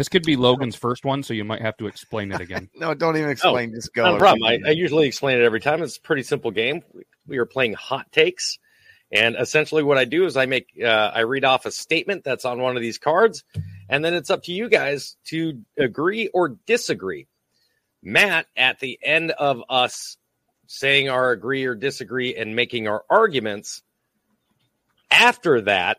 This 0.00 0.08
could 0.08 0.22
be 0.22 0.34
Logan's 0.34 0.76
first 0.76 1.04
one, 1.04 1.22
so 1.22 1.34
you 1.34 1.44
might 1.44 1.60
have 1.60 1.76
to 1.76 1.86
explain 1.86 2.32
it 2.32 2.40
again. 2.40 2.70
no, 2.74 2.94
don't 2.94 3.18
even 3.18 3.28
explain. 3.28 3.74
Just 3.74 3.92
go. 3.92 4.12
No 4.12 4.16
problem. 4.16 4.44
I, 4.44 4.58
I 4.68 4.70
usually 4.70 5.06
explain 5.06 5.38
it 5.38 5.44
every 5.44 5.60
time. 5.60 5.82
It's 5.82 5.98
a 5.98 6.00
pretty 6.00 6.22
simple 6.22 6.50
game. 6.50 6.82
We, 6.94 7.02
we 7.26 7.36
are 7.36 7.44
playing 7.44 7.74
hot 7.74 8.10
takes, 8.10 8.58
and 9.12 9.36
essentially 9.38 9.82
what 9.82 9.98
I 9.98 10.06
do 10.06 10.24
is 10.24 10.38
I 10.38 10.46
make 10.46 10.68
uh, 10.82 10.86
I 10.86 11.20
read 11.24 11.44
off 11.44 11.66
a 11.66 11.70
statement 11.70 12.24
that's 12.24 12.46
on 12.46 12.62
one 12.62 12.76
of 12.76 12.82
these 12.82 12.96
cards, 12.96 13.44
and 13.90 14.02
then 14.02 14.14
it's 14.14 14.30
up 14.30 14.44
to 14.44 14.52
you 14.52 14.70
guys 14.70 15.18
to 15.26 15.60
agree 15.78 16.28
or 16.28 16.56
disagree. 16.64 17.26
Matt, 18.02 18.46
at 18.56 18.80
the 18.80 18.98
end 19.02 19.32
of 19.32 19.62
us 19.68 20.16
saying 20.66 21.10
our 21.10 21.30
agree 21.30 21.66
or 21.66 21.74
disagree 21.74 22.34
and 22.36 22.56
making 22.56 22.88
our 22.88 23.04
arguments, 23.10 23.82
after 25.10 25.60
that, 25.60 25.98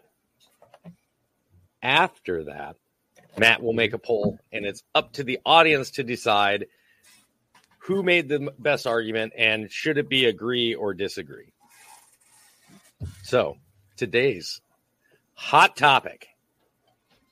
after 1.83 2.45
that, 2.45 2.77
Matt 3.37 3.61
will 3.61 3.73
make 3.73 3.93
a 3.93 3.97
poll, 3.97 4.39
and 4.51 4.65
it's 4.65 4.83
up 4.93 5.13
to 5.13 5.23
the 5.23 5.39
audience 5.45 5.91
to 5.91 6.03
decide 6.03 6.67
who 7.79 8.03
made 8.03 8.29
the 8.29 8.53
best 8.59 8.85
argument 8.85 9.33
and 9.37 9.71
should 9.71 9.97
it 9.97 10.07
be 10.09 10.25
agree 10.25 10.75
or 10.75 10.93
disagree. 10.93 11.51
So, 13.23 13.57
today's 13.97 14.61
hot 15.33 15.75
topic 15.75 16.27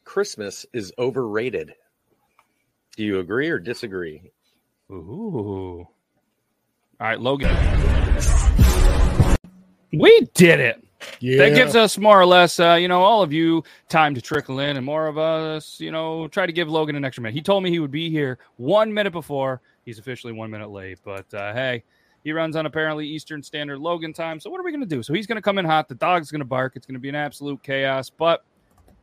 Christmas 0.03 0.65
is 0.73 0.91
overrated. 0.97 1.75
Do 2.95 3.03
you 3.03 3.19
agree 3.19 3.49
or 3.49 3.59
disagree? 3.59 4.31
Ooh. 4.91 5.87
All 6.99 7.07
right, 7.07 7.19
Logan. 7.19 7.98
We 9.91 10.27
did 10.33 10.59
it. 10.59 10.83
Yeah. 11.19 11.37
That 11.37 11.55
gives 11.55 11.75
us 11.75 11.97
more 11.97 12.19
or 12.19 12.25
less, 12.25 12.59
uh, 12.59 12.73
you 12.73 12.87
know, 12.87 13.01
all 13.01 13.23
of 13.23 13.31
you 13.31 13.63
time 13.87 14.13
to 14.15 14.21
trickle 14.21 14.59
in, 14.59 14.77
and 14.77 14.85
more 14.85 15.07
of 15.07 15.17
us, 15.17 15.79
you 15.79 15.91
know, 15.91 16.27
try 16.27 16.45
to 16.45 16.51
give 16.51 16.69
Logan 16.69 16.95
an 16.95 17.05
extra 17.05 17.21
minute. 17.23 17.35
He 17.35 17.41
told 17.41 17.63
me 17.63 17.69
he 17.69 17.79
would 17.79 17.91
be 17.91 18.09
here 18.09 18.37
one 18.57 18.93
minute 18.93 19.11
before. 19.11 19.61
He's 19.85 19.97
officially 19.97 20.33
one 20.33 20.51
minute 20.51 20.69
late, 20.69 20.99
but 21.03 21.33
uh, 21.33 21.53
hey, 21.53 21.83
he 22.23 22.33
runs 22.33 22.55
on 22.55 22.65
apparently 22.65 23.07
Eastern 23.07 23.41
Standard 23.41 23.79
Logan 23.79 24.13
time. 24.13 24.39
So 24.39 24.49
what 24.49 24.59
are 24.59 24.63
we 24.63 24.71
going 24.71 24.81
to 24.81 24.87
do? 24.87 25.01
So 25.01 25.13
he's 25.13 25.25
going 25.25 25.37
to 25.37 25.41
come 25.41 25.57
in 25.57 25.65
hot. 25.65 25.87
The 25.87 25.95
dog's 25.95 26.31
going 26.31 26.39
to 26.39 26.45
bark. 26.45 26.73
It's 26.75 26.85
going 26.85 26.95
to 26.95 26.99
be 26.99 27.09
an 27.09 27.15
absolute 27.15 27.63
chaos. 27.63 28.09
But 28.09 28.43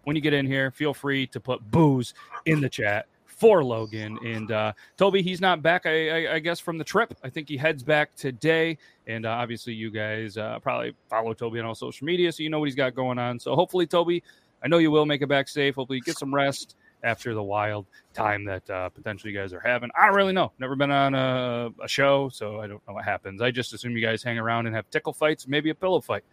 when 0.05 0.15
you 0.17 0.23
get 0.23 0.34
in 0.34 0.47
here, 0.47 0.71
feel 0.71 0.93
free 0.93 1.27
to 1.28 1.41
put 1.41 1.71
booze 1.71 2.15
in 2.45 2.61
the 2.61 2.69
chat 2.69 3.06
for 3.25 3.65
Logan. 3.65 4.19
And 4.25 4.50
uh, 4.50 4.73
Toby, 4.97 5.23
he's 5.23 5.41
not 5.41 5.62
back, 5.62 5.87
I, 5.87 6.27
I, 6.27 6.34
I, 6.34 6.39
guess, 6.39 6.61
from 6.61 6.78
the 6.78 6.84
trip. 6.84 7.15
I 7.23 7.28
think 7.28 7.48
he 7.48 7.56
heads 7.56 7.83
back 7.83 8.15
today. 8.17 8.78
And 9.07 9.25
uh, 9.25 9.31
obviously, 9.31 9.73
you 9.73 9.91
guys 9.91 10.37
uh, 10.37 10.59
probably 10.59 10.95
follow 11.09 11.33
Toby 11.33 11.61
on 11.61 11.67
all 11.67 11.75
social 11.75 12.05
media, 12.05 12.33
so 12.33 12.43
you 12.43 12.51
know 12.51 12.59
what 12.59 12.67
he's 12.67 12.75
got 12.75 12.95
going 12.95 13.19
on. 13.19 13.39
So 13.39 13.55
hopefully, 13.55 13.87
Toby, 13.87 14.23
I 14.65 14.69
know 14.69 14.79
you 14.79 14.91
will 14.91 15.07
make 15.07 15.23
it 15.23 15.29
back 15.29 15.49
safe. 15.49 15.77
Hopefully, 15.77 15.99
you 15.99 16.03
get 16.03 16.19
some 16.19 16.35
rest 16.35 16.75
after 17.05 17.34
the 17.34 17.43
wild 17.43 17.87
time 18.15 18.45
that 18.47 18.69
uh, 18.69 18.89
potentially 18.89 19.33
you 19.33 19.39
guys 19.39 19.53
are 19.53 19.61
having. 19.61 19.91
I 19.97 20.07
don't 20.07 20.17
really 20.17 20.33
know. 20.33 20.53
Never 20.59 20.75
been 20.75 20.91
on 20.91 21.15
a, 21.15 21.71
a 21.83 21.87
show, 21.87 22.29
so 22.31 22.61
I 22.61 22.67
don't 22.67 22.83
know 22.89 22.95
what 22.95 23.05
happens. 23.05 23.41
I 23.41 23.53
just 23.53 23.73
assume 23.73 23.97
you 23.97 24.05
guys 24.05 24.23
hang 24.23 24.39
around 24.39 24.67
and 24.67 24.75
have 24.75 24.91
tickle 24.91 25.12
fights, 25.12 25.47
maybe 25.47 25.71
a 25.71 25.75
pillow 25.75 26.01
fight. 26.01 26.25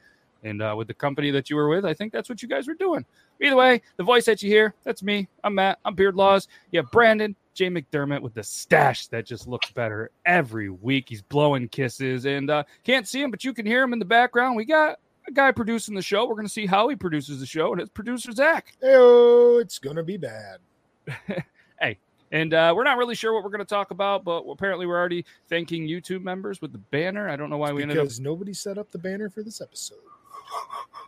And 0.44 0.62
uh, 0.62 0.74
with 0.78 0.88
the 0.88 0.94
company 0.94 1.32
that 1.32 1.50
you 1.50 1.56
were 1.56 1.70
with, 1.70 1.86
I 1.86 1.94
think 1.94 2.12
that's 2.12 2.28
what 2.28 2.42
you 2.42 2.50
guys 2.50 2.68
were 2.68 2.74
doing. 2.74 3.06
Either 3.42 3.56
way, 3.56 3.82
the 3.98 4.04
voice 4.04 4.26
that 4.26 4.42
you 4.42 4.50
hear, 4.50 4.74
that's 4.84 5.04
me. 5.04 5.28
I'm 5.44 5.56
Matt. 5.56 5.80
I'm 5.86 5.96
Beard 5.96 6.16
Laws. 6.16 6.48
You 6.72 6.82
have 6.82 6.92
Brandon, 6.92 7.36
Jay 7.54 7.70
McDermott 7.70 8.22
with 8.22 8.34
the 8.34 8.44
stash 8.44 9.08
that 9.08 9.26
just 9.26 9.48
looks 9.48 9.72
better 9.72 10.12
every 10.26 10.70
week. 10.70 11.06
He's 11.10 11.22
blowing 11.22 11.68
kisses 11.70 12.26
and 12.26 12.50
uh, 12.50 12.64
can't 12.84 13.08
see 13.08 13.22
him, 13.22 13.32
but 13.32 13.44
you 13.44 13.54
can 13.54 13.66
hear 13.66 13.84
him 13.84 13.94
in 13.94 14.00
the 14.00 14.06
background. 14.06 14.56
We 14.56 14.66
got 14.66 15.00
a 15.28 15.32
guy 15.32 15.52
producing 15.52 15.96
the 15.96 16.02
show. 16.02 16.26
We're 16.26 16.36
going 16.36 16.48
to 16.48 16.54
see 16.54 16.66
how 16.66 16.88
he 16.90 16.96
produces 16.96 17.40
the 17.40 17.46
show, 17.46 17.72
and 17.72 17.82
it's 17.82 17.92
producer 17.92 18.32
Zach. 18.32 18.74
Oh, 18.84 19.60
it's 19.60 19.80
going 19.80 19.96
to 19.96 20.04
be 20.04 20.18
bad. 20.18 20.58
hey, 21.80 21.98
and 22.32 22.54
uh, 22.54 22.74
we're 22.76 22.84
not 22.84 22.98
really 22.98 23.16
sure 23.16 23.34
what 23.34 23.44
we're 23.44 23.52
going 23.52 23.60
to 23.60 23.66
talk 23.66 23.92
about, 23.92 24.24
but 24.24 24.44
apparently 24.50 24.86
we're 24.86 24.98
already 24.98 25.26
thanking 25.50 25.88
YouTube 25.88 26.24
members 26.24 26.62
with 26.62 26.72
the 26.72 26.80
banner. 26.80 27.30
I 27.30 27.36
don't 27.36 27.50
know 27.50 27.58
why 27.58 27.68
it's 27.68 27.76
we 27.76 27.82
ended 27.84 27.98
up 27.98 28.06
because 28.06 28.20
nobody 28.20 28.54
set 28.54 28.78
up 28.78 28.92
the 28.92 28.98
banner 28.98 29.30
for 29.30 29.44
this 29.44 29.62
episode. 29.62 29.98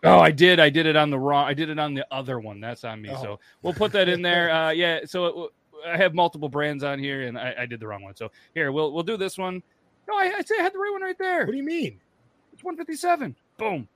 Oh, 0.03 0.19
I 0.19 0.30
did. 0.30 0.59
I 0.59 0.69
did 0.69 0.86
it 0.86 0.96
on 0.96 1.09
the 1.09 1.18
wrong. 1.18 1.46
I 1.46 1.56
did 1.56 1.69
it 1.69 1.80
on 1.80 1.96
the 1.96 2.06
other 2.12 2.40
one. 2.40 2.59
That's 2.59 2.84
on 2.84 3.02
me. 3.02 3.09
Oh. 3.12 3.22
So 3.22 3.40
we'll 3.64 3.74
put 3.74 3.92
that 3.94 4.08
in 4.08 4.22
there. 4.22 4.52
Uh, 4.56 4.69
yeah. 4.69 5.00
So 5.06 5.25
it, 5.25 5.52
I 5.85 5.97
have 5.97 6.13
multiple 6.13 6.50
brands 6.50 6.84
on 6.84 7.00
here, 7.00 7.28
and 7.28 7.38
I, 7.38 7.56
I, 7.59 7.66
did 7.66 7.79
the 7.79 7.88
wrong 7.88 8.03
one. 8.03 8.16
So 8.16 8.31
here 8.53 8.72
we'll 8.72 8.91
we'll 8.91 9.03
do 9.03 9.18
this 9.18 9.38
one. 9.38 9.62
No, 10.07 10.16
I, 10.16 10.34
I 10.38 10.41
say 10.41 10.56
I 10.59 10.63
had 10.63 10.73
the 10.73 10.79
right 10.79 10.91
one 10.91 11.01
right 11.01 11.18
there. 11.18 11.46
What 11.46 11.51
do 11.51 11.57
you 11.57 11.63
mean? 11.63 12.00
It's 12.53 12.63
157. 12.63 13.35
Boom. 13.57 13.88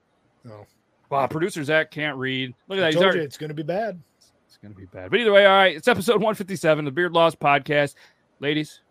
Oh. 0.49 0.65
Wow. 1.09 1.27
Producer 1.27 1.63
Zach 1.63 1.91
can't 1.91 2.17
read. 2.17 2.53
Look 2.67 2.77
at 2.77 2.83
I 2.83 2.87
that. 2.87 2.93
Told 2.93 3.03
already, 3.05 3.19
you 3.19 3.25
it's 3.25 3.37
going 3.37 3.49
to 3.49 3.55
be 3.55 3.63
bad. 3.63 3.99
It's 4.47 4.57
going 4.57 4.73
to 4.73 4.79
be 4.79 4.85
bad. 4.85 5.11
But 5.11 5.19
either 5.19 5.31
way, 5.31 5.45
all 5.45 5.55
right. 5.55 5.75
It's 5.75 5.87
episode 5.87 6.15
157 6.15 6.79
of 6.79 6.85
the 6.85 6.95
Beard 6.95 7.13
Laws 7.13 7.35
podcast. 7.35 7.95
Ladies, 8.39 8.81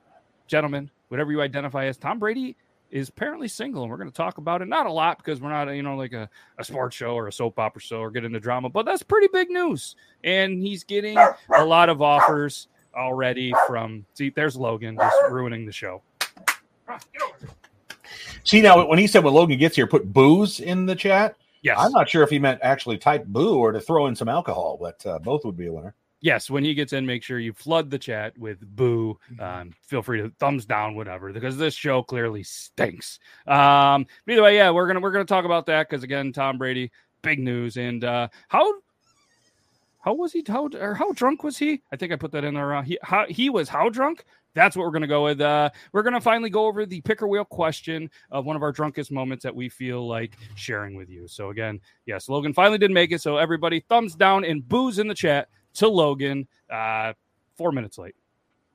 gentlemen, 0.47 0.91
whatever 1.09 1.33
you 1.33 1.43
identify 1.43 1.87
as, 1.87 1.97
Tom 1.97 2.19
Brady 2.19 2.57
is 2.91 3.09
apparently 3.09 3.49
single, 3.49 3.83
and 3.83 3.91
we're 3.91 3.99
going 3.99 4.11
to 4.11 4.17
talk 4.17 4.39
about 4.39 4.63
it. 4.63 4.69
Not 4.69 4.87
a 4.87 4.93
lot 4.93 5.19
because 5.19 5.41
we're 5.41 5.51
not, 5.51 5.69
you 5.69 5.83
know, 5.83 5.97
like 5.97 6.13
a, 6.13 6.29
a 6.59 6.65
sports 6.65 6.97
show 6.97 7.15
or 7.15 7.29
a 7.29 7.33
soap 7.33 7.59
opera 7.59 7.83
show 7.83 7.99
or 7.99 8.11
get 8.11 8.25
into 8.25 8.41
drama, 8.41 8.71
but 8.71 8.87
that's 8.87 9.03
pretty 9.03 9.29
big 9.33 9.51
news. 9.51 9.97
And 10.25 10.63
he's 10.63 10.85
getting 10.85 11.19
a 11.19 11.65
lot 11.65 11.89
of 11.89 12.01
offers 12.01 12.69
already 12.99 13.55
from. 13.67 14.05
See, 14.15 14.31
there's 14.31 14.57
Logan 14.57 14.97
just 14.97 15.17
ruining 15.31 15.65
the 15.65 15.73
show. 15.73 16.03
See 18.45 18.61
now, 18.61 18.87
when 18.87 18.99
he 18.99 19.07
said 19.07 19.25
when 19.25 19.35
Logan 19.35 19.59
gets 19.59 19.77
here, 19.77 19.87
put 19.87 20.13
booze 20.13 20.61
in 20.61 20.87
the 20.87 20.97
chat. 20.97 21.37
Yes, 21.63 21.77
I'm 21.81 21.93
not 21.93 22.09
sure 22.09 22.23
if 22.23 22.31
he 22.31 22.39
meant 22.39 22.61
actually 22.63 22.99
type 22.99 23.27
boo 23.27 23.59
or 23.59 23.73
to 23.73 23.81
throw 23.81 24.07
in 24.07 24.15
some 24.15 24.29
alcohol, 24.29 24.79
but 24.81 25.05
uh, 25.07 25.19
both 25.19 25.45
would 25.45 25.57
be 25.57 25.67
a 25.67 25.73
winner 25.73 25.95
yes, 26.21 26.51
when 26.51 26.65
he 26.65 26.75
gets 26.75 26.93
in, 26.93 27.07
make 27.07 27.23
sure 27.23 27.39
you 27.39 27.53
flood 27.53 27.91
the 27.91 27.99
chat 27.99 28.37
with 28.39 28.61
boo. 28.61 29.19
Um, 29.39 29.73
feel 29.83 30.03
free 30.03 30.21
to 30.21 30.31
thumbs 30.39 30.67
down, 30.67 30.95
whatever, 30.95 31.33
because 31.33 31.57
this 31.57 31.75
show 31.75 32.03
clearly 32.03 32.43
stinks. 32.43 33.19
Um, 33.47 34.07
but 34.27 34.33
either 34.33 34.43
way, 34.43 34.57
yeah, 34.57 34.71
we're 34.71 34.87
gonna 34.87 35.01
we're 35.01 35.13
gonna 35.13 35.25
talk 35.25 35.45
about 35.45 35.67
that 35.67 35.89
because 35.89 36.03
again, 36.03 36.33
Tom 36.33 36.59
Brady, 36.59 36.91
big 37.23 37.39
news, 37.39 37.77
and 37.77 38.05
uh, 38.05 38.29
how 38.49 38.75
how 40.01 40.15
was 40.15 40.33
he? 40.33 40.45
How 40.47 40.69
or 40.79 40.95
how 40.95 41.13
drunk 41.13 41.43
was 41.43 41.59
he? 41.59 41.83
I 41.93 41.97
think 41.97 42.13
I 42.13 42.17
put 42.17 42.33
that 42.33 42.45
in 42.45 42.55
there. 42.55 42.75
Uh, 42.75 42.83
he 42.83 42.99
how 43.03 43.27
he 43.29 43.51
was 43.51 43.69
how 43.69 43.89
drunk? 43.89 44.25
That's 44.55 44.77
what 44.77 44.85
we're 44.85 44.93
going 44.93 45.03
to 45.03 45.09
go 45.09 45.25
with. 45.25 45.41
Uh, 45.41 45.71
we're 45.93 46.03
going 46.03 46.15
to 46.15 46.21
finally 46.21 46.51
go 46.51 46.67
over 46.67 46.85
the 46.87 47.01
picker 47.03 47.29
wheel 47.29 47.45
question 47.45 48.11
of 48.31 48.45
one 48.45 48.57
of 48.57 48.63
our 48.63 48.73
drunkest 48.73 49.13
moments 49.13 49.43
that 49.45 49.55
we 49.55 49.69
feel 49.69 50.09
like 50.09 50.37
sharing 50.55 50.97
with 50.97 51.09
you. 51.11 51.29
So 51.29 51.51
again, 51.51 51.81
yes, 52.07 52.29
Logan 52.29 52.55
finally 52.55 52.79
did 52.79 52.91
make 52.91 53.13
it. 53.13 53.21
So 53.21 53.37
everybody, 53.37 53.81
thumbs 53.89 54.15
down 54.15 54.45
and 54.45 54.67
booze 54.67 54.99
in 54.99 55.07
the 55.07 55.15
chat 55.15 55.49
to 55.75 55.89
Logan. 55.89 56.49
Uh, 56.69 57.13
four 57.57 57.73
minutes 57.73 57.99
late. 57.99 58.15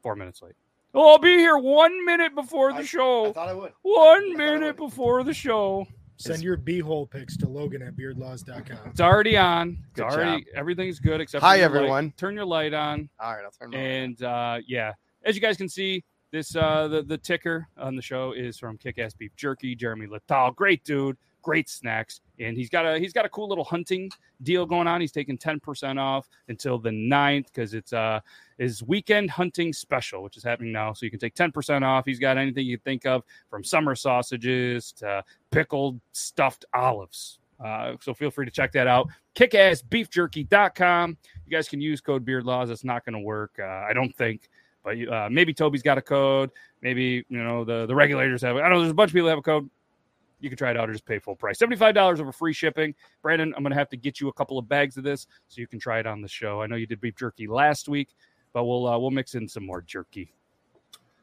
Four 0.01 0.15
minutes 0.15 0.41
late. 0.41 0.53
Oh, 0.93 1.13
I'll 1.13 1.19
be 1.19 1.37
here 1.37 1.57
one 1.57 2.05
minute 2.05 2.35
before 2.35 2.71
the 2.71 2.79
I, 2.79 2.83
show. 2.83 3.29
I 3.29 3.33
thought 3.33 3.49
I 3.49 3.53
would. 3.53 3.73
One 3.81 4.37
minute 4.37 4.77
before 4.77 5.23
the 5.23 5.33
show. 5.33 5.87
Send 6.17 6.35
it's, 6.35 6.43
your 6.43 6.57
beehole 6.57 7.09
pics 7.09 7.35
to 7.37 7.47
Logan 7.47 7.81
at 7.81 7.95
beardlaws.com. 7.95 8.89
It's 8.89 9.01
already 9.01 9.37
on. 9.37 9.77
It's 9.89 9.95
good 9.95 10.03
already 10.03 10.43
job. 10.43 10.53
everything's 10.55 10.99
good 10.99 11.21
except 11.21 11.43
Hi 11.43 11.55
Light. 11.55 11.61
everyone. 11.61 12.13
Turn 12.17 12.35
your 12.35 12.45
light 12.45 12.73
on. 12.73 13.09
All 13.19 13.33
right, 13.35 13.43
I'll 13.43 13.51
turn 13.51 13.73
it 13.73 13.77
on. 13.77 13.83
And 13.83 14.23
uh, 14.23 14.59
yeah, 14.67 14.93
as 15.23 15.35
you 15.35 15.41
guys 15.41 15.57
can 15.57 15.69
see, 15.69 16.03
this 16.31 16.55
uh 16.55 16.87
the, 16.87 17.03
the 17.03 17.17
ticker 17.17 17.67
on 17.77 17.95
the 17.95 18.01
show 18.01 18.31
is 18.31 18.57
from 18.57 18.77
Kick 18.77 18.97
Ass 18.99 19.13
Beef 19.13 19.35
Jerky, 19.35 19.75
Jeremy 19.75 20.07
Lital. 20.07 20.55
Great 20.55 20.83
dude 20.83 21.17
great 21.43 21.69
snacks, 21.69 22.21
and 22.39 22.57
he's 22.57 22.69
got 22.69 22.85
a 22.85 22.97
he's 22.97 23.13
got 23.13 23.25
a 23.25 23.29
cool 23.29 23.47
little 23.47 23.63
hunting 23.63 24.09
deal 24.41 24.65
going 24.65 24.87
on. 24.87 25.01
He's 25.01 25.11
taking 25.11 25.37
ten 25.37 25.59
percent 25.59 25.99
off 25.99 26.27
until 26.47 26.79
the 26.79 26.89
9th 26.89 27.45
because 27.45 27.73
it's 27.75 27.93
uh 27.93 28.19
his 28.57 28.81
weekend 28.81 29.29
hunting 29.29 29.73
special, 29.73 30.23
which 30.23 30.37
is 30.37 30.43
happening 30.43 30.71
now. 30.71 30.93
So 30.93 31.05
you 31.05 31.11
can 31.11 31.19
take 31.19 31.35
ten 31.35 31.51
percent 31.51 31.85
off. 31.85 32.05
He's 32.05 32.19
got 32.19 32.37
anything 32.37 32.65
you 32.65 32.77
think 32.77 33.05
of 33.05 33.23
from 33.49 33.63
summer 33.63 33.93
sausages 33.93 34.91
to 34.93 35.23
pickled 35.51 35.99
stuffed 36.13 36.65
olives. 36.73 37.39
Uh, 37.63 37.93
so 38.01 38.13
feel 38.13 38.31
free 38.31 38.45
to 38.45 38.51
check 38.51 38.71
that 38.73 38.87
out. 38.87 39.07
Kickassbeefjerky.com. 39.35 41.17
You 41.45 41.51
guys 41.51 41.69
can 41.69 41.79
use 41.79 42.01
code 42.01 42.25
Beard 42.25 42.45
Laws. 42.45 42.69
It's 42.69 42.83
not 42.83 43.05
going 43.05 43.13
to 43.13 43.19
work, 43.19 43.57
uh, 43.59 43.85
I 43.87 43.93
don't 43.93 44.13
think 44.17 44.49
but 44.83 44.97
uh, 45.07 45.29
maybe 45.31 45.53
Toby's 45.53 45.81
got 45.81 45.97
a 45.97 46.01
code. 46.01 46.51
Maybe 46.81 47.25
you 47.29 47.43
know 47.43 47.63
the 47.63 47.85
the 47.85 47.95
regulators 47.95 48.41
have. 48.41 48.57
I 48.57 48.61
don't 48.61 48.71
know 48.71 48.79
there's 48.79 48.91
a 48.91 48.95
bunch 48.95 49.11
of 49.11 49.13
people 49.13 49.29
have 49.29 49.37
a 49.37 49.41
code 49.43 49.69
you 50.43 50.49
can 50.49 50.57
try 50.57 50.71
it 50.71 50.77
out 50.77 50.89
or 50.89 50.91
just 50.93 51.05
pay 51.05 51.19
full 51.19 51.35
price. 51.35 51.57
$75 51.57 52.19
over 52.19 52.31
free 52.31 52.53
shipping. 52.53 52.93
Brandon, 53.21 53.53
I'm 53.55 53.63
going 53.63 53.71
to 53.71 53.77
have 53.77 53.89
to 53.89 53.97
get 53.97 54.19
you 54.19 54.27
a 54.27 54.33
couple 54.33 54.59
of 54.59 54.67
bags 54.67 54.97
of 54.97 55.03
this 55.03 55.25
so 55.47 55.61
you 55.61 55.67
can 55.67 55.79
try 55.79 55.99
it 55.99 56.05
on 56.05 56.21
the 56.21 56.27
show. 56.27 56.61
I 56.61 56.67
know 56.67 56.75
you 56.75 56.85
did 56.85 56.99
beef 56.99 57.15
jerky 57.15 57.47
last 57.47 57.87
week, 57.87 58.09
but 58.51 58.65
we'll 58.65 58.85
uh, 58.85 58.97
we'll 58.99 59.11
mix 59.11 59.35
in 59.35 59.47
some 59.47 59.65
more 59.65 59.81
jerky. 59.81 60.33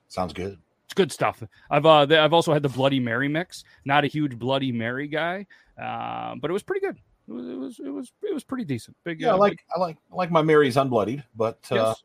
Sounds 0.09 0.33
good. 0.33 0.59
It's 0.87 0.95
good 0.95 1.13
stuff. 1.13 1.43
I've 1.71 1.87
uh, 1.87 2.07
the, 2.07 2.19
I've 2.19 2.33
also 2.33 2.53
had 2.53 2.63
the 2.63 2.69
Bloody 2.69 2.99
Mary 2.99 3.29
mix. 3.29 3.65
Not 3.85 4.05
a 4.05 4.07
huge 4.09 4.39
Bloody 4.39 4.73
Mary 4.73 5.07
guy, 5.07 5.47
uh, 5.81 6.35
but 6.41 6.51
it 6.51 6.53
was 6.53 6.63
pretty 6.63 6.85
good. 6.85 6.97
It 7.29 7.33
was 7.33 7.47
it 7.47 7.57
was 7.57 7.79
it 7.79 7.91
was, 7.91 8.13
it 8.23 8.35
was 8.35 8.43
pretty 8.43 8.65
decent. 8.65 8.97
Big. 9.05 9.21
Yeah, 9.21 9.33
I 9.33 9.35
like 9.35 9.53
big... 9.53 9.61
I 9.77 9.79
like 9.79 9.97
I 10.11 10.17
like 10.17 10.31
my 10.31 10.43
Mary's 10.43 10.77
unbloodied, 10.77 11.23
but 11.37 11.59
uh, 11.71 11.75
yes. 11.77 12.03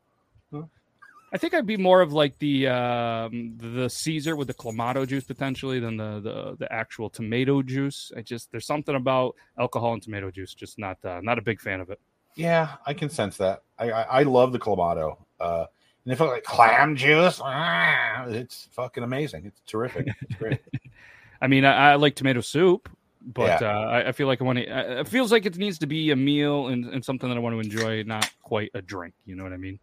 I 1.33 1.37
think 1.37 1.53
I'd 1.53 1.65
be 1.65 1.77
more 1.77 2.01
of 2.01 2.13
like 2.13 2.37
the 2.39 2.67
um, 2.67 3.57
the 3.57 3.89
Caesar 3.89 4.35
with 4.35 4.47
the 4.47 4.53
clamato 4.53 5.07
juice 5.07 5.23
potentially 5.23 5.79
than 5.79 5.97
the, 5.97 6.19
the 6.21 6.55
the 6.59 6.71
actual 6.71 7.09
tomato 7.09 7.61
juice. 7.61 8.11
I 8.15 8.21
just 8.21 8.51
there's 8.51 8.65
something 8.65 8.95
about 8.95 9.35
alcohol 9.59 9.93
and 9.93 10.01
tomato 10.01 10.31
juice, 10.31 10.53
just 10.53 10.79
not 10.79 10.97
uh, 11.03 11.19
not 11.21 11.37
a 11.37 11.41
big 11.41 11.59
fan 11.59 11.81
of 11.81 11.89
it. 11.89 11.99
Yeah, 12.35 12.75
I 12.85 12.93
can 12.93 13.09
sense 13.09 13.37
that. 13.37 13.63
I 13.77 13.91
I, 13.91 14.01
I 14.01 14.23
love 14.23 14.51
the 14.51 14.59
clamato. 14.59 15.17
Uh, 15.39 15.65
and 16.05 16.13
if 16.13 16.21
I 16.21 16.25
like 16.25 16.43
clam 16.43 16.95
juice, 16.95 17.41
ah, 17.43 18.25
it's 18.27 18.69
fucking 18.71 19.03
amazing. 19.03 19.45
It's 19.45 19.61
terrific. 19.65 20.07
It's 20.21 20.35
great. 20.35 20.59
I 21.41 21.47
mean, 21.47 21.65
I, 21.65 21.91
I 21.91 21.95
like 21.95 22.15
tomato 22.15 22.41
soup, 22.41 22.87
but 23.21 23.61
uh, 23.61 23.65
I, 23.65 24.09
I 24.09 24.11
feel 24.11 24.27
like 24.27 24.41
I 24.41 24.45
want 24.45 24.59
to. 24.59 24.99
It 24.99 25.07
feels 25.07 25.31
like 25.31 25.45
it 25.45 25.57
needs 25.57 25.79
to 25.79 25.87
be 25.87 26.11
a 26.11 26.15
meal 26.15 26.67
and, 26.67 26.85
and 26.85 27.03
something 27.03 27.27
that 27.27 27.35
I 27.35 27.39
want 27.39 27.55
to 27.55 27.59
enjoy, 27.59 28.03
not 28.03 28.31
quite 28.41 28.69
a 28.73 28.81
drink. 28.81 29.15
You 29.25 29.35
know 29.35 29.43
what 29.43 29.53
I 29.53 29.57
mean? 29.57 29.79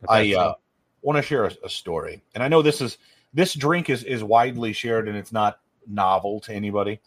But 0.00 0.10
I 0.10 0.34
uh, 0.34 0.54
want 1.02 1.16
to 1.16 1.22
share 1.22 1.46
a, 1.46 1.52
a 1.64 1.68
story, 1.68 2.22
and 2.34 2.42
I 2.42 2.48
know 2.48 2.62
this 2.62 2.80
is 2.80 2.98
this 3.34 3.54
drink 3.54 3.90
is 3.90 4.04
is 4.04 4.22
widely 4.22 4.72
shared, 4.72 5.08
and 5.08 5.16
it's 5.16 5.32
not 5.32 5.60
novel 5.86 6.40
to 6.40 6.52
anybody. 6.52 7.00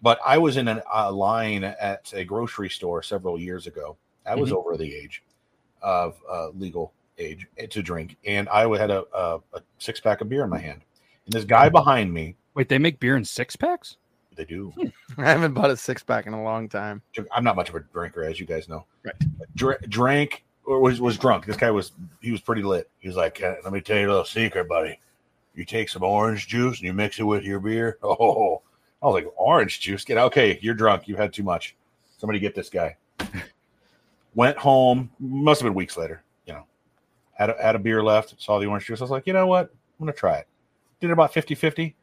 But 0.00 0.20
I 0.24 0.38
was 0.38 0.56
in 0.56 0.68
an- 0.68 0.82
a 0.92 1.10
line 1.10 1.64
at 1.64 2.12
a 2.14 2.24
grocery 2.24 2.70
store 2.70 3.02
several 3.02 3.38
years 3.38 3.66
ago. 3.66 3.96
I 4.24 4.34
was 4.34 4.52
over 4.52 4.76
the 4.76 4.94
age 4.94 5.22
of 5.82 6.20
uh, 6.30 6.50
legal 6.50 6.92
age 7.18 7.46
to 7.70 7.82
drink, 7.82 8.16
and 8.26 8.48
I 8.50 8.68
had 8.76 8.90
a, 8.90 9.04
a, 9.14 9.40
a 9.54 9.62
six 9.78 10.00
pack 10.00 10.20
of 10.20 10.28
beer 10.28 10.44
in 10.44 10.50
my 10.50 10.58
hand. 10.58 10.82
And 11.24 11.32
this 11.32 11.44
guy 11.44 11.68
behind 11.68 12.12
me, 12.12 12.36
wait, 12.54 12.68
they 12.68 12.78
make 12.78 13.00
beer 13.00 13.16
in 13.16 13.24
six 13.24 13.56
packs? 13.56 13.96
they 14.38 14.44
do. 14.44 14.72
I 15.18 15.24
haven't 15.24 15.52
bought 15.52 15.70
a 15.70 15.76
six 15.76 16.02
pack 16.02 16.26
in 16.26 16.32
a 16.32 16.42
long 16.42 16.68
time. 16.68 17.02
I'm 17.32 17.44
not 17.44 17.56
much 17.56 17.68
of 17.68 17.74
a 17.74 17.80
drinker, 17.80 18.24
as 18.24 18.40
you 18.40 18.46
guys 18.46 18.68
know. 18.68 18.86
Right. 19.04 19.14
Dr- 19.56 19.82
drank 19.90 20.44
or 20.46 20.47
was 20.68 21.00
was 21.00 21.16
drunk. 21.16 21.46
This 21.46 21.56
guy 21.56 21.70
was 21.70 21.92
he 22.20 22.30
was 22.30 22.40
pretty 22.40 22.62
lit. 22.62 22.90
He 22.98 23.08
was 23.08 23.16
like, 23.16 23.42
"Uh, 23.42 23.54
"Let 23.64 23.72
me 23.72 23.80
tell 23.80 23.98
you 23.98 24.06
a 24.06 24.10
little 24.10 24.24
secret, 24.24 24.68
buddy. 24.68 25.00
You 25.54 25.64
take 25.64 25.88
some 25.88 26.04
orange 26.04 26.46
juice 26.46 26.78
and 26.78 26.86
you 26.86 26.92
mix 26.92 27.18
it 27.18 27.24
with 27.24 27.44
your 27.44 27.60
beer. 27.60 27.98
Oh, 28.04 28.62
I 29.02 29.06
was 29.06 29.14
like, 29.14 29.32
orange 29.36 29.78
juice. 29.80 30.04
Get 30.04 30.18
okay. 30.18 30.58
You're 30.60 30.74
drunk. 30.74 31.06
You 31.06 31.14
had 31.14 31.32
too 31.32 31.44
much. 31.44 31.76
Somebody 32.16 32.40
get 32.40 32.54
this 32.54 32.68
guy. 32.68 32.96
Went 34.34 34.56
home. 34.58 35.10
Must 35.20 35.60
have 35.60 35.66
been 35.68 35.74
weeks 35.74 35.96
later. 35.96 36.22
You 36.46 36.54
know, 36.54 36.64
had 37.32 37.50
a, 37.50 37.62
had 37.62 37.76
a 37.76 37.78
beer 37.78 38.02
left. 38.02 38.34
Saw 38.42 38.58
the 38.58 38.66
orange 38.66 38.86
juice. 38.86 39.00
I 39.00 39.04
was 39.04 39.10
like, 39.12 39.26
you 39.26 39.32
know 39.32 39.46
what? 39.46 39.66
I'm 39.66 40.06
gonna 40.06 40.12
try 40.12 40.38
it. 40.38 40.48
Did 41.00 41.10
it 41.10 41.12
about 41.12 41.32
50 41.32 41.54
50. 41.54 41.94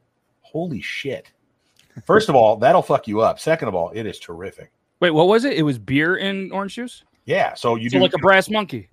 Holy 0.41 0.81
shit. 0.81 1.31
First 2.05 2.29
of 2.29 2.35
all, 2.35 2.55
that'll 2.57 2.81
fuck 2.81 3.07
you 3.07 3.21
up. 3.21 3.39
Second 3.39 3.67
of 3.67 3.75
all, 3.75 3.91
it 3.93 4.05
is 4.05 4.19
terrific. 4.19 4.71
Wait, 4.99 5.11
what 5.11 5.27
was 5.27 5.45
it? 5.45 5.57
It 5.57 5.63
was 5.63 5.77
beer 5.77 6.15
and 6.15 6.51
orange 6.51 6.75
juice. 6.75 7.03
Yeah. 7.25 7.53
So 7.53 7.75
you 7.75 7.89
so 7.89 7.97
do 7.97 8.03
like 8.03 8.13
a 8.13 8.19
brass 8.19 8.49
monkey. 8.49 8.89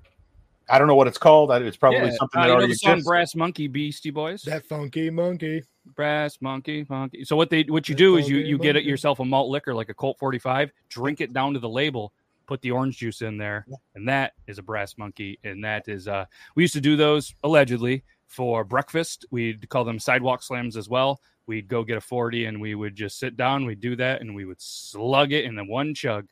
I 0.69 0.79
don't 0.79 0.87
know 0.87 0.95
what 0.95 1.07
it's 1.07 1.19
called. 1.19 1.51
It's 1.51 1.77
probably 1.77 2.09
Yeah, 2.09 2.17
something 2.17 2.41
uh, 2.41 2.43
that 2.45 2.49
you 2.49 2.49
know 2.49 2.55
already 2.55 2.73
the 2.73 2.79
song 2.79 2.93
exists. 2.93 3.09
Brass 3.09 3.35
Monkey 3.35 3.67
Beastie 3.69 4.11
Boys. 4.11 4.43
That 4.43 4.65
funky 4.65 5.11
monkey. 5.11 5.65
brass 5.97 6.39
monkey 6.41 6.87
monkey. 6.89 7.25
So 7.25 7.37
what 7.37 7.51
they 7.51 7.65
what 7.65 7.89
you 7.89 7.95
That 7.95 7.99
do 7.99 8.17
is 8.17 8.29
you 8.29 8.37
funky 8.37 8.49
you 8.49 8.59
get 8.59 8.85
yourself 8.85 9.21
a 9.21 9.25
malt 9.25 9.51
liquor 9.51 9.75
like 9.75 9.89
a 9.89 9.95
Colt 9.95 10.19
45, 10.19 10.73
drink 10.89 11.21
it 11.21 11.33
down 11.33 11.53
to 11.55 11.59
the 11.61 11.69
label, 11.69 12.13
put 12.47 12.63
the 12.63 12.71
orange 12.71 12.99
juice 12.99 13.23
in 13.23 13.37
there, 13.37 13.67
and 13.95 14.09
that 14.09 14.33
is 14.47 14.59
a 14.59 14.63
brass 14.63 14.97
monkey. 14.97 15.39
And 15.45 15.63
that 15.65 15.89
is 15.89 16.09
uh 16.09 16.25
we 16.55 16.63
used 16.63 16.75
to 16.75 16.81
do 16.81 16.97
those 16.97 17.35
allegedly 17.45 18.05
for 18.27 18.65
breakfast. 18.65 19.27
We'd 19.31 19.69
call 19.69 19.85
them 19.85 19.99
sidewalk 19.99 20.43
slams 20.43 20.77
as 20.77 20.89
well. 20.89 21.21
We'd 21.47 21.69
go 21.69 21.83
get 21.83 21.99
a 21.99 22.01
40 22.01 22.47
and 22.47 22.61
we 22.61 22.75
would 22.77 22.95
just 22.95 23.19
sit 23.19 23.37
down, 23.37 23.67
we'd 23.67 23.81
do 23.81 23.97
that, 23.97 24.21
and 24.21 24.35
we 24.35 24.45
would 24.45 24.61
slug 24.61 25.33
it 25.33 25.45
in 25.45 25.57
the 25.57 25.65
one 25.65 25.93
chug 25.93 26.29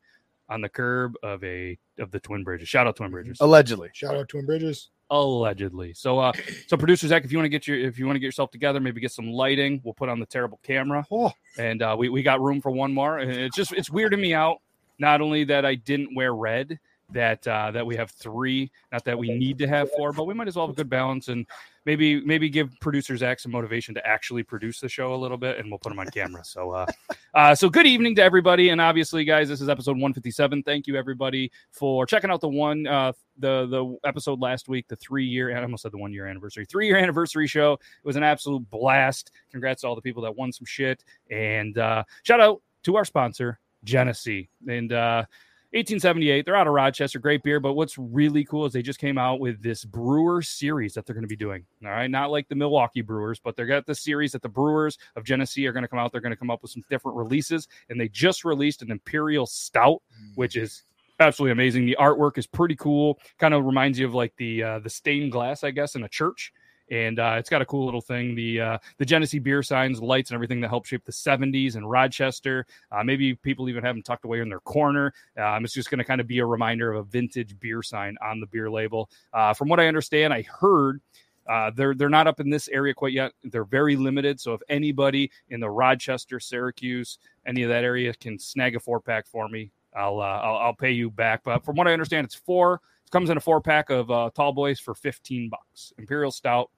on 0.51 0.61
the 0.61 0.69
curb 0.69 1.15
of 1.23 1.43
a 1.45 1.79
of 1.99 2.11
the 2.11 2.21
Twin 2.21 2.45
Bridges. 2.45 2.69
Shout 2.69 2.87
out 2.87 2.97
Twin 2.97 3.11
Bridges. 3.11 3.39
Allegedly. 3.41 3.89
Shout 3.95 4.15
out 4.17 4.29
Twin 4.29 4.45
Bridges. 4.47 4.91
allegedly 5.11 5.93
so 5.95 6.19
uh 6.21 6.33
so 6.69 6.77
producer 6.77 7.09
zach 7.09 7.25
if 7.25 7.33
you 7.33 7.39
want 7.39 7.45
to 7.45 7.49
get 7.49 7.67
your 7.67 7.77
if 7.79 7.99
you 7.99 8.07
want 8.07 8.15
to 8.15 8.21
get 8.21 8.27
yourself 8.27 8.51
together 8.53 8.79
maybe 8.79 9.01
get 9.01 9.11
some 9.11 9.31
lighting 9.33 9.81
we'll 9.83 9.95
put 9.95 10.09
on 10.09 10.21
the 10.21 10.27
terrible 10.27 10.61
camera 10.63 11.05
Oh, 11.11 11.33
and 11.59 11.83
uh 11.83 11.97
we, 11.99 12.09
we 12.11 12.23
got 12.23 12.41
room 12.41 12.61
for 12.61 12.71
one 12.71 12.95
more 12.95 13.19
and 13.19 13.29
it's 13.31 13.57
just 13.57 13.73
it's 13.73 13.89
weirding 13.89 14.21
me 14.21 14.35
out 14.35 14.59
not 15.01 15.21
only 15.21 15.43
that 15.45 15.65
i 15.67 15.75
didn't 15.75 16.15
wear 16.15 16.33
red 16.35 16.79
that 17.13 17.45
uh 17.49 17.73
that 17.73 17.85
we 17.85 17.97
have 17.97 18.13
three 18.13 18.71
not 18.93 19.05
that 19.05 19.19
we 19.19 19.37
need 19.37 19.59
to 19.59 19.67
have 19.67 19.91
four 19.97 20.13
but 20.13 20.27
we 20.27 20.35
might 20.35 20.47
as 20.47 20.55
well 20.55 20.67
have 20.69 20.75
a 20.75 20.77
good 20.77 20.89
balance 20.91 21.27
and 21.27 21.45
maybe 21.87 22.25
maybe 22.25 22.49
give 22.49 22.71
producer 22.81 23.17
zach 23.17 23.41
some 23.41 23.53
motivation 23.53 23.95
to 23.95 24.07
actually 24.07 24.43
produce 24.43 24.81
the 24.81 24.89
show 24.89 25.15
a 25.15 25.17
little 25.17 25.37
bit 25.37 25.59
and 25.59 25.71
we'll 25.71 25.79
put 25.79 25.93
him 25.93 25.99
on 25.99 26.07
camera. 26.09 26.45
So 26.45 26.73
uh 26.73 26.87
uh 27.35 27.55
so 27.55 27.69
good 27.69 27.87
evening 27.87 28.15
to 28.17 28.23
everybody. 28.23 28.71
And 28.71 28.81
obviously 28.81 29.25
guys 29.25 29.49
this 29.49 29.61
is 29.61 29.69
episode 29.69 29.93
157 29.93 30.63
thank 30.63 30.87
you 30.87 30.97
everybody 30.97 31.51
for 31.71 32.07
checking 32.07 32.31
out 32.31 32.41
the 32.41 32.49
one 32.49 32.87
uh 32.87 33.13
the 33.39 33.67
the 33.67 33.97
episode 34.05 34.41
last 34.41 34.69
week 34.69 34.87
the 34.89 34.97
three 34.97 35.25
year 35.25 35.57
i 35.57 35.63
almost 35.63 35.83
said 35.83 35.93
the 35.93 35.99
one 35.99 36.13
year 36.13 36.27
anniversary. 36.27 36.67
Three 36.67 36.87
year 36.87 36.99
anniversary 36.99 37.47
show. 37.47 37.75
It 37.75 38.07
was 38.07 38.17
an 38.17 38.23
absolute 38.23 38.69
blast. 38.71 39.31
Congrats 39.51 39.83
to 39.83 39.89
all 39.89 39.95
the 39.95 40.03
people 40.03 40.23
that 40.23 40.37
won 40.37 40.53
some 40.53 40.67
shit. 40.67 41.05
And 41.31 41.79
uh 41.79 42.05
shout 42.23 42.41
out 42.41 42.63
to 42.85 42.97
our 42.97 43.05
sponsor 43.05 43.59
genesee. 43.85 44.51
And 44.69 44.93
uh 44.93 45.25
1878 45.73 46.45
they're 46.45 46.57
out 46.57 46.67
of 46.67 46.73
rochester 46.73 47.19
great 47.19 47.43
beer 47.43 47.61
but 47.61 47.75
what's 47.75 47.97
really 47.97 48.45
cool 48.45 48.67
is 48.67 48.73
they 48.73 48.83
just 48.83 48.99
came 48.99 49.19
out 49.19 49.39
with 49.39 49.63
this 49.63 49.85
brewer 49.85 50.43
series 50.43 50.95
that 50.95 51.07
they're 51.07 51.15
going 51.15 51.23
to 51.23 51.29
be 51.29 51.37
doing 51.37 51.65
all 51.85 51.91
right 51.91 52.11
not 52.11 52.31
like 52.31 52.49
the 52.49 52.55
milwaukee 52.55 53.03
brewers 53.03 53.39
but 53.39 53.55
they're 53.55 53.67
got 53.67 53.87
this 53.87 54.01
series 54.01 54.33
that 54.33 54.43
the 54.43 54.49
brewers 54.49 54.99
of 55.17 55.25
genesee 55.25 55.67
are 55.67 55.73
going 55.73 55.83
to 55.83 55.89
come 55.89 55.99
out 55.99 56.11
they're 56.11 56.21
going 56.21 56.33
to 56.33 56.37
come 56.37 56.51
up 56.51 56.63
with 56.63 56.71
some 56.71 56.83
different 56.91 57.17
releases 57.17 57.69
and 57.89 58.01
they 58.01 58.09
just 58.09 58.45
released 58.45 58.83
an 58.83 58.91
imperial 58.91 59.47
stout 59.47 60.03
which 60.35 60.57
is 60.57 60.85
absolutely 61.21 61.53
amazing. 61.53 61.87
The 61.87 61.97
artwork 62.01 62.39
is 62.39 62.47
pretty 62.47 62.75
cool. 62.77 63.19
Kind 63.39 63.55
of 63.55 63.65
reminds 63.65 63.99
you 63.99 64.07
of 64.07 64.15
like 64.15 64.35
the 64.37 64.63
uh, 64.63 64.79
the 64.81 64.91
stained 64.91 65.33
glass, 65.33 65.63
I 65.63 65.71
guess, 65.71 65.95
in 65.95 66.03
a 66.03 66.09
church. 66.09 66.53
And 66.91 67.21
uh, 67.21 67.37
it's 67.39 67.49
got 67.49 67.63
a 67.63 67.67
cool 67.67 67.85
little 67.85 68.01
thing. 68.01 68.35
The 68.35 68.61
uh, 68.61 68.79
the 68.99 69.05
Genesee 69.05 69.39
beer 69.39 69.63
signs, 69.63 70.03
lights, 70.03 70.31
and 70.31 70.35
everything 70.35 70.61
that 70.61 70.69
helped 70.69 70.89
shape 70.89 71.05
the 71.05 71.13
'70s 71.13 71.77
in 71.77 71.87
Rochester. 71.87 72.67
Uh, 72.91 73.05
maybe 73.05 73.35
people 73.37 73.69
even 73.69 73.85
have 73.85 73.95
them 73.95 74.03
tucked 74.03 74.25
away 74.25 74.41
in 74.41 74.49
their 74.49 74.61
corner. 74.61 75.15
Um, 75.39 75.65
it's 75.65 75.73
just 75.73 75.91
going 75.91 75.99
to 75.99 76.05
kind 76.05 76.21
of 76.21 76.27
be 76.27 76.41
a 76.41 76.47
reminder 76.47 76.93
of 76.93 76.99
a 76.99 77.09
vintage 77.09 77.59
beer 77.61 77.83
sign 77.83 78.17
on 78.23 78.41
the 78.41 78.47
beer 78.47 78.69
label. 78.69 79.09
Uh, 79.33 79.55
from 79.55 79.69
what 79.69 79.79
I 79.79 79.87
understand, 79.87 80.35
I 80.35 80.43
heard 80.43 81.01
uh, 81.49 81.71
they're 81.77 81.95
they're 81.95 82.09
not 82.09 82.27
up 82.27 82.41
in 82.41 82.51
this 82.51 82.67
area 82.69 82.93
quite 82.93 83.13
yet. 83.13 83.33
They're 83.45 83.65
very 83.65 83.95
limited. 83.95 84.41
So 84.41 84.55
if 84.55 84.61
anybody 84.69 85.31
in 85.49 85.61
the 85.61 85.71
Rochester, 85.71 86.41
Syracuse, 86.41 87.19
any 87.47 87.63
of 87.63 87.69
that 87.69 87.85
area 87.85 88.13
can 88.15 88.37
snag 88.37 88.75
a 88.75 88.81
four 88.81 89.01
pack 89.01 89.29
for 89.29 89.49
me, 89.49 89.71
I'll, 89.97 90.21
uh, 90.21 90.25
I'll 90.25 90.57
I'll 90.57 90.75
pay 90.75 90.91
you 90.91 91.09
back. 91.09 91.43
But 91.45 91.65
from 91.65 91.77
what 91.77 91.87
I 91.87 91.93
understand, 91.93 92.25
it's 92.25 92.35
four. 92.35 92.81
It 93.07 93.11
comes 93.13 93.31
in 93.31 93.37
a 93.37 93.41
four 93.41 93.61
pack 93.61 93.91
of 93.91 94.09
Tall 94.35 94.53
Boys 94.53 94.81
for 94.81 94.97
fifteen 94.97 95.49
bucks. 95.49 95.93
Imperial 95.97 96.33
Stout 96.33 96.69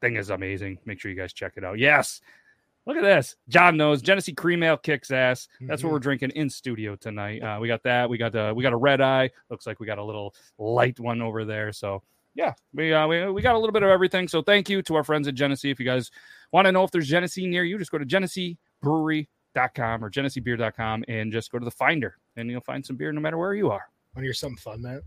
thing 0.00 0.16
is 0.16 0.30
amazing. 0.30 0.78
Make 0.84 1.00
sure 1.00 1.10
you 1.10 1.16
guys 1.16 1.32
check 1.32 1.54
it 1.56 1.64
out. 1.64 1.78
Yes. 1.78 2.20
Look 2.86 2.96
at 2.96 3.02
this. 3.02 3.36
John 3.48 3.76
knows 3.76 4.00
Genesee 4.02 4.32
Cream 4.32 4.62
Ale 4.62 4.76
kicks 4.78 5.10
ass. 5.10 5.48
That's 5.60 5.82
what 5.82 5.90
Mhm. 5.90 5.92
we're 5.92 5.98
drinking 5.98 6.30
in 6.30 6.48
studio 6.48 6.96
tonight. 6.96 7.42
Uh, 7.42 7.58
we 7.60 7.68
got 7.68 7.82
that. 7.82 8.08
We 8.08 8.16
got 8.18 8.34
uh, 8.34 8.52
we 8.56 8.62
got 8.62 8.72
a 8.72 8.76
red 8.76 9.00
eye. 9.00 9.30
Looks 9.50 9.66
like 9.66 9.80
we 9.80 9.86
got 9.86 9.98
a 9.98 10.04
little 10.04 10.34
light 10.58 10.98
one 10.98 11.20
over 11.20 11.44
there. 11.44 11.72
So 11.72 12.02
yeah, 12.34 12.54
we, 12.72 12.92
uh, 12.92 13.06
we 13.06 13.30
we 13.30 13.42
got 13.42 13.54
a 13.54 13.58
little 13.58 13.72
bit 13.72 13.82
of 13.82 13.90
everything. 13.90 14.28
So 14.28 14.40
thank 14.40 14.70
you 14.70 14.80
to 14.82 14.94
our 14.94 15.04
friends 15.04 15.28
at 15.28 15.34
Genesee. 15.34 15.70
If 15.70 15.78
you 15.78 15.84
guys 15.86 16.10
want 16.52 16.66
to 16.66 16.72
know 16.72 16.82
if 16.84 16.90
there's 16.90 17.08
Genesee 17.08 17.46
near 17.46 17.64
you, 17.64 17.76
just 17.76 17.90
go 17.90 17.98
to 17.98 18.06
GeneseeBrewery.com 18.06 20.04
or 20.04 20.10
GeneseeBeer.com 20.10 21.04
and 21.08 21.32
just 21.32 21.50
go 21.52 21.58
to 21.58 21.64
the 21.64 21.70
Finder, 21.70 22.16
and 22.36 22.50
you'll 22.50 22.60
find 22.60 22.84
some 22.84 22.96
beer 22.96 23.12
no 23.12 23.20
matter 23.20 23.36
where 23.38 23.54
you 23.54 23.66
are. 23.70 23.88
want 24.14 24.18
to 24.18 24.22
hear 24.22 24.32
something 24.32 24.56
fun, 24.58 24.82
Matt? 24.82 25.02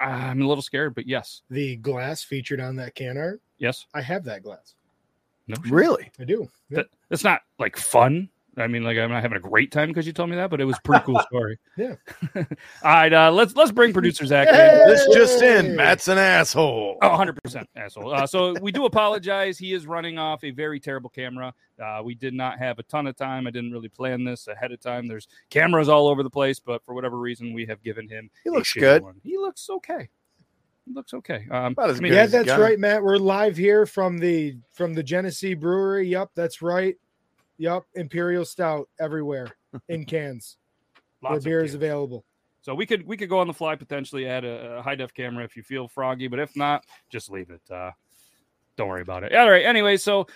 I'm 0.00 0.42
a 0.42 0.46
little 0.46 0.62
scared, 0.62 0.94
but 0.94 1.06
yes, 1.06 1.42
The 1.50 1.76
glass 1.76 2.22
featured 2.24 2.60
on 2.60 2.76
that 2.76 2.94
can 2.94 3.16
art. 3.16 3.40
Yes, 3.64 3.86
I 3.94 4.02
have 4.02 4.24
that 4.24 4.42
glass. 4.42 4.74
no, 5.48 5.56
shit. 5.62 5.72
Really? 5.72 6.10
I 6.20 6.24
do. 6.24 6.48
Yeah. 6.68 6.76
That, 6.76 6.86
that's 7.08 7.24
not 7.24 7.40
like 7.58 7.76
fun. 7.76 8.28
I 8.56 8.68
mean, 8.68 8.84
like 8.84 8.96
I'm 8.96 9.10
not 9.10 9.20
having 9.20 9.36
a 9.36 9.40
great 9.40 9.72
time 9.72 9.88
because 9.88 10.06
you 10.06 10.12
told 10.12 10.30
me 10.30 10.36
that, 10.36 10.48
but 10.48 10.60
it 10.60 10.64
was 10.64 10.76
a 10.76 10.82
pretty 10.82 11.04
cool 11.04 11.18
story. 11.26 11.58
Yeah. 11.76 11.96
All 12.36 12.44
right, 12.84 13.12
uh, 13.12 13.32
let's 13.32 13.56
let's 13.56 13.72
bring 13.72 13.92
producer 13.92 14.24
Zach 14.26 14.46
in. 14.46 14.88
This 14.88 15.08
just 15.12 15.42
in. 15.42 15.74
Matt's 15.74 16.06
an 16.06 16.18
asshole. 16.18 16.98
Oh, 17.02 17.08
100% 17.08 17.64
asshole. 17.74 18.14
Uh, 18.14 18.26
so 18.28 18.54
we 18.60 18.70
do 18.70 18.84
apologize. 18.84 19.58
He 19.58 19.72
is 19.72 19.86
running 19.88 20.18
off 20.18 20.44
a 20.44 20.52
very 20.52 20.78
terrible 20.78 21.10
camera. 21.10 21.52
Uh, 21.82 22.02
we 22.04 22.14
did 22.14 22.32
not 22.32 22.58
have 22.58 22.78
a 22.78 22.84
ton 22.84 23.08
of 23.08 23.16
time. 23.16 23.48
I 23.48 23.50
didn't 23.50 23.72
really 23.72 23.88
plan 23.88 24.22
this 24.22 24.46
ahead 24.46 24.70
of 24.70 24.80
time. 24.80 25.08
There's 25.08 25.26
cameras 25.50 25.88
all 25.88 26.06
over 26.06 26.22
the 26.22 26.30
place, 26.30 26.60
but 26.60 26.84
for 26.84 26.94
whatever 26.94 27.18
reason, 27.18 27.54
we 27.54 27.66
have 27.66 27.82
given 27.82 28.08
him. 28.08 28.30
He 28.44 28.50
looks 28.50 28.72
shitty 28.72 28.80
good. 28.80 29.02
One. 29.02 29.20
He 29.24 29.36
looks 29.36 29.68
okay. 29.68 30.08
He 30.86 30.92
looks 30.92 31.14
okay. 31.14 31.46
Um, 31.50 31.72
About 31.72 31.90
as 31.90 31.98
I 31.98 32.00
mean, 32.00 32.10
good 32.12 32.16
Yeah, 32.16 32.22
as 32.22 32.32
that's 32.32 32.58
right, 32.58 32.78
Matt. 32.78 33.02
We're 33.02 33.16
live 33.16 33.56
here 33.56 33.86
from 33.86 34.18
the 34.18 34.56
from 34.72 34.92
the 34.94 35.02
Genesee 35.02 35.54
Brewery. 35.54 36.08
Yup, 36.08 36.30
that's 36.34 36.60
right. 36.60 36.96
Yup, 37.58 37.84
Imperial 37.94 38.44
Stout 38.44 38.88
everywhere 39.00 39.48
in 39.88 40.04
cans 40.06 40.58
where 41.20 41.32
lots 41.32 41.38
of 41.38 41.44
beer 41.44 41.64
is 41.64 41.74
available. 41.74 42.24
So 42.60 42.74
we 42.74 42.86
could 42.86 43.06
we 43.06 43.16
could 43.16 43.28
go 43.28 43.38
on 43.38 43.46
the 43.46 43.54
fly 43.54 43.76
potentially 43.76 44.26
add 44.26 44.44
a, 44.44 44.78
a 44.78 44.82
high 44.82 44.94
def 44.94 45.14
camera 45.14 45.44
if 45.44 45.56
you 45.56 45.62
feel 45.62 45.88
froggy, 45.88 46.28
but 46.28 46.38
if 46.38 46.56
not, 46.56 46.84
just 47.10 47.30
leave 47.30 47.50
it. 47.50 47.62
Uh, 47.70 47.90
don't 48.76 48.88
worry 48.88 49.02
about 49.02 49.22
it. 49.22 49.34
All 49.34 49.50
right. 49.50 49.64
Anyway, 49.64 49.96
so 49.96 50.20
We're 50.20 50.24
gonna 50.24 50.26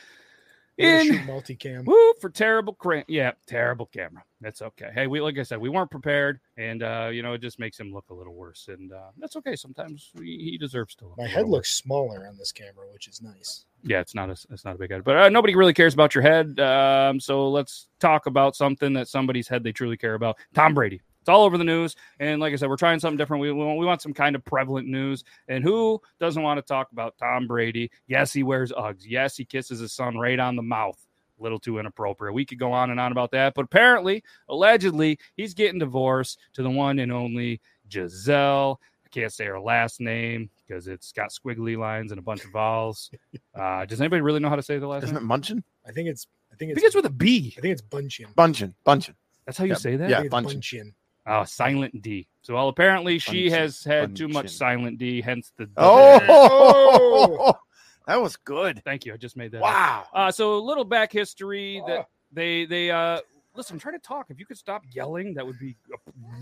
in 0.78 1.08
multicam. 1.26 1.84
Woo 1.84 2.14
for 2.20 2.30
terrible 2.30 2.74
cram. 2.74 3.04
Yeah, 3.08 3.32
terrible 3.46 3.86
camera. 3.86 4.22
That's 4.40 4.62
okay. 4.62 4.90
Hey, 4.94 5.06
we 5.06 5.20
like 5.20 5.36
I 5.38 5.42
said, 5.42 5.58
we 5.58 5.68
weren't 5.68 5.90
prepared, 5.90 6.40
and 6.56 6.82
uh, 6.82 7.10
you 7.12 7.22
know 7.22 7.32
it 7.32 7.40
just 7.40 7.58
makes 7.58 7.78
him 7.78 7.92
look 7.92 8.06
a 8.10 8.14
little 8.14 8.34
worse, 8.34 8.68
and 8.68 8.92
uh, 8.92 9.10
that's 9.18 9.36
okay. 9.36 9.56
Sometimes 9.56 10.10
we, 10.14 10.26
he 10.38 10.58
deserves 10.58 10.94
to. 10.96 11.06
Look 11.06 11.18
My 11.18 11.26
head 11.26 11.48
looks 11.48 11.72
smaller 11.72 12.26
on 12.28 12.38
this 12.38 12.52
camera, 12.52 12.86
which 12.92 13.08
is 13.08 13.20
nice. 13.20 13.64
Yeah, 13.82 14.00
it's 14.00 14.14
not 14.14 14.30
a 14.30 14.36
it's 14.50 14.64
not 14.64 14.76
a 14.76 14.78
big 14.78 14.90
head, 14.90 15.04
but 15.04 15.16
uh, 15.16 15.28
nobody 15.28 15.56
really 15.56 15.74
cares 15.74 15.94
about 15.94 16.14
your 16.14 16.22
head. 16.22 16.58
Um, 16.60 17.18
so 17.20 17.48
let's 17.50 17.88
talk 17.98 18.26
about 18.26 18.54
something 18.54 18.92
that 18.94 19.08
somebody's 19.08 19.48
head 19.48 19.64
they 19.64 19.72
truly 19.72 19.96
care 19.96 20.14
about. 20.14 20.36
Tom 20.54 20.74
Brady. 20.74 21.00
It's 21.28 21.34
all 21.34 21.44
over 21.44 21.58
the 21.58 21.64
news. 21.64 21.94
And 22.20 22.40
like 22.40 22.54
I 22.54 22.56
said, 22.56 22.70
we're 22.70 22.76
trying 22.78 22.98
something 23.00 23.18
different. 23.18 23.42
We, 23.42 23.52
we, 23.52 23.62
want, 23.62 23.78
we 23.78 23.84
want 23.84 24.00
some 24.00 24.14
kind 24.14 24.34
of 24.34 24.42
prevalent 24.46 24.88
news. 24.88 25.24
And 25.48 25.62
who 25.62 26.00
doesn't 26.18 26.42
want 26.42 26.56
to 26.56 26.62
talk 26.62 26.90
about 26.90 27.18
Tom 27.18 27.46
Brady? 27.46 27.90
Yes, 28.06 28.32
he 28.32 28.42
wears 28.42 28.72
Uggs. 28.72 29.02
Yes, 29.06 29.36
he 29.36 29.44
kisses 29.44 29.78
his 29.78 29.92
son 29.92 30.16
right 30.16 30.38
on 30.40 30.56
the 30.56 30.62
mouth. 30.62 30.96
A 31.38 31.42
little 31.42 31.58
too 31.58 31.78
inappropriate. 31.78 32.32
We 32.32 32.46
could 32.46 32.58
go 32.58 32.72
on 32.72 32.88
and 32.90 32.98
on 32.98 33.12
about 33.12 33.30
that. 33.32 33.52
But 33.54 33.66
apparently, 33.66 34.24
allegedly, 34.48 35.18
he's 35.36 35.52
getting 35.52 35.78
divorced 35.78 36.38
to 36.54 36.62
the 36.62 36.70
one 36.70 36.98
and 36.98 37.12
only 37.12 37.60
Giselle. 37.92 38.80
I 39.04 39.08
can't 39.10 39.30
say 39.32 39.44
her 39.44 39.60
last 39.60 40.00
name 40.00 40.48
because 40.66 40.88
it's 40.88 41.12
got 41.12 41.28
squiggly 41.28 41.76
lines 41.76 42.10
and 42.10 42.18
a 42.18 42.22
bunch 42.22 42.42
of 42.44 42.52
vowels. 42.52 43.10
Uh, 43.54 43.84
does 43.84 44.00
anybody 44.00 44.22
really 44.22 44.38
know 44.38 44.48
how 44.48 44.54
to 44.54 44.62
say 44.62 44.78
the 44.78 44.86
last 44.86 45.02
Isn't 45.02 45.16
name? 45.16 45.24
it 45.24 45.28
Munchin? 45.28 45.62
I 45.84 45.90
think 45.90 46.08
it's. 46.08 46.28
I 46.52 46.54
think 46.56 46.68
I 46.68 46.72
it's. 46.72 46.80
think 46.80 46.86
it's 46.86 46.94
with 46.94 47.06
a 47.06 47.10
B. 47.10 47.52
I 47.58 47.60
think 47.60 47.72
it's 47.72 47.82
Bunchin. 47.82 48.32
Bunchin. 48.36 48.72
Bunchin. 48.86 49.14
That's 49.46 49.58
how 49.58 49.64
you 49.64 49.70
Yeah. 49.70 49.76
say 49.78 49.96
that? 49.96 50.08
Yeah. 50.08 50.16
think 50.22 50.26
it's 50.26 50.32
Bunchin. 50.32 50.60
Bunchin. 50.60 50.94
Oh, 51.28 51.44
silent 51.44 52.00
D. 52.02 52.26
So, 52.42 52.54
well, 52.54 52.68
apparently 52.68 53.18
she 53.18 53.48
Bunchin. 53.48 53.50
has 53.58 53.84
had 53.84 54.16
too 54.16 54.28
much 54.28 54.46
Bunchin. 54.46 54.50
silent 54.56 54.98
D, 54.98 55.20
hence 55.20 55.52
the. 55.56 55.68
Oh, 55.76 57.54
that 58.06 58.20
was 58.20 58.36
good. 58.36 58.82
Thank 58.84 59.04
you. 59.06 59.12
I 59.12 59.16
just 59.16 59.36
made 59.36 59.52
that. 59.52 59.60
Wow. 59.60 60.04
Uh, 60.12 60.30
so 60.30 60.56
a 60.56 60.60
little 60.60 60.84
back 60.84 61.12
history 61.12 61.82
that 61.86 61.98
Ah. 62.00 62.04
they 62.32 62.64
they 62.64 62.90
uh 62.90 63.20
listen. 63.54 63.74
I'm 63.74 63.80
trying 63.80 63.94
to 63.96 64.00
talk. 64.06 64.26
If 64.30 64.38
you 64.38 64.46
could 64.46 64.56
stop 64.58 64.84
yelling, 64.92 65.34
that 65.34 65.46
would 65.46 65.58
be 65.58 65.76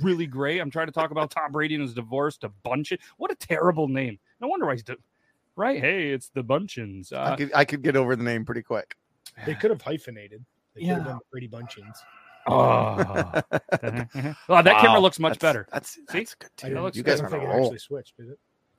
really 0.00 0.26
great. 0.26 0.60
I'm 0.60 0.70
trying 0.70 0.86
to 0.86 0.92
talk 0.92 1.10
about 1.10 1.30
Tom 1.30 1.52
Brady 1.52 1.74
and 1.74 1.82
his 1.82 1.94
divorce 1.94 2.36
to 2.38 2.50
Bunchin. 2.64 2.98
What 3.16 3.30
a 3.32 3.34
terrible 3.34 3.88
name. 3.88 4.18
No 4.40 4.48
wonder 4.48 4.66
why 4.66 4.72
he's 4.74 4.82
di- 4.84 4.94
right. 5.56 5.80
Hey, 5.80 6.10
it's 6.10 6.28
the 6.30 6.44
Bunchins. 6.44 7.12
I 7.12 7.16
Uh, 7.16 7.36
could 7.36 7.50
I 7.54 7.64
could 7.64 7.82
get 7.82 7.96
over 7.96 8.14
the 8.16 8.24
name 8.24 8.44
pretty 8.44 8.62
quick. 8.62 8.96
They 9.44 9.54
could 9.54 9.70
have 9.70 9.82
hyphenated. 9.82 10.44
They 10.74 10.82
could 10.82 10.86
Yeah. 10.88 10.94
have 10.96 11.04
done 11.04 11.18
Brady 11.32 11.48
Bunchins. 11.48 11.96
Oh, 12.48 13.42
oh, 14.48 14.62
that 14.62 14.80
camera 14.80 15.00
looks 15.00 15.18
much 15.18 15.38
That's- 15.38 15.38
better. 15.40 15.66
That's 15.72 15.90
See? 15.94 16.02
that's 16.12 16.34
good 16.34 16.50
too. 16.56 16.70
don't, 16.74 16.82
looks 16.82 16.96
you 16.96 17.02
good. 17.02 17.10
guys 17.12 17.20
I 17.20 17.24
are 17.24 17.30
don't 17.30 17.40
think 17.40 17.52
it 17.52 17.56
actually 17.62 17.78
switched, 17.78 18.16
did 18.16 18.28
it? 18.30 18.38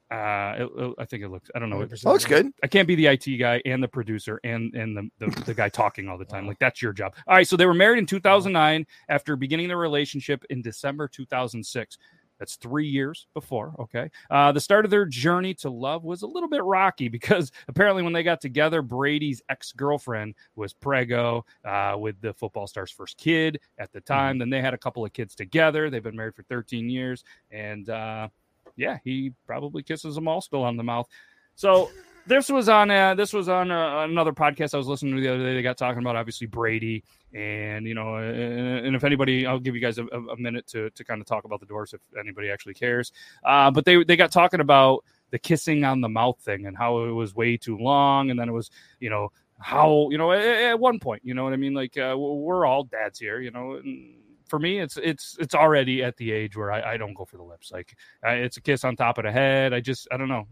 Uh, 0.09 0.53
it, 0.59 0.69
it- 0.83 0.95
I 0.99 1.05
think 1.05 1.23
it 1.23 1.29
looks. 1.29 1.49
I 1.53 1.59
don't 1.59 1.69
know. 1.69 1.77
100% 1.77 2.03
Oh, 2.05 2.13
looks 2.13 2.23
good. 2.25 2.49
I 2.63 2.67
can't 2.67 2.87
be 2.87 2.95
the 2.95 3.07
IT 3.07 3.25
guy 3.39 3.61
and 3.65 3.83
the 3.83 3.87
producer 3.89 4.39
and 4.45 4.73
and 4.73 4.95
the, 4.95 5.09
the, 5.25 5.41
the 5.41 5.53
guy 5.53 5.67
talking 5.69 6.07
all 6.07 6.17
the 6.17 6.23
time. 6.25 6.47
Like 6.47 6.59
that's 6.59 6.81
your 6.81 6.93
job. 6.93 7.13
All 7.27 7.35
right. 7.35 7.47
So 7.47 7.57
they 7.57 7.65
were 7.65 7.73
married 7.73 7.99
in 7.99 8.05
2009 8.05 8.85
after 9.09 9.35
beginning 9.35 9.67
their 9.67 9.77
relationship 9.77 10.45
in 10.49 10.61
December 10.61 11.09
2006. 11.09 11.97
That's 12.39 12.55
three 12.55 12.87
years 12.87 13.27
before. 13.33 13.73
Okay. 13.79 14.09
Uh, 14.29 14.51
the 14.51 14.61
start 14.61 14.85
of 14.85 14.91
their 14.91 15.05
journey 15.05 15.53
to 15.55 15.69
love 15.69 16.03
was 16.03 16.21
a 16.21 16.27
little 16.27 16.49
bit 16.49 16.63
rocky 16.63 17.07
because 17.17 17.51
apparently 17.67 18.03
when 18.03 18.13
they 18.13 18.23
got 18.23 18.41
together, 18.41 18.81
Brady's 18.81 19.41
ex 19.49 19.71
girlfriend 19.71 20.35
was 20.55 20.73
Prego 20.73 21.45
uh, 21.65 21.95
with 21.97 22.19
the 22.21 22.33
football 22.33 22.67
star's 22.67 22.91
first 22.91 23.17
kid 23.17 23.59
at 23.77 23.91
the 23.91 24.01
time. 24.01 24.37
Then 24.37 24.49
they 24.49 24.61
had 24.61 24.73
a 24.73 24.77
couple 24.77 25.03
of 25.03 25.13
kids 25.13 25.35
together. 25.35 25.89
They've 25.89 26.03
been 26.03 26.15
married 26.15 26.35
for 26.35 26.43
13 26.43 26.89
years. 26.89 27.23
And 27.51 27.89
uh, 27.89 28.29
yeah, 28.75 28.97
he 29.03 29.33
probably 29.45 29.83
kisses 29.83 30.15
them 30.15 30.27
all 30.27 30.41
still 30.41 30.63
on 30.63 30.77
the 30.77 30.83
mouth. 30.83 31.07
So 31.55 31.89
this 32.27 32.49
was 32.49 32.69
on 32.69 32.91
uh, 32.91 33.15
this 33.15 33.33
was 33.33 33.49
on 33.49 33.71
uh, 33.71 34.01
another 34.01 34.33
podcast 34.33 34.73
I 34.73 34.77
was 34.77 34.87
listening 34.87 35.15
to 35.15 35.21
the 35.21 35.29
other 35.29 35.43
day. 35.43 35.55
They 35.55 35.61
got 35.61 35.77
talking 35.77 36.01
about 36.01 36.15
obviously 36.15 36.47
Brady, 36.47 37.03
and 37.33 37.85
you 37.85 37.93
know, 37.93 38.15
and, 38.17 38.85
and 38.85 38.95
if 38.95 39.03
anybody, 39.03 39.45
I'll 39.45 39.59
give 39.59 39.75
you 39.75 39.81
guys 39.81 39.97
a, 39.97 40.05
a 40.11 40.21
a 40.27 40.37
minute 40.37 40.67
to 40.67 40.89
to 40.89 41.03
kind 41.03 41.21
of 41.21 41.27
talk 41.27 41.45
about 41.45 41.59
the 41.59 41.65
divorce 41.65 41.93
if 41.93 42.01
anybody 42.19 42.49
actually 42.49 42.73
cares. 42.73 43.11
Uh, 43.43 43.71
but 43.71 43.85
they 43.85 44.03
they 44.03 44.15
got 44.15 44.31
talking 44.31 44.59
about 44.59 45.03
the 45.31 45.39
kissing 45.39 45.83
on 45.83 46.01
the 46.01 46.09
mouth 46.09 46.39
thing 46.39 46.65
and 46.67 46.77
how 46.77 47.03
it 47.03 47.11
was 47.11 47.33
way 47.33 47.57
too 47.57 47.77
long, 47.77 48.29
and 48.29 48.39
then 48.39 48.49
it 48.49 48.53
was 48.53 48.69
you 48.99 49.09
know 49.09 49.31
how 49.59 50.09
you 50.11 50.17
know 50.17 50.31
at, 50.31 50.41
at 50.41 50.79
one 50.79 50.99
point, 50.99 51.21
you 51.23 51.33
know 51.33 51.43
what 51.43 51.53
I 51.53 51.57
mean? 51.57 51.73
Like 51.73 51.97
uh, 51.97 52.15
we're 52.17 52.65
all 52.65 52.83
dads 52.83 53.19
here, 53.19 53.39
you 53.39 53.51
know. 53.51 53.73
And, 53.73 54.15
for 54.47 54.59
me, 54.59 54.79
it's 54.79 54.95
it's 54.95 55.35
it's 55.41 55.53
already 55.53 56.01
at 56.01 56.15
the 56.15 56.31
age 56.31 56.55
where 56.55 56.71
I, 56.71 56.93
I 56.93 56.97
don't 56.97 57.13
go 57.13 57.25
for 57.25 57.35
the 57.35 57.43
lips. 57.43 57.69
Like 57.69 57.97
uh, 58.25 58.29
it's 58.29 58.55
a 58.55 58.61
kiss 58.61 58.85
on 58.85 58.95
top 58.95 59.17
of 59.17 59.25
the 59.25 59.31
head. 59.31 59.73
I 59.73 59.81
just 59.81 60.07
I 60.09 60.15
don't 60.15 60.29
know 60.29 60.47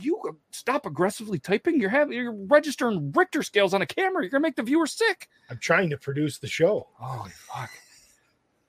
you 0.00 0.20
stop 0.50 0.86
aggressively 0.86 1.38
typing. 1.38 1.80
You're 1.80 1.90
having 1.90 2.14
you're 2.16 2.34
registering 2.46 3.12
Richter 3.12 3.42
scales 3.42 3.74
on 3.74 3.82
a 3.82 3.86
camera. 3.86 4.22
You're 4.22 4.30
gonna 4.30 4.42
make 4.42 4.56
the 4.56 4.62
viewer 4.62 4.86
sick. 4.86 5.28
I'm 5.50 5.58
trying 5.58 5.90
to 5.90 5.98
produce 5.98 6.38
the 6.38 6.48
show. 6.48 6.88
Holy 6.94 7.30
fuck! 7.30 7.70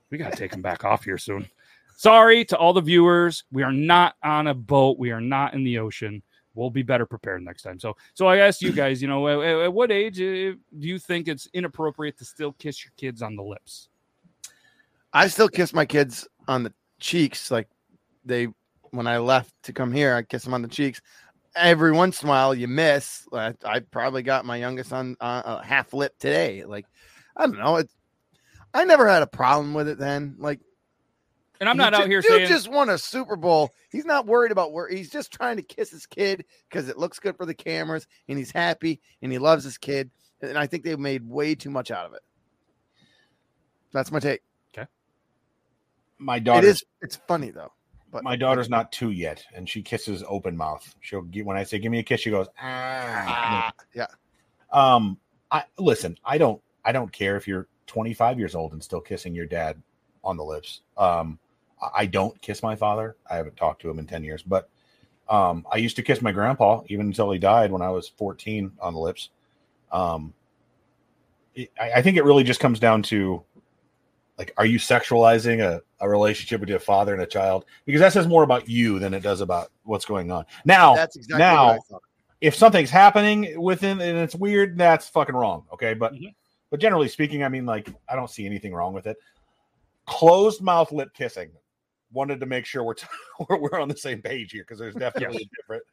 We 0.10 0.18
gotta 0.18 0.36
take 0.36 0.54
him 0.54 0.62
back 0.62 0.84
off 0.84 1.04
here 1.04 1.18
soon. 1.18 1.50
Sorry 1.98 2.46
to 2.46 2.58
all 2.58 2.72
the 2.72 2.82
viewers. 2.82 3.44
We 3.52 3.64
are 3.64 3.74
not 3.74 4.16
on 4.24 4.48
a 4.48 4.54
boat. 4.54 4.98
We 4.98 5.12
are 5.12 5.20
not 5.20 5.54
in 5.54 5.64
the 5.66 5.80
ocean. 5.80 6.24
We'll 6.54 6.70
be 6.70 6.82
better 6.82 7.06
prepared 7.06 7.44
next 7.44 7.64
time. 7.64 7.80
So, 7.80 7.96
so 8.14 8.28
I 8.28 8.38
asked 8.38 8.62
you 8.62 8.72
guys. 8.72 9.02
You 9.02 9.08
know, 9.08 9.28
at, 9.28 9.66
at 9.66 9.74
what 9.74 9.92
age 9.92 10.20
uh, 10.20 10.56
do 10.56 10.88
you 10.88 10.98
think 10.98 11.28
it's 11.28 11.48
inappropriate 11.54 12.18
to 12.18 12.26
still 12.26 12.54
kiss 12.54 12.84
your 12.84 12.92
kids 12.98 13.22
on 13.22 13.36
the 13.36 13.44
lips? 13.44 13.90
I 15.14 15.28
still 15.28 15.50
kiss 15.50 15.74
my 15.74 15.86
kids 15.86 16.28
on 16.48 16.64
the 16.64 16.74
cheeks. 17.00 17.52
Like 17.52 17.68
they, 18.26 18.48
when 18.92 19.08
I 19.08 19.18
left 19.18 19.54
to 19.64 19.74
come 19.74 19.92
here, 19.92 20.16
I 20.16 20.22
kiss 20.24 20.46
him 20.46 20.54
on 20.54 20.62
the 20.62 20.68
cheeks. 20.68 21.02
Every 21.56 21.92
once 21.92 22.22
in 22.22 22.28
a 22.28 22.32
while, 22.32 22.54
you 22.54 22.68
miss. 22.68 23.28
I, 23.34 23.54
I 23.66 23.80
probably 23.80 24.24
got 24.24 24.46
my 24.46 24.58
youngest 24.58 24.94
on 24.94 25.18
uh, 25.20 25.42
a 25.62 25.66
half 25.66 25.94
lip 25.94 26.14
today. 26.20 26.64
Like 26.64 26.86
I 27.36 27.48
don't 27.48 27.58
know. 27.58 27.78
It's 27.78 27.94
I 28.74 28.86
never 28.86 29.08
had 29.08 29.24
a 29.24 29.28
problem 29.28 29.74
with 29.74 29.88
it 29.88 29.98
then. 29.98 30.36
Like 30.38 30.60
And 31.60 31.68
I'm 31.68 31.76
you 31.76 31.82
not 31.82 31.94
ju- 31.94 32.02
out 32.04 32.08
here 32.08 32.22
dude 32.22 32.32
saying 32.32 32.48
just 32.50 32.70
won 32.70 32.90
a 32.90 32.98
Super 32.98 33.36
Bowl. 33.36 33.72
He's 33.92 34.06
not 34.06 34.28
worried 34.28 34.52
about 34.52 34.72
where 34.74 34.88
he's 34.88 35.10
just 35.10 35.32
trying 35.32 35.58
to 35.58 35.64
kiss 35.64 35.90
his 35.90 36.06
kid 36.06 36.46
because 36.70 36.88
it 36.88 36.98
looks 36.98 37.20
good 37.20 37.36
for 37.36 37.46
the 37.46 37.56
cameras 37.56 38.06
and 38.28 38.38
he's 38.38 38.52
happy 38.52 39.02
and 39.22 39.32
he 39.32 39.40
loves 39.40 39.64
his 39.64 39.78
kid. 39.78 40.12
And 40.42 40.58
I 40.58 40.68
think 40.68 40.84
they've 40.84 41.00
made 41.00 41.28
way 41.28 41.56
too 41.56 41.72
much 41.72 41.92
out 41.92 42.06
of 42.06 42.14
it. 42.14 42.22
That's 43.92 44.12
my 44.12 44.20
take. 44.20 44.42
Okay. 44.74 44.88
My 46.20 46.38
It 46.38 46.44
daughter 46.44 46.68
is. 46.68 46.84
It's 47.02 47.16
funny 47.28 47.50
though. 47.50 47.72
But 48.12 48.24
my 48.24 48.36
daughter's 48.36 48.70
not 48.70 48.92
two 48.92 49.12
yet, 49.12 49.44
and 49.54 49.70
she 49.70 49.82
kisses 49.84 50.24
open 50.28 50.58
mouth. 50.58 50.96
She'll 51.02 51.22
get 51.22 51.46
when 51.46 51.58
I 51.58 51.64
say 51.64 51.78
give 51.80 51.92
me 51.92 52.00
a 52.00 52.04
kiss, 52.04 52.22
she 52.22 52.32
goes 52.32 52.48
ah. 52.60 53.26
Ah, 53.28 53.72
yeah. 53.94 54.08
Um, 54.72 55.18
I 55.52 55.64
listen. 55.78 56.18
I 56.24 56.38
don't. 56.38 56.62
I 56.84 56.92
don't 56.92 57.12
care 57.12 57.36
if 57.38 57.48
you're 57.48 57.68
25 57.88 58.40
years 58.40 58.56
old 58.56 58.74
and 58.74 58.84
still 58.84 59.02
kissing 59.02 59.36
your 59.36 59.46
dad 59.46 59.82
on 60.24 60.38
the 60.38 60.44
lips. 60.44 60.82
Um, 60.98 61.38
I- 61.82 61.90
I 62.02 62.06
don't 62.08 62.40
kiss 62.42 62.64
my 62.64 62.76
father. 62.76 63.16
I 63.30 63.36
haven't 63.36 63.58
talked 63.58 63.82
to 63.84 63.90
him 63.90 64.00
in 64.00 64.08
10 64.08 64.24
years, 64.24 64.42
but 64.44 64.70
um, 65.28 65.66
I 65.72 65.78
used 65.78 65.96
to 65.98 66.02
kiss 66.04 66.22
my 66.22 66.32
grandpa 66.32 66.82
even 66.88 67.08
until 67.08 67.32
he 67.32 67.40
died 67.40 67.72
when 67.72 67.82
I 67.82 67.90
was 67.90 68.08
14 68.10 68.72
on 68.82 68.94
the 68.94 69.00
lips. 69.00 69.30
Um, 69.92 70.34
it, 71.56 71.72
I, 71.80 71.94
I 71.94 72.02
think 72.02 72.18
it 72.18 72.24
really 72.24 72.44
just 72.44 72.60
comes 72.60 72.80
down 72.80 73.04
to 73.04 73.44
like, 74.40 74.54
are 74.58 74.66
you 74.66 74.80
sexualizing 74.80 75.60
a, 75.62 75.82
a 76.00 76.10
relationship 76.10 76.62
with 76.62 76.70
your 76.70 76.80
father 76.80 77.14
and 77.14 77.22
a 77.22 77.26
child? 77.28 77.66
Because 77.86 78.00
that 78.00 78.14
says 78.14 78.26
more 78.26 78.44
about 78.44 78.68
you 78.70 78.98
than 78.98 79.14
it 79.14 79.20
does 79.20 79.42
about 79.42 79.70
what's 79.84 80.06
going 80.06 80.32
on. 80.32 80.46
Now, 80.66 80.96
That's 80.96 81.18
exactly 81.18 81.40
now- 81.40 81.68
what 81.68 81.82
I 81.94 81.98
if 82.42 82.56
something's 82.56 82.90
happening 82.90 83.62
within 83.62 84.00
and 84.00 84.18
it's 84.18 84.34
weird, 84.34 84.78
that's 84.78 85.10
fucking 85.10 85.36
wrong. 85.36 85.66
Okay. 85.74 85.94
But 85.94 86.14
Mhm. 86.14 86.34
but 86.70 86.80
generally 86.80 87.10
speaking, 87.10 87.44
I 87.44 87.50
mean, 87.50 87.66
like, 87.66 87.90
I 88.08 88.16
don't 88.16 88.30
see 88.30 88.46
anything 88.46 88.74
wrong 88.74 88.94
with 88.94 89.08
it. 89.08 89.18
Closed 90.06 90.62
mouth 90.62 90.92
lip 90.94 91.14
kissing. 91.14 91.52
Wanted 92.14 92.40
to 92.40 92.46
make 92.46 92.66
sure 92.66 92.86
we're 92.86 92.96
we're, 93.50 93.58
we're 93.60 93.80
on 93.82 93.90
the 93.90 93.98
same 93.98 94.22
page 94.22 94.54
here 94.54 94.64
because 94.64 94.80
there's 94.80 94.96
definitely 94.96 95.50
a 95.52 95.56
different 95.58 95.84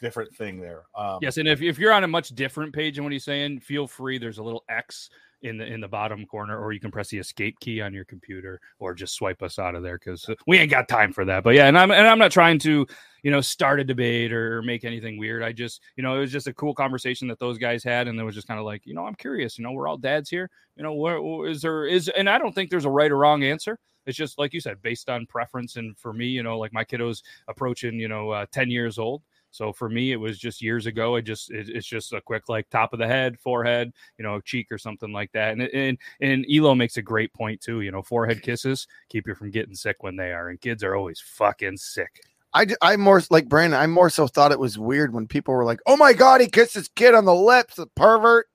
different 0.00 0.32
thing 0.36 0.60
there. 0.60 0.84
Um, 0.94 1.18
Yes, 1.20 1.36
and 1.36 1.48
if, 1.48 1.60
if 1.60 1.80
you're 1.80 1.92
on 1.92 2.04
a 2.04 2.08
much 2.08 2.28
different 2.28 2.72
page 2.72 2.94
than 2.94 3.02
what 3.04 3.12
he's 3.12 3.24
saying, 3.24 3.58
feel 3.58 3.88
free. 3.88 4.18
There's 4.18 4.38
a 4.38 4.42
little 4.44 4.62
X 4.68 5.10
in 5.42 5.58
the 5.58 5.66
in 5.66 5.80
the 5.80 5.88
bottom 5.88 6.26
corner, 6.26 6.58
or 6.58 6.72
you 6.72 6.80
can 6.80 6.90
press 6.90 7.08
the 7.08 7.18
escape 7.18 7.58
key 7.60 7.80
on 7.80 7.94
your 7.94 8.04
computer, 8.04 8.60
or 8.78 8.94
just 8.94 9.14
swipe 9.14 9.42
us 9.42 9.58
out 9.58 9.74
of 9.74 9.82
there 9.82 9.98
because 9.98 10.28
we 10.46 10.58
ain't 10.58 10.70
got 10.70 10.88
time 10.88 11.12
for 11.12 11.24
that. 11.24 11.44
But 11.44 11.54
yeah, 11.54 11.66
and 11.66 11.78
I'm 11.78 11.90
and 11.90 12.06
I'm 12.06 12.18
not 12.18 12.32
trying 12.32 12.58
to 12.60 12.86
you 13.22 13.30
know 13.30 13.40
start 13.40 13.80
a 13.80 13.84
debate 13.84 14.32
or 14.32 14.62
make 14.62 14.84
anything 14.84 15.18
weird. 15.18 15.42
I 15.42 15.52
just 15.52 15.82
you 15.96 16.02
know 16.02 16.16
it 16.16 16.20
was 16.20 16.32
just 16.32 16.46
a 16.46 16.54
cool 16.54 16.74
conversation 16.74 17.28
that 17.28 17.38
those 17.38 17.58
guys 17.58 17.84
had, 17.84 18.08
and 18.08 18.18
it 18.18 18.24
was 18.24 18.34
just 18.34 18.48
kind 18.48 18.60
of 18.60 18.66
like 18.66 18.86
you 18.86 18.94
know 18.94 19.06
I'm 19.06 19.14
curious. 19.14 19.58
You 19.58 19.64
know 19.64 19.72
we're 19.72 19.88
all 19.88 19.98
dads 19.98 20.28
here. 20.30 20.50
You 20.76 20.82
know 20.82 20.94
where 20.94 21.46
is 21.46 21.62
there 21.62 21.86
is 21.86 22.08
and 22.08 22.28
I 22.28 22.38
don't 22.38 22.54
think 22.54 22.70
there's 22.70 22.84
a 22.84 22.90
right 22.90 23.10
or 23.10 23.18
wrong 23.18 23.42
answer. 23.44 23.78
It's 24.06 24.16
just 24.16 24.38
like 24.38 24.54
you 24.54 24.60
said, 24.60 24.80
based 24.80 25.10
on 25.10 25.26
preference. 25.26 25.76
And 25.76 25.96
for 25.98 26.14
me, 26.14 26.26
you 26.26 26.42
know, 26.42 26.58
like 26.58 26.72
my 26.72 26.82
kiddo's 26.82 27.22
approaching 27.46 27.94
you 28.00 28.08
know 28.08 28.30
uh, 28.30 28.46
10 28.52 28.70
years 28.70 28.98
old. 28.98 29.22
So 29.50 29.72
for 29.72 29.88
me, 29.88 30.12
it 30.12 30.16
was 30.16 30.38
just 30.38 30.62
years 30.62 30.86
ago. 30.86 31.16
I 31.16 31.20
just 31.20 31.50
it, 31.50 31.68
it's 31.68 31.86
just 31.86 32.12
a 32.12 32.20
quick 32.20 32.48
like 32.48 32.68
top 32.70 32.92
of 32.92 32.98
the 32.98 33.06
head, 33.06 33.38
forehead, 33.38 33.92
you 34.18 34.22
know, 34.24 34.40
cheek 34.40 34.70
or 34.70 34.78
something 34.78 35.12
like 35.12 35.32
that. 35.32 35.52
And 35.52 35.62
and 35.62 35.98
and 36.20 36.46
Elo 36.52 36.74
makes 36.74 36.96
a 36.96 37.02
great 37.02 37.32
point 37.32 37.60
too. 37.60 37.80
You 37.80 37.90
know, 37.90 38.02
forehead 38.02 38.42
kisses 38.42 38.86
keep 39.08 39.26
you 39.26 39.34
from 39.34 39.50
getting 39.50 39.74
sick 39.74 39.96
when 40.02 40.16
they 40.16 40.32
are, 40.32 40.48
and 40.48 40.60
kids 40.60 40.84
are 40.84 40.94
always 40.94 41.20
fucking 41.20 41.76
sick. 41.76 42.20
I, 42.54 42.66
I 42.80 42.96
more 42.96 43.22
like 43.30 43.48
Brandon. 43.48 43.78
I 43.78 43.86
more 43.86 44.10
so 44.10 44.26
thought 44.26 44.52
it 44.52 44.58
was 44.58 44.78
weird 44.78 45.12
when 45.12 45.26
people 45.26 45.54
were 45.54 45.64
like, 45.64 45.80
"Oh 45.86 45.96
my 45.96 46.12
god, 46.12 46.40
he 46.40 46.48
kissed 46.48 46.74
his 46.74 46.88
kid 46.88 47.14
on 47.14 47.24
the 47.24 47.34
lips, 47.34 47.76
the 47.76 47.86
pervert." 47.86 48.46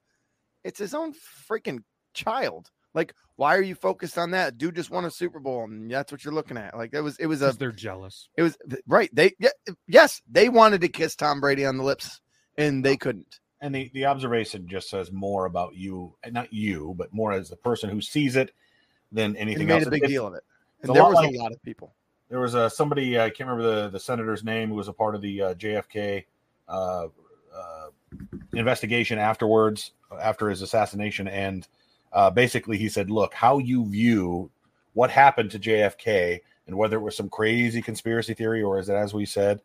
It's 0.64 0.80
his 0.80 0.94
own 0.94 1.14
freaking 1.14 1.84
child. 2.14 2.72
Like, 2.94 3.14
why 3.36 3.56
are 3.56 3.62
you 3.62 3.76
focused 3.76 4.18
on 4.18 4.32
that? 4.32 4.58
Dude 4.58 4.76
just 4.76 4.92
won 4.92 5.06
a 5.06 5.12
Super 5.12 5.40
Bowl, 5.40 5.64
and 5.64 5.90
that's 5.90 6.12
what 6.12 6.24
you're 6.24 6.34
looking 6.34 6.58
at. 6.58 6.78
Like, 6.78 6.94
it 6.94 7.02
was, 7.02 7.18
it 7.18 7.26
was 7.26 7.42
a, 7.42 7.52
they're 7.52 7.72
jealous. 7.72 8.30
it 8.38 8.44
was 8.44 8.56
right. 8.88 9.10
They, 9.14 9.34
yeah, 9.40 9.50
yes, 9.88 10.22
they 10.30 10.50
wanted 10.50 10.82
to 10.82 10.90
kiss 10.90 11.16
Tom 11.16 11.42
Brady 11.42 11.66
on 11.66 11.78
the 11.78 11.84
lips, 11.84 12.22
and 12.58 12.86
they 12.86 12.96
couldn't. 12.98 13.40
and 13.62 13.74
the, 13.74 13.90
the 13.94 14.06
observation 14.06 14.68
just 14.68 14.90
says 14.90 15.12
more 15.12 15.46
about 15.46 15.76
you, 15.76 16.14
not 16.32 16.54
you, 16.54 16.94
but 16.98 17.12
more 17.14 17.32
as 17.32 17.50
the 17.50 17.56
person 17.56 17.90
who 17.90 18.00
sees 18.02 18.36
it 18.36 18.52
than 19.12 19.36
anything 19.38 19.68
made 19.68 19.76
else. 19.80 19.88
a 19.88 19.92
big 19.92 20.06
deal 20.08 20.28
of 20.28 20.34
it. 20.36 20.44
And 20.84 20.94
there 20.94 21.04
was 21.04 21.16
like- 21.16 21.34
a 21.34 21.38
lot 21.38 21.52
of 21.52 21.62
people. 21.64 21.96
there 22.30 22.40
was 22.40 22.54
uh, 22.56 22.68
somebody 22.70 23.20
I 23.20 23.30
can't 23.30 23.50
remember 23.50 23.84
the 23.84 23.90
the 23.90 24.00
senator's 24.00 24.44
name 24.44 24.70
who 24.70 24.76
was 24.76 24.88
a 24.88 24.94
part 24.94 25.16
of 25.16 25.22
the 25.22 25.42
uh, 25.42 25.54
JFK 25.56 26.26
uh, 26.68 27.06
uh, 27.56 27.88
investigation 28.54 29.18
afterwards 29.18 29.92
after 30.22 30.50
his 30.50 30.62
assassination, 30.62 31.28
and 31.28 31.68
uh, 32.14 32.30
basically 32.30 32.78
he 32.78 32.90
said, 32.90 33.10
"Look, 33.10 33.34
how 33.34 33.58
you 33.58 33.90
view 33.90 34.50
what 34.94 35.10
happened 35.10 35.52
to 35.52 35.60
JFK 35.60 36.40
and 36.68 36.78
whether 36.78 36.98
it 36.98 37.02
was 37.02 37.18
some 37.18 37.30
crazy 37.30 37.82
conspiracy 37.82 38.34
theory 38.34 38.62
or 38.62 38.80
is 38.80 38.90
it 38.90 38.94
as 38.94 39.14
we 39.14 39.26
said." 39.26 39.62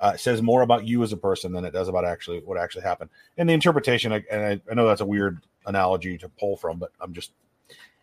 Uh, 0.00 0.12
it 0.14 0.20
says 0.20 0.40
more 0.40 0.62
about 0.62 0.86
you 0.86 1.02
as 1.02 1.12
a 1.12 1.16
person 1.16 1.52
than 1.52 1.64
it 1.64 1.72
does 1.72 1.88
about 1.88 2.04
actually 2.04 2.38
what 2.44 2.56
actually 2.56 2.82
happened. 2.82 3.10
And 3.36 3.48
the 3.48 3.52
interpretation, 3.52 4.12
I- 4.12 4.24
and 4.30 4.40
I, 4.40 4.70
I 4.70 4.74
know 4.74 4.86
that's 4.86 5.00
a 5.00 5.04
weird 5.04 5.40
analogy 5.66 6.16
to 6.18 6.28
pull 6.28 6.56
from, 6.56 6.78
but 6.78 6.92
I'm 7.00 7.12
just 7.12 7.32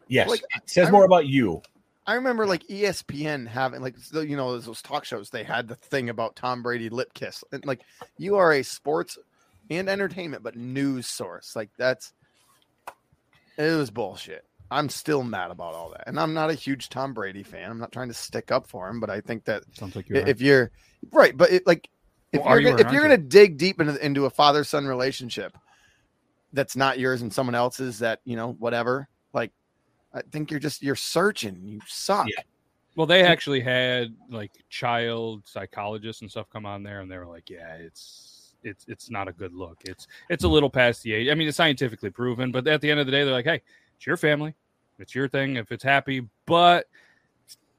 yes, 0.07 0.29
Like, 0.29 0.41
it 0.41 0.69
says 0.69 0.89
I 0.89 0.91
more 0.91 1.05
about 1.05 1.27
you. 1.27 1.61
I 2.07 2.15
remember 2.15 2.45
like 2.45 2.67
ESPN 2.67 3.47
having 3.47 3.81
like 3.81 3.95
you 4.13 4.35
know 4.37 4.51
those, 4.51 4.65
those 4.65 4.81
talk 4.81 5.05
shows. 5.05 5.29
They 5.29 5.43
had 5.43 5.67
the 5.67 5.75
thing 5.75 6.09
about 6.09 6.35
Tom 6.35 6.61
Brady 6.61 6.89
lip 6.89 7.13
kiss. 7.13 7.43
And, 7.51 7.65
like 7.65 7.81
you 8.17 8.35
are 8.35 8.51
a 8.51 8.63
sports 8.63 9.17
and 9.69 9.89
entertainment, 9.89 10.43
but 10.43 10.55
news 10.55 11.07
source. 11.07 11.55
Like 11.55 11.69
that's 11.77 12.13
it 13.57 13.75
was 13.77 13.89
bullshit. 13.91 14.45
I'm 14.71 14.89
still 14.89 15.23
mad 15.23 15.51
about 15.51 15.73
all 15.75 15.91
that, 15.91 16.07
and 16.07 16.19
I'm 16.19 16.33
not 16.33 16.49
a 16.49 16.53
huge 16.55 16.89
Tom 16.89 17.13
Brady 17.13 17.43
fan. 17.43 17.69
I'm 17.69 17.77
not 17.79 17.91
trying 17.91 18.07
to 18.07 18.13
stick 18.13 18.51
up 18.51 18.67
for 18.67 18.89
him, 18.89 18.99
but 18.99 19.09
I 19.09 19.21
think 19.21 19.45
that 19.45 19.63
Sounds 19.73 19.95
like 19.95 20.05
i- 20.09 20.15
you're 20.15 20.27
if 20.27 20.41
you're 20.41 20.71
right, 21.11 21.35
but 21.37 21.51
it, 21.51 21.67
like 21.67 21.89
if 22.33 22.41
Well, 22.41 22.49
you're 22.49 22.59
you 22.71 22.77
gonna, 22.77 22.87
if 22.87 22.91
you're 22.93 23.01
gonna 23.03 23.17
dig 23.17 23.57
deep 23.57 23.79
into 23.79 24.03
into 24.03 24.25
a 24.25 24.29
father 24.29 24.63
son 24.63 24.85
relationship 24.87 25.55
that's 26.53 26.75
not 26.75 26.97
yours 26.99 27.21
and 27.21 27.31
someone 27.33 27.55
else's, 27.55 27.99
that 27.99 28.21
you 28.25 28.35
know 28.35 28.53
whatever. 28.53 29.07
Like 29.33 29.51
I 30.13 30.21
think 30.31 30.49
you're 30.51 30.59
just 30.59 30.81
you're 30.81 30.95
searching. 30.95 31.61
You 31.67 31.79
suck. 31.87 32.27
Yeah. 32.27 32.41
Well, 32.95 33.07
they 33.07 33.23
actually 33.23 33.59
had 33.59 34.15
like 34.29 34.51
child 34.69 35.43
psychologists 35.45 36.21
and 36.21 36.31
stuff 36.31 36.47
come 36.51 36.65
on 36.65 36.81
there, 36.81 37.01
and 37.01 37.11
they 37.11 37.17
were 37.17 37.27
like, 37.27 37.49
"Yeah, 37.49 37.75
it's 37.75 38.34
it's 38.65 38.85
it's 38.87 39.09
not 39.09 39.27
a 39.27 39.31
good 39.31 39.53
look. 39.53 39.77
It's 39.85 40.07
it's 40.29 40.43
a 40.43 40.47
little 40.47 40.69
past 40.69 41.03
the 41.03 41.13
age. 41.13 41.29
I 41.29 41.35
mean, 41.35 41.47
it's 41.47 41.57
scientifically 41.57 42.09
proven, 42.09 42.51
but 42.51 42.67
at 42.67 42.81
the 42.81 42.91
end 42.91 42.99
of 42.99 43.05
the 43.05 43.11
day, 43.11 43.23
they're 43.23 43.33
like, 43.33 43.45
hey, 43.45 43.61
it's 43.95 44.05
your 44.05 44.17
family, 44.17 44.55
it's 44.99 45.15
your 45.15 45.27
thing. 45.29 45.55
If 45.55 45.71
it's 45.71 45.83
happy, 45.83 46.27
but 46.45 46.87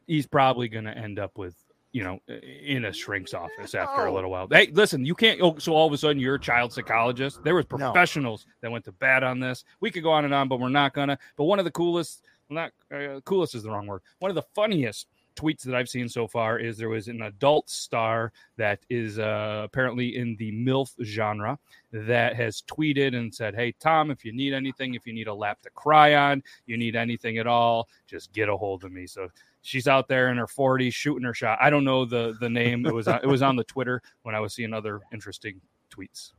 he's 0.06 0.26
probably 0.26 0.68
going 0.68 0.84
to 0.84 0.96
end 0.96 1.18
up 1.18 1.36
with." 1.36 1.54
You 1.92 2.04
know, 2.04 2.18
in 2.28 2.84
a 2.84 2.92
shrink's 2.92 3.32
office 3.32 3.74
after 3.74 4.04
a 4.04 4.12
little 4.12 4.30
while. 4.30 4.46
Hey, 4.50 4.68
listen, 4.70 5.06
you 5.06 5.14
can't. 5.14 5.40
Oh, 5.40 5.56
so 5.56 5.72
all 5.72 5.86
of 5.86 5.94
a 5.94 5.96
sudden 5.96 6.20
you're 6.20 6.34
a 6.34 6.38
child 6.38 6.70
psychologist. 6.74 7.42
There 7.42 7.54
was 7.54 7.64
No. 7.70 7.78
professionals 7.78 8.44
that 8.60 8.70
went 8.70 8.84
to 8.84 8.92
bat 8.92 9.22
on 9.22 9.40
this. 9.40 9.64
We 9.80 9.90
could 9.90 10.02
go 10.02 10.10
on 10.10 10.26
and 10.26 10.34
on, 10.34 10.46
but 10.46 10.60
we're 10.60 10.68
not 10.68 10.92
gonna. 10.92 11.18
But 11.38 11.44
one 11.44 11.58
of 11.58 11.64
the 11.64 11.70
coolest 11.70 12.22
not 12.50 12.72
uh, 12.92 13.20
coolest 13.24 13.54
is 13.54 13.62
the 13.62 13.70
wrong 13.70 13.86
word. 13.86 14.02
One 14.18 14.30
of 14.30 14.34
the 14.34 14.44
funniest 14.54 15.06
tweets 15.36 15.62
that 15.62 15.74
I've 15.74 15.88
seen 15.88 16.08
so 16.08 16.26
far 16.26 16.58
is 16.58 16.76
there 16.78 16.88
was 16.88 17.08
an 17.08 17.22
adult 17.22 17.68
star 17.70 18.32
that 18.56 18.80
is 18.90 19.18
uh, 19.18 19.62
apparently 19.64 20.16
in 20.16 20.34
the 20.36 20.50
MILF 20.52 20.92
genre 21.04 21.58
that 21.92 22.34
has 22.36 22.62
tweeted 22.62 23.14
and 23.14 23.32
said, 23.34 23.54
Hey, 23.54 23.72
Tom, 23.78 24.10
if 24.10 24.24
you 24.24 24.32
need 24.32 24.52
anything, 24.52 24.94
if 24.94 25.06
you 25.06 25.12
need 25.12 25.28
a 25.28 25.34
lap 25.34 25.60
to 25.62 25.70
cry 25.70 26.14
on, 26.14 26.42
you 26.66 26.76
need 26.76 26.96
anything 26.96 27.38
at 27.38 27.46
all, 27.46 27.88
just 28.06 28.32
get 28.32 28.48
a 28.48 28.56
hold 28.56 28.82
of 28.84 28.92
me. 28.92 29.06
So 29.06 29.28
she's 29.62 29.86
out 29.86 30.08
there 30.08 30.30
in 30.30 30.36
her 30.38 30.46
40s 30.46 30.92
shooting 30.94 31.24
her 31.24 31.34
shot. 31.34 31.58
I 31.60 31.70
don't 31.70 31.84
know 31.84 32.04
the, 32.04 32.36
the 32.40 32.48
name. 32.50 32.86
It 32.86 32.94
was, 32.94 33.06
on, 33.08 33.20
it 33.22 33.26
was 33.26 33.42
on 33.42 33.56
the 33.56 33.64
Twitter 33.64 34.02
when 34.22 34.34
I 34.34 34.40
was 34.40 34.54
seeing 34.54 34.72
other 34.72 35.00
interesting 35.12 35.60
tweets. 35.90 36.32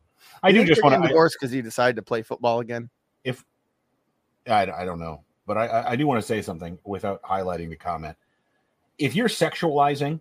I 0.44 0.52
do 0.52 0.66
just 0.66 0.84
want 0.84 1.02
to. 1.02 1.08
divorced 1.08 1.38
because 1.40 1.52
he 1.52 1.62
decided 1.62 1.96
to 1.96 2.02
play 2.02 2.22
football 2.24 2.60
again. 2.60 2.90
I, 4.50 4.62
I 4.72 4.86
don't 4.86 5.00
know, 5.00 5.24
but 5.46 5.58
I- 5.58 5.68
I, 5.68 5.92
I 5.92 5.96
do 5.96 6.08
want 6.08 6.22
to 6.22 6.26
say 6.28 6.42
something 6.42 6.80
without 6.86 7.22
highlighting 7.22 7.70
the 7.70 7.76
comment. 7.76 8.16
If 8.98 9.16
you're 9.16 9.28
sexualizing 9.28 10.20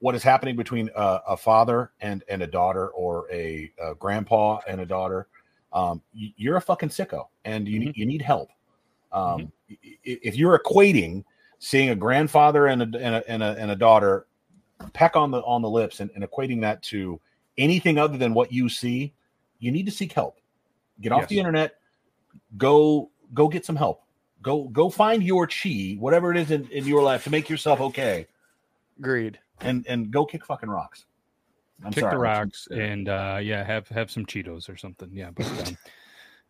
what 0.00 0.14
is 0.14 0.22
happening 0.22 0.56
between 0.56 0.90
a, 0.94 1.20
a 1.28 1.36
father 1.36 1.90
and 2.00 2.22
and 2.28 2.42
a 2.42 2.46
daughter, 2.46 2.88
or 2.88 3.26
a, 3.32 3.70
a 3.82 3.94
grandpa 3.96 4.60
and 4.68 4.80
a 4.80 4.86
daughter, 4.86 5.26
um, 5.72 6.00
you're 6.14 6.56
a 6.56 6.60
fucking 6.60 6.88
sicko, 6.90 7.26
and 7.44 7.66
you 7.68 7.78
need 7.80 7.96
you 7.96 8.06
need 8.06 8.22
help. 8.22 8.50
Um, 9.12 9.50
i- 9.70 9.76
If 10.04 10.36
you're 10.36 10.58
equating 10.58 11.24
seeing 11.58 11.90
a 11.90 11.96
grandfather 11.96 12.66
and 12.66 12.82
a, 12.82 12.98
and 13.00 13.14
a 13.16 13.28
and 13.30 13.42
a 13.42 13.56
and 13.58 13.70
a 13.72 13.76
daughter 13.76 14.26
peck 14.92 15.16
on 15.16 15.32
the 15.32 15.40
on 15.42 15.60
the 15.62 15.68
lips 15.68 15.98
and, 15.98 16.10
and 16.14 16.22
equating 16.22 16.60
that 16.60 16.80
to 16.84 17.18
anything 17.56 17.98
other 17.98 18.16
than 18.16 18.32
what 18.32 18.52
you 18.52 18.68
see, 18.68 19.12
you 19.58 19.72
need 19.72 19.84
to 19.86 19.90
seek 19.92 20.12
help. 20.12 20.38
Get 21.00 21.10
off 21.10 21.22
Yes. 21.22 21.28
the 21.30 21.38
internet. 21.40 21.74
Go 22.56 23.10
go 23.34 23.48
get 23.48 23.64
some 23.66 23.74
help. 23.76 24.02
Go 24.42 24.64
go 24.68 24.88
find 24.88 25.22
your 25.22 25.46
chi, 25.46 25.96
whatever 25.98 26.30
it 26.30 26.36
is 26.36 26.50
in, 26.50 26.68
in 26.70 26.86
your 26.86 27.02
life, 27.02 27.24
to 27.24 27.30
make 27.30 27.48
yourself 27.48 27.80
okay, 27.80 28.26
Agreed. 28.98 29.38
and 29.60 29.84
and 29.88 30.10
go 30.10 30.24
kick 30.24 30.44
fucking 30.44 30.70
rocks. 30.70 31.04
I'm 31.84 31.92
kick 31.92 32.00
sorry. 32.02 32.14
the 32.14 32.18
rocks 32.18 32.66
and 32.72 33.08
uh 33.08 33.38
yeah 33.40 33.62
have 33.62 33.86
have 33.88 34.10
some 34.10 34.26
cheetos 34.26 34.68
or 34.68 34.76
something 34.76 35.10
yeah 35.12 35.30
but 35.30 35.46
um, 35.68 35.78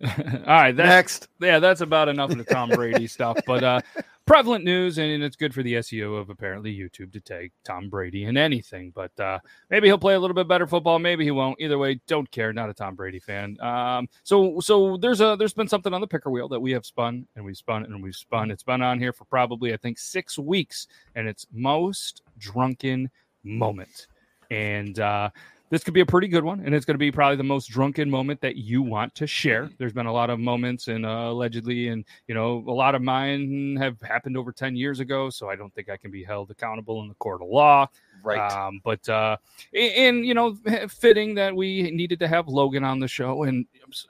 all 0.47 0.55
right 0.55 0.75
that, 0.75 0.87
Next. 0.87 1.29
yeah 1.39 1.59
that's 1.59 1.83
about 1.83 2.09
enough 2.09 2.31
of 2.31 2.39
the 2.39 2.45
tom 2.45 2.71
brady 2.71 3.07
stuff 3.07 3.39
but 3.47 3.63
uh 3.63 3.81
prevalent 4.29 4.63
news 4.65 4.99
and 4.99 5.23
it's 5.23 5.37
good 5.37 5.55
for 5.55 5.63
the 5.63 5.75
seo 5.75 6.21
of 6.21 6.29
apparently 6.29 6.73
youtube 6.73 7.11
to 7.11 7.21
take 7.21 7.51
tom 7.65 7.89
brady 7.89 8.25
in 8.25 8.37
anything 8.37 8.93
but 8.95 9.19
uh 9.19 9.39
maybe 9.71 9.89
he'll 9.89 9.97
play 9.97 10.15
a 10.15 10.21
little 10.21 10.35
bit 10.35 10.47
better 10.47 10.67
football 10.67 10.99
maybe 10.99 11.25
he 11.25 11.31
won't. 11.31 11.59
Either 11.61 11.79
way 11.79 12.01
don't 12.07 12.31
care 12.31 12.53
not 12.53 12.69
a 12.69 12.75
tom 12.75 12.95
brady 12.95 13.19
fan. 13.19 13.57
Um 13.61 14.09
so 14.23 14.61
so 14.61 14.97
there's 14.97 15.21
a 15.21 15.37
there's 15.39 15.55
been 15.55 15.69
something 15.69 15.95
on 15.95 16.01
the 16.01 16.07
picker 16.07 16.31
wheel 16.31 16.49
that 16.49 16.61
we 16.61 16.73
have 16.73 16.85
spun 16.85 17.27
and 17.37 17.45
we've 17.45 17.57
spun 17.57 17.85
and 17.85 18.03
we've 18.03 18.15
spun. 18.17 18.51
It's 18.51 18.63
been 18.63 18.83
on 18.83 18.99
here 18.99 19.13
for 19.13 19.25
probably 19.25 19.73
i 19.73 19.77
think 19.77 19.99
six 19.99 20.39
weeks 20.39 20.87
and 21.15 21.27
it's 21.27 21.47
most 21.53 22.23
drunken 22.39 23.11
moment. 23.43 24.07
And 24.51 24.99
uh 25.01 25.31
this 25.71 25.85
could 25.85 25.95
be 25.95 26.01
a 26.01 26.07
pretty 26.07 26.29
good 26.29 26.45
one, 26.45 26.61
and 26.65 26.75
it's 26.75 26.85
going 26.85 26.95
to 26.95 26.99
be 26.99 27.13
probably 27.13 27.37
the 27.37 27.43
most 27.43 27.67
drunken 27.67 28.09
moment 28.09 28.41
that 28.41 28.57
you 28.57 28.81
want 28.83 29.15
to 29.17 29.27
share. 29.27 29.69
There's 29.79 29.93
been 29.93 30.07
a 30.07 30.13
lot 30.13 30.31
of 30.31 30.39
moments, 30.39 30.89
and 30.89 31.05
uh, 31.05 31.29
allegedly, 31.31 31.89
and 31.89 32.05
you 32.27 32.35
know, 32.35 32.65
a 32.67 32.73
lot 32.73 32.95
of 32.95 33.03
mine 33.03 33.77
have 33.81 34.01
happened 34.01 34.37
over 34.37 34.51
10 34.53 34.77
years 34.77 35.01
ago, 35.01 35.29
so 35.31 35.51
I 35.51 35.57
don't 35.57 35.75
think 35.75 35.91
I 35.91 35.97
can 35.97 36.11
be 36.11 36.25
held 36.25 36.51
accountable 36.51 37.03
in 37.03 37.09
the 37.09 37.15
court 37.15 37.43
of 37.43 37.49
law. 37.49 37.87
Right. 38.25 38.41
Um, 38.53 38.81
but 38.83 39.07
uh, 39.09 39.37
and 39.75 40.25
you 40.27 40.35
know, 40.35 40.57
fitting 40.89 41.35
that 41.37 41.55
we 41.55 41.91
needed 41.91 42.19
to 42.21 42.29
have 42.29 42.49
Logan 42.49 42.83
on 42.83 42.99
the 42.99 43.09
show, 43.09 43.45
and 43.45 43.67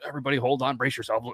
everybody, 0.06 0.36
hold 0.36 0.62
on, 0.62 0.76
brace 0.76 0.96
yourself. 0.96 1.24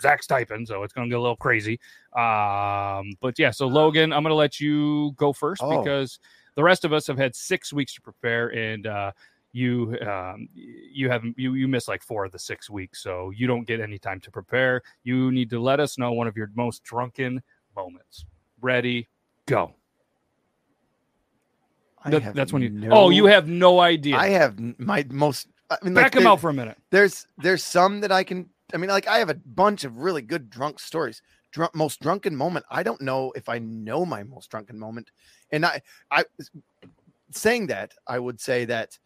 Zach 0.00 0.22
Stipend, 0.22 0.66
so 0.66 0.82
it's 0.82 0.92
going 0.92 1.08
to 1.08 1.12
get 1.12 1.18
a 1.18 1.22
little 1.22 1.36
crazy. 1.36 1.78
Um, 2.16 3.12
but 3.20 3.38
yeah, 3.38 3.50
so 3.50 3.66
Logan, 3.66 4.12
I'm 4.12 4.22
going 4.22 4.30
to 4.30 4.36
let 4.36 4.58
you 4.58 5.12
go 5.16 5.32
first 5.32 5.62
Oh. 5.62 5.82
because 5.82 6.18
the 6.54 6.62
rest 6.64 6.84
of 6.84 6.92
us 6.92 7.06
have 7.06 7.18
had 7.18 7.36
six 7.36 7.72
weeks 7.72 7.94
to 7.94 8.00
prepare, 8.00 8.48
and 8.48 8.86
uh, 8.86 9.12
you 9.56 9.96
um, 10.06 10.48
you 10.54 11.08
haven't 11.08 11.34
you 11.38 11.54
you 11.54 11.66
missed 11.66 11.88
like 11.88 12.02
four 12.02 12.24
of 12.26 12.32
the 12.32 12.38
six 12.38 12.68
weeks, 12.68 13.02
so 13.02 13.30
you 13.30 13.46
don't 13.46 13.66
get 13.66 13.80
any 13.80 13.98
time 13.98 14.20
to 14.20 14.30
prepare. 14.30 14.82
You 15.02 15.32
need 15.32 15.48
to 15.50 15.58
let 15.58 15.80
us 15.80 15.96
know 15.96 16.12
one 16.12 16.26
of 16.26 16.36
your 16.36 16.50
most 16.54 16.84
drunken 16.84 17.42
moments. 17.74 18.26
Ready, 18.60 19.08
go. 19.46 19.74
That- 22.04 22.34
that's 22.34 22.52
when 22.52 22.62
you. 22.62 22.70
no- 22.70 22.90
Oh, 22.92 23.10
you 23.10 23.26
have 23.26 23.48
no 23.48 23.80
idea. 23.80 24.16
I 24.16 24.28
have 24.28 24.58
my 24.78 25.04
most. 25.10 25.48
I 25.70 25.76
mean, 25.82 25.94
Back 25.94 26.04
like, 26.04 26.14
him 26.16 26.22
there- 26.24 26.32
out 26.32 26.40
for 26.40 26.50
a 26.50 26.54
minute. 26.54 26.78
there's 26.90 27.26
there's 27.38 27.64
some 27.64 28.00
that 28.00 28.12
I 28.12 28.22
can. 28.22 28.48
I 28.74 28.76
mean, 28.76 28.90
like 28.90 29.08
I 29.08 29.18
have 29.18 29.30
a 29.30 29.34
bunch 29.34 29.84
of 29.84 29.98
really 29.98 30.22
good 30.22 30.48
drunk 30.50 30.78
stories. 30.78 31.22
Drunk, 31.52 31.74
most 31.74 32.00
drunken 32.00 32.36
moment. 32.36 32.66
I 32.70 32.82
don't 32.82 33.00
know 33.00 33.32
if 33.34 33.48
I 33.48 33.58
know 33.58 34.04
my 34.04 34.22
most 34.22 34.50
drunken 34.50 34.78
moment, 34.78 35.10
and 35.50 35.64
I 35.64 35.80
I 36.10 36.24
saying 37.32 37.66
that 37.68 37.92
I 38.06 38.18
would 38.18 38.40
say 38.40 38.64
that 38.66 38.98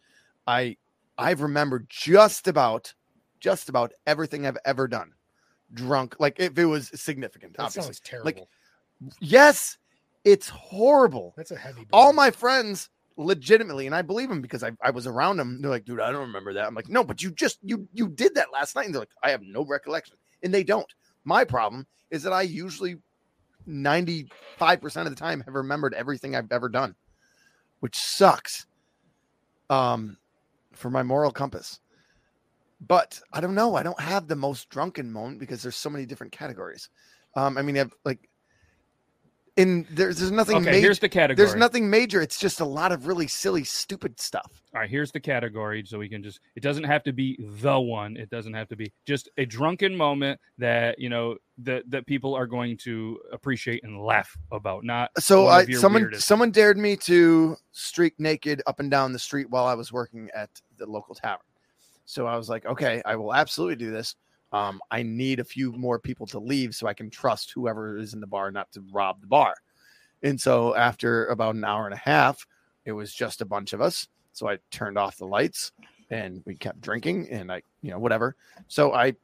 I 0.47 0.77
I've 1.17 1.41
remembered 1.41 1.87
just 1.89 2.47
about 2.47 2.93
just 3.39 3.69
about 3.69 3.91
everything 4.07 4.45
I've 4.45 4.57
ever 4.65 4.87
done 4.87 5.13
drunk. 5.73 6.15
Like 6.19 6.39
if 6.39 6.57
it 6.57 6.65
was 6.65 6.89
significant, 6.99 7.55
That 7.57 7.63
obviously. 7.63 7.83
sounds 7.93 7.99
terrible. 8.01 8.25
Like, 8.25 8.47
Yes, 9.19 9.77
it's 10.23 10.47
horrible 10.49 11.33
That's 11.35 11.51
a 11.51 11.55
heavy. 11.55 11.87
all 11.91 12.13
my 12.13 12.29
friends 12.29 12.89
legitimately 13.17 13.85
and 13.87 13.93
i 13.93 14.01
believe 14.01 14.29
them 14.29 14.41
because 14.41 14.63
I, 14.63 14.71
I 14.81 14.89
was 14.89 15.05
around 15.05 15.37
them 15.37 15.61
they're 15.61 15.69
like 15.69 15.83
dude 15.85 15.99
i 15.99 16.11
don't 16.11 16.21
remember 16.21 16.53
that 16.53 16.65
i'm 16.65 16.73
like 16.73 16.87
no 16.89 17.03
but 17.03 17.21
you 17.21 17.29
just 17.29 17.59
you 17.61 17.87
you 17.93 18.07
did 18.07 18.33
that 18.35 18.51
last 18.53 18.75
night 18.75 18.85
and 18.85 18.95
they're 18.95 19.01
like 19.01 19.09
i 19.21 19.29
have 19.29 19.41
no 19.43 19.65
recollection 19.65 20.15
and 20.41 20.51
they 20.53 20.63
don't 20.63 20.87
my 21.25 21.43
problem 21.43 21.85
is 22.09 22.23
that 22.23 22.31
i 22.33 22.41
usually 22.41 22.95
95% 23.67 24.29
of 24.95 25.09
the 25.09 25.15
time 25.15 25.41
have 25.41 25.53
remembered 25.55 25.93
everything 25.93 26.35
i've 26.35 26.51
ever 26.51 26.69
done 26.69 26.95
which 27.81 27.95
sucks 27.97 28.65
um 29.69 30.17
for 30.73 30.89
my 30.89 31.03
moral 31.03 31.31
compass. 31.31 31.79
But 32.79 33.19
i 33.33 33.39
don't 33.41 33.55
know. 33.55 33.75
I 33.75 33.83
don't 33.83 33.99
have 33.99 34.27
the 34.27 34.35
most 34.35 34.69
drunken 34.69 35.11
moment 35.11 35.39
because 35.39 35.61
there's 35.61 35.75
so 35.75 35.89
many 35.89 36.05
different 36.05 36.33
categories. 36.33 36.89
Um 37.35 37.57
i 37.57 37.61
mean 37.61 37.77
i've 37.77 37.93
like 38.05 38.27
And 39.57 39.85
there's 39.91 40.17
there's 40.17 40.31
nothing 40.31 40.55
Okay, 40.57 40.65
major. 40.67 40.79
here's 40.79 40.99
the 40.99 41.09
category. 41.09 41.45
There's 41.45 41.57
nothing 41.59 41.89
major. 41.89 42.21
It's 42.21 42.39
just 42.39 42.61
a 42.61 42.65
lot 42.65 42.93
of 42.93 43.05
really 43.05 43.27
silly, 43.27 43.65
stupid 43.65 44.17
stuff. 44.17 44.49
All 44.73 44.79
right, 44.79 44.89
here's 44.89 45.11
the 45.11 45.19
category, 45.19 45.83
so 45.85 45.99
we 45.99 46.07
can 46.07 46.23
just. 46.23 46.39
It 46.55 46.63
doesn't 46.63 46.85
have 46.85 47.03
to 47.03 47.11
be 47.11 47.37
the 47.61 47.77
one. 47.77 48.15
It 48.15 48.29
doesn't 48.29 48.53
have 48.53 48.69
to 48.69 48.77
be 48.77 48.93
just 49.05 49.29
a 49.37 49.45
drunken 49.45 49.95
moment 49.95 50.39
that 50.57 50.97
you 50.99 51.09
know 51.09 51.35
that 51.59 51.83
that 51.91 52.07
people 52.07 52.33
are 52.33 52.47
going 52.47 52.77
to 52.77 53.19
appreciate 53.33 53.83
and 53.83 53.99
laugh 54.01 54.37
about. 54.53 54.85
Not 54.85 55.11
So 55.19 55.47
I 55.47 55.65
someone 55.65 56.03
weirdest- 56.03 56.27
someone 56.27 56.51
dared 56.51 56.77
me 56.77 56.95
to 56.97 57.57
streak 57.73 58.17
naked 58.19 58.61
up 58.67 58.79
and 58.79 58.89
down 58.89 59.11
the 59.11 59.19
street 59.19 59.49
while 59.49 59.65
I 59.65 59.73
was 59.73 59.91
working 59.91 60.29
at 60.33 60.49
the 60.77 60.85
local 60.85 61.13
tavern. 61.13 61.45
So 62.05 62.25
I 62.25 62.37
was 62.37 62.47
like, 62.47 62.65
okay, 62.65 63.01
I 63.05 63.17
will 63.17 63.33
absolutely 63.33 63.75
do 63.75 63.91
this. 63.91 64.15
Um, 64.51 64.81
I 64.91 65.03
need 65.03 65.39
a 65.39 65.45
few 65.45 65.71
more 65.73 65.99
people 65.99 66.25
to 66.27 66.39
leave 66.39 66.75
so 66.75 66.87
I 66.87 66.93
can 66.93 67.09
trust 67.09 67.51
whoever 67.51 67.97
is 67.97 68.13
in 68.13 68.19
the 68.19 68.27
bar 68.27 68.51
not 68.51 68.71
to 68.73 68.83
rob 68.91 69.21
the 69.21 69.27
bar. 69.27 69.55
And 70.23 70.39
so 70.39 70.75
after 70.75 71.27
about 71.27 71.55
an 71.55 71.63
hour 71.63 71.85
and 71.85 71.93
a 71.93 71.97
half, 71.97 72.45
it 72.85 72.91
was 72.91 73.13
just 73.13 73.41
a 73.41 73.45
bunch 73.45 73.73
of 73.73 73.81
us. 73.81 74.07
So 74.33 74.49
I 74.49 74.59
turned 74.69 74.97
off 74.97 75.17
the 75.17 75.25
lights 75.25 75.71
and 76.09 76.41
we 76.45 76.55
kept 76.55 76.81
drinking 76.81 77.29
and 77.29 77.51
I, 77.51 77.61
you 77.81 77.91
know, 77.91 77.99
whatever. 77.99 78.35
So 78.67 78.93
I 78.93 79.15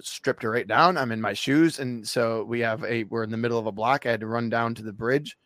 stripped 0.00 0.42
her 0.42 0.50
right 0.50 0.66
down. 0.66 0.96
I'm 0.96 1.12
in 1.12 1.20
my 1.20 1.32
shoes. 1.32 1.78
And 1.78 2.06
so 2.06 2.44
we 2.44 2.60
have 2.60 2.84
a, 2.84 3.04
we're 3.04 3.24
in 3.24 3.30
the 3.30 3.36
middle 3.36 3.58
of 3.58 3.66
a 3.66 3.72
block. 3.72 4.06
I 4.06 4.10
had 4.10 4.20
to 4.20 4.26
run 4.26 4.48
down 4.48 4.74
to 4.76 4.82
the 4.82 4.92
bridge 4.92 5.36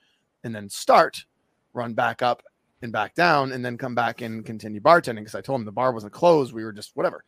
and 0.45 0.55
then 0.55 0.69
start, 0.69 1.25
run 1.73 1.95
back 1.95 2.23
up 2.23 2.43
and 2.83 2.93
back 2.93 3.15
down, 3.15 3.53
and 3.53 3.65
then 3.65 3.79
come 3.79 3.95
back 3.95 4.21
and 4.21 4.45
continue 4.45 4.81
bartending 4.81 5.17
because 5.17 5.35
I 5.35 5.41
told 5.41 5.61
him 5.61 5.65
the 5.65 5.73
bar 5.73 5.93
wasn't 5.93 6.13
closed. 6.13 6.53
We 6.53 6.65
were 6.65 6.73
just 6.73 6.93
whatever. 6.95 7.25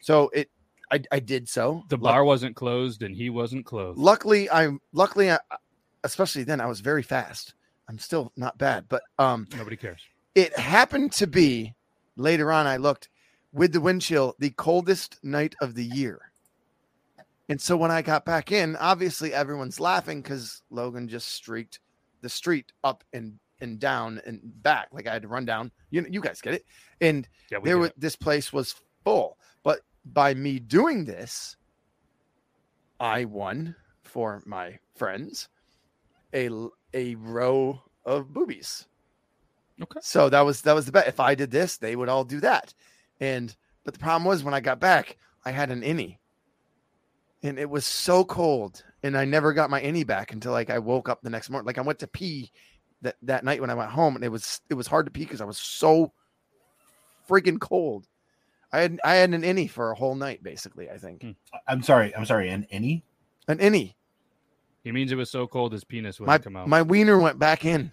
So 0.00 0.30
it, 0.32 0.48
I, 0.90 1.02
I 1.12 1.20
did 1.20 1.48
so. 1.48 1.84
the 1.88 1.96
Luck- 1.96 2.02
bar 2.12 2.24
wasn't 2.24 2.56
closed 2.56 3.02
and 3.02 3.14
he 3.14 3.30
wasn't 3.30 3.64
closed. 3.64 3.98
luckily, 3.98 4.50
I'm 4.50 4.80
luckily, 4.92 5.30
I, 5.30 5.38
especially 6.04 6.42
then, 6.44 6.60
I 6.60 6.66
was 6.66 6.80
very 6.80 7.02
fast. 7.02 7.54
I'm 7.88 7.98
still 7.98 8.32
not 8.36 8.56
bad, 8.58 8.86
but 8.88 9.02
um, 9.18 9.46
Nobody 9.56 9.76
cares. 9.76 10.00
it 10.34 10.56
happened 10.58 11.12
to 11.12 11.26
be 11.26 11.74
later 12.16 12.52
on. 12.52 12.66
I 12.66 12.76
looked 12.76 13.08
with 13.52 13.72
the 13.72 13.80
wind 13.80 14.02
chill, 14.02 14.34
the 14.38 14.50
coldest 14.50 15.18
night 15.24 15.54
of 15.60 15.74
the 15.74 15.84
year. 15.84 16.20
And 17.48 17.60
so 17.60 17.76
when 17.76 17.90
I 17.90 18.00
got 18.02 18.24
back 18.24 18.52
in, 18.52 18.76
obviously 18.76 19.34
everyone's 19.34 19.80
laughing 19.80 20.22
because 20.22 20.62
Logan 20.70 21.08
just 21.08 21.28
streaked 21.32 21.80
the 22.20 22.28
street 22.28 22.72
up 22.84 23.02
and 23.12 23.38
and 23.62 23.78
down 23.78 24.20
and 24.24 24.40
back. 24.62 24.88
Like 24.92 25.06
I 25.08 25.12
had 25.12 25.22
to 25.22 25.28
run 25.28 25.44
down. 25.44 25.70
You 25.90 26.02
know, 26.02 26.08
you 26.10 26.20
guys 26.20 26.40
get 26.40 26.54
it. 26.54 26.64
And 27.00 27.28
Yeah, 27.50 27.58
we 27.58 27.68
there 27.68 27.78
was 27.78 27.90
this 27.96 28.14
place 28.16 28.52
was 28.52 28.74
full. 29.04 29.36
But 29.64 29.80
by 30.04 30.34
me 30.34 30.58
doing 30.58 31.04
this, 31.04 31.56
I 32.98 33.24
won 33.24 33.74
for 34.02 34.42
my 34.46 34.78
friends 34.94 35.48
a 36.34 36.50
a 36.92 37.14
row 37.16 37.80
of 38.04 38.32
boobies. 38.32 38.86
Okay. 39.82 40.00
So 40.02 40.28
that 40.28 40.42
was 40.42 40.62
that 40.62 40.74
was 40.74 40.86
the 40.86 40.92
bet. 40.92 41.08
If 41.08 41.20
I 41.20 41.34
did 41.34 41.50
this, 41.50 41.76
they 41.76 41.96
would 41.96 42.08
all 42.08 42.24
do 42.24 42.40
that. 42.40 42.74
And 43.20 43.54
but 43.84 43.94
the 43.94 44.00
problem 44.00 44.24
was 44.24 44.44
when 44.44 44.54
I 44.54 44.60
got 44.60 44.80
back, 44.80 45.16
I 45.44 45.50
had 45.50 45.70
an 45.70 45.82
innie. 45.82 46.18
And 47.42 47.58
it 47.58 47.70
was 47.70 47.86
so 47.86 48.24
cold. 48.24 48.84
And 49.02 49.16
I 49.16 49.24
never 49.24 49.54
got 49.54 49.70
my 49.70 49.80
innie 49.80 50.06
back 50.06 50.32
until 50.32 50.52
like 50.52 50.68
I 50.68 50.78
woke 50.78 51.08
up 51.08 51.22
the 51.22 51.30
next 51.30 51.48
morning. 51.48 51.66
Like 51.66 51.78
I 51.78 51.82
went 51.82 51.98
to 52.00 52.06
pee 52.06 52.52
that, 53.00 53.16
that 53.22 53.44
night 53.44 53.60
when 53.62 53.70
I 53.70 53.74
went 53.74 53.90
home 53.90 54.14
and 54.14 54.24
it 54.24 54.28
was 54.28 54.60
it 54.68 54.74
was 54.74 54.86
hard 54.86 55.06
to 55.06 55.12
pee 55.12 55.24
because 55.24 55.40
I 55.40 55.46
was 55.46 55.58
so 55.58 56.12
freaking 57.28 57.58
cold. 57.58 58.06
I 58.72 58.80
had 58.80 59.00
I 59.04 59.14
had 59.14 59.30
an 59.34 59.42
innie 59.42 59.68
for 59.68 59.90
a 59.90 59.94
whole 59.96 60.14
night, 60.14 60.42
basically, 60.42 60.88
I 60.90 60.96
think. 60.98 61.22
Hmm. 61.22 61.30
I'm 61.68 61.82
sorry. 61.82 62.14
I'm 62.14 62.24
sorry. 62.24 62.48
An 62.50 62.66
any? 62.70 63.02
An 63.48 63.58
innie. 63.58 63.94
He 64.84 64.92
means 64.92 65.12
it 65.12 65.16
was 65.16 65.30
so 65.30 65.46
cold 65.46 65.72
his 65.72 65.84
penis 65.84 66.18
wouldn't 66.20 66.28
My 66.32 66.38
come 66.38 66.56
out. 66.56 66.68
my 66.68 66.82
wiener 66.82 67.18
went 67.18 67.38
back 67.38 67.64
in. 67.64 67.92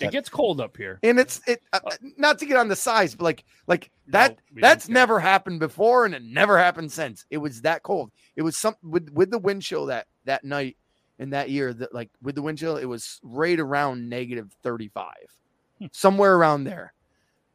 it 0.00 0.10
gets 0.12 0.28
cold 0.30 0.60
up 0.60 0.76
here. 0.76 0.98
and 1.02 1.18
it's 1.20 1.42
it 1.46 1.60
uh, 1.74 1.80
not 2.16 2.38
to 2.38 2.46
get 2.46 2.56
on 2.56 2.68
the 2.68 2.76
size, 2.76 3.14
but 3.14 3.24
like 3.24 3.44
like 3.66 3.90
that 4.08 4.30
No, 4.32 4.36
we 4.54 4.60
that's 4.62 4.86
don't 4.86 4.94
care. 4.94 5.02
never 5.02 5.20
happened 5.20 5.60
before, 5.60 6.06
and 6.06 6.14
it 6.14 6.22
never 6.22 6.56
happened 6.56 6.90
since. 6.90 7.26
It 7.30 7.36
was 7.38 7.60
that 7.62 7.82
cold. 7.82 8.10
It 8.36 8.42
was 8.42 8.56
some 8.56 8.76
with 8.82 9.10
with 9.10 9.30
the 9.30 9.38
wind 9.38 9.62
chill 9.62 9.86
that 9.86 10.06
that 10.24 10.42
night 10.44 10.76
in 11.18 11.30
that 11.30 11.50
year 11.50 11.74
that 11.74 11.92
like 11.94 12.10
with 12.22 12.34
the 12.34 12.42
wind 12.42 12.56
chill, 12.58 12.76
it 12.78 12.86
was 12.86 13.20
right 13.22 13.58
around 13.60 14.08
negative 14.08 14.50
thirty 14.62 14.88
five, 14.88 15.36
Hmm. 15.78 15.86
somewhere 15.92 16.34
around 16.36 16.64
there. 16.64 16.94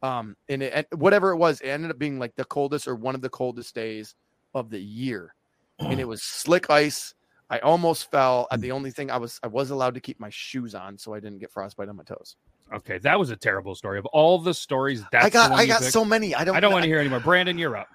Um, 0.06 0.36
and 0.48 0.62
it, 0.62 0.72
and 0.90 1.00
whatever 1.00 1.30
it 1.32 1.36
was, 1.36 1.60
it 1.60 1.68
ended 1.68 1.90
up 1.90 1.98
being 1.98 2.18
like 2.18 2.34
the 2.36 2.44
coldest 2.44 2.86
or 2.86 2.94
one 2.94 3.14
of 3.14 3.22
the 3.22 3.28
coldest 3.28 3.74
days 3.74 4.14
of 4.54 4.70
the 4.70 4.80
year, 4.80 5.34
and 5.78 5.98
it 6.00 6.06
was 6.06 6.22
slick 6.42 6.70
ice. 6.70 7.14
I 7.48 7.58
almost 7.60 8.10
fell. 8.10 8.48
Uh, 8.50 8.56
The 8.56 8.72
only 8.72 8.90
thing 8.90 9.10
I 9.10 9.18
was 9.18 9.38
I 9.42 9.46
was 9.46 9.70
allowed 9.70 9.94
to 9.94 10.00
keep 10.00 10.18
my 10.18 10.30
shoes 10.30 10.74
on, 10.74 10.98
so 10.98 11.14
I 11.14 11.20
didn't 11.20 11.38
get 11.38 11.50
frostbite 11.50 11.88
on 11.88 11.96
my 11.96 12.02
toes. 12.02 12.36
Okay, 12.72 12.98
that 12.98 13.18
was 13.18 13.30
a 13.30 13.36
terrible 13.36 13.74
story. 13.74 13.98
Of 13.98 14.06
all 14.06 14.38
the 14.38 14.52
stories, 14.54 15.04
that's 15.12 15.24
I 15.26 15.30
got 15.30 15.52
I 15.52 15.66
got 15.66 15.80
picked? 15.80 15.92
so 15.92 16.04
many. 16.04 16.34
I 16.34 16.44
don't 16.44 16.56
I 16.56 16.60
don't 16.60 16.72
want 16.72 16.82
to 16.82 16.88
hear 16.88 16.98
anymore. 16.98 17.20
Brandon, 17.20 17.56
you're 17.58 17.76
up. 17.76 17.88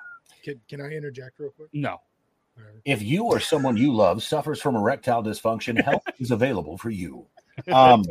Can, 0.43 0.60
can 0.69 0.82
I 0.82 0.89
interject 0.89 1.39
real 1.39 1.52
quick? 1.52 1.69
No. 1.74 1.97
If 2.86 3.02
you 3.02 3.26
or 3.26 3.39
someone 3.39 3.76
you 3.78 3.93
love 3.93 4.24
suffers 4.24 4.62
from 4.62 4.76
erectile 4.76 5.24
dysfunction, 5.24 5.82
help 5.84 6.04
is 6.19 6.32
available 6.32 6.78
for 6.78 6.89
you. 6.89 7.26
Um, 7.71 8.04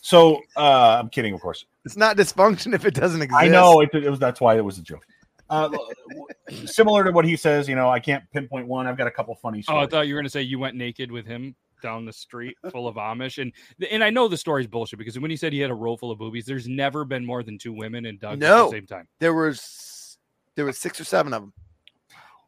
so 0.00 0.40
uh, 0.56 0.98
I'm 1.00 1.08
kidding, 1.08 1.34
of 1.34 1.40
course. 1.40 1.66
It's 1.84 1.96
not 1.96 2.16
dysfunction 2.16 2.74
if 2.74 2.84
it 2.84 2.94
doesn't 2.94 3.22
exist. 3.22 3.42
I 3.42 3.48
know 3.48 3.80
it, 3.80 3.90
it 3.94 4.08
was. 4.08 4.18
That's 4.18 4.40
why 4.40 4.56
it 4.56 4.64
was 4.64 4.78
a 4.78 4.82
joke. 4.82 5.06
Uh, 5.48 5.70
similar 6.64 7.04
to 7.04 7.10
what 7.10 7.24
he 7.24 7.36
says, 7.36 7.68
you 7.68 7.74
know, 7.74 7.90
I 7.90 7.98
can't 8.00 8.24
pinpoint 8.32 8.66
one. 8.66 8.86
I've 8.86 8.96
got 8.96 9.06
a 9.06 9.10
couple 9.10 9.34
funny 9.34 9.64
Oh, 9.68 9.78
I 9.78 9.86
thought 9.86 10.06
you 10.06 10.14
were 10.14 10.20
going 10.20 10.26
to 10.26 10.30
say 10.30 10.42
you 10.42 10.58
went 10.58 10.76
naked 10.76 11.10
with 11.10 11.26
him 11.26 11.56
down 11.82 12.04
the 12.04 12.12
street 12.12 12.56
full 12.70 12.86
of 12.86 12.96
Amish, 12.96 13.40
and 13.40 13.52
and 13.90 14.04
I 14.04 14.10
know 14.10 14.28
the 14.28 14.36
story's 14.36 14.66
bullshit 14.66 14.98
because 14.98 15.18
when 15.18 15.30
he 15.30 15.36
said 15.36 15.52
he 15.52 15.60
had 15.60 15.70
a 15.70 15.74
roll 15.74 15.96
full 15.96 16.10
of 16.10 16.18
boobies, 16.18 16.44
there's 16.46 16.68
never 16.68 17.04
been 17.04 17.24
more 17.24 17.42
than 17.42 17.58
two 17.58 17.72
women 17.72 18.06
and 18.06 18.20
Doug 18.20 18.42
at 18.42 18.66
the 18.66 18.70
same 18.70 18.86
time. 18.86 19.08
There 19.18 19.34
was 19.34 20.18
there 20.54 20.64
was 20.64 20.78
six 20.78 21.00
or 21.00 21.04
seven 21.04 21.32
of 21.32 21.42
them. 21.42 21.52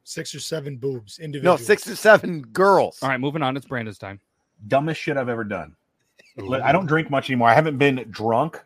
Six 0.05 0.35
or 0.35 0.41
seven 0.41 0.77
boobs 0.77 1.19
No, 1.19 1.25
individual. 1.25 1.59
six 1.59 1.89
or 1.89 1.95
seven 1.95 2.43
girls. 2.43 2.99
All 3.03 3.09
right, 3.09 3.21
moving 3.21 3.43
on. 3.43 3.57
It's 3.57 3.67
Brandon's 3.67 3.99
time. 3.99 4.21
Dumbest 4.67 5.01
shit 5.01 5.17
I've 5.17 5.29
ever 5.29 5.45
done. 5.45 5.77
Li- 6.37 6.61
I 6.61 6.73
don't 6.73 6.87
drink 6.87 7.11
much 7.11 7.29
anymore. 7.31 7.49
I 7.49 7.55
haven't 7.55 7.79
been 7.79 8.07
drunk 8.11 8.63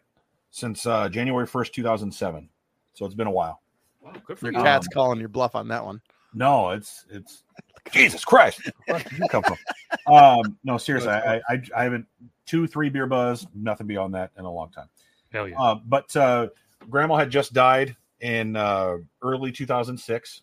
since 0.50 0.86
uh, 0.86 1.08
January 1.08 1.46
1st, 1.46 1.72
2007. 1.72 2.48
So 2.94 3.04
it's 3.04 3.14
been 3.14 3.26
a 3.26 3.30
while. 3.30 3.60
Wow, 4.00 4.12
good 4.24 4.38
for 4.38 4.46
Your 4.46 4.54
you. 4.54 4.62
cat's 4.62 4.86
Um, 4.86 4.90
calling 4.94 5.20
your 5.20 5.28
bluff 5.28 5.54
on 5.54 5.68
that 5.68 5.84
one. 5.84 6.00
No, 6.32 6.70
it's 6.70 7.04
it's 7.10 7.44
Jesus 7.92 8.24
Christ. 8.24 8.60
Where 8.86 9.00
did 9.00 9.12
you 9.18 9.26
come 9.28 9.42
from? 9.42 9.56
Um, 10.12 10.58
no, 10.62 10.78
seriously, 10.78 11.10
I, 11.10 11.36
I 11.48 11.62
I 11.76 11.84
haven't 11.84 12.06
two 12.44 12.66
three 12.66 12.88
beer 12.90 13.06
buzz, 13.06 13.46
nothing 13.54 13.86
beyond 13.86 14.14
that 14.14 14.30
in 14.38 14.44
a 14.44 14.50
long 14.50 14.70
time. 14.70 14.88
Hell 15.32 15.48
yeah. 15.48 15.58
Uh, 15.60 15.76
but 15.86 16.14
uh, 16.16 16.48
Grandma 16.90 17.16
had 17.16 17.30
just 17.30 17.52
died 17.52 17.96
in 18.20 18.56
uh, 18.56 18.98
early 19.22 19.50
2006, 19.52 20.42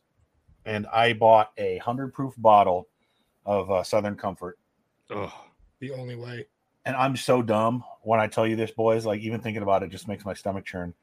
and 0.65 0.87
I 0.87 1.13
bought 1.13 1.51
a 1.57 1.77
hundred 1.77 2.13
proof 2.13 2.33
bottle 2.37 2.87
of 3.45 3.69
uh, 3.71 3.83
Southern 3.83 4.15
Comfort. 4.15 4.57
Ugh. 5.11 5.31
The 5.79 5.91
only 5.91 6.15
way. 6.15 6.45
And 6.85 6.95
I'm 6.95 7.15
so 7.15 7.41
dumb 7.41 7.83
when 8.01 8.19
I 8.19 8.27
tell 8.27 8.45
you 8.45 8.55
this, 8.55 8.71
boys. 8.71 9.05
Like 9.05 9.21
even 9.21 9.39
thinking 9.41 9.63
about 9.63 9.83
it 9.83 9.89
just 9.89 10.07
makes 10.07 10.25
my 10.25 10.33
stomach 10.33 10.65
churn. 10.65 10.93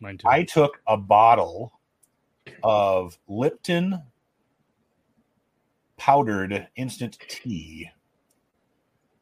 Mine 0.00 0.18
too. 0.18 0.28
I 0.28 0.42
took 0.42 0.80
a 0.86 0.96
bottle 0.96 1.72
of 2.62 3.18
Lipton 3.28 4.02
powdered 5.96 6.66
instant 6.76 7.18
tea 7.28 7.90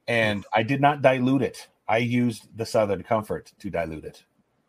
and 0.07 0.47
I 0.55 0.63
did 0.63 0.81
not 0.81 1.03
dilute 1.03 1.43
it. 1.43 1.69
I 1.89 1.99
used 1.99 2.57
the 2.57 2.65
Southern 2.65 3.03
Comfort 3.03 3.53
to 3.59 3.71
dilute 3.71 4.05
it. 4.05 4.25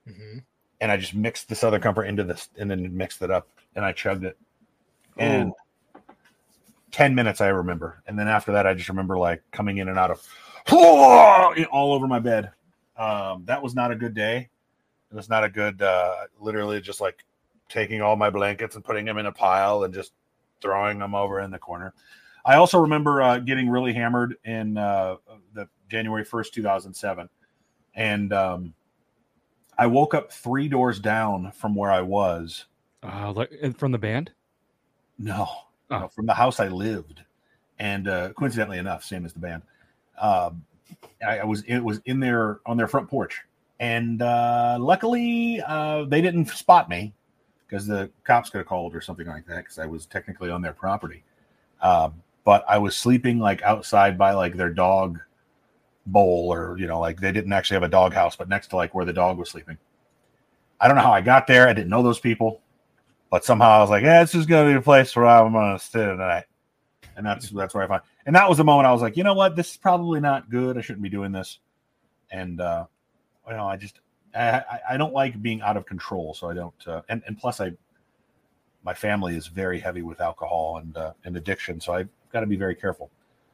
hmm 0.05 0.39
And 0.81 0.91
I 0.91 0.97
just 0.97 1.13
mixed 1.13 1.47
the 1.47 1.55
Southern 1.55 1.81
Comfort 1.81 2.05
into 2.05 2.23
this 2.23 2.49
and 2.57 2.69
then 2.69 2.95
mixed 2.95 3.21
it 3.21 3.31
up 3.31 3.47
and 3.75 3.85
I 3.85 3.91
chugged 3.91 4.25
it. 4.25 4.37
And 5.17 5.53
10 6.91 7.15
minutes 7.15 7.41
I 7.41 7.47
remember. 7.47 8.01
And 8.07 8.17
then 8.17 8.27
after 8.27 8.51
that, 8.51 8.65
I 8.67 8.73
just 8.73 8.89
remember 8.89 9.17
like 9.17 9.43
coming 9.51 9.77
in 9.77 9.89
and 9.89 9.97
out 9.97 10.11
of 10.11 10.25
all 10.71 11.93
over 11.93 12.07
my 12.07 12.19
bed. 12.19 12.51
Um, 12.97 13.43
that 13.45 13.61
was 13.61 13.75
not 13.75 13.91
a 13.91 13.95
good 13.95 14.13
day. 14.13 14.49
It 15.11 15.15
was 15.15 15.29
not 15.29 15.43
a 15.43 15.49
good, 15.49 15.81
uh, 15.81 16.15
literally 16.39 16.81
just 16.81 17.01
like 17.01 17.23
taking 17.67 18.01
all 18.01 18.15
my 18.15 18.29
blankets 18.29 18.75
and 18.75 18.83
putting 18.83 19.05
them 19.05 19.17
in 19.17 19.25
a 19.25 19.31
pile 19.31 19.83
and 19.83 19.93
just 19.93 20.13
throwing 20.61 20.99
them 20.99 21.15
over 21.15 21.39
in 21.39 21.51
the 21.51 21.57
corner. 21.57 21.93
I 22.45 22.55
also 22.55 22.79
remember 22.79 23.21
uh, 23.21 23.39
getting 23.39 23.69
really 23.69 23.93
hammered 23.93 24.35
in 24.43 24.77
uh, 24.77 25.15
the 25.53 25.67
January 25.89 26.25
1st, 26.25 26.51
2007. 26.51 27.29
And 27.95 28.33
um, 28.33 28.73
I 29.77 29.87
woke 29.87 30.13
up 30.13 30.31
three 30.31 30.67
doors 30.67 30.99
down 30.99 31.51
from 31.51 31.75
where 31.75 31.91
I 31.91 32.01
was. 32.01 32.65
Uh, 33.03 33.31
like, 33.31 33.77
from 33.77 33.91
the 33.91 33.97
band. 33.97 34.31
No, 35.17 35.47
Oh. 35.91 35.99
no, 35.99 36.07
from 36.07 36.25
the 36.25 36.33
house 36.33 36.59
I 36.59 36.67
lived, 36.67 37.21
and 37.79 38.07
uh, 38.07 38.33
coincidentally 38.33 38.77
enough, 38.77 39.03
same 39.03 39.25
as 39.25 39.33
the 39.33 39.39
band. 39.39 39.63
Um, 40.19 40.63
I, 41.25 41.39
I 41.39 41.43
was 41.43 41.63
it 41.63 41.79
was 41.79 42.01
in 42.05 42.19
their 42.19 42.59
on 42.65 42.77
their 42.77 42.87
front 42.87 43.09
porch, 43.09 43.41
and 43.79 44.21
uh, 44.21 44.77
luckily 44.79 45.61
uh, 45.65 46.05
they 46.05 46.21
didn't 46.21 46.47
spot 46.49 46.89
me 46.89 47.13
because 47.67 47.87
the 47.87 48.09
cops 48.23 48.49
could 48.49 48.59
have 48.59 48.67
called 48.67 48.95
or 48.95 49.01
something 49.01 49.27
like 49.27 49.45
that 49.47 49.57
because 49.57 49.79
I 49.79 49.85
was 49.85 50.05
technically 50.05 50.49
on 50.49 50.61
their 50.61 50.73
property. 50.73 51.23
Um, 51.81 52.21
but 52.43 52.65
I 52.67 52.77
was 52.77 52.95
sleeping 52.95 53.39
like 53.39 53.61
outside 53.61 54.17
by 54.17 54.31
like 54.31 54.55
their 54.57 54.71
dog 54.71 55.19
bowl 56.11 56.51
or 56.51 56.77
you 56.77 56.87
know 56.87 56.99
like 56.99 57.19
they 57.19 57.31
didn't 57.31 57.53
actually 57.53 57.75
have 57.75 57.83
a 57.83 57.89
dog 57.89 58.13
house 58.13 58.35
but 58.35 58.49
next 58.49 58.67
to 58.67 58.75
like 58.75 58.93
where 58.93 59.05
the 59.05 59.13
dog 59.13 59.37
was 59.37 59.49
sleeping 59.49 59.77
i 60.79 60.87
don't 60.87 60.95
know 60.97 61.03
how 61.03 61.11
i 61.11 61.21
got 61.21 61.45
there 61.45 61.67
i 61.67 61.73
didn't 61.73 61.89
know 61.89 62.01
those 62.01 62.19
people 62.19 62.61
but 63.29 63.45
somehow 63.45 63.69
i 63.69 63.79
was 63.79 63.89
like 63.89 64.03
yeah 64.03 64.21
this 64.21 64.35
is 64.35 64.45
going 64.45 64.65
to 64.65 64.73
be 64.73 64.77
a 64.77 64.81
place 64.81 65.15
where 65.15 65.25
i'm 65.25 65.53
going 65.53 65.77
to 65.77 65.83
stay 65.83 66.05
tonight 66.05 66.45
and 67.15 67.25
that's 67.25 67.49
that's 67.49 67.73
where 67.73 67.83
i 67.83 67.87
find 67.87 68.01
and 68.25 68.35
that 68.35 68.47
was 68.47 68.57
the 68.57 68.63
moment 68.63 68.87
i 68.87 68.91
was 68.91 69.01
like 69.01 69.17
you 69.17 69.23
know 69.23 69.33
what? 69.33 69.55
This 69.55 69.71
is 69.71 69.77
probably 69.77 70.19
not 70.19 70.49
good. 70.49 70.77
I 70.77 70.81
shouldn't 70.81 71.03
be 71.03 71.09
doing 71.09 71.31
this. 71.31 71.59
And 72.31 72.61
uh 72.61 72.85
you 73.47 73.55
know 73.55 73.67
i 73.67 73.75
just 73.75 73.99
i 74.35 74.63
i, 74.91 74.97
don't 74.97 75.13
like 75.13 75.41
being 75.41 75.59
out 75.61 75.75
of 75.75 75.87
control 75.87 76.35
so 76.35 76.47
i 76.47 76.53
don't 76.53 76.87
uh, 76.87 77.01
and 77.09 77.23
and 77.25 77.35
plus 77.35 77.59
i 77.59 77.71
my 78.83 78.93
family 78.93 79.35
is 79.35 79.47
very 79.47 79.79
heavy 79.79 80.03
with 80.03 80.21
alcohol 80.21 80.77
and 80.77 80.95
uh, 80.95 81.13
and 81.25 81.35
addiction 81.35 81.81
so 81.81 81.93
i've 81.93 82.09
got 82.31 82.41
to 82.41 82.47
be 82.47 82.55
very 82.55 82.75
careful. 82.75 83.09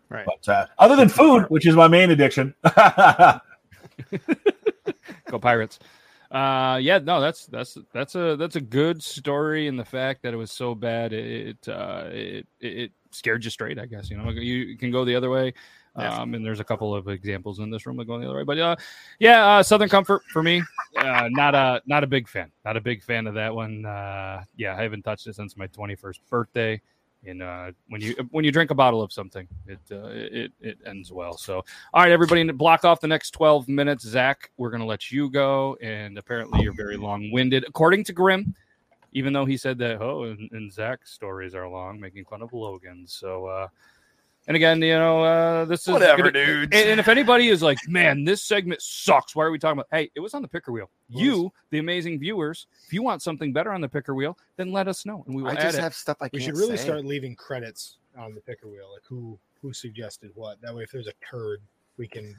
Right. 0.10 0.26
but 0.26 0.48
uh, 0.48 0.68
other 0.78 0.96
than 0.96 1.10
food, 1.10 1.46
which 1.50 1.66
is 1.66 1.76
my 1.76 1.88
main 1.88 2.12
addiction, 2.12 2.54
Go 5.28 5.40
Pirates. 5.40 5.80
Uh, 6.36 6.76
yeah, 6.76 6.98
no, 6.98 7.22
that's 7.22 7.46
that's 7.46 7.78
that's 7.94 8.16
a 8.16 8.36
that's 8.36 8.58
a 8.58 8.62
good 8.62 9.02
story 9.02 9.68
in 9.68 9.78
the 9.78 9.86
fact 9.86 10.22
that 10.22 10.34
it 10.34 10.38
was 10.38 10.52
so 10.52 10.76
bad 10.76 11.14
it 11.14 11.66
uh, 11.70 12.10
it 12.12 12.46
it 12.60 12.92
scared 13.12 13.46
you 13.46 13.50
straight. 13.50 13.80
I 13.80 13.86
guess 13.86 14.10
you 14.10 14.18
know 14.18 14.30
you 14.30 14.78
can 14.78 14.92
go 14.92 15.06
the 15.06 15.16
other 15.16 15.30
way. 15.30 15.54
Um, 15.96 16.34
and 16.34 16.46
there's 16.46 16.60
a 16.60 16.66
couple 16.66 16.94
of 16.94 17.08
examples 17.08 17.60
in 17.60 17.70
this 17.70 17.86
room 17.86 17.96
that 17.96 18.06
go 18.06 18.20
the 18.20 18.26
other 18.26 18.36
way. 18.36 18.44
But 18.44 18.60
uh, 18.60 18.76
yeah, 19.18 19.48
uh, 19.48 19.64
Southern 19.64 19.88
Comfort 19.88 20.24
for 20.34 20.44
me, 20.44 20.62
uh, 20.98 21.30
not 21.32 21.56
a 21.56 21.82
not 21.86 22.04
a 22.04 22.08
big 22.08 22.28
fan. 22.28 22.52
Not 22.66 22.76
a 22.76 22.82
big 22.82 23.02
fan 23.02 23.28
of 23.28 23.36
that 23.36 23.56
one. 23.56 23.86
Uh, 23.86 24.44
yeah, 24.58 24.76
I 24.76 24.84
haven't 24.84 25.04
touched 25.04 25.28
it 25.28 25.36
since 25.36 25.56
my 25.56 25.68
21st 25.68 26.20
birthday. 26.30 26.82
And 27.28 27.42
uh, 27.42 27.72
when 27.90 28.02
you 28.02 28.16
when 28.32 28.46
you 28.46 28.52
drink 28.52 28.72
a 28.72 28.76
bottle 28.76 29.02
of 29.02 29.12
something, 29.12 29.48
it 29.68 29.80
uh, 29.92 30.10
it 30.12 30.52
it 30.62 30.78
ends 30.86 31.12
well. 31.12 31.38
So 31.38 31.64
all 31.94 32.02
right, 32.02 32.12
everybody, 32.12 32.50
block 32.52 32.86
off 32.86 33.02
the 33.02 33.08
next 33.08 33.32
12 33.32 33.68
minutes. 33.68 34.04
Zach, 34.04 34.52
we're 34.58 34.70
to 34.82 34.86
let 34.86 35.12
you 35.12 35.30
go. 35.30 35.78
And 35.82 36.18
apparently, 36.18 36.62
you're 36.62 36.76
very 36.76 36.98
long 36.98 37.32
winded, 37.32 37.66
according 37.68 38.04
to 38.06 38.14
Grim, 38.14 38.56
even 39.14 39.34
though 39.34 39.46
he 39.46 39.58
said 39.58 39.78
that, 39.80 40.02
oh, 40.02 40.24
and, 40.24 40.50
and 40.52 40.72
Zach's 40.72 41.12
stories 41.12 41.56
are 41.56 41.68
long, 41.68 42.00
making 42.00 42.26
fun 42.26 42.42
of 42.42 42.54
Logan. 42.54 43.06
So, 43.08 43.46
uh, 43.48 43.68
and 44.48 44.56
again, 44.56 44.82
you 44.82 44.94
know, 44.94 45.24
uh, 45.24 45.66
this 45.66 45.82
is 45.88 45.94
Whatever, 45.94 46.18
gonna- 46.18 46.32
dudes. 46.32 46.70
And, 46.76 46.90
and 46.92 47.00
if 47.00 47.08
anybody 47.08 47.48
is 47.50 47.62
like, 47.64 47.78
man, 47.88 48.24
this 48.24 48.42
segment 48.44 48.82
sucks, 48.82 49.36
why 49.36 49.44
are 49.46 49.52
we 49.52 49.60
talking 49.60 49.80
about? 49.80 49.88
Hey, 49.92 50.10
it 50.16 50.20
was 50.20 50.34
on 50.34 50.42
the 50.42 50.48
picker 50.48 50.72
wheel. 50.72 50.90
Was. 51.10 51.22
You, 51.22 51.54
the 51.72 51.80
amazing 51.80 52.20
viewers, 52.20 52.68
if 52.86 52.94
you 52.94 53.02
want 53.04 53.22
something 53.22 53.52
better 53.54 53.72
on 53.74 53.82
the 53.82 53.90
picker 53.90 54.14
wheel, 54.16 54.38
then 54.58 54.72
let 54.72 54.88
us 54.88 55.06
know 55.06 55.24
and 55.28 55.36
we 55.36 55.42
will 55.44 55.50
I 55.52 55.56
add 55.56 55.62
just 55.62 55.78
it. 55.78 55.82
have 55.82 55.94
stuff 55.94 56.18
I 56.22 56.30
We 56.34 56.40
should 56.40 56.58
really 56.58 56.78
say. 56.78 56.84
start 56.86 57.06
leaving 57.06 57.36
credits 57.36 57.98
on 58.18 58.34
the 58.36 58.42
picker 58.42 58.68
wheel, 58.68 58.92
like 58.94 59.04
who 59.08 59.38
who 59.62 59.74
suggested 59.74 60.32
what. 60.36 60.62
That 60.62 60.76
way, 60.76 60.84
if 60.84 60.92
there's 60.92 61.08
a 61.08 61.14
turd, 61.30 61.60
we 61.98 62.08
can 62.08 62.36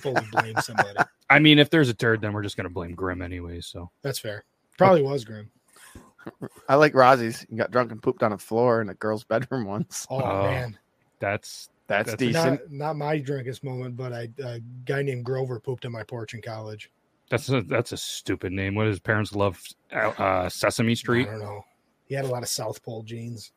fully 0.00 0.22
blame 0.32 0.54
somebody. 0.62 0.98
I 1.28 1.38
mean, 1.38 1.58
if 1.58 1.68
there's 1.68 1.88
a 1.90 1.94
turd, 1.94 2.20
then 2.22 2.32
we're 2.32 2.42
just 2.42 2.56
going 2.56 2.64
to 2.68 2.72
blame 2.72 2.94
Grim 2.94 3.20
anyway. 3.22 3.60
So 3.60 3.90
That's 4.02 4.18
fair. 4.18 4.44
Probably 4.78 5.02
was 5.02 5.24
Grim. 5.24 5.50
I 6.68 6.76
like 6.76 6.94
Rosie's. 6.94 7.44
He 7.50 7.56
got 7.56 7.70
drunk 7.70 7.92
and 7.92 8.02
pooped 8.02 8.22
on 8.22 8.32
a 8.32 8.38
floor 8.38 8.80
in 8.80 8.88
a 8.88 8.94
girl's 8.94 9.24
bedroom 9.24 9.66
once. 9.66 10.06
Oh, 10.10 10.22
Oh. 10.22 10.42
man, 10.44 10.78
That's, 11.24 11.70
that's 11.86 12.10
That's 12.10 12.18
decent. 12.18 12.60
not 12.70 12.70
not 12.70 12.96
my 12.96 13.18
drunkest 13.18 13.64
moment, 13.64 13.96
but 13.96 14.12
I, 14.12 14.28
a 14.42 14.60
guy 14.84 15.02
named 15.02 15.24
Grover 15.24 15.58
pooped 15.58 15.84
on 15.86 15.92
my 15.92 16.02
porch 16.02 16.34
in 16.34 16.42
college. 16.42 16.90
that's 17.30 17.48
a 17.48 17.62
that's 17.62 17.92
a 17.92 17.96
stupid 17.96 18.52
name. 18.52 18.74
What 18.74 18.86
his 18.86 19.00
parents 19.00 19.34
love? 19.34 19.58
Uh, 19.92 20.48
Sesame 20.50 20.94
Street. 20.94 21.28
I 21.28 21.32
don't 21.32 21.40
know. 21.40 21.64
He 22.06 22.14
had 22.14 22.24
a 22.26 22.28
lot 22.28 22.42
of 22.42 22.48
South 22.50 22.82
Pole 22.82 23.02
jeans. 23.04 23.52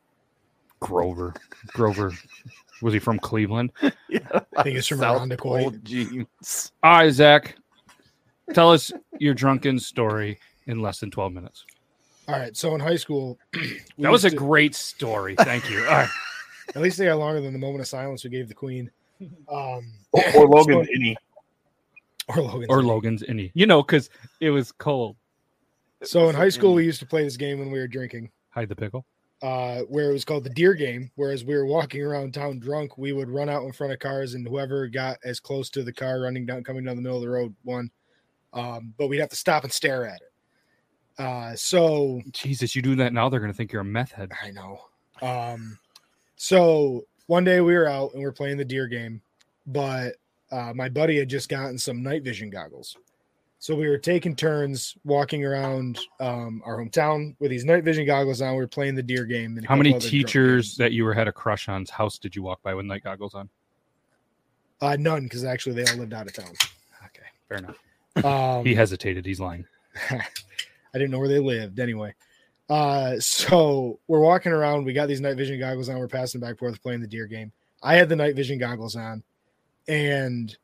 Grover. 0.80 1.34
Grover. 1.68 2.14
Was 2.82 2.94
he 2.94 3.00
from 3.00 3.20
Cleveland? 3.20 3.72
yeah, 4.10 4.20
I 4.56 4.64
think 4.64 4.78
it's 4.78 4.88
from 4.88 5.00
South 5.00 5.20
Irondequoit. 5.22 5.62
Pole 5.64 5.72
jeans. 5.84 6.72
All 6.84 6.92
right, 6.94 7.12
Zach. 7.12 7.58
Tell 8.54 8.72
us 8.72 8.92
your 9.20 9.34
drunken 9.34 9.78
story 9.80 10.40
in 10.68 10.80
less 10.82 11.00
than 11.00 11.12
12 11.12 11.34
minutes. 11.34 11.66
All 12.30 12.36
right, 12.40 12.56
so 12.56 12.74
in 12.76 12.80
high 12.82 12.96
school, 12.96 13.38
That 13.98 14.12
was 14.12 14.24
a 14.26 14.30
to- 14.30 14.36
great 14.36 14.76
story. 14.76 15.36
Thank 15.36 15.70
you. 15.70 15.80
All 15.80 15.92
right. 15.92 16.10
at 16.76 16.82
least 16.82 16.98
they 16.98 17.06
got 17.06 17.18
longer 17.20 17.42
than 17.42 17.54
the 17.54 17.60
moment 17.60 17.82
of 17.82 17.88
silence 17.88 18.24
we 18.24 18.30
gave 18.30 18.48
the 18.48 18.54
Queen, 18.54 18.90
um, 19.50 19.92
or, 20.12 20.24
or 20.36 20.48
Logan 20.50 20.86
So- 20.86 20.92
Innie. 20.98 21.16
or 22.30 22.42
Logan. 22.42 22.66
Or 22.70 22.84
Logan's 22.84 23.24
Innie. 23.24 23.52
You 23.54 23.66
know, 23.66 23.82
because 23.82 24.10
it 24.42 24.50
was 24.50 24.72
cold. 24.72 25.16
So 26.04 26.30
in 26.30 26.36
high 26.36 26.50
school, 26.50 26.74
we 26.76 26.86
used 26.86 27.00
to 27.00 27.06
play 27.08 27.24
this 27.24 27.38
game 27.38 27.58
when 27.60 27.72
we 27.72 27.80
were 27.80 27.88
drinking. 27.88 28.30
Hide 28.52 28.70
the 28.70 28.76
pickle. 28.76 29.06
uh, 29.42 29.82
where 29.82 30.10
it 30.10 30.14
was 30.14 30.26
called 30.26 30.44
the 30.44 30.50
deer 30.52 30.74
game. 30.74 31.10
Whereas 31.16 31.44
we 31.46 31.56
were 31.56 31.66
walking 31.66 32.02
around 32.04 32.34
town 32.34 32.60
drunk, 32.60 32.98
we 32.98 33.14
would 33.14 33.30
run 33.30 33.50
out 33.50 33.64
in 33.64 33.72
front 33.72 33.94
of 33.94 34.00
cars, 34.00 34.34
and 34.36 34.48
whoever 34.48 34.88
got 34.88 35.18
as 35.24 35.40
close 35.40 35.70
to 35.72 35.84
the 35.84 35.94
car 35.94 36.22
running 36.22 36.46
down, 36.46 36.64
coming 36.64 36.84
down 36.84 36.96
the 36.96 37.02
middle 37.02 37.18
of 37.18 37.24
the 37.24 37.30
road, 37.30 37.54
won. 37.64 37.90
Um, 38.54 38.94
but 38.98 39.08
we'd 39.08 39.20
have 39.20 39.30
to 39.30 39.36
stop 39.36 39.64
and 39.64 39.72
stare 39.74 40.06
at 40.08 40.22
it. 40.22 41.24
Uh, 41.24 41.56
so 41.56 42.22
Jesus, 42.32 42.76
you 42.76 42.82
do 42.84 42.96
that 42.96 43.12
now, 43.14 43.28
they're 43.30 43.40
going 43.40 43.52
to 43.52 43.58
think 43.58 43.72
you're 43.72 43.82
a 43.82 43.86
meth 43.86 44.12
head. 44.12 44.32
I 44.44 44.52
know. 44.52 44.80
Um, 45.22 45.80
so 46.38 47.06
one 47.26 47.44
day 47.44 47.60
we 47.62 47.74
were 47.76 47.88
out 47.88 48.14
and 48.14 48.22
we 48.22 48.26
are 48.26 48.32
playing 48.32 48.58
the 48.58 48.66
deer 48.66 48.88
game, 48.88 49.22
but 49.66 50.16
uh, 50.52 50.72
my 50.74 50.88
buddy 50.88 51.18
had 51.18 51.28
just 51.30 51.50
gotten 51.50 51.78
some 51.78 52.02
night 52.02 52.24
vision 52.24 52.50
goggles. 52.50 52.96
So 53.60 53.76
we 53.76 53.90
were 53.90 53.98
taking 53.98 54.36
turns 54.36 54.96
walking 55.04 55.44
around 55.44 56.00
um, 56.20 56.62
our 56.64 56.78
hometown 56.78 57.36
with 57.40 57.50
these 57.50 57.66
night 57.66 57.84
vision 57.84 58.06
goggles 58.06 58.40
on. 58.42 58.52
We 58.54 58.60
were 58.60 58.68
playing 58.68 58.94
the 58.96 59.04
deer 59.04 59.26
game. 59.26 59.58
And 59.58 59.66
How 59.66 59.76
many 59.76 59.90
couple 59.90 60.06
other 60.06 60.10
drunk 60.10 60.28
teachers 60.28 60.76
that 60.76 60.92
you 60.92 61.04
were 61.04 61.14
had 61.14 61.28
a 61.28 61.32
crush 61.32 61.68
on's 61.68 61.90
house 61.90 62.20
did 62.20 62.36
you 62.36 62.44
walk 62.44 62.62
by 62.62 62.76
with 62.76 62.86
night 62.86 63.04
goggles 63.04 63.34
on? 63.34 63.50
Uh, 64.80 64.96
none, 65.00 65.24
because 65.24 65.44
actually 65.44 65.74
they 65.74 65.92
all 65.92 65.98
lived 65.98 66.14
out 66.14 66.28
of 66.28 66.34
town. 66.34 66.52
Okay, 67.06 67.26
fair 67.50 67.58
enough. 67.58 67.78
Um, 68.24 68.64
He 68.64 68.76
hesitated. 68.76 69.26
He's 69.26 69.40
lying. 69.40 69.66
I 70.12 70.22
didn't 70.94 71.10
know 71.10 71.20
where 71.20 71.28
they 71.28 71.40
lived 71.40 71.80
anyway. 71.80 72.14
Uh, 72.70 73.20
so 73.20 74.00
we're 74.08 74.20
walking 74.20 74.52
around. 74.52 74.86
We 74.86 74.94
got 74.94 75.08
these 75.08 75.22
night 75.22 75.38
vision 75.38 75.60
goggles 75.60 75.90
on. 75.90 76.00
We're 76.00 76.08
passing 76.08 76.42
back 76.42 76.52
and 76.52 76.60
forth 76.60 76.82
playing 76.82 77.02
the 77.02 77.08
deer 77.08 77.28
game. 77.28 77.52
I 77.84 77.96
had 77.96 78.10
the 78.10 78.16
night 78.16 78.36
vision 78.36 78.58
goggles 78.58 78.96
on, 78.96 79.24
and 79.88 80.56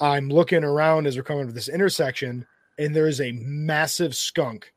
I'm 0.00 0.28
looking 0.28 0.64
around 0.64 1.06
as 1.06 1.16
we're 1.16 1.22
coming 1.22 1.46
to 1.46 1.52
this 1.52 1.68
intersection, 1.68 2.46
and 2.78 2.94
there 2.94 3.06
is 3.06 3.20
a 3.20 3.32
massive 3.32 4.14
skunk 4.14 4.72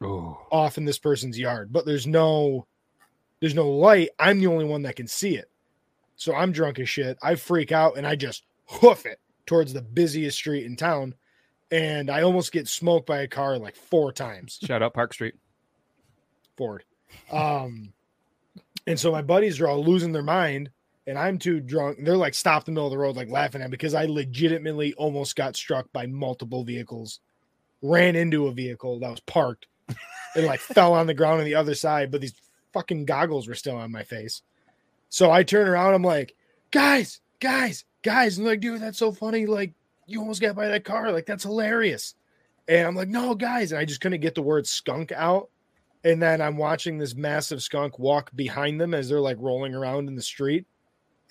Oh, 0.00 0.36
off 0.50 0.78
in 0.78 0.84
this 0.84 0.98
person's 0.98 1.38
yard, 1.38 1.72
but 1.72 1.86
there's 1.86 2.06
no 2.08 2.66
there's 3.40 3.54
no 3.54 3.70
light. 3.70 4.08
I'm 4.18 4.40
the 4.40 4.48
only 4.48 4.64
one 4.64 4.82
that 4.82 4.96
can 4.96 5.06
see 5.06 5.36
it. 5.36 5.48
So 6.16 6.34
I'm 6.34 6.50
drunk 6.52 6.78
as 6.80 6.88
shit. 6.88 7.18
I 7.22 7.34
freak 7.36 7.70
out 7.72 7.96
and 7.96 8.06
I 8.06 8.16
just 8.16 8.44
hoof 8.66 9.06
it 9.06 9.20
towards 9.46 9.72
the 9.72 9.82
busiest 9.82 10.38
street 10.38 10.64
in 10.64 10.76
town. 10.76 11.14
And 11.70 12.10
I 12.10 12.22
almost 12.22 12.52
get 12.52 12.68
smoked 12.68 13.06
by 13.06 13.20
a 13.20 13.28
car 13.28 13.58
like 13.58 13.76
four 13.76 14.12
times 14.12 14.58
shout 14.64 14.82
out 14.82 14.94
Park 14.94 15.14
Street. 15.14 15.34
Forward. 16.56 16.84
Um, 17.30 17.92
and 18.86 18.98
so 18.98 19.12
my 19.12 19.22
buddies 19.22 19.60
are 19.60 19.68
all 19.68 19.84
losing 19.84 20.12
their 20.12 20.22
mind, 20.22 20.70
and 21.06 21.18
I'm 21.18 21.38
too 21.38 21.60
drunk. 21.60 21.98
They're 22.02 22.16
like 22.16 22.34
stopped 22.34 22.68
in 22.68 22.74
the 22.74 22.78
middle 22.78 22.88
of 22.88 22.92
the 22.92 22.98
road, 22.98 23.16
like 23.16 23.30
laughing 23.30 23.62
at 23.62 23.68
me 23.68 23.72
because 23.72 23.94
I 23.94 24.06
legitimately 24.06 24.94
almost 24.94 25.36
got 25.36 25.56
struck 25.56 25.92
by 25.92 26.06
multiple 26.06 26.64
vehicles, 26.64 27.20
ran 27.80 28.16
into 28.16 28.46
a 28.46 28.52
vehicle 28.52 28.98
that 29.00 29.10
was 29.10 29.20
parked, 29.20 29.66
and 30.34 30.46
like 30.46 30.60
fell 30.60 30.94
on 30.94 31.06
the 31.06 31.14
ground 31.14 31.40
on 31.40 31.44
the 31.44 31.54
other 31.54 31.74
side. 31.74 32.10
But 32.10 32.20
these 32.20 32.34
fucking 32.72 33.04
goggles 33.04 33.46
were 33.46 33.54
still 33.54 33.76
on 33.76 33.92
my 33.92 34.02
face. 34.02 34.42
So 35.08 35.30
I 35.30 35.42
turn 35.42 35.68
around, 35.68 35.94
I'm 35.94 36.02
like, 36.02 36.34
guys, 36.70 37.20
guys, 37.38 37.84
guys, 38.02 38.38
and 38.38 38.46
like, 38.46 38.60
dude, 38.60 38.80
that's 38.80 38.98
so 38.98 39.12
funny. 39.12 39.46
Like, 39.46 39.74
you 40.06 40.20
almost 40.20 40.40
got 40.40 40.56
by 40.56 40.68
that 40.68 40.84
car. 40.84 41.12
Like, 41.12 41.26
that's 41.26 41.44
hilarious. 41.44 42.14
And 42.66 42.86
I'm 42.86 42.96
like, 42.96 43.08
no, 43.08 43.34
guys. 43.34 43.72
And 43.72 43.78
I 43.78 43.84
just 43.84 44.00
couldn't 44.00 44.20
get 44.20 44.34
the 44.34 44.42
word 44.42 44.66
skunk 44.66 45.12
out. 45.12 45.50
And 46.04 46.20
then 46.20 46.40
I'm 46.40 46.56
watching 46.56 46.98
this 46.98 47.14
massive 47.14 47.62
skunk 47.62 47.98
walk 47.98 48.30
behind 48.34 48.80
them 48.80 48.92
as 48.94 49.08
they're 49.08 49.20
like 49.20 49.36
rolling 49.38 49.74
around 49.74 50.08
in 50.08 50.16
the 50.16 50.22
street. 50.22 50.66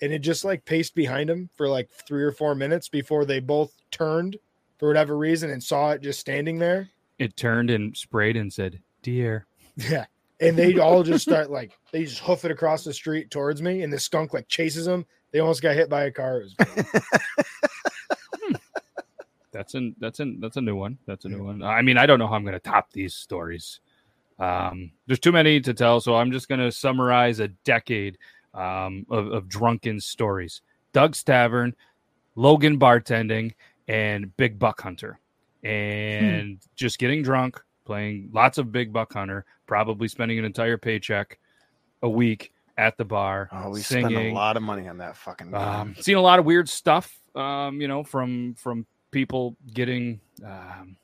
And 0.00 0.12
it 0.12 0.20
just 0.20 0.44
like 0.44 0.64
paced 0.64 0.94
behind 0.94 1.28
them 1.28 1.50
for 1.54 1.68
like 1.68 1.90
three 1.90 2.24
or 2.24 2.32
four 2.32 2.54
minutes 2.54 2.88
before 2.88 3.24
they 3.24 3.40
both 3.40 3.72
turned 3.90 4.36
for 4.78 4.88
whatever 4.88 5.16
reason 5.16 5.50
and 5.50 5.62
saw 5.62 5.90
it 5.90 6.02
just 6.02 6.18
standing 6.18 6.58
there. 6.58 6.88
It 7.18 7.36
turned 7.36 7.70
and 7.70 7.96
sprayed 7.96 8.36
and 8.36 8.52
said, 8.52 8.80
"Dear." 9.02 9.46
Yeah. 9.76 10.06
And 10.40 10.58
they 10.58 10.76
all 10.78 11.04
just 11.04 11.22
start 11.22 11.50
like, 11.50 11.78
they 11.92 12.04
just 12.04 12.18
hoof 12.18 12.44
it 12.44 12.50
across 12.50 12.82
the 12.82 12.92
street 12.92 13.30
towards 13.30 13.62
me. 13.62 13.82
And 13.82 13.92
the 13.92 14.00
skunk 14.00 14.34
like 14.34 14.48
chases 14.48 14.86
them. 14.86 15.06
They 15.30 15.38
almost 15.38 15.62
got 15.62 15.76
hit 15.76 15.88
by 15.88 16.04
a 16.04 16.10
car. 16.10 16.40
It 16.40 16.44
was 16.44 16.54
great. 16.54 16.86
Hmm. 18.34 18.54
That's 19.52 19.74
an 19.74 19.94
that's 20.00 20.20
an 20.20 20.40
that's 20.40 20.56
a 20.56 20.60
new 20.60 20.74
one. 20.74 20.98
That's 21.06 21.26
a 21.26 21.28
new 21.28 21.44
one. 21.44 21.62
I 21.62 21.82
mean, 21.82 21.96
I 21.98 22.06
don't 22.06 22.18
know 22.18 22.26
how 22.26 22.34
I'm 22.34 22.42
going 22.42 22.54
to 22.54 22.60
top 22.60 22.90
these 22.92 23.14
stories. 23.14 23.80
Um, 24.38 24.90
there's 25.06 25.20
too 25.20 25.32
many 25.32 25.60
to 25.60 25.74
tell, 25.74 26.00
so 26.00 26.16
I'm 26.16 26.32
just 26.32 26.48
going 26.48 26.60
to 26.60 26.72
summarize 26.72 27.40
a 27.40 27.48
decade 27.48 28.18
um, 28.54 29.06
of, 29.10 29.28
of 29.28 29.48
drunken 29.48 30.00
stories. 30.00 30.62
Doug's 30.92 31.22
Tavern, 31.22 31.74
Logan 32.34 32.78
bartending, 32.78 33.54
and 33.88 34.36
Big 34.36 34.58
Buck 34.58 34.80
Hunter, 34.80 35.18
and 35.62 36.58
just 36.76 36.98
getting 36.98 37.22
drunk, 37.22 37.60
playing 37.84 38.30
lots 38.32 38.58
of 38.58 38.72
Big 38.72 38.92
Buck 38.92 39.12
Hunter, 39.12 39.44
probably 39.66 40.08
spending 40.08 40.38
an 40.38 40.44
entire 40.44 40.76
paycheck 40.76 41.38
a 42.02 42.08
week 42.08 42.52
at 42.78 42.96
the 42.96 43.04
bar, 43.04 43.48
Oh, 43.52 43.70
we 43.70 43.80
singing. 43.80 44.10
spent 44.10 44.26
a 44.28 44.32
lot 44.32 44.56
of 44.56 44.62
money 44.62 44.88
on 44.88 44.98
that 44.98 45.16
fucking. 45.16 45.54
Um, 45.54 45.94
seen 46.00 46.16
a 46.16 46.20
lot 46.20 46.38
of 46.38 46.44
weird 46.44 46.68
stuff, 46.68 47.16
um, 47.34 47.80
you 47.80 47.88
know, 47.88 48.02
from 48.02 48.54
from 48.54 48.86
people 49.10 49.56
getting 49.72 50.20
um, 50.44 50.96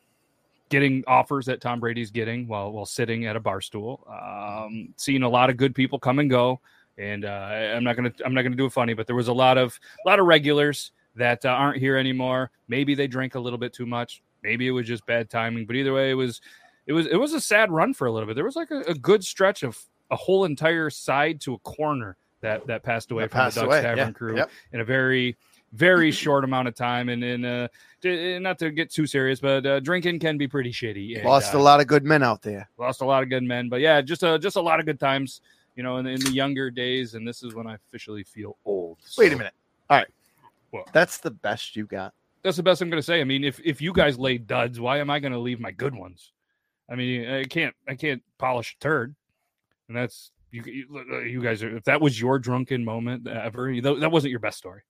getting 0.69 1.05
offers 1.07 1.47
that 1.47 1.61
Tom 1.61 1.81
Brady's 1.81 2.11
getting 2.11 2.47
while 2.47 2.73
while 2.73 2.87
sitting 2.87 3.27
at 3.27 3.37
a 3.37 3.41
bar 3.41 3.61
stool. 3.61 4.07
Um, 4.09 4.95
seeing 4.97 5.23
a 5.23 5.29
lot 5.29 5.51
of 5.51 5.57
good 5.57 5.75
people 5.75 5.99
come 5.99 6.19
and 6.19 6.31
go, 6.31 6.61
and 6.97 7.25
uh, 7.25 7.29
I'm 7.29 7.85
not 7.85 7.97
gonna 7.97 8.13
I'm 8.25 8.35
not 8.35 8.43
gonna 8.43 8.57
do 8.57 8.67
it 8.67 8.73
funny, 8.73 8.95
but 8.95 9.07
there 9.07 9.17
was 9.17 9.29
a 9.29 9.33
lot 9.33 9.59
of 9.59 9.79
a 10.05 10.09
lot 10.09 10.19
of 10.19 10.27
regulars 10.27 10.93
that 11.17 11.45
uh, 11.45 11.51
aren't 11.51 11.79
here 11.79 11.97
anymore. 11.97 12.51
Maybe 12.69 12.95
they 12.95 13.07
drank 13.07 13.35
a 13.35 13.41
little 13.41 13.59
bit 13.59 13.73
too 13.73 13.87
much. 13.87 14.23
Maybe 14.43 14.67
it 14.67 14.71
was 14.71 14.87
just 14.87 15.05
bad 15.07 15.31
timing. 15.31 15.67
But 15.67 15.77
either 15.77 15.93
way, 15.93 16.11
it 16.11 16.15
was 16.15 16.41
it 16.87 16.93
was 16.93 17.07
it 17.07 17.17
was 17.17 17.35
a 17.35 17.41
sad 17.41 17.71
run 17.71 17.95
for 17.95 18.07
a 18.07 18.13
little 18.13 18.27
bit. 18.27 18.35
There 18.35 18.45
was 18.45 18.57
like 18.57 18.71
a, 18.71 18.81
a 18.83 18.95
good 18.95 19.25
stretch 19.25 19.63
of 19.63 19.79
a 20.11 20.17
whole 20.17 20.45
entire 20.45 20.91
side 20.91 21.41
to 21.43 21.55
a 21.55 21.59
corner 21.59 22.17
that 22.41 22.67
that 22.67 22.83
passed 22.83 23.11
away 23.11 23.25
That 23.25 23.31
from 23.31 23.39
passed 23.41 23.55
the 23.57 23.63
Doug's 23.63 23.75
away, 23.75 23.83
Tavern 23.83 24.09
yeah, 24.09 24.13
crew 24.13 24.37
yep. 24.37 24.51
in 24.73 24.81
a 24.81 24.85
very 24.85 25.37
very 25.73 26.11
short 26.11 26.45
amount 26.45 26.67
of 26.67 26.75
time 26.75 27.09
and 27.11 27.23
and 27.23 27.45
uh 27.45 27.69
d- 28.01 28.39
not 28.39 28.59
to 28.59 28.71
get 28.71 28.91
too 28.91 29.07
serious 29.07 29.39
but 29.41 29.67
uh, 29.67 29.81
drinking 29.81 30.19
can 30.19 30.39
be 30.39 30.49
pretty 30.49 30.73
shitty 30.73 31.17
and, 31.17 31.25
Lost 31.27 31.55
uh, 31.55 31.59
a 31.59 31.61
lot 31.61 31.81
of 31.81 31.87
good 31.87 32.05
men 32.05 32.23
out 32.23 32.41
there. 32.41 32.69
lost 32.79 33.03
a 33.03 33.05
lot 33.05 33.23
of 33.23 33.29
good 33.29 33.43
men 33.43 33.69
but 33.69 33.81
yeah 33.81 34.01
just 34.01 34.23
a 34.23 34.39
just 34.39 34.57
a 34.57 34.61
lot 34.61 34.81
of 34.81 34.87
good 34.87 34.99
times 34.99 35.43
you 35.77 35.83
know 35.83 35.99
in, 35.99 36.07
in 36.07 36.21
the 36.21 36.31
younger 36.31 36.71
days 36.71 37.15
and 37.15 37.29
this 37.29 37.43
is 37.43 37.55
when 37.55 37.67
i 37.67 37.75
officially 37.75 38.23
feel 38.25 38.57
old 38.65 38.97
Wait 39.19 39.33
a 39.33 39.37
minute. 39.37 39.53
All 39.91 39.99
right. 39.99 40.09
well, 40.73 40.85
That's 40.93 41.19
the 41.19 41.31
best 41.31 41.77
you 41.77 41.85
got. 41.87 42.15
that's 42.43 42.57
the 42.57 42.63
best 42.63 42.81
i'm 42.81 42.89
gonna 42.89 43.03
say 43.03 43.21
i 43.21 43.25
mean 43.25 43.45
if 43.45 43.61
if 43.63 43.83
you 43.83 43.93
guys 43.93 44.19
laid 44.19 44.47
duds 44.47 44.81
why 44.81 44.99
am 44.99 45.11
i 45.11 45.19
gonna 45.19 45.39
leave 45.39 45.61
my 45.61 45.71
good 45.71 45.95
ones 45.95 46.33
i 46.91 46.95
mean 46.95 47.29
i 47.29 47.45
can't 47.45 47.75
i 47.87 47.95
can't 47.95 48.23
polish 48.39 48.75
a 48.79 48.83
turd 48.83 49.15
and 49.89 49.97
that's 49.99 50.31
you 50.51 50.63
you, 50.65 51.23
you 51.27 51.43
guys 51.43 51.63
are 51.63 51.77
if 51.77 51.85
that 51.85 52.01
was 52.01 52.19
your 52.19 52.39
drunken 52.39 52.83
moment 52.83 53.29
ever 53.29 53.79
that 53.83 54.01
that 54.01 54.11
wasn't 54.11 54.31
your 54.31 54.41
best 54.41 54.57
story 54.57 54.81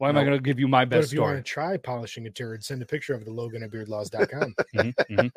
why 0.00 0.08
am 0.08 0.16
i 0.16 0.24
going 0.24 0.36
to 0.36 0.42
give 0.42 0.58
you 0.58 0.66
my 0.66 0.86
But 0.86 0.96
best 0.96 1.08
if 1.08 1.12
you 1.12 1.18
story 1.18 1.34
want 1.34 1.44
to 1.44 1.52
try 1.52 1.76
polishing 1.76 2.26
a 2.26 2.30
turd, 2.30 2.64
send 2.64 2.80
a 2.80 2.86
picture 2.86 3.12
of 3.12 3.26
the 3.26 3.30
Logan 3.30 3.62
at 3.62 3.70
beardlaws.com. 3.70 4.54
Mhm, 4.74 4.94
mhm. 5.10 5.30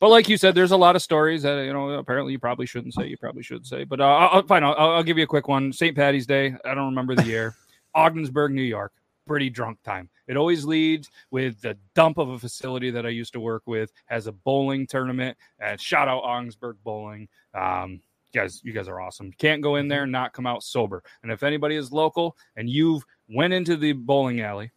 but 0.00 0.08
like 0.08 0.28
you 0.28 0.36
said, 0.36 0.54
there's 0.56 0.72
a 0.72 0.76
lot 0.76 0.96
of 0.96 1.02
stories 1.02 1.42
that 1.44 1.64
you 1.64 1.72
know. 1.72 1.90
Apparently, 1.90 2.32
you 2.32 2.38
probably 2.40 2.66
shouldn't 2.66 2.94
say. 2.94 3.06
You 3.06 3.16
probably 3.16 3.42
should 3.44 3.64
say. 3.66 3.84
But 3.84 4.00
uh, 4.00 4.04
I'll, 4.04 4.28
I'll- 4.38 4.46
fine. 4.46 4.64
I'll, 4.64 4.74
I'll 4.76 5.02
give 5.04 5.16
you 5.16 5.24
a 5.24 5.28
quick 5.28 5.46
one. 5.46 5.72
St. 5.72 5.94
Patty's 5.96 6.26
Day. 6.26 6.54
I 6.64 6.74
don't 6.74 6.86
remember 6.86 7.14
the 7.14 7.24
year. 7.24 7.54
Ogdensburg, 7.94 8.52
New 8.52 8.62
York. 8.62 8.92
Pretty 9.26 9.48
drunk 9.50 9.78
time. 9.84 10.08
It 10.26 10.36
always 10.36 10.64
leads 10.64 11.08
with 11.30 11.60
the 11.60 11.76
dump 11.94 12.18
of 12.18 12.30
a 12.30 12.38
facility 12.38 12.90
that 12.90 13.06
I 13.06 13.10
used 13.10 13.32
to 13.34 13.40
work 13.40 13.62
with 13.66 13.92
has 14.06 14.26
a 14.26 14.32
bowling 14.32 14.86
tournament. 14.86 15.36
And 15.60 15.80
shout 15.80 16.08
out 16.08 16.22
Ogdensburg 16.24 16.76
Bowling. 16.82 17.28
Um, 17.54 18.00
you 18.32 18.40
guys, 18.40 18.60
you 18.64 18.72
guys 18.72 18.88
are 18.88 19.00
awesome. 19.00 19.32
Can't 19.32 19.62
go 19.62 19.76
in 19.76 19.88
there 19.88 20.04
and 20.04 20.12
not 20.12 20.32
come 20.32 20.46
out 20.46 20.62
sober. 20.62 21.02
And 21.22 21.32
if 21.32 21.42
anybody 21.42 21.76
is 21.76 21.92
local 21.92 22.36
and 22.56 22.68
you've 22.68 23.04
went 23.28 23.52
into 23.52 23.76
the 23.76 23.92
bowling 23.92 24.40
alley 24.40 24.70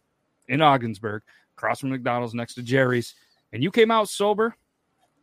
in 0.48 0.60
Ogdensburg, 0.60 1.22
across 1.56 1.80
from 1.80 1.90
McDonald's 1.90 2.34
next 2.34 2.54
to 2.54 2.62
Jerry's, 2.62 3.14
and 3.52 3.62
you 3.62 3.70
came 3.70 3.90
out 3.90 4.08
sober, 4.08 4.56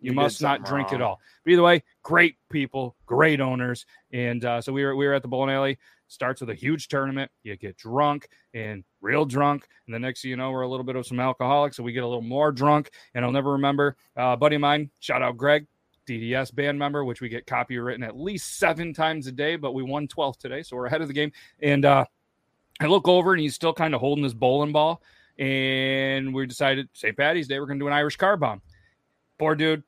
you, 0.02 0.12
You 0.12 0.15
must 0.15 0.42
not 0.42 0.63
drink 0.63 0.94
at 0.94 1.02
all. 1.02 1.20
But 1.44 1.52
either 1.52 1.63
way, 1.63 1.84
great 2.04 2.38
people, 2.50 2.96
great 3.06 3.42
owners, 3.42 3.86
and 4.13 4.46
uh, 4.46 4.62
so 4.62 4.72
we 4.72 4.84
were 4.84 4.96
we 4.96 5.06
were 5.06 5.13
at 5.13 5.22
the 5.22 5.28
bowling 5.28 5.54
alley. 5.54 5.78
Starts 6.08 6.42
with 6.42 6.50
a 6.50 6.56
huge 6.56 6.88
tournament. 6.88 7.30
You 7.44 7.56
get 7.56 7.78
drunk 7.78 8.30
and 8.54 8.84
real 9.02 9.26
drunk, 9.26 9.68
and 9.86 9.94
the 9.94 10.00
next 10.00 10.22
thing 10.22 10.32
you 10.32 10.38
know, 10.38 10.52
we're 10.52 10.62
a 10.62 10.70
little 10.70 10.86
bit 10.86 10.96
of 10.96 11.06
some 11.06 11.20
alcoholics, 11.20 11.78
so 11.78 11.84
we 11.84 11.92
get 11.92 12.04
a 12.04 12.08
little 12.08 12.22
more 12.22 12.52
drunk. 12.52 12.92
And 13.13 13.26
I'll 13.26 13.32
never 13.32 13.52
remember. 13.52 13.98
Uh, 14.18 14.32
a 14.32 14.38
buddy 14.38 14.56
of 14.56 14.62
mine, 14.62 14.89
shout 15.00 15.22
out 15.22 15.38
Greg, 15.38 15.68
DDS 16.10 16.54
band 16.54 16.80
member, 16.80 17.06
which 17.06 17.22
we 17.22 17.30
get 17.30 17.45
copywritten 17.45 18.06
at 18.06 18.17
least 18.17 18.58
seven 18.58 18.93
times 18.93 19.28
a 19.28 19.32
day, 19.32 19.56
but 19.56 19.74
we 19.74 19.84
won 19.84 20.08
12th 20.08 20.38
today, 20.38 20.63
so 20.63 20.76
we're 20.76 20.88
ahead 20.88 21.02
of 21.02 21.08
the 21.08 21.13
game. 21.13 21.32
And 21.62 21.86
uh, 21.86 22.06
I 22.80 22.88
look 22.88 23.08
over 23.08 23.34
and 23.34 23.41
he's 23.41 23.56
still 23.56 23.74
kind 23.74 23.93
of 23.93 24.02
holding 24.02 24.24
his 24.24 24.34
bowling 24.34 24.72
ball. 24.72 25.02
And 25.38 26.34
we 26.34 26.45
decided 26.45 26.89
St. 26.93 27.15
Patty's 27.15 27.48
Day, 27.48 27.60
we're 27.60 27.65
going 27.65 27.80
to 27.80 27.84
do 27.84 27.88
an 27.88 27.93
Irish 27.93 28.17
car 28.17 28.36
bomb. 28.36 28.62
Poor 29.38 29.56
dude, 29.56 29.84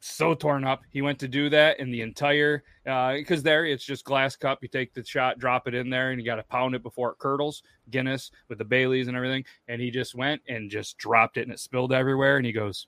so 0.00 0.34
torn 0.34 0.64
up. 0.64 0.82
He 0.90 1.02
went 1.02 1.18
to 1.20 1.28
do 1.28 1.48
that, 1.50 1.78
and 1.78 1.92
the 1.92 2.00
entire 2.00 2.62
because 2.84 3.42
there 3.42 3.66
it's 3.66 3.84
just 3.84 4.04
glass 4.04 4.36
cup. 4.36 4.58
You 4.62 4.68
take 4.68 4.94
the 4.94 5.04
shot, 5.04 5.38
drop 5.38 5.68
it 5.68 5.74
in 5.74 5.90
there, 5.90 6.10
and 6.10 6.20
you 6.20 6.26
got 6.26 6.36
to 6.36 6.42
pound 6.44 6.74
it 6.74 6.82
before 6.82 7.12
it 7.12 7.18
curdles. 7.18 7.62
Guinness 7.90 8.30
with 8.48 8.58
the 8.58 8.64
Baileys 8.64 9.08
and 9.08 9.16
everything. 9.16 9.44
And 9.68 9.80
he 9.80 9.90
just 9.90 10.14
went 10.14 10.42
and 10.48 10.70
just 10.70 10.98
dropped 10.98 11.36
it, 11.36 11.42
and 11.42 11.52
it 11.52 11.60
spilled 11.60 11.92
everywhere. 11.92 12.36
And 12.36 12.46
he 12.46 12.52
goes, 12.52 12.86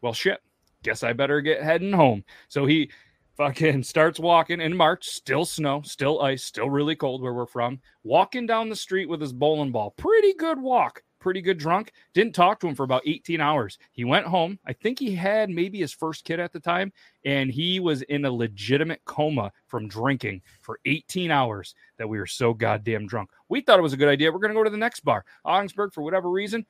"Well, 0.00 0.12
shit. 0.12 0.40
Guess 0.86 1.02
I 1.02 1.12
better 1.12 1.40
get 1.40 1.62
heading 1.62 1.92
home." 1.92 2.24
So 2.48 2.64
he 2.64 2.90
fucking 3.36 3.82
starts 3.82 4.20
walking 4.20 4.60
in 4.60 4.76
March, 4.76 5.06
still 5.06 5.44
snow, 5.44 5.82
still 5.82 6.22
ice, 6.22 6.44
still 6.44 6.70
really 6.70 6.94
cold 6.94 7.22
where 7.22 7.34
we're 7.34 7.44
from. 7.46 7.80
Walking 8.04 8.46
down 8.46 8.68
the 8.68 8.76
street 8.76 9.08
with 9.08 9.20
his 9.20 9.32
bowling 9.32 9.72
ball. 9.72 9.90
Pretty 9.96 10.32
good 10.34 10.60
walk. 10.60 11.02
Pretty 11.18 11.40
good 11.40 11.58
drunk. 11.58 11.90
Didn't 12.14 12.36
talk 12.36 12.60
to 12.60 12.68
him 12.68 12.76
for 12.76 12.84
about 12.84 13.02
18 13.04 13.40
hours. 13.40 13.78
He 13.90 14.04
went 14.04 14.26
home. 14.26 14.60
I 14.64 14.72
think 14.72 15.00
he 15.00 15.12
had 15.12 15.50
maybe 15.50 15.78
his 15.78 15.92
first 15.92 16.24
kid 16.24 16.38
at 16.38 16.52
the 16.52 16.60
time, 16.60 16.92
and 17.24 17.50
he 17.50 17.80
was 17.80 18.02
in 18.02 18.24
a 18.24 18.30
legitimate 18.30 19.00
coma 19.06 19.50
from 19.66 19.88
drinking 19.88 20.42
for 20.60 20.78
18 20.84 21.32
hours 21.32 21.74
that 21.98 22.08
we 22.08 22.18
were 22.18 22.28
so 22.28 22.54
goddamn 22.54 23.08
drunk. 23.08 23.30
We 23.48 23.60
thought 23.60 23.80
it 23.80 23.82
was 23.82 23.92
a 23.92 23.96
good 23.96 24.08
idea. 24.08 24.30
We're 24.30 24.38
going 24.38 24.54
to 24.54 24.58
go 24.58 24.62
to 24.62 24.70
the 24.70 24.76
next 24.76 25.00
bar. 25.00 25.24
Ogdensburg, 25.44 25.92
for 25.92 26.02
whatever 26.02 26.30
reason. 26.30 26.64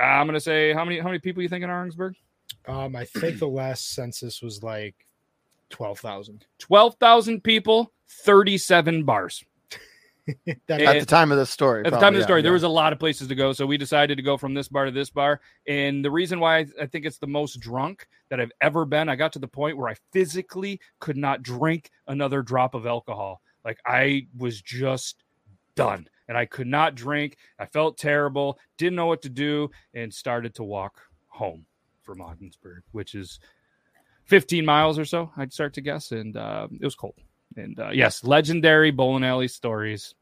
I'm 0.00 0.26
going 0.26 0.34
to 0.34 0.40
say, 0.40 0.72
how 0.72 0.84
many 0.84 0.98
how 0.98 1.06
many 1.06 1.18
people 1.18 1.42
you 1.42 1.48
think 1.48 1.64
in 1.64 1.70
Ogdensburg? 1.70 2.14
Um, 2.66 2.94
I 2.94 3.04
think 3.04 3.38
the 3.38 3.48
last 3.48 3.94
census 3.94 4.42
was 4.42 4.62
like 4.62 4.94
twelve 5.70 5.98
thousand. 5.98 6.44
12,000 6.58 7.42
people, 7.42 7.92
37 8.08 9.04
bars. 9.04 9.44
That 10.68 10.80
At 10.82 11.00
the 11.00 11.06
time 11.06 11.32
of 11.32 11.38
the 11.38 11.46
story. 11.46 11.84
At 11.84 11.92
the 11.92 11.98
time 11.98 12.08
of 12.08 12.14
the 12.14 12.20
yeah, 12.20 12.26
story, 12.26 12.42
there 12.42 12.52
yeah. 12.52 12.54
was 12.54 12.62
a 12.62 12.68
lot 12.68 12.92
of 12.92 13.00
places 13.00 13.26
to 13.26 13.34
go. 13.34 13.52
So 13.52 13.66
we 13.66 13.76
decided 13.76 14.16
to 14.16 14.22
go 14.22 14.36
from 14.36 14.54
this 14.54 14.68
bar 14.68 14.84
to 14.84 14.92
this 14.92 15.10
bar. 15.10 15.40
And 15.66 16.04
the 16.04 16.10
reason 16.10 16.38
why 16.38 16.58
I, 16.58 16.66
I 16.82 16.86
think 16.86 17.04
it's 17.04 17.18
the 17.18 17.26
most 17.26 17.58
drunk 17.58 18.06
that 18.28 18.38
I've 18.38 18.52
ever 18.60 18.84
been, 18.84 19.08
I 19.08 19.16
got 19.16 19.32
to 19.32 19.40
the 19.40 19.48
point 19.48 19.76
where 19.76 19.88
I 19.88 19.96
physically 20.12 20.78
could 21.00 21.16
not 21.16 21.42
drink 21.42 21.90
another 22.06 22.42
drop 22.42 22.74
of 22.74 22.86
alcohol. 22.86 23.40
Like 23.64 23.80
I 23.84 24.28
was 24.36 24.62
just 24.62 25.24
done 25.74 26.06
and 26.28 26.38
I 26.38 26.44
could 26.44 26.68
not 26.68 26.94
drink. 26.94 27.36
I 27.58 27.66
felt 27.66 27.98
terrible, 27.98 28.56
didn't 28.78 28.96
know 28.96 29.06
what 29.06 29.22
to 29.22 29.28
do, 29.28 29.68
and 29.94 30.14
started 30.14 30.54
to 30.56 30.62
walk 30.62 31.00
home 31.26 31.66
from 32.10 32.20
Ogdensburg, 32.22 32.82
which 32.90 33.14
is 33.14 33.38
15 34.24 34.64
miles 34.64 34.98
or 34.98 35.04
so, 35.04 35.30
I'd 35.36 35.52
start 35.52 35.74
to 35.74 35.80
guess. 35.80 36.10
And 36.10 36.36
uh, 36.36 36.66
it 36.72 36.84
was 36.84 36.96
cold. 36.96 37.14
And 37.56 37.78
uh, 37.78 37.90
yes, 37.90 38.24
legendary 38.24 38.90
bowling 38.90 39.22
alley 39.22 39.46
stories. 39.46 40.14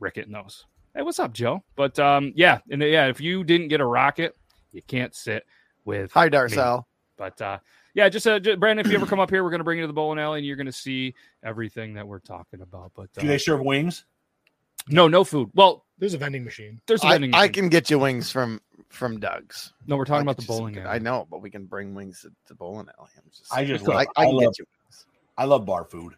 Rickett 0.00 0.30
knows. 0.30 0.64
Hey, 0.94 1.02
what's 1.02 1.18
up, 1.18 1.34
Joe? 1.34 1.62
But 1.76 1.98
um, 1.98 2.32
yeah, 2.34 2.60
and 2.70 2.82
uh, 2.82 2.86
yeah, 2.86 3.08
if 3.08 3.20
you 3.20 3.44
didn't 3.44 3.68
get 3.68 3.80
a 3.82 3.86
rocket, 3.86 4.34
you 4.72 4.80
can't 4.82 5.14
sit 5.14 5.44
with 5.84 6.12
Hi, 6.12 6.30
Darcel. 6.30 6.84
but 7.18 7.40
uh, 7.42 7.58
yeah, 7.94 8.08
just, 8.08 8.26
uh, 8.26 8.38
just 8.38 8.58
Brandon, 8.58 8.84
if 8.86 8.90
you 8.90 8.96
ever 8.98 9.06
come 9.06 9.20
up 9.20 9.28
here, 9.28 9.44
we're 9.44 9.50
going 9.50 9.60
to 9.60 9.64
bring 9.64 9.78
you 9.78 9.84
to 9.84 9.86
the 9.86 9.92
bowling 9.92 10.18
alley, 10.18 10.38
and 10.38 10.46
you're 10.46 10.56
going 10.56 10.66
to 10.66 10.72
see 10.72 11.14
everything 11.44 11.94
that 11.94 12.06
we're 12.08 12.20
talking 12.20 12.62
about. 12.62 12.92
But 12.96 13.12
Do 13.12 13.20
uh, 13.20 13.24
they 13.26 13.38
serve 13.38 13.60
wings? 13.60 14.06
no, 14.88 15.08
no 15.08 15.24
food. 15.24 15.50
Well, 15.54 15.84
there's 16.02 16.14
a 16.14 16.18
vending 16.18 16.42
machine. 16.42 16.80
there's 16.88 17.02
a 17.04 17.06
I, 17.06 17.12
vending 17.12 17.30
machine. 17.30 17.38
I 17.40 17.46
machine. 17.46 17.52
can 17.54 17.68
get 17.68 17.88
you 17.90 17.98
wings 18.00 18.30
from 18.32 18.60
from 18.88 19.20
Doug's. 19.20 19.72
No, 19.86 19.96
we're 19.96 20.04
talking 20.04 20.28
I 20.28 20.32
about 20.32 20.36
the 20.36 20.42
get 20.42 20.48
you 20.48 20.54
some 20.56 20.58
bowling 20.58 20.78
alley. 20.78 20.88
I 20.88 20.98
know, 20.98 21.26
but 21.30 21.40
we 21.40 21.48
can 21.50 21.64
bring 21.66 21.94
wings 21.94 22.22
to 22.22 22.30
the 22.48 22.54
bowling 22.56 22.88
alley. 22.98 23.08
I'm 23.16 23.22
just, 23.30 23.54
I 23.54 23.64
just 23.64 23.84
I, 23.88 23.92
love, 23.94 24.06
I 24.16 24.22
I 24.22 24.24
can 24.26 24.34
love, 24.34 24.42
get 24.42 24.58
you. 24.58 24.64
wings. 24.84 25.06
I 25.38 25.44
love 25.44 25.64
bar 25.64 25.84
food. 25.84 26.14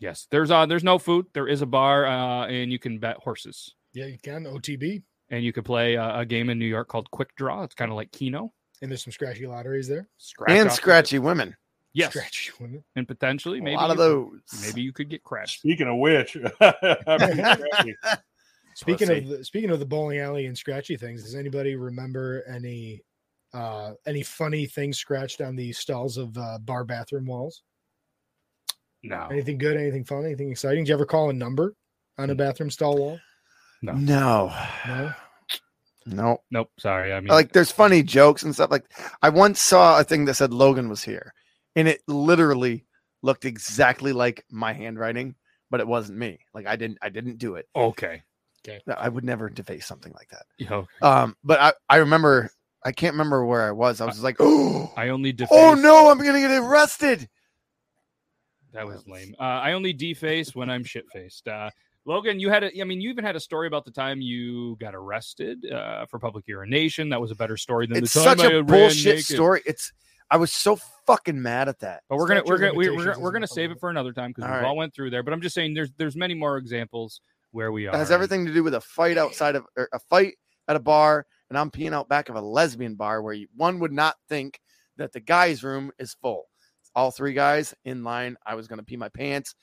Yes, 0.00 0.26
there's 0.30 0.50
uh, 0.50 0.64
there's 0.66 0.82
no 0.84 0.98
food. 0.98 1.26
There 1.34 1.46
is 1.46 1.60
a 1.62 1.66
bar, 1.66 2.06
uh, 2.06 2.46
and 2.46 2.72
you 2.72 2.78
can 2.78 2.98
bet 2.98 3.18
horses, 3.18 3.74
Yeah, 3.92 4.06
you 4.06 4.18
can 4.18 4.44
OTB, 4.44 5.02
and 5.30 5.44
you 5.44 5.52
could 5.52 5.64
play 5.66 5.96
uh, 5.98 6.20
a 6.20 6.24
game 6.26 6.48
in 6.48 6.58
New 6.58 6.64
York 6.66 6.88
called 6.88 7.10
Quick 7.10 7.36
Draw. 7.36 7.62
It's 7.64 7.74
kind 7.74 7.90
of 7.92 7.96
like 7.96 8.10
Keno. 8.10 8.52
and 8.82 8.90
there's 8.90 9.04
some 9.04 9.12
scratchy 9.12 9.46
lotteries 9.46 9.86
there. 9.86 10.08
Scratch 10.18 10.50
And 10.50 10.68
off- 10.70 10.74
scratchy 10.74 11.18
women. 11.18 11.54
Yes, 11.92 12.10
Scratchy 12.10 12.50
women. 12.58 12.82
and 12.96 13.06
potentially 13.06 13.60
A 13.60 13.62
maybe 13.62 13.76
lot 13.76 13.90
of 13.92 13.98
you- 13.98 14.40
those. 14.50 14.62
Maybe 14.66 14.82
you 14.82 14.92
could 14.92 15.08
get 15.08 15.22
crashed. 15.22 15.60
Speaking 15.60 15.86
of 15.86 15.98
which, 15.98 16.36
Speaking 18.74 19.10
of 19.10 19.28
the, 19.28 19.44
speaking 19.44 19.70
of 19.70 19.78
the 19.78 19.86
bowling 19.86 20.18
alley 20.18 20.46
and 20.46 20.56
scratchy 20.56 20.96
things, 20.96 21.22
does 21.22 21.34
anybody 21.34 21.76
remember 21.76 22.42
any 22.48 23.02
uh 23.52 23.92
any 24.06 24.22
funny 24.22 24.66
things 24.66 24.98
scratched 24.98 25.40
on 25.40 25.54
the 25.54 25.72
stalls 25.72 26.16
of 26.16 26.36
uh, 26.36 26.58
bar 26.58 26.84
bathroom 26.84 27.26
walls? 27.26 27.62
No, 29.02 29.28
Anything 29.30 29.58
good? 29.58 29.76
Anything 29.76 30.04
fun? 30.04 30.24
Anything 30.24 30.50
exciting? 30.50 30.84
Did 30.84 30.88
you 30.88 30.94
ever 30.94 31.04
call 31.04 31.28
a 31.30 31.34
number 31.34 31.74
on 32.18 32.30
a 32.30 32.34
bathroom 32.34 32.70
stall 32.70 32.96
wall? 32.96 33.20
No. 33.82 33.92
No, 33.92 34.66
No. 34.86 35.12
no. 36.06 36.38
nope. 36.50 36.70
Sorry, 36.78 37.12
I 37.12 37.20
mean, 37.20 37.28
Like 37.28 37.52
there's 37.52 37.70
funny 37.70 38.02
jokes 38.02 38.42
and 38.44 38.54
stuff. 38.54 38.70
Like 38.70 38.86
I 39.22 39.28
once 39.28 39.60
saw 39.60 40.00
a 40.00 40.04
thing 40.04 40.24
that 40.24 40.34
said 40.34 40.52
Logan 40.54 40.88
was 40.88 41.02
here, 41.02 41.34
and 41.76 41.86
it 41.86 42.00
literally 42.08 42.86
looked 43.22 43.44
exactly 43.44 44.12
like 44.12 44.44
my 44.50 44.72
handwriting, 44.72 45.34
but 45.70 45.80
it 45.80 45.86
wasn't 45.86 46.18
me. 46.18 46.38
Like 46.54 46.66
I 46.66 46.76
didn't, 46.76 46.98
I 47.02 47.10
didn't 47.10 47.36
do 47.38 47.56
it. 47.56 47.68
okay. 47.76 48.22
No, 48.86 48.94
I 48.94 49.08
would 49.08 49.24
never 49.24 49.48
deface 49.48 49.86
something 49.86 50.12
like 50.12 50.28
that. 50.28 50.44
Yeah, 50.58 50.74
okay. 50.74 50.88
Um, 51.02 51.36
but 51.44 51.60
I, 51.60 51.72
I 51.88 51.96
remember, 51.96 52.50
I 52.84 52.92
can't 52.92 53.14
remember 53.14 53.44
where 53.44 53.62
I 53.62 53.72
was. 53.72 54.00
I 54.00 54.06
was 54.06 54.22
like, 54.22 54.36
oh, 54.40 54.92
I 54.96 55.08
only 55.08 55.32
defaced. 55.32 55.52
oh 55.54 55.74
no, 55.74 56.10
I'm 56.10 56.18
gonna 56.18 56.40
get 56.40 56.50
arrested. 56.50 57.28
That 58.72 58.86
was 58.86 59.06
lame. 59.06 59.36
Uh, 59.38 59.42
I 59.42 59.72
only 59.72 59.92
deface 59.92 60.54
when 60.54 60.68
I'm 60.68 60.82
shit 60.82 61.04
faced. 61.12 61.46
Uh, 61.46 61.70
Logan, 62.06 62.38
you 62.38 62.50
had 62.50 62.64
a, 62.64 62.80
I 62.80 62.84
mean, 62.84 63.00
you 63.00 63.08
even 63.10 63.24
had 63.24 63.36
a 63.36 63.40
story 63.40 63.66
about 63.66 63.84
the 63.84 63.90
time 63.90 64.20
you 64.20 64.76
got 64.76 64.94
arrested 64.94 65.64
uh, 65.70 66.06
for 66.06 66.18
public 66.18 66.46
urination. 66.46 67.08
That 67.08 67.20
was 67.20 67.30
a 67.30 67.34
better 67.34 67.56
story 67.56 67.86
than 67.86 67.98
It's 67.98 68.12
the 68.12 68.24
time 68.24 68.38
such 68.38 68.52
I 68.52 68.56
a 68.56 68.62
bullshit 68.62 69.24
story. 69.24 69.62
It's 69.64 69.92
I 70.30 70.36
was 70.36 70.52
so 70.52 70.76
fucking 71.06 71.40
mad 71.40 71.68
at 71.68 71.78
that. 71.80 72.02
But 72.08 72.18
we're 72.18 72.28
gonna 72.28 72.42
we're 72.44 72.58
gonna 72.58 72.74
we're, 72.74 72.96
we're, 72.96 73.18
we're 73.18 73.32
gonna 73.32 73.46
save 73.46 73.70
it 73.70 73.78
for 73.78 73.90
another 73.90 74.12
time 74.12 74.32
because 74.34 74.50
right. 74.50 74.64
all 74.64 74.76
went 74.76 74.94
through 74.94 75.10
there. 75.10 75.22
But 75.22 75.32
I'm 75.32 75.40
just 75.40 75.54
saying 75.54 75.74
there's 75.74 75.92
there's 75.96 76.16
many 76.16 76.34
more 76.34 76.56
examples 76.56 77.20
where 77.54 77.72
we 77.72 77.86
are. 77.86 77.94
It 77.94 77.98
has 77.98 78.10
everything 78.10 78.44
to 78.46 78.52
do 78.52 78.64
with 78.64 78.74
a 78.74 78.80
fight 78.80 79.16
outside 79.16 79.54
of 79.54 79.64
or 79.76 79.88
a 79.92 79.98
fight 79.98 80.34
at 80.66 80.76
a 80.76 80.80
bar, 80.80 81.24
and 81.48 81.58
I'm 81.58 81.70
peeing 81.70 81.92
out 81.92 82.08
back 82.08 82.28
of 82.28 82.34
a 82.34 82.40
lesbian 82.40 82.96
bar 82.96 83.22
where 83.22 83.32
you, 83.32 83.46
one 83.54 83.78
would 83.78 83.92
not 83.92 84.16
think 84.28 84.60
that 84.96 85.12
the 85.12 85.20
guys' 85.20 85.62
room 85.62 85.92
is 85.98 86.16
full. 86.20 86.46
All 86.96 87.10
three 87.10 87.32
guys 87.32 87.74
in 87.84 88.04
line. 88.04 88.36
I 88.44 88.56
was 88.56 88.66
gonna 88.66 88.82
pee 88.82 88.96
my 88.96 89.08
pants. 89.08 89.54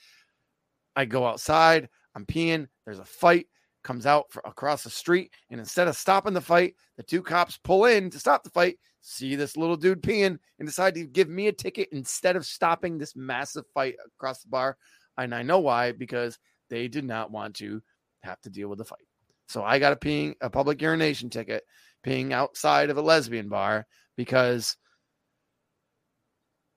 I 0.96 1.06
go 1.06 1.26
outside. 1.26 1.89
I'm 2.16 2.26
peeing. 2.26 2.68
There's 2.86 3.00
a 3.00 3.06
fight. 3.06 3.48
Comes 3.84 4.06
out 4.06 4.28
for, 4.30 4.44
across 4.46 4.84
the 4.84 4.89
street, 4.89 5.34
and 5.50 5.60
instead 5.60 5.88
of 5.88 5.98
stopping 5.98 6.34
the 6.34 6.42
fight, 6.42 6.76
the 6.98 7.04
two 7.04 7.22
cops 7.22 7.58
pull 7.58 7.86
in 7.86 8.10
to 8.12 8.20
stop 8.20 8.44
the 8.44 8.52
fight. 8.52 8.78
See 9.02 9.36
this 9.36 9.58
little 9.58 9.76
dude 9.76 10.04
peeing, 10.04 10.38
and 10.60 10.68
decide 10.68 10.94
to 10.96 11.08
give 11.08 11.30
me 11.30 11.48
a 11.48 11.52
ticket 11.52 11.89
instead 11.92 12.36
of 12.36 12.46
stopping 12.46 12.98
this 12.98 13.16
massive 13.16 13.66
fight 13.74 13.96
across 14.06 14.44
the 14.44 14.50
bar. 14.50 14.78
And 15.18 15.34
I 15.36 15.42
know 15.42 15.60
why 15.60 15.92
because 15.92 16.38
they 16.72 16.88
did 16.88 17.05
not 17.05 17.30
want 17.30 17.57
to 17.57 17.84
have 18.24 18.41
to 18.41 18.49
deal 18.49 18.67
with 18.69 18.80
the 18.80 18.86
fight. 18.86 19.05
So 19.47 19.63
I 19.63 19.78
got 19.78 19.93
a 19.93 19.95
peeing 19.97 20.34
a 20.41 20.49
public 20.49 20.82
urination 20.82 21.30
ticket, 21.30 21.63
peeing 22.03 22.32
outside 22.32 22.89
of 22.89 22.97
a 22.97 23.01
lesbian 23.01 23.49
bar 23.49 23.86
because 24.17 24.76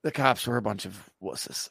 the 0.02 0.10
cops 0.12 0.46
were 0.46 0.56
a 0.56 0.62
bunch 0.62 0.84
of 0.84 1.08
wusses. 1.22 1.70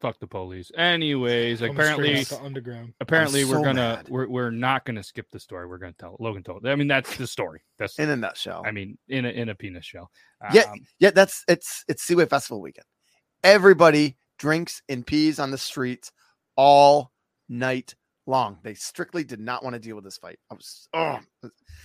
Fuck 0.00 0.18
the 0.18 0.26
police. 0.26 0.72
Anyways, 0.78 1.58
Coming 1.60 1.74
apparently 1.74 2.24
straight 2.24 2.32
out 2.38 2.40
the 2.40 2.46
underground. 2.46 2.94
apparently 3.00 3.44
we're 3.44 3.62
gonna 3.62 3.74
mad. 3.74 4.08
we're 4.08 4.26
we're 4.28 4.50
not 4.50 4.86
gonna 4.86 5.02
skip 5.02 5.26
the 5.30 5.38
story. 5.38 5.68
We're 5.68 5.76
gonna 5.76 5.92
tell 5.92 6.16
Logan 6.18 6.42
told. 6.42 6.66
I 6.66 6.74
mean 6.74 6.88
that's 6.88 7.14
the 7.18 7.26
story. 7.26 7.60
That's 7.78 7.98
In 7.98 8.08
a 8.08 8.16
nutshell. 8.16 8.62
I 8.66 8.70
mean 8.70 8.96
in 9.08 9.26
a 9.26 9.28
in 9.28 9.50
a 9.50 9.54
penis 9.54 9.84
shell. 9.84 10.10
Yeah. 10.54 10.62
Um, 10.72 10.80
yeah, 11.00 11.10
that's 11.10 11.44
it's 11.48 11.84
it's 11.86 12.02
Seaway 12.02 12.24
Festival 12.24 12.62
weekend. 12.62 12.86
Everybody 13.44 14.16
drinks 14.38 14.80
and 14.88 15.06
pees 15.06 15.38
on 15.38 15.50
the 15.50 15.58
streets 15.58 16.10
all 16.56 17.12
night 17.50 17.94
long. 18.26 18.56
They 18.62 18.72
strictly 18.74 19.24
did 19.24 19.40
not 19.40 19.62
want 19.62 19.74
to 19.74 19.80
deal 19.80 19.96
with 19.96 20.04
this 20.04 20.16
fight. 20.16 20.38
I 20.50 20.54
was 20.54 20.88
oh 20.94 21.18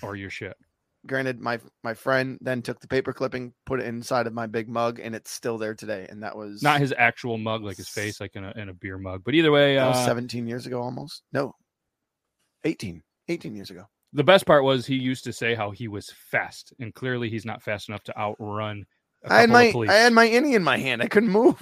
or 0.01 0.15
your 0.15 0.29
shit. 0.29 0.55
granted 1.07 1.39
my 1.41 1.59
my 1.83 1.93
friend 1.93 2.37
then 2.41 2.61
took 2.61 2.79
the 2.79 2.87
paper 2.87 3.11
clipping, 3.11 3.53
put 3.65 3.81
it 3.81 3.87
inside 3.87 4.27
of 4.27 4.33
my 4.33 4.47
big 4.47 4.69
mug, 4.69 4.99
and 4.99 5.13
it's 5.15 5.31
still 5.31 5.57
there 5.57 5.73
today. 5.75 6.05
And 6.09 6.23
that 6.23 6.37
was 6.37 6.63
Not 6.63 6.79
his 6.79 6.93
actual 6.97 7.37
mug, 7.37 7.63
like 7.63 7.77
his 7.77 7.89
face, 7.89 8.21
like 8.21 8.35
in 8.35 8.45
a 8.45 8.53
in 8.55 8.69
a 8.69 8.73
beer 8.73 8.97
mug. 8.97 9.23
But 9.25 9.33
either 9.33 9.51
way, 9.51 9.77
uh, 9.77 9.93
17 10.05 10.47
years 10.47 10.65
ago 10.65 10.81
almost. 10.81 11.23
No. 11.33 11.53
18. 12.63 13.01
18 13.27 13.55
years 13.55 13.69
ago. 13.71 13.85
the 14.13 14.23
best 14.23 14.45
part 14.45 14.63
was 14.63 14.85
he 14.85 14.95
used 14.95 15.23
to 15.23 15.33
say 15.33 15.55
how 15.55 15.71
he 15.71 15.87
was 15.87 16.11
fast, 16.31 16.73
and 16.79 16.93
clearly 16.93 17.29
he's 17.29 17.45
not 17.45 17.61
fast 17.63 17.89
enough 17.89 18.03
to 18.03 18.17
outrun. 18.17 18.85
a 19.23 19.33
I 19.33 19.41
had 19.41 19.49
my 19.49 19.73
I 19.89 19.93
had 19.93 20.13
my 20.13 20.27
innie 20.27 20.55
in 20.55 20.63
my 20.63 20.77
hand. 20.77 21.01
I 21.01 21.07
couldn't 21.07 21.29
move. 21.29 21.57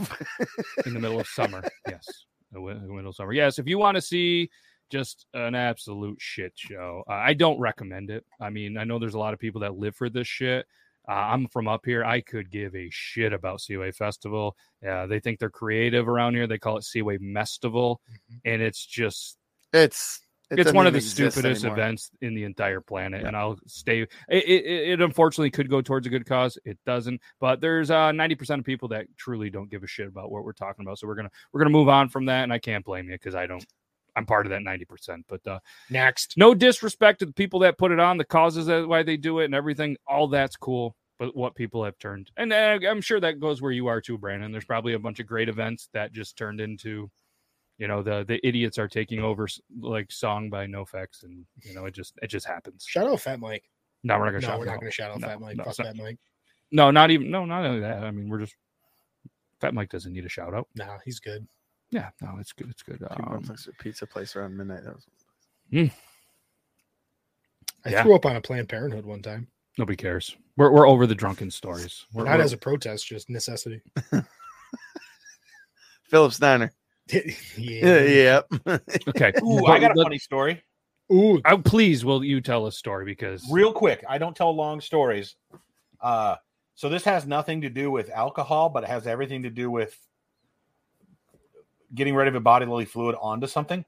in 0.86 0.93
the 0.93 0.99
middle 0.99 1.20
of 1.20 1.28
summer. 1.28 1.64
Yes, 1.89 2.06
the 2.54 2.60
wi- 2.60 2.80
the 2.80 2.93
middle 2.93 3.10
of 3.10 3.16
summer. 3.16 3.34
Yes, 3.34 3.60
if 3.60 3.68
you 3.68 3.78
want 3.78 3.95
to 3.95 4.01
see 4.01 4.49
just 4.89 5.26
an 5.34 5.56
absolute 5.56 6.18
shit 6.20 6.54
show, 6.56 7.04
uh, 7.10 7.14
I 7.14 7.34
don't 7.34 7.60
recommend 7.60 8.10
it. 8.10 8.26
I 8.39 8.49
mean, 8.49 8.78
I 8.78 8.84
know 8.84 8.99
there's 8.99 9.16
a 9.16 9.20
lot 9.20 9.34
of 9.34 9.39
people 9.39 9.62
that 9.62 9.76
live 9.76 9.95
for 9.95 10.10
this 10.10 10.28
shit. 10.28 10.66
Uh, 11.08 11.14
I'm 11.14 11.47
from 11.47 11.68
up 11.68 11.82
here. 11.86 12.06
I 12.06 12.22
could 12.22 12.49
give 12.49 12.76
a 12.76 12.88
shit 12.89 13.34
about 13.34 13.60
Seaway 13.60 13.91
Festival. 13.91 14.56
Uh, 14.88 15.06
they 15.08 15.20
think 15.20 15.38
they're 15.39 15.49
creative 15.49 16.08
around 16.08 16.36
here. 16.36 16.47
They 16.47 16.58
call 16.58 16.78
it 16.78 16.86
Seaway 16.86 17.18
Mestival, 17.18 17.97
and 18.45 18.62
it's 18.62 18.86
just 18.86 19.38
It's 19.74 20.22
it 20.54 20.60
it's 20.60 20.74
one 20.74 20.88
of 20.88 20.93
the 20.93 21.01
stupidest 21.01 21.64
anymore. 21.64 21.78
events 21.78 22.12
in 22.22 22.34
the 22.36 22.43
entire 22.43 22.82
planet 22.82 23.22
Yeah. 23.22 23.28
and 23.30 23.38
i'll 23.38 23.58
stay 23.68 24.01
it, 24.01 24.10
it, 24.30 24.66
it 24.91 25.01
unfortunately 25.01 25.51
could 25.51 25.70
go 25.70 25.82
towards 25.82 26.08
a 26.08 26.10
good 26.10 26.26
cause 26.26 26.58
it 26.66 26.78
doesn't 26.86 27.22
but 27.39 27.62
there's 27.62 27.91
uh 27.91 28.12
90% 28.12 28.60
of 28.60 28.66
people 28.66 28.88
that 28.89 29.06
truly 29.18 29.49
don't 29.49 29.70
give 29.70 29.84
a 29.84 29.88
shit 29.88 30.08
about 30.08 30.32
what 30.32 30.43
we're 30.43 30.54
talking 30.54 30.86
about 30.86 30.97
so 30.99 31.08
we're 31.08 31.16
gonna 31.16 31.32
we're 31.51 31.60
gonna 31.60 31.70
move 31.70 31.89
on 31.89 32.10
from 32.10 32.26
that 32.26 32.43
and 32.43 32.54
i 32.54 32.58
can't 32.60 32.86
blame 32.86 33.06
you 33.10 33.14
because 33.16 33.36
i 33.36 33.45
don't 33.45 33.66
i'm 34.16 34.26
part 34.26 34.45
of 34.45 34.51
that 34.51 34.62
90% 34.62 35.24
but 35.28 35.45
uh 35.47 35.60
Next. 35.89 36.36
no 36.38 36.54
disrespect 36.54 37.20
to 37.20 37.26
the 37.26 37.34
people 37.34 37.60
that 37.62 37.78
put 37.78 37.91
it 37.91 37.99
on 37.99 38.18
the 38.18 38.26
causes 38.26 38.66
that 38.68 38.88
why 38.88 39.04
they 39.04 39.18
do 39.18 39.39
it 39.39 39.45
and 39.45 39.56
everything 39.56 39.97
all 40.08 40.28
that's 40.28 40.56
cool 40.56 40.95
but 41.20 41.36
what 41.36 41.56
people 41.56 41.84
have 41.84 41.97
turned 41.99 42.32
and 42.38 42.51
uh, 42.51 42.78
i'm 42.89 43.01
sure 43.01 43.20
that 43.20 43.39
goes 43.39 43.62
where 43.62 43.72
you 43.72 43.88
are 43.88 44.01
too 44.01 44.18
brandon 44.18 44.51
there's 44.51 44.66
probably 44.66 44.93
a 44.93 44.99
bunch 44.99 45.20
of 45.20 45.26
great 45.28 45.49
events 45.49 45.89
that 45.93 46.12
just 46.12 46.38
turned 46.38 46.60
into 46.60 47.10
you 47.84 47.90
know 47.90 48.02
the 48.02 48.24
the 48.26 48.40
idiots 48.48 48.78
are 48.80 48.88
taking 48.88 49.20
over 49.20 49.46
like 49.82 50.10
song 50.10 50.50
by 50.50 50.66
nofx 50.66 51.24
and 51.24 51.44
you 51.64 51.74
know 51.76 51.84
it 51.84 51.94
just 51.94 52.14
it 52.22 52.28
just 52.28 52.46
happens 52.48 52.86
Shout 52.88 53.08
out 53.08 53.20
Fat 53.20 53.42
Mike. 53.42 53.66
no 54.04 54.18
we're 54.18 54.32
not 54.32 54.32
gonna 54.32 54.40
No, 54.40 54.48
shout 54.48 54.60
we're 54.60 54.64
him 54.64 54.68
not 54.68 54.74
out. 54.76 54.80
going 54.80 54.90
to 54.92 54.96
shout 54.96 55.12
out 55.12 55.20
No, 55.20 55.28
Fat 55.28 55.42
Mike. 55.42 55.58
no, 55.58 55.64
Fuck 55.66 55.80
not- 55.80 55.88
Fat 55.88 55.96
Mike. 55.98 56.18
no 56.72 56.92
not 56.92 57.12
even 57.12 57.30
no 57.30 57.44
not 57.44 57.66
only 57.66 57.82
that 57.82 58.02
i 58.06 58.10
mean 58.10 58.30
we're 58.30 58.40
just 58.40 58.56
fat 59.60 59.74
mike 59.74 59.90
doesn't 59.90 60.14
need 60.14 60.24
a 60.26 60.30
shout 60.30 60.54
out 60.54 60.70
Nah, 60.76 60.98
he's 61.04 61.20
good. 61.20 61.46
yeah 61.92 62.12
no 62.22 62.38
it's 62.40 62.54
good 62.54 62.70
it's 62.70 62.84
good 62.84 63.04
um, 63.12 63.28
went 63.32 63.46
to 63.60 63.70
a 63.70 63.84
pizza 63.84 64.08
place 64.08 64.34
around 64.38 64.56
midnight. 64.56 64.86
That 64.86 64.96
was 64.96 65.06
I 67.86 67.90
Yeah. 67.90 68.04
threw 68.04 68.16
up 68.16 68.26
on 68.26 68.38
a 68.38 68.42
Planned 68.42 68.70
Parenthood 68.70 69.06
one 69.06 69.22
time. 69.22 69.48
nobody 69.78 69.98
cares 69.98 70.38
we're, 70.56 70.72
we're 70.72 70.88
over 70.88 71.06
the 71.06 71.16
drunken 71.16 71.52
stories 71.52 72.06
we're, 72.14 72.24
Not 72.24 72.32
we're- 72.36 72.44
as 72.46 72.54
a 72.54 72.58
protest, 72.58 73.08
just 73.08 73.30
necessity. 73.30 73.82
Philip 76.10 76.32
Steiner. 76.32 76.72
yeah. 77.58 78.01
Yeah. 78.01 78.41
okay 79.08 79.34
Ooh, 79.41 79.66
I 79.66 79.80
got 79.80 79.91
a 79.97 80.04
funny 80.04 80.20
story. 80.20 80.64
Ooh, 81.12 81.41
Oh, 81.45 81.58
please 81.58 82.06
will 82.06 82.24
you 82.24 82.41
tell 82.41 82.66
a 82.66 82.72
story 82.72 83.06
because 83.06 83.45
Real 83.51 83.74
quick, 83.74 84.04
I 84.08 84.18
don't 84.18 84.36
tell 84.36 84.56
long 84.56 84.80
stories. 84.82 85.36
Uh, 86.01 86.36
so 86.76 86.89
this 86.89 87.04
has 87.04 87.28
nothing 87.28 87.62
to 87.62 87.70
do 87.70 87.91
with 87.91 88.10
alcohol, 88.10 88.70
but 88.70 88.84
it 88.84 88.89
has 88.89 89.06
everything 89.06 89.43
to 89.43 89.49
do 89.49 89.70
with 89.70 89.97
getting 91.93 92.16
rid 92.16 92.28
of 92.28 92.36
a 92.36 92.39
bodily 92.39 92.86
fluid 92.86 93.16
onto 93.22 93.47
something. 93.47 93.86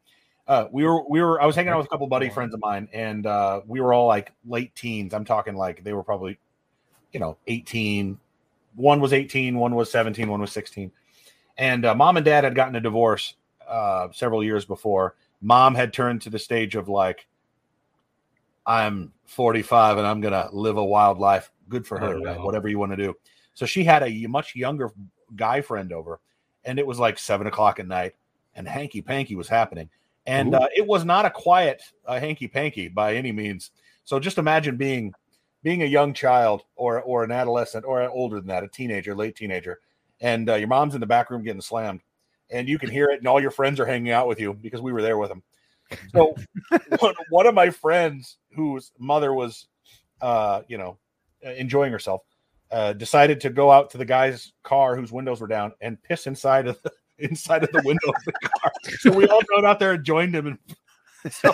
Uh, 0.48 0.68
we 0.72 0.84
were 0.84 1.04
we 1.10 1.22
were 1.22 1.42
I 1.42 1.46
was 1.46 1.56
hanging 1.56 1.72
out 1.72 1.80
with 1.80 1.88
a 1.88 1.90
couple 1.90 2.06
buddy 2.06 2.30
friends 2.30 2.54
of 2.54 2.60
mine, 2.60 2.88
and 2.94 3.26
uh, 3.26 3.62
we 3.66 3.82
were 3.82 3.94
all 3.94 4.08
like 4.08 4.32
late 4.46 4.76
teens. 4.76 5.14
I'm 5.14 5.26
talking 5.26 5.56
like 5.56 5.84
they 5.84 5.94
were 5.94 6.04
probably, 6.04 6.38
you 7.12 7.20
know, 7.20 7.38
18. 7.48 8.20
One 8.76 9.00
was 9.00 9.14
18, 9.14 9.58
one 9.58 9.74
was 9.74 9.90
17, 9.90 10.30
one 10.30 10.42
was 10.42 10.52
16. 10.52 10.92
And 11.58 11.86
uh, 11.86 11.96
mom 11.96 12.18
and 12.18 12.26
dad 12.26 12.44
had 12.44 12.56
gotten 12.56 12.76
a 12.76 12.82
divorce 12.82 13.36
uh, 13.68 14.10
several 14.12 14.44
years 14.44 14.66
before. 14.66 15.16
Mom 15.42 15.76
had 15.76 15.94
turned 15.94 16.22
to 16.24 16.30
the 16.30 16.40
stage 16.40 16.76
of 16.76 16.90
like, 16.90 17.28
I'm 18.66 19.14
45 19.26 19.98
and 19.98 20.08
I'm 20.08 20.22
gonna 20.22 20.50
live 20.52 20.78
a 20.78 20.84
wild 20.84 21.20
life. 21.20 21.52
Good 21.70 21.86
for 21.86 22.02
Oh, 22.02 22.08
her, 22.08 22.20
right? 22.20 22.38
no. 22.38 22.46
Whatever 22.46 22.68
you 22.68 22.80
want 22.80 22.92
to 22.92 22.98
do. 22.98 23.14
So 23.54 23.66
she 23.66 23.84
had 23.84 24.04
a 24.04 24.28
much 24.28 24.56
younger 24.56 24.92
guy 25.36 25.62
friend 25.62 25.94
over, 25.94 26.20
and 26.64 26.78
it 26.80 26.86
was 26.86 27.00
like 27.00 27.18
seven 27.18 27.48
o'clock 27.48 27.80
at 27.80 27.88
night, 27.88 28.14
and 28.56 28.68
hanky 28.68 29.02
panky 29.02 29.36
was 29.36 29.48
happening, 29.48 29.90
and 30.26 30.54
uh, 30.54 30.68
it 30.76 30.86
was 30.86 31.06
not 31.06 31.26
a 31.26 31.30
quiet 31.30 31.82
uh, 32.06 32.20
hanky 32.20 32.48
panky 32.48 32.88
by 32.88 33.16
any 33.16 33.32
means. 33.32 33.72
So 34.04 34.20
just 34.20 34.38
imagine 34.38 34.78
being 34.78 35.14
being 35.64 35.84
a 35.84 35.88
young 35.88 36.14
child 36.14 36.64
or 36.76 37.02
or 37.02 37.24
an 37.24 37.32
adolescent 37.32 37.86
or 37.86 38.02
older 38.10 38.38
than 38.38 38.48
that, 38.48 38.64
a 38.64 38.68
teenager, 38.68 39.16
late 39.16 39.36
teenager, 39.36 39.80
and 40.26 40.50
uh, 40.50 40.56
your 40.56 40.68
mom's 40.68 40.96
in 40.96 41.02
the 41.02 41.06
back 41.06 41.30
room 41.30 41.44
getting 41.44 41.62
slammed, 41.62 42.02
and 42.50 42.68
you 42.68 42.80
can 42.80 42.90
hear 42.90 43.10
it, 43.10 43.20
and 43.20 43.28
all 43.28 43.40
your 43.40 43.52
friends 43.52 43.80
are 43.80 43.86
hanging 43.86 44.12
out 44.12 44.28
with 44.28 44.40
you 44.40 44.56
because 44.56 44.82
we 44.82 44.92
were 44.92 45.04
there 45.04 45.20
with 45.20 45.30
them. 45.30 45.44
So 46.14 46.36
one, 47.00 47.14
one 47.30 47.46
of 47.46 47.54
my 47.54 47.70
friends 47.70 48.38
whose 48.56 48.92
mother 48.98 49.36
was, 49.36 49.68
uh, 50.22 50.64
you 50.68 50.80
know, 50.80 50.98
enjoying 51.44 51.92
herself, 51.92 52.22
uh, 52.72 52.94
decided 52.94 53.40
to 53.42 53.52
go 53.52 53.70
out 53.70 53.92
to 53.92 54.00
the 54.00 54.06
guy's 54.06 54.52
car 54.64 54.96
whose 54.96 55.12
windows 55.12 55.42
were 55.42 55.48
down 55.48 55.74
and 55.80 56.02
piss 56.02 56.26
inside 56.26 56.66
of 56.66 56.82
the 56.82 56.92
inside 57.20 57.64
of 57.64 57.72
the 57.72 57.84
window 57.86 58.10
of 58.10 58.16
the 58.26 58.32
car. 58.32 58.72
So 58.98 59.12
we 59.12 59.28
all 59.28 59.44
got 59.56 59.64
out 59.64 59.78
there 59.78 59.92
and 59.92 60.04
joined 60.04 60.36
him, 60.36 60.48
and 60.48 60.58
so, 61.32 61.54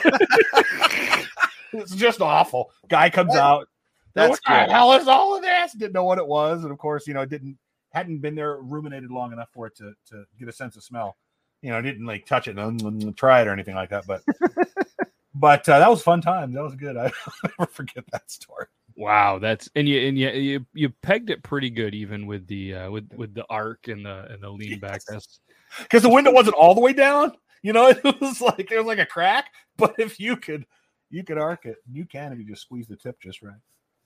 it's 1.74 1.94
just 1.94 2.22
awful. 2.22 2.72
Guy 2.88 3.10
comes 3.10 3.36
out. 3.36 3.68
That's 4.14 4.40
what 4.46 4.68
the 4.68 4.72
hell 4.72 4.94
is 4.94 5.10
all 5.10 5.36
of 5.36 5.42
this? 5.42 5.74
Didn't 5.74 5.94
know 5.94 6.06
what 6.06 6.20
it 6.20 6.28
was, 6.28 6.64
and 6.64 6.72
of 6.72 6.78
course, 6.78 7.06
you 7.06 7.14
know, 7.14 7.26
didn't 7.26 7.58
hadn't 7.92 8.20
been 8.20 8.36
there 8.36 8.58
ruminated 8.58 9.12
long 9.12 9.32
enough 9.34 9.50
for 9.54 9.68
it 9.68 9.76
to 9.78 9.94
to 10.10 10.26
get 10.40 10.48
a 10.48 10.54
sense 10.54 10.76
of 10.76 10.84
smell. 10.84 11.18
You 11.62 11.70
know, 11.70 11.82
didn't 11.82 12.06
like 12.06 12.26
touch 12.26 12.48
it 12.48 12.58
and 12.58 12.82
and 12.82 13.18
try 13.18 13.42
it 13.42 13.48
or 13.48 13.52
anything 13.52 13.76
like 13.76 13.90
that. 13.90 14.06
But 14.08 14.24
but 15.36 15.68
uh, 15.70 15.80
that 15.80 15.90
was 15.90 16.02
a 16.02 16.04
fun 16.04 16.22
time. 16.22 16.54
That 16.54 16.64
was 16.64 16.76
good. 16.76 16.98
I 16.98 17.04
will 17.04 17.52
never 17.60 17.72
forget 17.72 18.04
that 18.12 18.30
story. 18.32 18.66
Wow, 18.96 19.40
that's 19.40 19.70
and 19.76 19.88
you 19.88 20.08
and 20.08 20.18
you 20.18 20.30
you, 20.30 20.66
you 20.74 20.90
pegged 20.90 21.30
it 21.30 21.44
pretty 21.44 21.70
good 21.70 21.96
even 21.96 22.26
with 22.26 22.48
the 22.48 22.76
uh, 22.76 22.92
with 22.92 23.10
with 23.16 23.34
the 23.34 23.46
arc 23.50 23.88
and 23.88 24.06
the 24.06 24.26
and 24.32 24.42
the 24.42 24.50
lean 24.50 24.80
back. 24.80 25.02
That's 25.08 25.40
because 25.80 26.04
the 26.04 26.10
window 26.10 26.32
wasn't 26.32 26.56
all 26.56 26.76
the 26.76 26.82
way 26.82 26.94
down. 26.94 27.34
You 27.64 27.74
know, 27.74 27.88
it 28.04 28.22
was 28.22 28.42
like 28.42 28.70
there 28.70 28.80
was 28.80 28.88
like 28.88 29.00
a 29.00 29.06
crack, 29.06 29.48
but 29.78 29.96
if 29.98 30.20
you 30.20 30.36
could, 30.36 30.66
you 31.10 31.24
could 31.24 31.38
arc 31.38 31.66
it. 31.66 31.78
You 31.90 32.06
can 32.06 32.34
if 32.34 32.40
you 32.40 32.46
just 32.46 32.64
squeeze 32.64 32.88
the 32.88 32.96
tip 32.96 33.20
just 33.22 33.42
right. 33.42 33.56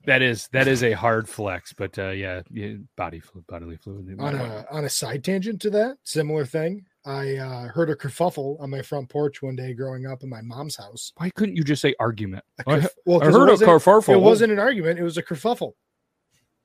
That 0.08 0.22
is 0.22 0.47
that 0.53 0.68
is 0.68 0.84
a 0.84 0.91
hard 0.93 1.28
flex, 1.28 1.74
but 1.74 1.97
uh, 1.99 2.10
yeah, 2.10 2.41
yeah, 2.51 2.74
body 2.95 3.20
fluid, 3.20 3.45
bodily 3.47 3.78
fluid. 3.78 4.16
on 4.20 4.36
a 4.36 4.66
on 4.72 4.86
a 4.86 4.89
side 4.89 5.24
tangent 5.24 5.62
to 5.62 5.70
that, 5.72 5.97
similar 6.03 6.45
thing. 6.45 6.86
I 7.06 7.36
uh, 7.36 7.68
heard 7.68 7.89
a 7.89 7.95
kerfuffle 7.95 8.60
on 8.60 8.70
my 8.72 8.82
front 8.82 9.10
porch 9.10 9.41
one 9.41 9.56
day 9.56 9.74
growing 9.74 10.08
up 10.08 10.24
in 10.24 10.30
my 10.30 10.41
mom's 10.41 10.76
house. 10.76 11.12
Why 11.18 11.30
couldn't 11.30 11.56
you 11.56 11.64
just 11.64 11.82
say 11.82 11.93
argument? 11.99 12.43
Kerf- 12.68 12.95
well, 13.06 13.22
I 13.22 13.26
heard 13.26 13.47
a 13.49 13.51
wasn't- 13.51 13.70
kerfuffle. 13.70 14.14
It 14.14 14.20
wasn't 14.22 14.51
an 14.53 14.60
argument. 14.60 14.97
It 14.99 15.03
was 15.03 15.18
a 15.18 15.24
kerfuffle, 15.24 15.74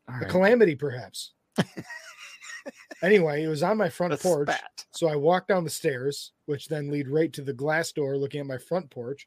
All 0.08 0.20
a 0.22 0.24
calamity, 0.24 0.76
perhaps. 0.76 1.32
anyway, 3.02 3.44
it 3.44 3.48
was 3.48 3.62
on 3.62 3.76
my 3.76 3.88
front 3.88 4.12
A 4.12 4.16
porch. 4.16 4.48
spat. 4.48 4.84
So 4.92 5.08
I 5.08 5.16
walked 5.16 5.48
down 5.48 5.64
the 5.64 5.70
stairs, 5.70 6.32
which 6.46 6.68
then 6.68 6.90
lead 6.90 7.08
right 7.08 7.32
to 7.34 7.42
the 7.42 7.52
glass 7.52 7.92
door 7.92 8.16
looking 8.16 8.40
at 8.40 8.46
my 8.46 8.58
front 8.58 8.90
porch. 8.90 9.26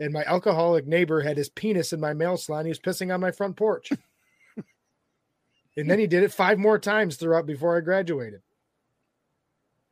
And 0.00 0.12
my 0.12 0.24
alcoholic 0.24 0.86
neighbor 0.86 1.20
had 1.20 1.36
his 1.36 1.48
penis 1.48 1.92
in 1.92 2.00
my 2.00 2.14
mail 2.14 2.36
slot. 2.36 2.60
And 2.60 2.66
he 2.66 2.70
was 2.70 2.80
pissing 2.80 3.14
on 3.14 3.20
my 3.20 3.30
front 3.30 3.56
porch. 3.56 3.90
and 5.76 5.90
then 5.90 5.98
he 5.98 6.06
did 6.06 6.24
it 6.24 6.32
five 6.32 6.58
more 6.58 6.78
times 6.78 7.16
throughout 7.16 7.46
before 7.46 7.76
I 7.76 7.80
graduated. 7.80 8.40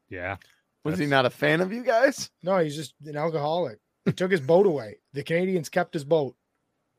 Yeah. 0.09 0.37
Was 0.85 0.99
he 0.99 1.07
not 1.07 1.27
a 1.27 1.31
fan 1.31 1.61
of 1.61 1.73
you 1.73 1.85
guys? 1.85 2.31
No, 2.43 2.59
he's 2.59 2.77
just 2.77 2.95
an 3.07 3.17
alcoholic. 3.17 3.79
He 4.05 4.13
took 4.13 4.33
his 4.33 4.41
boat 4.41 4.67
away. 4.67 4.97
The 5.13 5.23
Canadians 5.23 5.69
kept 5.69 5.95
his 5.95 6.05
boat 6.05 6.35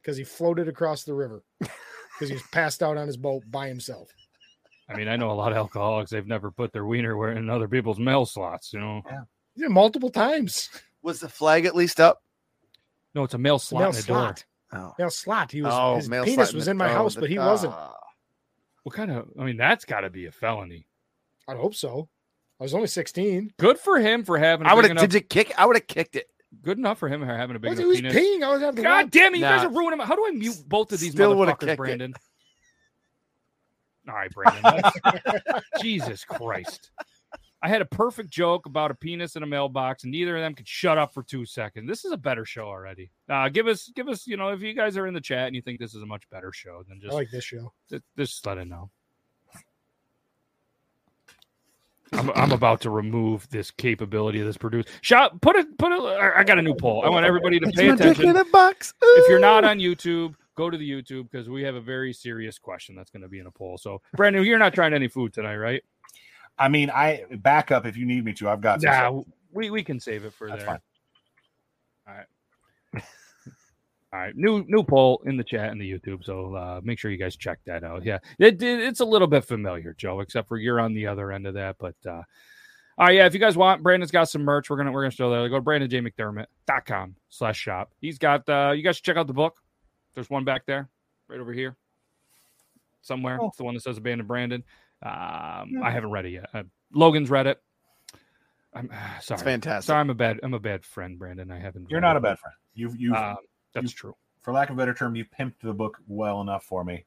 because 0.01 0.15
he 0.15 0.23
floated 0.23 0.69
across 0.69 1.03
the 1.03 1.13
river 1.13 1.43
because 1.59 2.29
he 2.29 2.33
was 2.33 2.43
passed 2.51 2.81
out 2.81 2.97
on 2.97 3.07
his 3.07 3.17
boat 3.17 3.43
by 3.51 3.67
himself. 3.67 4.09
I 4.89 4.95
mean, 4.95 5.07
I 5.07 5.15
know 5.15 5.31
a 5.31 5.33
lot 5.33 5.51
of 5.51 5.57
alcoholics. 5.57 6.11
They've 6.11 6.25
never 6.25 6.51
put 6.51 6.71
their 6.71 6.85
wiener 6.85 7.17
where 7.17 7.31
in 7.31 7.49
other 7.49 7.67
people's 7.67 7.99
mail 7.99 8.25
slots. 8.25 8.73
You 8.73 8.79
know, 8.79 9.01
He 9.53 9.61
did 9.61 9.67
it 9.67 9.71
multiple 9.71 10.09
times. 10.09 10.69
Was 11.01 11.19
the 11.19 11.29
flag 11.29 11.65
at 11.65 11.75
least 11.75 11.99
up? 11.99 12.21
No, 13.15 13.23
it's 13.23 13.33
a 13.33 13.37
mail 13.37 13.59
slot 13.59 13.81
Mail 13.81 13.89
in 13.89 13.95
the 13.95 14.01
door. 14.03 14.15
slot. 14.17 14.45
Oh, 14.73 14.93
Mail 14.97 15.09
slot. 15.09 15.51
He 15.51 15.61
was 15.61 15.73
oh 15.75 15.95
his 15.97 16.09
mail 16.09 16.23
penis 16.25 16.49
slot 16.49 16.55
was 16.55 16.67
in 16.67 16.77
my 16.77 16.89
oh, 16.89 16.93
house, 16.93 17.15
the- 17.15 17.21
but 17.21 17.29
he 17.29 17.37
wasn't. 17.37 17.73
ah. 17.73 17.93
What 18.83 18.95
kind 18.95 19.11
of? 19.11 19.29
I 19.39 19.43
mean, 19.45 19.55
that's 19.57 19.85
got 19.85 20.01
to 20.01 20.09
be 20.09 20.25
a 20.25 20.31
felony. 20.31 20.87
I 21.47 21.55
hope 21.55 21.75
so. 21.75 22.09
I 22.59 22.63
was 22.63 22.73
only 22.73 22.87
16. 22.87 23.53
Good 23.57 23.79
for 23.79 23.97
him 23.99 24.23
for 24.23 24.37
having. 24.37 24.67
a 24.67 24.69
I 24.69 24.73
would 24.73 24.85
have. 24.85 24.97
Did 24.97 25.13
you 25.13 25.21
kick? 25.21 25.53
I 25.57 25.65
would 25.65 25.75
have 25.75 25.87
kicked 25.87 26.15
it. 26.15 26.27
Good 26.61 26.77
enough 26.77 26.99
for 26.99 27.09
him 27.09 27.21
for 27.21 27.25
having 27.25 27.55
a 27.55 27.59
big 27.59 27.71
Was 27.71 27.79
he 27.79 27.85
was 27.85 27.97
penis. 28.01 28.15
peeing? 28.15 28.43
I 28.43 28.51
was 28.51 28.61
having 28.61 28.83
God 28.83 29.09
damn 29.09 29.33
it! 29.33 29.39
You 29.39 29.43
guys 29.43 29.63
are 29.63 29.69
ruining. 29.69 29.97
My, 29.97 30.05
how 30.05 30.15
do 30.15 30.25
I 30.27 30.31
mute 30.31 30.57
both 30.67 30.91
of 30.91 30.99
these 30.99 31.11
Still 31.11 31.35
would've 31.35 31.55
motherfuckers, 31.55 31.59
kicked 31.61 31.71
it. 31.71 31.77
Brandon? 31.77 32.13
All 34.07 34.13
right, 34.15 34.31
Brandon. 34.31 34.81
Jesus 35.81 36.25
Christ! 36.25 36.91
I 37.63 37.69
had 37.69 37.81
a 37.81 37.85
perfect 37.85 38.29
joke 38.29 38.65
about 38.65 38.91
a 38.91 38.93
penis 38.93 39.37
in 39.37 39.41
a 39.41 39.47
mailbox, 39.47 40.03
and 40.03 40.11
neither 40.11 40.35
of 40.35 40.41
them 40.41 40.53
could 40.53 40.67
shut 40.67 40.97
up 40.97 41.13
for 41.13 41.23
two 41.23 41.45
seconds. 41.45 41.87
This 41.87 42.03
is 42.03 42.11
a 42.11 42.17
better 42.17 42.43
show 42.43 42.65
already. 42.65 43.09
Uh, 43.29 43.47
give 43.47 43.67
us, 43.67 43.89
give 43.95 44.09
us, 44.09 44.27
you 44.27 44.35
know, 44.35 44.49
if 44.49 44.61
you 44.61 44.73
guys 44.73 44.97
are 44.97 45.07
in 45.07 45.13
the 45.13 45.21
chat 45.21 45.47
and 45.47 45.55
you 45.55 45.61
think 45.61 45.79
this 45.79 45.95
is 45.95 46.03
a 46.03 46.05
much 46.05 46.29
better 46.29 46.51
show, 46.51 46.83
then 46.89 46.97
I 47.01 47.05
just 47.05 47.13
like 47.13 47.31
this 47.31 47.45
show. 47.45 47.71
just, 47.89 48.03
just 48.17 48.45
let 48.45 48.57
it 48.57 48.67
know. 48.67 48.89
I'm, 52.11 52.31
I'm 52.31 52.51
about 52.51 52.81
to 52.81 52.89
remove 52.89 53.49
this 53.49 53.71
capability 53.71 54.41
of 54.41 54.45
this 54.45 54.57
producer. 54.57 54.89
Shot, 54.99 55.39
put 55.41 55.55
it, 55.55 55.77
put 55.77 55.93
it. 55.93 56.01
I 56.01 56.43
got 56.43 56.59
a 56.59 56.61
new 56.61 56.75
poll. 56.75 57.03
I 57.05 57.09
want 57.09 57.25
everybody 57.25 57.61
to 57.61 57.67
pay 57.67 57.87
Put 57.87 57.99
my 57.99 58.05
dick 58.05 58.17
attention. 58.19 58.29
in 58.29 58.35
a 58.35 58.45
box. 58.45 58.93
If 59.01 59.29
you're 59.29 59.39
not 59.39 59.63
on 59.63 59.79
YouTube, 59.79 60.35
go 60.55 60.69
to 60.69 60.77
the 60.77 60.89
YouTube 60.89 61.31
because 61.31 61.49
we 61.49 61.63
have 61.63 61.75
a 61.75 61.81
very 61.81 62.11
serious 62.11 62.59
question 62.59 62.93
that's 62.93 63.09
going 63.09 63.23
to 63.23 63.29
be 63.29 63.39
in 63.39 63.47
a 63.47 63.51
poll. 63.51 63.77
So, 63.77 64.01
Brandon, 64.17 64.43
you're 64.43 64.59
not 64.59 64.73
trying 64.73 64.93
any 64.93 65.07
food 65.07 65.33
tonight, 65.33 65.55
right? 65.55 65.81
I 66.57 66.67
mean, 66.69 66.89
I 66.89 67.23
back 67.37 67.71
up 67.71 67.85
if 67.85 67.97
you 67.97 68.05
need 68.05 68.23
me 68.25 68.33
to. 68.33 68.49
I've 68.49 68.61
got 68.61 68.81
Yeah, 68.81 69.09
stuff. 69.09 69.25
we, 69.51 69.69
we 69.69 69.83
can 69.83 69.99
save 69.99 70.23
it 70.25 70.33
for 70.33 70.47
That's 70.49 70.63
there. 70.63 70.79
fine. 72.05 73.01
All 74.13 74.19
right, 74.19 74.35
new 74.35 74.63
new 74.67 74.83
poll 74.83 75.23
in 75.25 75.37
the 75.37 75.43
chat 75.43 75.71
and 75.71 75.81
the 75.81 75.91
YouTube, 75.91 76.23
so 76.23 76.53
uh, 76.53 76.81
make 76.83 76.99
sure 76.99 77.09
you 77.09 77.17
guys 77.17 77.35
check 77.35 77.57
that 77.65 77.83
out. 77.83 78.05
Yeah, 78.05 78.19
it, 78.37 78.61
it- 78.61 78.81
it's 78.81 78.99
a 78.99 79.05
little 79.05 79.27
bit 79.27 79.43
familiar, 79.43 79.95
Joe, 79.97 80.19
except 80.19 80.47
for 80.47 80.57
you're 80.57 80.79
on 80.79 80.93
the 80.93 81.07
other 81.07 81.31
end 81.31 81.47
of 81.47 81.55
that. 81.55 81.77
But 81.79 81.95
uh, 82.05 82.21
all 82.99 83.07
right, 83.07 83.15
yeah, 83.15 83.25
if 83.25 83.33
you 83.33 83.39
guys 83.39 83.57
want, 83.57 83.81
Brandon's 83.81 84.11
got 84.11 84.29
some 84.29 84.43
merch. 84.43 84.69
We're 84.69 84.77
gonna 84.77 84.91
we're 84.91 85.01
gonna 85.01 85.09
show 85.11 85.31
that. 85.31 85.49
Go 85.49 85.55
to 85.55 85.63
brandonjmcdermott.com 85.63 87.15
slash 87.29 87.57
shop. 87.57 87.91
He's 88.01 88.19
got 88.19 88.47
uh, 88.47 88.73
you 88.75 88.83
guys 88.83 88.97
should 88.97 89.05
check 89.05 89.17
out 89.17 89.25
the 89.25 89.33
book. 89.33 89.55
There's 90.13 90.29
one 90.29 90.43
back 90.43 90.67
there, 90.67 90.89
right 91.27 91.39
over 91.39 91.51
here, 91.51 91.75
somewhere. 93.01 93.39
Oh. 93.41 93.47
It's 93.47 93.57
the 93.57 93.63
one 93.63 93.73
that 93.73 93.81
says 93.81 93.97
Abandoned 93.97 94.27
Brandon. 94.27 94.63
Um, 95.03 95.81
I 95.83 95.91
haven't 95.91 96.11
read 96.11 96.25
it 96.25 96.31
yet. 96.31 96.49
Uh, 96.53 96.63
Logan's 96.93 97.29
read 97.29 97.47
it. 97.47 97.61
I'm 98.73 98.89
uh, 98.93 99.19
sorry. 99.19 99.35
It's 99.37 99.43
fantastic. 99.43 99.87
Sorry, 99.87 99.99
I'm 99.99 100.09
a 100.09 100.13
bad 100.15 100.39
I'm 100.43 100.53
a 100.53 100.59
bad 100.59 100.85
friend, 100.85 101.17
Brandon. 101.19 101.51
I 101.51 101.59
haven't. 101.59 101.89
You're 101.89 101.99
read 101.99 102.07
not 102.07 102.15
it. 102.15 102.19
a 102.19 102.21
bad 102.21 102.39
friend. 102.39 102.55
You've 102.73 102.99
you've 102.99 103.13
Um, 103.15 103.37
that's 103.73 103.91
you- 103.91 103.97
true. 103.97 104.15
for 104.41 104.53
lack 104.53 104.69
of 104.69 104.75
a 104.75 104.77
better 104.77 104.93
term, 104.93 105.15
you 105.15 105.25
pimped 105.25 105.59
the 105.61 105.73
book 105.73 105.97
well 106.07 106.41
enough 106.41 106.63
for 106.65 106.83
me. 106.83 107.05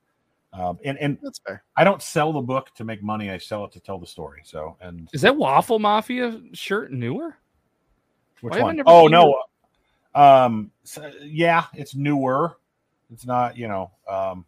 Um, 0.53 0.79
and 0.85 0.97
and 0.99 1.19
That's 1.23 1.39
fair. 1.41 1.65
I 1.77 1.85
don't 1.85 2.01
sell 2.03 2.33
the 2.33 2.41
book 2.41 2.75
to 2.77 2.85
make 2.85 3.03
money. 3.03 3.31
I 3.31 3.39
sell 3.39 3.65
it 3.65 3.73
to 3.73 3.81
tell 3.81 3.99
the 3.99 4.07
story. 4.07 4.41
So 4.45 4.77
and 4.81 5.09
Is 5.13 5.21
that 5.23 5.37
Waffle 5.37 5.79
Mafia 5.79 6.41
shirt 6.53 6.93
newer? 6.93 7.37
which 8.41 8.53
Why 8.55 8.63
one? 8.63 8.83
Oh 8.87 9.03
seen 9.05 9.11
no. 9.13 9.43
Um. 10.15 10.71
so- 10.85 11.11
yeah, 11.23 11.65
it's 11.75 11.95
newer. 11.95 12.57
It's 13.13 13.27
not. 13.27 13.57
You 13.57 13.69
know. 13.69 13.91
Um. 14.09 14.45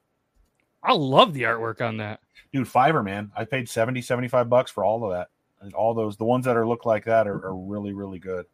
I 0.83 0.93
love 0.95 1.35
the 1.35 1.43
artwork 1.43 1.81
on 1.87 1.97
that. 1.99 2.21
Dude, 2.53 2.67
Fiverr, 2.67 3.05
man. 3.05 3.31
I 3.37 3.45
paid 3.45 3.69
70, 3.69 4.03
75 4.03 4.49
bucks 4.49 4.71
for 4.71 4.85
all 4.85 5.05
of 5.05 5.13
that. 5.13 5.29
And 5.61 5.75
all 5.75 5.93
those, 5.95 6.17
the 6.17 6.25
ones 6.25 6.45
that 6.45 6.57
are 6.57 6.67
look 6.67 6.87
like 6.87 7.05
that 7.07 7.27
are, 7.27 7.45
are 7.47 7.57
really, 7.57 7.93
really 7.93 8.19
good. 8.19 8.47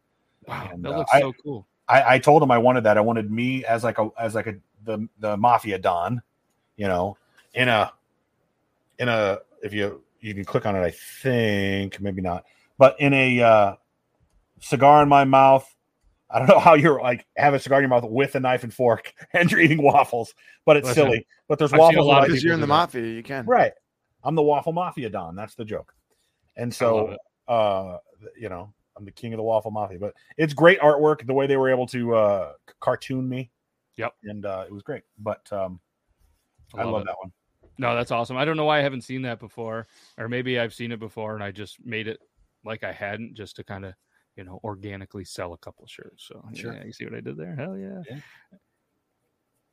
Wow, 0.47 0.69
And, 0.71 0.83
that 0.83 0.91
uh, 0.91 0.97
looks 0.99 1.11
I- 1.13 1.21
so 1.21 1.33
cool. 1.43 1.67
I, 1.87 2.15
I 2.15 2.19
told 2.19 2.41
him 2.41 2.49
I 2.49 2.57
wanted 2.57 2.85
that. 2.85 2.97
I 2.97 3.01
wanted 3.01 3.29
me 3.31 3.63
as 3.63 3.83
like 3.83 3.99
a 3.99 4.09
as 4.17 4.33
like 4.33 4.47
a 4.47 4.55
the 4.85 5.07
the 5.19 5.37
mafia 5.37 5.77
don, 5.77 6.19
you 6.77 6.87
know, 6.87 7.15
in 7.53 7.69
a 7.69 7.93
in 8.97 9.07
a 9.07 9.37
if 9.61 9.71
you 9.71 10.01
you 10.19 10.33
can 10.33 10.45
click 10.45 10.65
on 10.65 10.75
it, 10.75 10.79
I 10.79 10.89
think 10.89 12.01
maybe 12.01 12.23
not, 12.23 12.45
but 12.79 12.99
in 12.99 13.13
a 13.13 13.39
uh, 13.39 13.75
cigar 14.61 15.03
in 15.03 15.09
my 15.09 15.25
mouth. 15.25 15.74
I 16.29 16.39
don't 16.39 16.47
know 16.47 16.59
how 16.59 16.73
you're 16.73 16.99
like 17.01 17.25
have 17.37 17.53
a 17.53 17.59
cigar 17.59 17.79
in 17.79 17.83
your 17.83 17.89
mouth 17.89 18.09
with 18.09 18.35
a 18.35 18.39
knife 18.39 18.63
and 18.63 18.73
fork 18.73 19.13
and 19.33 19.51
you're 19.51 19.61
eating 19.61 19.81
waffles, 19.81 20.33
but 20.65 20.77
it's 20.77 20.87
Listen, 20.87 21.05
silly. 21.05 21.27
But 21.47 21.59
there's 21.59 21.73
I've 21.73 21.79
waffles. 21.79 22.05
lot 22.05 22.15
that 22.15 22.17
of 22.17 22.23
I 22.23 22.27
Because 22.27 22.43
you're 22.43 22.53
in 22.53 22.59
the 22.59 22.65
that. 22.65 22.73
mafia, 22.73 23.05
you 23.05 23.23
can. 23.23 23.45
Right. 23.45 23.73
I'm 24.23 24.35
the 24.35 24.41
waffle 24.43 24.73
mafia 24.73 25.09
don. 25.09 25.35
That's 25.35 25.55
the 25.55 25.65
joke. 25.65 25.93
And 26.57 26.73
so, 26.73 27.15
uh, 27.47 27.97
you 28.37 28.49
know, 28.49 28.73
I'm 28.97 29.05
the 29.05 29.11
king 29.11 29.33
of 29.33 29.37
the 29.37 29.43
waffle 29.43 29.71
mafia. 29.71 29.99
But 29.99 30.15
it's 30.37 30.53
great 30.53 30.79
artwork. 30.79 31.25
The 31.27 31.33
way 31.33 31.45
they 31.47 31.57
were 31.57 31.69
able 31.69 31.85
to 31.87 32.15
uh, 32.15 32.53
cartoon 32.79 33.29
me. 33.29 33.51
Yep. 33.97 34.13
And 34.23 34.45
uh, 34.45 34.65
it 34.67 34.73
was 34.73 34.81
great. 34.83 35.03
But 35.19 35.47
um, 35.53 35.79
I, 36.73 36.83
love 36.83 36.93
love 36.93 37.05
that 37.05 37.15
one. 37.19 37.31
No, 37.77 37.93
that's 37.93 38.11
awesome. 38.11 38.37
I 38.37 38.45
don't 38.45 38.57
know 38.57 38.65
why 38.65 38.79
I 38.79 38.81
haven't 38.81 39.01
seen 39.01 39.21
that 39.23 39.39
before, 39.39 39.87
or 40.17 40.29
maybe 40.29 40.59
I've 40.59 40.73
seen 40.73 40.91
it 40.91 40.99
before 40.99 41.35
and 41.35 41.43
I 41.43 41.51
just 41.51 41.85
made 41.85 42.07
it 42.07 42.19
like 42.63 42.83
I 42.83 42.91
hadn't, 42.91 43.35
just 43.35 43.57
to 43.57 43.63
kind 43.63 43.85
of, 43.85 43.93
you 44.35 44.43
know, 44.43 44.59
organically 44.63 45.25
sell 45.25 45.53
a 45.53 45.57
couple 45.57 45.85
shirts. 45.87 46.27
So 46.27 46.43
Sure. 46.53 46.73
yeah, 46.73 46.83
you 46.85 46.91
see 46.93 47.05
what 47.05 47.15
I 47.15 47.21
did 47.21 47.37
there? 47.37 47.55
Hell 47.55 47.77
yeah. 47.77 48.01
Yeah. 48.09 48.19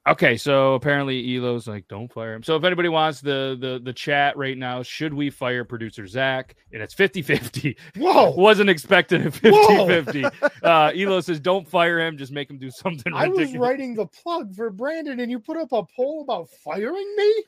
Okay, 0.09 0.37
so 0.37 0.75
apparently 0.75 1.37
Elo's 1.37 1.69
like, 1.69 1.87
don't 1.87 2.13
fire 2.13 2.35
him. 2.35 2.43
So 2.43 2.57
if 2.57 2.65
anybody 2.65 2.89
wants 2.89 3.21
the 3.21 3.57
the 3.61 3.81
the 3.85 3.93
chat 3.93 4.37
right 4.37 4.59
now, 4.59 4.83
should 4.83 5.15
we 5.15 5.31
fire 5.31 5.65
producer 5.65 6.09
Zach? 6.09 6.57
And 6.73 6.83
it's 6.83 6.93
50-50. 6.93 7.77
Whoa. 7.99 8.31
Wasn't 8.37 8.69
expecting 8.69 9.23
a 9.27 9.31
Whoa. 9.31 9.87
50-50. 9.87 10.51
Uh 10.65 10.91
Elo 10.97 11.21
says, 11.21 11.39
don't 11.39 11.69
fire 11.69 12.01
him, 12.01 12.17
just 12.19 12.33
make 12.33 12.51
him 12.51 12.59
do 12.59 12.69
something 12.71 13.13
I 13.15 13.29
was 13.29 13.55
writing 13.57 13.95
the 13.95 14.07
plug 14.07 14.55
for 14.57 14.71
Brandon 14.71 15.21
and 15.21 15.31
you 15.31 15.39
put 15.39 15.57
up 15.57 15.71
a 15.73 15.85
poll 15.95 16.23
about 16.23 16.49
firing 16.65 17.15
me? 17.17 17.45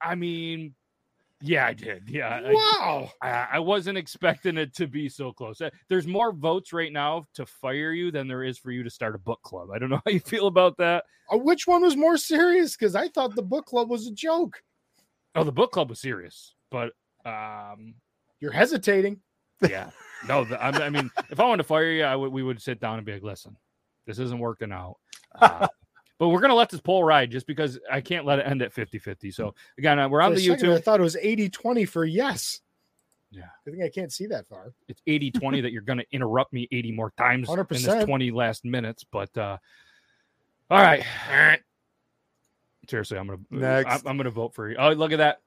I 0.00 0.14
mean, 0.14 0.74
yeah, 1.40 1.66
I 1.66 1.72
did. 1.72 2.08
Yeah. 2.08 2.52
Wow. 2.52 3.10
I, 3.22 3.46
I 3.52 3.58
wasn't 3.60 3.96
expecting 3.98 4.56
it 4.56 4.74
to 4.76 4.86
be 4.86 5.08
so 5.08 5.32
close. 5.32 5.60
Uh, 5.60 5.70
There's 5.88 6.06
more 6.06 6.32
votes 6.32 6.72
right 6.72 6.92
now 6.92 7.26
to 7.34 7.46
fire 7.46 7.92
you 7.92 8.10
than 8.10 8.26
there 8.28 8.42
is 8.42 8.58
for 8.58 8.70
you 8.70 8.82
to 8.82 8.90
start 8.90 9.14
a 9.14 9.18
book 9.18 9.40
club. 9.42 9.68
I 9.72 9.78
don't 9.78 9.90
know 9.90 10.00
how 10.04 10.10
you 10.10 10.20
feel 10.20 10.46
about 10.48 10.76
that. 10.78 11.04
Uh, 11.32 11.38
Which 11.38 11.66
one 11.66 11.82
was 11.82 11.96
more 11.96 12.16
serious? 12.16 12.76
Because 12.76 12.94
I 12.96 13.08
thought 13.08 13.34
the 13.34 13.42
book 13.42 13.66
club 13.66 13.88
was 13.88 14.06
a 14.06 14.12
joke. 14.12 14.62
Oh, 15.34 15.44
the 15.44 15.52
book 15.52 15.70
club 15.72 15.90
was 15.90 16.00
serious, 16.00 16.54
but 16.70 16.92
um, 17.24 17.94
You're 18.40 18.50
hesitating. 18.52 19.20
yeah, 19.68 19.90
no. 20.26 20.44
The, 20.44 20.60
I, 20.60 20.68
I 20.86 20.90
mean, 20.90 21.10
if 21.30 21.38
I 21.38 21.44
wanted 21.44 21.62
to 21.62 21.68
fire 21.68 21.90
you, 21.90 22.02
I 22.04 22.16
would. 22.16 22.32
We 22.32 22.42
would 22.42 22.60
sit 22.62 22.80
down 22.80 22.96
and 22.96 23.04
be 23.06 23.12
like, 23.12 23.22
"Listen, 23.22 23.56
this 24.06 24.18
isn't 24.18 24.38
working 24.38 24.72
out." 24.72 24.96
Uh, 25.34 25.66
but 26.18 26.28
we're 26.28 26.40
gonna 26.40 26.54
let 26.54 26.68
this 26.70 26.80
poll 26.80 27.04
ride 27.04 27.30
just 27.30 27.46
because 27.46 27.78
I 27.90 28.00
can't 28.00 28.24
let 28.24 28.38
it 28.38 28.46
end 28.46 28.62
at 28.62 28.74
50-50. 28.74 29.32
So 29.32 29.54
again, 29.78 29.98
uh, 29.98 30.08
we're 30.08 30.20
on 30.20 30.32
For 30.32 30.36
the 30.36 30.46
second, 30.46 30.72
I 30.72 30.78
thought 30.78 31.00
it 31.00 31.04
was 31.04 31.16
80 31.16 31.48
20 31.48 31.84
for 31.84 32.04
yes. 32.04 32.60
Yeah. 33.30 33.42
I 33.66 33.70
think 33.70 33.82
I 33.82 33.90
can't 33.90 34.12
see 34.12 34.26
that 34.26 34.48
far. 34.48 34.72
It's 34.88 35.02
80-20 35.06 35.62
that 35.62 35.72
you're 35.72 35.82
gonna 35.82 36.04
interrupt 36.12 36.52
me 36.52 36.68
80 36.72 36.92
more 36.92 37.12
times 37.16 37.48
in 37.48 37.66
this 37.68 38.04
20 38.04 38.30
last 38.30 38.64
minutes. 38.64 39.04
But 39.10 39.36
uh 39.36 39.58
all 40.70 40.78
right. 40.78 41.02
Seriously, 42.88 43.18
I'm 43.18 43.26
gonna 43.26 43.40
Next. 43.50 43.92
I'm, 43.92 44.00
I'm 44.06 44.16
gonna 44.16 44.30
vote 44.30 44.54
for 44.54 44.68
you. 44.68 44.76
Oh, 44.78 44.90
look 44.92 45.12
at 45.12 45.18
that. 45.18 45.40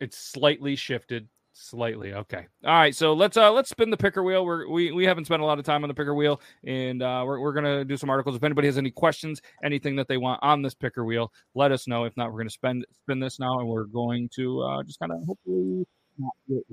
It's 0.00 0.16
slightly 0.16 0.76
shifted. 0.76 1.28
Slightly. 1.52 2.14
Okay. 2.14 2.46
All 2.64 2.72
right. 2.72 2.94
So 2.94 3.12
let's 3.12 3.36
uh 3.36 3.50
let's 3.52 3.68
spin 3.68 3.90
the 3.90 3.96
picker 3.96 4.22
wheel. 4.22 4.44
We're 4.44 4.68
we, 4.68 4.92
we 4.92 5.04
haven't 5.04 5.24
spent 5.24 5.42
a 5.42 5.44
lot 5.44 5.58
of 5.58 5.64
time 5.64 5.82
on 5.82 5.88
the 5.88 5.94
picker 5.94 6.14
wheel, 6.14 6.40
and 6.64 7.02
uh 7.02 7.22
we're, 7.26 7.40
we're 7.40 7.52
gonna 7.52 7.84
do 7.84 7.96
some 7.96 8.08
articles. 8.08 8.36
If 8.36 8.44
anybody 8.44 8.68
has 8.68 8.78
any 8.78 8.90
questions, 8.90 9.42
anything 9.64 9.96
that 9.96 10.08
they 10.08 10.16
want 10.16 10.40
on 10.42 10.62
this 10.62 10.74
picker 10.74 11.04
wheel, 11.04 11.32
let 11.54 11.72
us 11.72 11.86
know. 11.86 12.04
If 12.04 12.16
not, 12.16 12.32
we're 12.32 12.38
gonna 12.38 12.50
spend 12.50 12.86
spin 13.02 13.18
this 13.18 13.38
now 13.38 13.58
and 13.58 13.68
we're 13.68 13.84
going 13.84 14.28
to 14.36 14.62
uh 14.62 14.82
just 14.84 15.00
kind 15.00 15.12
of 15.12 15.24
hopefully 15.26 15.86
not 16.18 16.32
get 16.48 16.64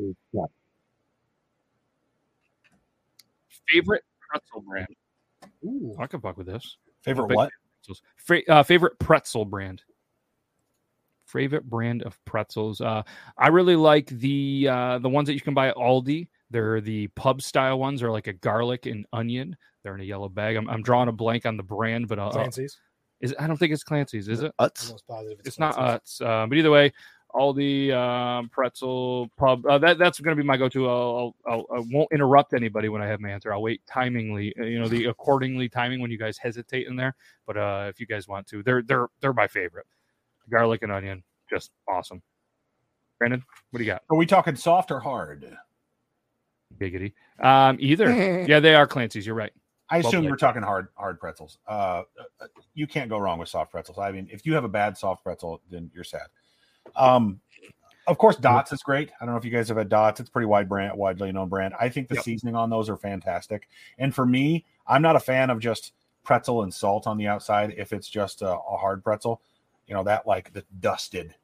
favorite 3.68 4.04
pretzel 4.20 4.62
brand. 4.62 4.88
Ooh. 5.64 5.96
I 6.00 6.08
can 6.08 6.22
fuck 6.22 6.38
with 6.38 6.48
this. 6.48 6.78
Favorite 7.02 7.34
what? 7.34 7.52
pretzels. 7.82 8.02
Fra- 8.18 8.44
uh, 8.50 8.64
favorite 8.64 8.98
pretzel 9.00 9.46
brand. 9.46 9.84
Favorite 11.28 11.70
brand 11.70 12.04
of 12.04 12.18
pretzels. 12.26 12.82
Uh, 12.82 13.04
I 13.38 13.50
really 13.50 13.76
like 13.76 14.08
the 14.08 14.68
uh, 14.70 14.98
the 15.00 15.10
ones 15.10 15.28
that 15.28 15.34
you 15.34 15.42
can 15.42 15.54
buy 15.54 15.68
at 15.68 15.76
Aldi. 15.76 16.28
They're 16.50 16.80
the 16.80 17.08
pub 17.10 17.42
style 17.42 17.78
ones. 17.80 18.00
They're 18.00 18.12
like 18.12 18.28
a 18.28 18.34
garlic 18.34 18.86
and 18.86 19.06
onion. 19.12 19.58
They're 19.84 19.96
in 19.96 20.02
a 20.02 20.06
yellow 20.06 20.30
bag. 20.30 20.56
I'm, 20.56 20.70
I'm 20.70 20.82
drawing 20.82 21.10
a 21.10 21.12
blank 21.12 21.46
on 21.46 21.58
the 21.58 21.64
brand, 21.64 22.08
but 22.08 22.18
uh, 22.20 22.28
uh, 22.28 22.32
Clancy's. 22.32 22.78
is 23.20 23.36
I 23.38 23.48
don't 23.48 23.58
think 23.58 23.74
it's 23.74 23.84
Clancy's. 23.84 24.28
Is 24.30 24.42
it? 24.42 24.54
Utz. 24.60 24.88
Almost 24.88 25.08
positive 25.08 25.46
It's 25.46 25.60
not 25.60 25.76
Clancy's. 25.76 26.20
Utz. 26.22 26.26
Uh, 26.26 26.48
but 26.48 26.58
either 26.58 26.72
way, 26.72 26.94
Aldi 27.36 27.94
um, 27.94 28.48
pretzel 28.50 29.30
pub. 29.38 29.66
Uh, 29.66 29.78
that 29.80 29.98
that's 29.98 30.22
going 30.22 30.36
to 30.36 30.42
be 30.42 30.48
my 30.48 30.56
go-to. 30.56 30.88
I'll, 30.90 31.36
I'll, 31.46 31.66
I'll 31.70 31.78
I 31.80 31.84
won't 31.92 32.10
interrupt 32.14 32.54
anybody 32.54 32.88
when 32.88 33.02
I 33.02 33.08
have 33.08 33.20
my 33.20 33.30
answer. 33.30 33.54
I'll 33.54 33.62
wait 33.62 33.82
timingly. 33.86 34.54
uh, 34.58 34.64
You 34.64 34.80
know 34.80 34.88
the 34.88 35.06
accordingly 35.06 35.68
timing 35.68 36.00
when 36.00 36.12
you 36.12 36.18
guys 36.18 36.38
hesitate 36.38 36.88
in 36.88 36.96
there. 36.96 37.16
But 37.46 37.58
uh, 37.58 37.86
if 37.90 38.00
you 38.00 38.08
guys 38.08 38.28
want 38.28 38.48
to, 38.48 38.64
they're 38.64 38.82
they're 38.82 39.08
they're 39.20 39.34
my 39.34 39.48
favorite. 39.48 39.86
Garlic 40.50 40.84
and 40.84 40.92
onion, 40.92 41.24
just 41.50 41.72
awesome. 41.88 42.22
Brandon, 43.20 43.44
what 43.72 43.80
do 43.80 43.84
you 43.84 43.92
got? 43.92 44.04
Are 44.10 44.18
we 44.18 44.26
talking 44.26 44.56
soft 44.56 44.92
or 44.92 45.00
hard? 45.00 45.58
Giggity. 46.80 47.14
Um, 47.40 47.78
either. 47.80 48.46
yeah, 48.48 48.60
they 48.60 48.76
are 48.76 48.88
Clancy's. 48.88 49.26
You're 49.26 49.36
right. 49.36 49.52
I 49.90 50.00
assume 50.00 50.12
Bubbly. 50.22 50.30
we're 50.32 50.38
talking 50.38 50.62
hard 50.62 50.90
hard 50.96 51.20
pretzels. 51.20 51.60
Uh, 51.68 52.04
uh, 52.42 52.48
you 52.74 52.88
can't 52.88 53.10
go 53.10 53.18
wrong 53.18 53.40
with 53.40 53.48
soft 53.50 53.72
pretzels. 53.72 53.98
I 53.98 54.12
mean, 54.12 54.28
if 54.32 54.46
you 54.46 54.54
have 54.54 54.66
a 54.66 54.70
bad 54.70 54.98
soft 54.98 55.24
pretzel, 55.24 55.62
then 55.72 55.90
you're 55.94 56.04
sad. 56.04 56.28
Um, 56.96 57.40
of 58.06 58.18
course, 58.18 58.36
Dots 58.38 58.72
is 58.72 58.82
great. 58.84 59.12
I 59.20 59.26
don't 59.26 59.34
know 59.34 59.38
if 59.40 59.46
you 59.46 59.52
guys 59.52 59.68
have 59.70 59.78
had 59.78 59.90
Dots. 59.90 60.20
It's 60.20 60.30
a 60.30 60.32
pretty 60.32 60.46
wide 60.46 60.68
brand, 60.70 60.98
widely 60.98 61.32
known 61.32 61.50
brand. 61.50 61.74
I 61.80 61.90
think 61.90 62.08
the 62.08 62.16
Yep. 62.16 62.24
seasoning 62.24 62.56
on 62.56 62.70
those 62.70 62.90
are 62.90 62.96
fantastic. 62.98 63.68
And 63.98 64.14
for 64.16 64.26
me, 64.26 64.66
I'm 64.88 65.02
not 65.02 65.16
a 65.18 65.20
fan 65.20 65.50
of 65.50 65.60
just 65.60 65.94
pretzel 66.24 66.64
and 66.64 66.74
salt 66.74 67.08
on 67.08 67.18
the 67.18 67.28
outside. 67.28 67.74
If 67.78 67.92
it's 67.94 68.08
just 68.10 68.42
a, 68.42 68.50
a 68.58 68.78
hard 68.78 69.04
pretzel, 69.04 69.42
you 69.88 69.94
know 69.94 70.04
that 70.04 70.28
like 70.28 70.54
the 70.54 70.64
dusted 70.80 71.36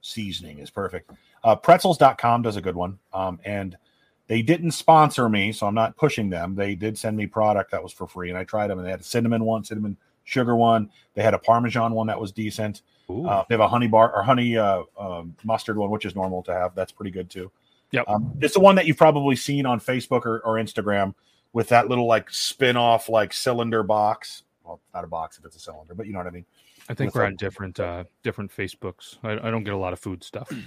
seasoning 0.00 0.58
is 0.58 0.70
perfect. 0.70 1.10
Uh, 1.44 1.56
pretzels.com 1.56 2.42
does 2.42 2.56
a 2.56 2.60
good 2.60 2.76
one. 2.76 2.98
Um, 3.12 3.40
and 3.44 3.76
they 4.28 4.42
didn't 4.42 4.72
sponsor 4.72 5.28
me, 5.28 5.52
so 5.52 5.66
I'm 5.66 5.74
not 5.74 5.96
pushing 5.96 6.28
them. 6.28 6.54
They 6.54 6.74
did 6.74 6.98
send 6.98 7.16
me 7.16 7.26
product 7.26 7.70
that 7.70 7.82
was 7.82 7.92
for 7.92 8.06
free, 8.06 8.28
and 8.28 8.38
I 8.38 8.44
tried 8.44 8.68
them. 8.68 8.78
And 8.78 8.86
they 8.86 8.90
had 8.90 9.00
a 9.00 9.04
cinnamon 9.04 9.44
one, 9.44 9.64
cinnamon 9.64 9.96
sugar 10.24 10.56
one. 10.56 10.90
They 11.14 11.22
had 11.22 11.34
a 11.34 11.38
Parmesan 11.38 11.92
one 11.92 12.06
that 12.08 12.20
was 12.20 12.32
decent. 12.32 12.82
Uh, 13.08 13.44
they 13.48 13.54
have 13.54 13.60
a 13.60 13.68
honey 13.68 13.86
bar 13.86 14.12
or 14.12 14.22
honey 14.24 14.56
uh, 14.56 14.82
um, 14.98 15.36
mustard 15.44 15.76
one, 15.76 15.90
which 15.90 16.04
is 16.04 16.16
normal 16.16 16.42
to 16.42 16.52
have. 16.52 16.74
That's 16.74 16.90
pretty 16.90 17.12
good 17.12 17.30
too. 17.30 17.52
Yep. 17.92 18.08
Um, 18.08 18.32
it's 18.40 18.54
the 18.54 18.60
one 18.60 18.74
that 18.74 18.86
you've 18.86 18.96
probably 18.96 19.36
seen 19.36 19.64
on 19.64 19.78
Facebook 19.78 20.26
or, 20.26 20.40
or 20.40 20.54
Instagram 20.54 21.14
with 21.52 21.68
that 21.68 21.88
little 21.88 22.06
like 22.06 22.28
spin 22.30 22.76
off 22.76 23.08
like 23.08 23.32
cylinder 23.32 23.84
box. 23.84 24.42
Well, 24.64 24.80
not 24.92 25.04
a 25.04 25.06
box 25.06 25.38
if 25.38 25.44
it's 25.44 25.54
a 25.54 25.60
cylinder, 25.60 25.94
but 25.94 26.06
you 26.06 26.12
know 26.12 26.18
what 26.18 26.26
I 26.26 26.30
mean. 26.30 26.44
I 26.88 26.94
think 26.94 27.08
with 27.08 27.16
we're 27.16 27.26
on 27.26 27.36
different 27.36 27.80
uh, 27.80 28.04
different 28.22 28.54
Facebooks. 28.54 29.16
I, 29.22 29.32
I 29.32 29.50
don't 29.50 29.64
get 29.64 29.74
a 29.74 29.76
lot 29.78 29.92
of 29.92 29.98
food 30.00 30.22
stuff. 30.22 30.50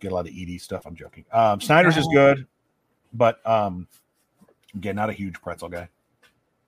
Get 0.00 0.12
a 0.12 0.14
lot 0.14 0.28
of 0.28 0.32
ED 0.32 0.60
stuff. 0.60 0.86
I'm 0.86 0.94
joking. 0.94 1.24
Um, 1.32 1.60
Snyder's 1.60 1.96
is 1.96 2.06
good, 2.12 2.46
but 3.12 3.44
um, 3.44 3.88
again, 4.76 4.94
not 4.94 5.10
a 5.10 5.12
huge 5.12 5.34
pretzel 5.42 5.68
guy. 5.68 5.88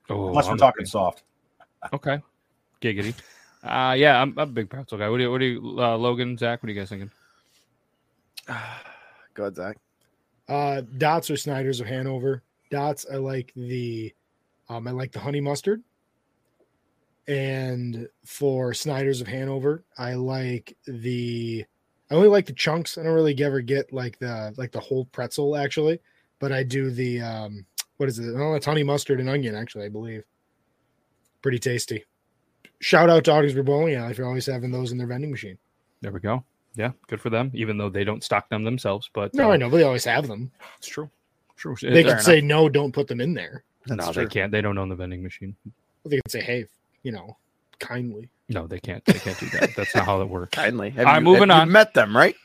Oh, 0.09 0.27
Unless 0.27 0.47
we're 0.47 0.51
I'm- 0.51 0.57
talking 0.57 0.85
soft. 0.85 1.23
Okay. 1.93 2.19
Giggity. 2.81 3.15
Uh 3.63 3.95
yeah, 3.97 4.21
I'm, 4.21 4.37
I'm 4.37 4.49
a 4.49 4.51
big 4.51 4.69
pretzel 4.69 4.97
guy. 4.97 5.09
What 5.09 5.17
do 5.17 5.23
you, 5.23 5.31
what 5.31 5.37
do 5.39 5.45
you, 5.45 5.75
uh, 5.79 5.95
Logan, 5.97 6.37
Zach? 6.37 6.61
What 6.61 6.69
are 6.69 6.73
you 6.73 6.79
guys 6.79 6.89
thinking? 6.89 7.09
Go 9.33 9.43
ahead, 9.43 9.55
Zach. 9.55 9.77
Uh, 10.49 10.81
Dots 10.97 11.31
or 11.31 11.37
Snyder's 11.37 11.79
of 11.79 11.87
Hanover. 11.87 12.43
Dots, 12.69 13.05
I 13.11 13.15
like 13.15 13.51
the, 13.55 14.13
um, 14.69 14.87
I 14.87 14.91
like 14.91 15.11
the 15.11 15.19
honey 15.19 15.41
mustard. 15.41 15.81
And 17.27 18.07
for 18.25 18.73
Snyder's 18.73 19.21
of 19.21 19.27
Hanover, 19.27 19.83
I 19.97 20.15
like 20.15 20.75
the, 20.85 21.63
I 22.09 22.15
only 22.15 22.27
like 22.27 22.45
the 22.45 22.53
chunks. 22.53 22.97
I 22.97 23.03
don't 23.03 23.13
really 23.13 23.39
ever 23.43 23.61
get 23.61 23.93
like 23.93 24.17
the 24.19 24.53
like 24.57 24.71
the 24.71 24.79
whole 24.79 25.05
pretzel 25.05 25.55
actually, 25.55 25.99
but 26.39 26.51
I 26.51 26.63
do 26.63 26.89
the 26.89 27.21
um, 27.21 27.65
what 27.97 28.09
is 28.09 28.19
it? 28.19 28.33
Oh, 28.35 28.55
it's 28.55 28.65
honey 28.65 28.83
mustard 28.83 29.19
and 29.19 29.29
onion 29.29 29.55
actually. 29.55 29.85
I 29.85 29.89
believe. 29.89 30.23
Pretty 31.41 31.59
tasty. 31.59 32.03
Shout 32.79 33.09
out 33.09 33.23
to 33.25 33.31
Ogdensburg 33.31 33.65
Bowling 33.65 33.95
Alley 33.95 34.13
for 34.13 34.25
always 34.25 34.45
having 34.47 34.71
those 34.71 34.91
in 34.91 34.97
their 34.97 35.07
vending 35.07 35.31
machine. 35.31 35.57
There 36.01 36.11
we 36.11 36.19
go. 36.19 36.43
Yeah, 36.75 36.91
good 37.07 37.21
for 37.21 37.29
them. 37.29 37.51
Even 37.53 37.77
though 37.77 37.89
they 37.89 38.03
don't 38.03 38.23
stock 38.23 38.49
them 38.49 38.63
themselves, 38.63 39.09
but 39.13 39.33
No, 39.33 39.49
uh, 39.49 39.53
I 39.53 39.57
know, 39.57 39.69
but 39.69 39.77
they 39.77 39.83
always 39.83 40.05
have 40.05 40.27
them. 40.27 40.51
it's 40.77 40.87
true. 40.87 41.09
True. 41.57 41.75
They 41.79 42.03
could 42.03 42.21
say 42.21 42.41
no, 42.41 42.67
don't 42.69 42.91
put 42.91 43.07
them 43.07 43.21
in 43.21 43.33
there. 43.35 43.63
no, 43.87 43.95
That's 43.97 44.15
they 44.15 44.25
can't. 44.25 44.51
They 44.51 44.61
don't 44.61 44.77
own 44.79 44.89
the 44.89 44.95
vending 44.95 45.21
machine. 45.21 45.55
They 46.05 46.15
could 46.17 46.31
say, 46.31 46.41
hey, 46.41 46.65
you 47.03 47.11
know, 47.11 47.37
kindly. 47.79 48.29
No, 48.49 48.67
they 48.67 48.79
can't. 48.79 49.03
They 49.05 49.13
can't 49.13 49.39
do 49.39 49.47
that. 49.51 49.75
That's 49.75 49.95
not 49.95 50.05
how 50.05 50.17
that 50.19 50.25
works. 50.27 50.49
Kindly. 50.55 50.89
Have 50.91 51.07
All 51.07 51.13
right, 51.13 51.19
you- 51.19 51.23
moving 51.23 51.49
have 51.49 51.57
you 51.57 51.61
on. 51.61 51.71
met 51.71 51.93
them, 51.93 52.15
right? 52.15 52.35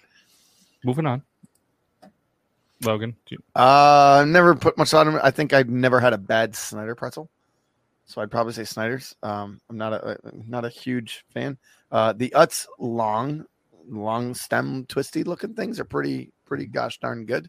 Moving 0.84 1.04
on. 1.06 1.22
Logan, 2.84 3.16
do 3.26 3.34
you- 3.34 3.42
Uh, 3.60 4.24
never 4.28 4.54
put 4.54 4.76
much 4.78 4.92
on 4.94 5.08
in 5.08 5.14
it. 5.14 5.20
I 5.24 5.30
think 5.30 5.52
I've 5.52 5.68
never 5.68 5.98
had 5.98 6.12
a 6.12 6.18
bad 6.18 6.54
Snyder 6.54 6.94
pretzel, 6.94 7.30
so 8.04 8.20
I'd 8.20 8.30
probably 8.30 8.52
say 8.52 8.64
Snyder's. 8.64 9.16
Um, 9.22 9.60
I'm 9.70 9.78
not 9.78 9.92
a 9.94 10.18
not 10.46 10.64
a 10.64 10.68
huge 10.68 11.24
fan. 11.32 11.56
Uh, 11.90 12.12
the 12.12 12.30
Utz 12.36 12.66
long, 12.78 13.46
long 13.88 14.34
stem, 14.34 14.84
twisty 14.86 15.24
looking 15.24 15.54
things 15.54 15.80
are 15.80 15.84
pretty 15.84 16.32
pretty 16.44 16.66
gosh 16.66 16.98
darn 17.00 17.24
good. 17.24 17.48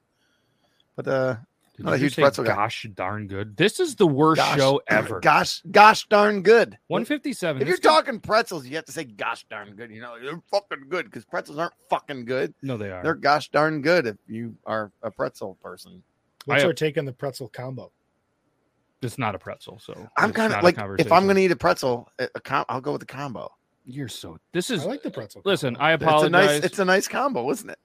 But 0.96 1.08
uh, 1.08 1.36
did 1.78 1.86
Not 1.86 1.94
a 1.94 1.98
huge 1.98 2.16
say 2.16 2.24
pretzel 2.24 2.44
guy. 2.44 2.56
Gosh, 2.56 2.88
darn 2.96 3.28
good. 3.28 3.56
This 3.56 3.80
is 3.80 3.96
the 3.96 4.08
worst 4.08 4.40
gosh, 4.42 4.58
show 4.58 4.82
ever. 4.88 5.20
Gosh, 5.20 5.62
gosh 5.70 6.08
darn 6.08 6.42
good. 6.42 6.78
157. 6.88 7.62
If 7.62 7.68
you're 7.68 7.78
guy- 7.78 7.90
talking 7.90 8.20
pretzels, 8.20 8.66
you 8.66 8.76
have 8.78 8.86
to 8.86 8.92
say 8.92 9.04
gosh 9.04 9.46
darn 9.50 9.76
good. 9.76 9.92
You 9.92 10.02
know, 10.02 10.16
they're 10.22 10.42
fucking 10.52 10.86
good 10.90 11.06
because 11.06 11.24
pretzels 11.24 11.58
aren't 11.60 11.74
fucking 11.90 12.26
good. 12.26 12.54
no, 12.64 12.78
they 12.78 12.90
are. 12.92 13.04
They're 13.04 13.14
gosh 13.16 13.50
darn 13.50 13.82
good 13.82 14.08
if 14.08 14.18
you 14.28 14.56
are 14.66 14.92
a 15.04 15.12
pretzel 15.12 15.56
person. 15.62 16.02
What's 16.46 16.64
I- 16.64 16.68
our 16.68 16.74
take 16.74 16.98
on 16.98 17.06
the 17.06 17.14
pretzel 17.14 17.48
combo? 17.48 17.92
It's 19.04 19.20
not 19.20 19.36
a 19.36 19.40
pretzel, 19.40 19.78
so 19.80 20.10
I'm 20.18 20.34
kind 20.34 20.52
of 20.52 20.64
like 20.64 20.76
if 20.98 21.12
I'm 21.12 21.26
going 21.26 21.36
to 21.36 21.42
eat 21.44 21.52
a 21.52 21.56
pretzel, 21.56 22.10
a, 22.18 22.28
a 22.34 22.40
com- 22.42 22.66
I'll 22.68 22.82
go 22.82 22.94
with 22.94 23.02
the 23.02 23.06
combo. 23.06 23.54
You're 23.86 24.08
so. 24.08 24.40
This 24.54 24.72
is. 24.72 24.80
I 24.80 24.82
is. 24.82 24.88
like 24.88 25.04
the 25.04 25.12
pretzel. 25.12 25.44
Listen, 25.46 25.76
combo. 25.76 25.86
I 25.86 25.94
It's 25.94 26.02
a 26.02 26.06
apologize. 26.08 26.32
nice, 26.32 26.64
it's 26.66 26.80
a 26.80 26.86
nice 26.86 27.08
combo, 27.08 27.50
isn't 27.52 27.70
it? 27.70 27.78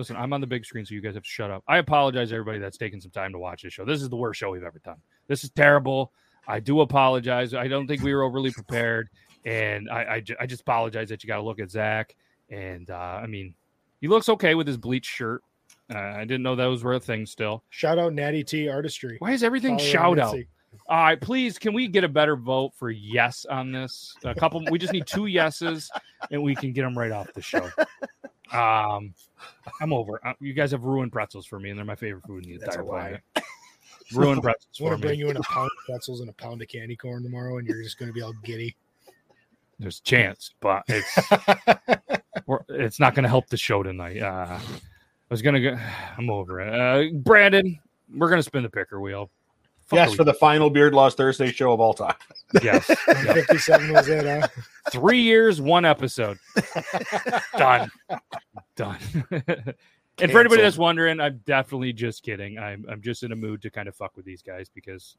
Listen, 0.00 0.16
I'm 0.16 0.32
on 0.32 0.40
the 0.40 0.46
big 0.46 0.64
screen, 0.64 0.86
so 0.86 0.94
you 0.94 1.02
guys 1.02 1.12
have 1.12 1.24
to 1.24 1.28
shut 1.28 1.50
up. 1.50 1.62
I 1.68 1.76
apologize, 1.76 2.32
everybody 2.32 2.58
that's 2.58 2.78
taking 2.78 3.02
some 3.02 3.10
time 3.10 3.32
to 3.32 3.38
watch 3.38 3.64
this 3.64 3.74
show. 3.74 3.84
This 3.84 4.00
is 4.00 4.08
the 4.08 4.16
worst 4.16 4.40
show 4.40 4.50
we've 4.50 4.64
ever 4.64 4.80
done. 4.82 4.96
This 5.28 5.44
is 5.44 5.50
terrible. 5.50 6.10
I 6.48 6.58
do 6.58 6.80
apologize. 6.80 7.52
I 7.52 7.68
don't 7.68 7.86
think 7.86 8.02
we 8.02 8.14
were 8.14 8.22
overly 8.22 8.50
prepared, 8.50 9.10
and 9.44 9.90
I, 9.90 10.14
I, 10.14 10.20
ju- 10.20 10.36
I 10.40 10.46
just 10.46 10.62
apologize 10.62 11.10
that 11.10 11.22
you 11.22 11.28
got 11.28 11.36
to 11.36 11.42
look 11.42 11.60
at 11.60 11.70
Zach. 11.70 12.16
And 12.48 12.88
uh, 12.88 12.94
I 12.94 13.26
mean, 13.26 13.52
he 14.00 14.08
looks 14.08 14.30
okay 14.30 14.54
with 14.54 14.66
his 14.66 14.78
bleached 14.78 15.10
shirt. 15.10 15.42
Uh, 15.94 15.98
I 15.98 16.20
didn't 16.20 16.44
know 16.44 16.56
those 16.56 16.82
were 16.82 16.94
a 16.94 17.00
thing 17.00 17.26
still. 17.26 17.62
Shout 17.68 17.98
out 17.98 18.14
Natty 18.14 18.42
T 18.42 18.70
Artistry. 18.70 19.16
Why 19.18 19.32
is 19.32 19.42
everything 19.42 19.76
Follow 19.76 19.90
shout 19.90 20.18
out? 20.18 20.36
All 20.88 20.96
right, 20.96 21.20
please, 21.20 21.58
can 21.58 21.74
we 21.74 21.88
get 21.88 22.04
a 22.04 22.08
better 22.08 22.36
vote 22.36 22.72
for 22.74 22.90
yes 22.90 23.44
on 23.44 23.70
this? 23.70 24.14
A 24.24 24.34
couple. 24.34 24.64
we 24.70 24.78
just 24.78 24.94
need 24.94 25.06
two 25.06 25.26
yeses, 25.26 25.90
and 26.30 26.42
we 26.42 26.54
can 26.54 26.72
get 26.72 26.84
them 26.84 26.96
right 26.96 27.12
off 27.12 27.30
the 27.34 27.42
show. 27.42 27.68
Um, 28.52 29.14
I'm 29.80 29.92
over. 29.92 30.20
Uh, 30.26 30.34
You 30.40 30.52
guys 30.52 30.70
have 30.72 30.84
ruined 30.84 31.12
pretzels 31.12 31.46
for 31.46 31.60
me, 31.60 31.70
and 31.70 31.78
they're 31.78 31.84
my 31.84 31.94
favorite 31.94 32.26
food 32.26 32.44
in 32.44 32.52
the 32.52 32.58
That's 32.58 32.76
entire 32.76 32.88
planet. 32.88 33.20
Ruined 34.12 34.42
pretzels 34.42 34.76
I 34.80 34.84
want 34.84 35.00
to 35.00 35.06
bring 35.06 35.18
you 35.18 35.30
in 35.30 35.36
a 35.36 35.42
pound 35.42 35.66
of 35.66 35.86
pretzels 35.86 36.20
and 36.20 36.28
a 36.28 36.32
pound 36.34 36.62
of 36.62 36.68
candy 36.68 36.96
corn 36.96 37.22
tomorrow, 37.22 37.58
and 37.58 37.66
you're 37.66 37.82
just 37.82 37.98
going 37.98 38.08
to 38.08 38.12
be 38.12 38.22
all 38.22 38.34
giddy. 38.44 38.76
There's 39.78 39.98
a 40.00 40.02
chance, 40.02 40.52
but 40.60 40.82
it's 40.88 41.18
it's 42.68 43.00
not 43.00 43.14
going 43.14 43.22
to 43.22 43.28
help 43.30 43.48
the 43.48 43.56
show 43.56 43.82
tonight. 43.82 44.20
Uh, 44.20 44.58
I 45.30 45.34
was 45.34 45.42
gonna 45.42 45.60
go. 45.60 45.78
I'm 46.18 46.28
over 46.28 46.60
it. 46.60 46.74
Uh, 46.74 47.12
Brandon, 47.18 47.78
we're 48.14 48.28
gonna 48.28 48.42
spin 48.42 48.62
the 48.62 48.68
picker 48.70 49.00
wheel. 49.00 49.30
Fuck 49.90 49.96
yes, 49.96 50.12
are 50.12 50.16
for 50.18 50.24
the 50.24 50.34
final 50.34 50.70
Beard 50.70 50.94
Lost 50.94 51.16
Thursday 51.16 51.50
show 51.50 51.72
of 51.72 51.80
all 51.80 51.92
time. 51.94 52.14
yes. 52.62 52.88
Yeah. 53.08 53.32
57 53.34 53.92
was 53.92 54.08
it, 54.08 54.24
huh? 54.24 54.46
Three 54.92 55.20
years, 55.20 55.60
one 55.60 55.84
episode. 55.84 56.38
Done. 57.58 57.90
Done. 58.76 58.98
and 59.32 60.30
for 60.30 60.38
anybody 60.38 60.62
that's 60.62 60.78
wondering, 60.78 61.18
I'm 61.18 61.40
definitely 61.44 61.92
just 61.92 62.22
kidding. 62.22 62.56
I'm 62.56 62.86
I'm 62.88 63.02
just 63.02 63.24
in 63.24 63.32
a 63.32 63.36
mood 63.36 63.62
to 63.62 63.70
kind 63.70 63.88
of 63.88 63.96
fuck 63.96 64.16
with 64.16 64.24
these 64.24 64.42
guys 64.42 64.70
because 64.72 65.16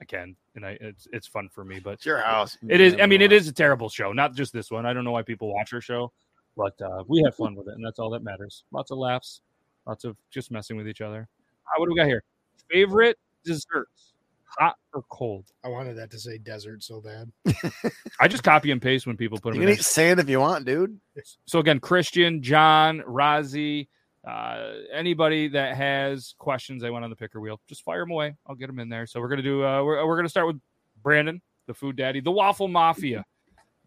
I 0.00 0.06
can, 0.06 0.34
and 0.54 0.64
I 0.64 0.78
it's 0.80 1.06
it's 1.12 1.26
fun 1.26 1.50
for 1.50 1.62
me. 1.62 1.78
But 1.78 1.94
It's 1.94 2.06
your 2.06 2.20
house. 2.22 2.56
it 2.70 2.80
is. 2.80 2.96
I 2.98 3.04
mean, 3.04 3.20
it 3.20 3.32
is 3.32 3.48
a 3.48 3.52
terrible 3.52 3.90
show. 3.90 4.12
Not 4.12 4.34
just 4.34 4.50
this 4.50 4.70
one. 4.70 4.86
I 4.86 4.94
don't 4.94 5.04
know 5.04 5.12
why 5.12 5.22
people 5.24 5.52
watch 5.52 5.74
our 5.74 5.82
show, 5.82 6.10
but 6.56 6.80
uh, 6.80 7.04
we 7.06 7.20
have 7.26 7.34
fun 7.34 7.54
with 7.54 7.68
it, 7.68 7.74
and 7.74 7.84
that's 7.84 7.98
all 7.98 8.08
that 8.10 8.22
matters. 8.22 8.64
Lots 8.72 8.90
of 8.90 8.96
laughs, 8.96 9.42
lots 9.86 10.04
of 10.04 10.16
just 10.30 10.50
messing 10.50 10.78
with 10.78 10.88
each 10.88 11.02
other. 11.02 11.28
Uh, 11.66 11.72
what 11.76 11.84
do 11.86 11.92
we 11.92 11.98
got 11.98 12.06
here? 12.06 12.24
Favorite 12.70 13.18
desserts, 13.46 14.12
hot 14.58 14.76
or 14.92 15.02
cold? 15.10 15.46
I 15.64 15.68
wanted 15.68 15.94
that 15.96 16.10
to 16.10 16.18
say 16.18 16.38
desert 16.38 16.82
so 16.82 17.00
bad. 17.00 17.32
I 18.20 18.28
just 18.28 18.42
copy 18.42 18.70
and 18.70 18.82
paste 18.82 19.06
when 19.06 19.16
people 19.16 19.38
put 19.38 19.52
them 19.54 19.62
You 19.62 19.66
them 19.66 19.74
can 19.74 19.78
in. 19.78 19.80
eat 19.80 19.84
sand 19.84 20.20
if 20.20 20.28
you 20.28 20.40
want, 20.40 20.64
dude. 20.66 20.98
So 21.46 21.58
again, 21.60 21.80
Christian, 21.80 22.42
John, 22.42 23.00
Razi, 23.08 23.88
uh, 24.26 24.72
anybody 24.92 25.48
that 25.48 25.76
has 25.76 26.34
questions 26.38 26.82
they 26.82 26.90
went 26.90 27.04
on 27.04 27.10
the 27.10 27.16
picker 27.16 27.40
wheel, 27.40 27.60
just 27.68 27.82
fire 27.84 28.00
them 28.00 28.10
away. 28.10 28.36
I'll 28.46 28.56
get 28.56 28.66
them 28.66 28.78
in 28.80 28.88
there. 28.88 29.06
So 29.06 29.20
we're 29.20 29.28
gonna 29.28 29.42
do. 29.42 29.64
Uh, 29.64 29.82
we're 29.82 30.04
we're 30.06 30.16
gonna 30.16 30.28
start 30.28 30.46
with 30.48 30.60
Brandon, 31.02 31.40
the 31.66 31.74
food 31.74 31.96
daddy, 31.96 32.20
the 32.20 32.32
waffle 32.32 32.68
mafia. 32.68 33.24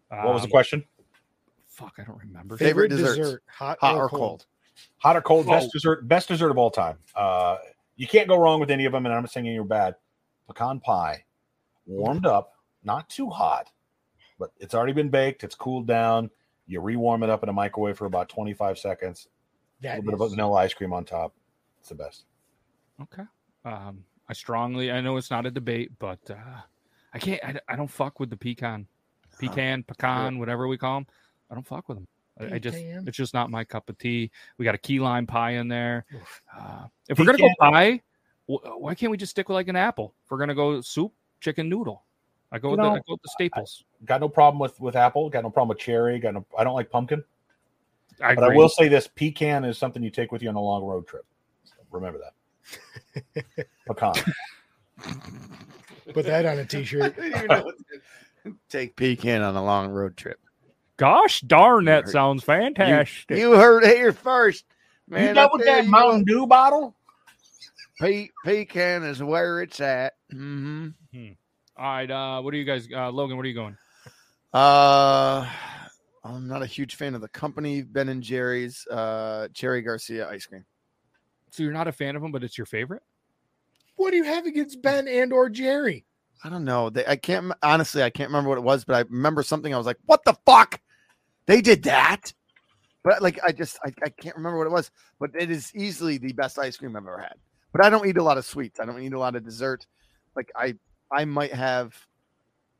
What 0.08 0.32
was 0.34 0.42
the 0.42 0.46
Um, 0.46 0.50
question? 0.50 0.84
Fuck, 1.68 1.94
I 1.98 2.04
don't 2.04 2.18
remember. 2.18 2.56
Favorite 2.56 2.88
Favorite, 2.88 2.88
desserts? 2.88 3.16
dessert, 3.18 3.42
hot, 3.46 3.78
Hot 3.80 3.94
or, 3.96 4.04
or 4.04 4.08
cold? 4.08 4.20
cold? 4.20 4.46
Hot 4.98 5.16
or 5.16 5.20
cold? 5.22 5.46
Oh. 5.46 5.50
Best 5.52 5.72
dessert. 5.72 6.08
Best 6.08 6.28
dessert 6.28 6.50
of 6.50 6.58
all 6.58 6.70
time. 6.70 6.98
Uh, 7.14 7.56
you 8.00 8.06
can't 8.06 8.28
go 8.28 8.38
wrong 8.38 8.60
with 8.60 8.70
any 8.70 8.86
of 8.86 8.92
them, 8.92 9.04
and 9.04 9.14
I'm 9.14 9.20
not 9.20 9.30
saying 9.30 9.46
any 9.46 9.58
are 9.58 9.62
bad. 9.62 9.94
Pecan 10.48 10.80
pie, 10.80 11.22
warmed 11.84 12.24
up, 12.24 12.54
not 12.82 13.10
too 13.10 13.28
hot, 13.28 13.68
but 14.38 14.52
it's 14.58 14.74
already 14.74 14.94
been 14.94 15.10
baked. 15.10 15.44
It's 15.44 15.54
cooled 15.54 15.86
down. 15.86 16.30
You 16.66 16.80
rewarm 16.80 17.22
it 17.22 17.28
up 17.28 17.42
in 17.42 17.50
a 17.50 17.52
microwave 17.52 17.98
for 17.98 18.06
about 18.06 18.30
25 18.30 18.78
seconds. 18.78 19.28
A 19.80 19.82
That 19.82 19.96
little 20.02 20.18
bit 20.18 20.24
of 20.24 20.30
vanilla 20.30 20.54
ice 20.54 20.72
cream 20.72 20.94
on 20.94 21.04
top. 21.04 21.34
It's 21.80 21.90
the 21.90 21.94
best. 21.94 22.24
Okay. 23.02 23.24
Um, 23.66 24.04
I 24.26 24.32
strongly, 24.32 24.90
I 24.90 25.02
know 25.02 25.18
it's 25.18 25.30
not 25.30 25.44
a 25.44 25.50
debate, 25.50 25.90
but 25.98 26.20
uh, 26.30 26.62
I 27.12 27.18
can't, 27.18 27.44
I, 27.44 27.60
I 27.68 27.76
don't 27.76 27.90
fuck 27.90 28.18
with 28.18 28.30
the 28.30 28.36
pecan, 28.38 28.86
pecan, 29.38 29.82
pecan, 29.82 30.38
whatever 30.38 30.66
we 30.68 30.78
call 30.78 31.00
them. 31.00 31.06
I 31.50 31.54
don't 31.54 31.66
fuck 31.66 31.86
with 31.86 31.98
them. 31.98 32.08
I, 32.40 32.54
I 32.54 32.58
just 32.58 32.78
it's 32.78 33.16
just 33.16 33.34
not 33.34 33.50
my 33.50 33.64
cup 33.64 33.88
of 33.88 33.98
tea. 33.98 34.30
We 34.58 34.64
got 34.64 34.74
a 34.74 34.78
key 34.78 35.00
lime 35.00 35.26
pie 35.26 35.52
in 35.52 35.68
there. 35.68 36.06
Uh, 36.56 36.86
if 37.08 37.18
we're 37.18 37.26
gonna 37.26 37.38
go 37.38 37.50
pie, 37.60 38.00
why 38.46 38.94
can't 38.94 39.10
we 39.10 39.16
just 39.16 39.30
stick 39.30 39.48
with 39.48 39.54
like 39.54 39.68
an 39.68 39.76
apple? 39.76 40.14
If 40.24 40.30
we're 40.30 40.38
gonna 40.38 40.54
go 40.54 40.80
soup, 40.80 41.12
chicken 41.40 41.68
noodle. 41.68 42.04
I 42.52 42.58
go 42.58 42.68
You 42.68 42.76
with 42.76 42.80
the, 42.80 42.90
I 42.90 42.94
go 42.94 43.02
with 43.08 43.22
the 43.22 43.28
staples. 43.28 43.84
Got 44.04 44.20
no 44.20 44.28
problem 44.28 44.58
with 44.58 44.80
with 44.80 44.96
apple. 44.96 45.30
Got 45.30 45.44
no 45.44 45.50
problem 45.50 45.68
with 45.68 45.78
cherry. 45.78 46.18
Got 46.18 46.34
no. 46.34 46.46
I 46.58 46.64
don't 46.64 46.74
like 46.74 46.90
pumpkin. 46.90 47.22
I, 48.22 48.34
But 48.34 48.44
I 48.44 48.56
will 48.56 48.68
say 48.68 48.88
this: 48.88 49.06
pecan 49.06 49.64
is 49.64 49.78
something 49.78 50.02
you 50.02 50.10
take 50.10 50.32
with 50.32 50.42
you 50.42 50.48
on 50.48 50.56
a 50.56 50.60
long 50.60 50.82
road 50.82 51.06
trip. 51.06 51.24
So 51.64 51.74
remember 51.90 52.18
that. 52.18 53.66
Pecan. 53.86 54.14
Put 56.12 56.26
that 56.26 56.46
on 56.46 56.58
a 56.58 56.64
t-shirt. 56.66 57.16
Take 58.68 58.96
pecan 58.96 59.42
on 59.42 59.54
a 59.54 59.62
long 59.62 59.90
road 59.90 60.16
trip. 60.16 60.40
Gosh 61.00 61.40
darn, 61.40 61.86
that 61.86 62.04
heard- 62.04 62.12
sounds 62.12 62.44
fantastic. 62.44 63.38
You 63.38 63.52
heard 63.52 63.84
it 63.84 63.96
here 63.96 64.12
first, 64.12 64.64
man. 65.08 65.28
you 65.28 65.34
got 65.34 65.50
I 65.50 65.52
with 65.56 65.64
tell 65.64 65.74
that 65.76 65.84
you 65.84 65.90
Mountain 65.90 66.24
Dew 66.24 66.46
bottle? 66.46 66.94
what, 67.98 68.08
pe- 68.08 68.28
pecan 68.44 69.02
is 69.04 69.22
where 69.22 69.62
it's 69.62 69.80
at. 69.80 70.12
hmm 70.30 70.88
All 71.14 71.86
right, 71.86 72.10
uh, 72.10 72.42
what 72.42 72.52
are 72.52 72.56
you 72.58 72.64
guys, 72.64 72.86
uh, 72.94 73.10
Logan? 73.10 73.36
What 73.38 73.46
are 73.46 73.48
you 73.48 73.54
going? 73.54 73.76
Uh, 74.52 75.48
I'm 76.22 76.46
not 76.48 76.62
a 76.62 76.66
huge 76.66 76.96
fan 76.96 77.14
of 77.14 77.20
the 77.22 77.28
company 77.28 77.82
Ben 77.82 78.08
and 78.10 78.22
Jerry's 78.22 78.86
uh, 78.90 79.48
Cherry 79.54 79.80
Garcia 79.80 80.28
ice 80.28 80.44
cream. 80.44 80.64
So 81.50 81.62
you're 81.62 81.72
not 81.72 81.88
a 81.88 81.92
fan 81.92 82.14
of 82.14 82.22
them, 82.22 82.30
but 82.30 82.44
it's 82.44 82.58
your 82.58 82.66
favorite. 82.66 83.02
What 83.96 84.10
do 84.10 84.16
you 84.18 84.24
have 84.24 84.44
against 84.46 84.82
Ben 84.82 85.08
and 85.08 85.32
or 85.32 85.48
Jerry? 85.48 86.04
I 86.44 86.48
don't 86.48 86.64
know. 86.64 86.90
They, 86.90 87.04
I 87.06 87.16
can't 87.16 87.52
honestly. 87.62 88.02
I 88.02 88.10
can't 88.10 88.28
remember 88.30 88.48
what 88.48 88.58
it 88.58 88.64
was, 88.64 88.84
but 88.84 88.96
I 88.96 89.00
remember 89.10 89.42
something. 89.42 89.74
I 89.74 89.76
was 89.76 89.86
like, 89.86 89.98
"What 90.06 90.24
the 90.24 90.34
fuck? 90.46 90.80
They 91.50 91.60
did 91.60 91.82
that?" 91.84 92.32
But 93.02 93.22
like, 93.22 93.38
I 93.42 93.52
just 93.52 93.78
I, 93.84 93.92
I 94.04 94.08
can't 94.10 94.36
remember 94.36 94.58
what 94.58 94.66
it 94.66 94.72
was. 94.72 94.90
But 95.18 95.30
it 95.38 95.50
is 95.50 95.72
easily 95.74 96.18
the 96.18 96.32
best 96.32 96.58
ice 96.58 96.76
cream 96.76 96.96
I've 96.96 97.02
ever 97.02 97.18
had. 97.18 97.34
But 97.72 97.84
I 97.84 97.90
don't 97.90 98.06
eat 98.06 98.16
a 98.18 98.22
lot 98.22 98.38
of 98.38 98.44
sweets. 98.44 98.78
I 98.80 98.84
don't 98.84 99.00
eat 99.02 99.12
a 99.12 99.18
lot 99.18 99.36
of 99.36 99.44
dessert. 99.44 99.86
Like 100.36 100.50
I 100.56 100.74
I 101.10 101.24
might 101.24 101.52
have 101.52 101.94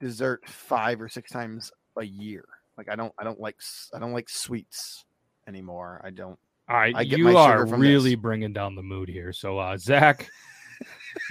dessert 0.01 0.49
five 0.49 1.01
or 1.01 1.09
six 1.09 1.31
times 1.31 1.73
a 1.99 2.05
year. 2.05 2.45
Like 2.79 2.89
I 2.91 2.97
don't 2.97 3.13
I 3.19 3.25
don't 3.25 3.41
like 3.41 3.57
I 3.95 3.99
don't 3.99 4.13
like 4.13 4.29
sweets 4.29 5.05
anymore. 5.49 6.01
I 6.05 6.11
don't. 6.11 6.39
All 6.69 6.77
right, 6.77 6.95
I 6.95 7.03
get 7.05 7.19
you 7.19 7.25
my 7.25 7.35
are 7.35 7.59
sugar 7.59 7.67
from 7.67 7.81
really 7.81 8.15
this. 8.15 8.21
bringing 8.21 8.53
down 8.53 8.77
the 8.77 8.83
mood 8.83 9.09
here. 9.09 9.33
So, 9.33 9.59
uh, 9.59 9.77
Zach, 9.77 10.31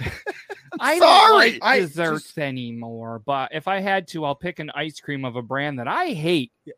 I 0.80 0.98
Sorry! 0.98 0.98
don't 0.98 1.36
like 1.36 1.58
I 1.62 1.78
desserts 1.80 2.24
just- 2.24 2.38
anymore. 2.38 3.22
But 3.24 3.50
if 3.54 3.66
I 3.66 3.80
had 3.80 4.06
to, 4.08 4.24
I'll 4.26 4.34
pick 4.34 4.58
an 4.58 4.70
ice 4.74 5.00
cream 5.00 5.24
of 5.24 5.36
a 5.36 5.42
brand 5.42 5.78
that 5.78 5.88
I 5.88 6.08
hate, 6.08 6.52
Yeah. 6.66 6.74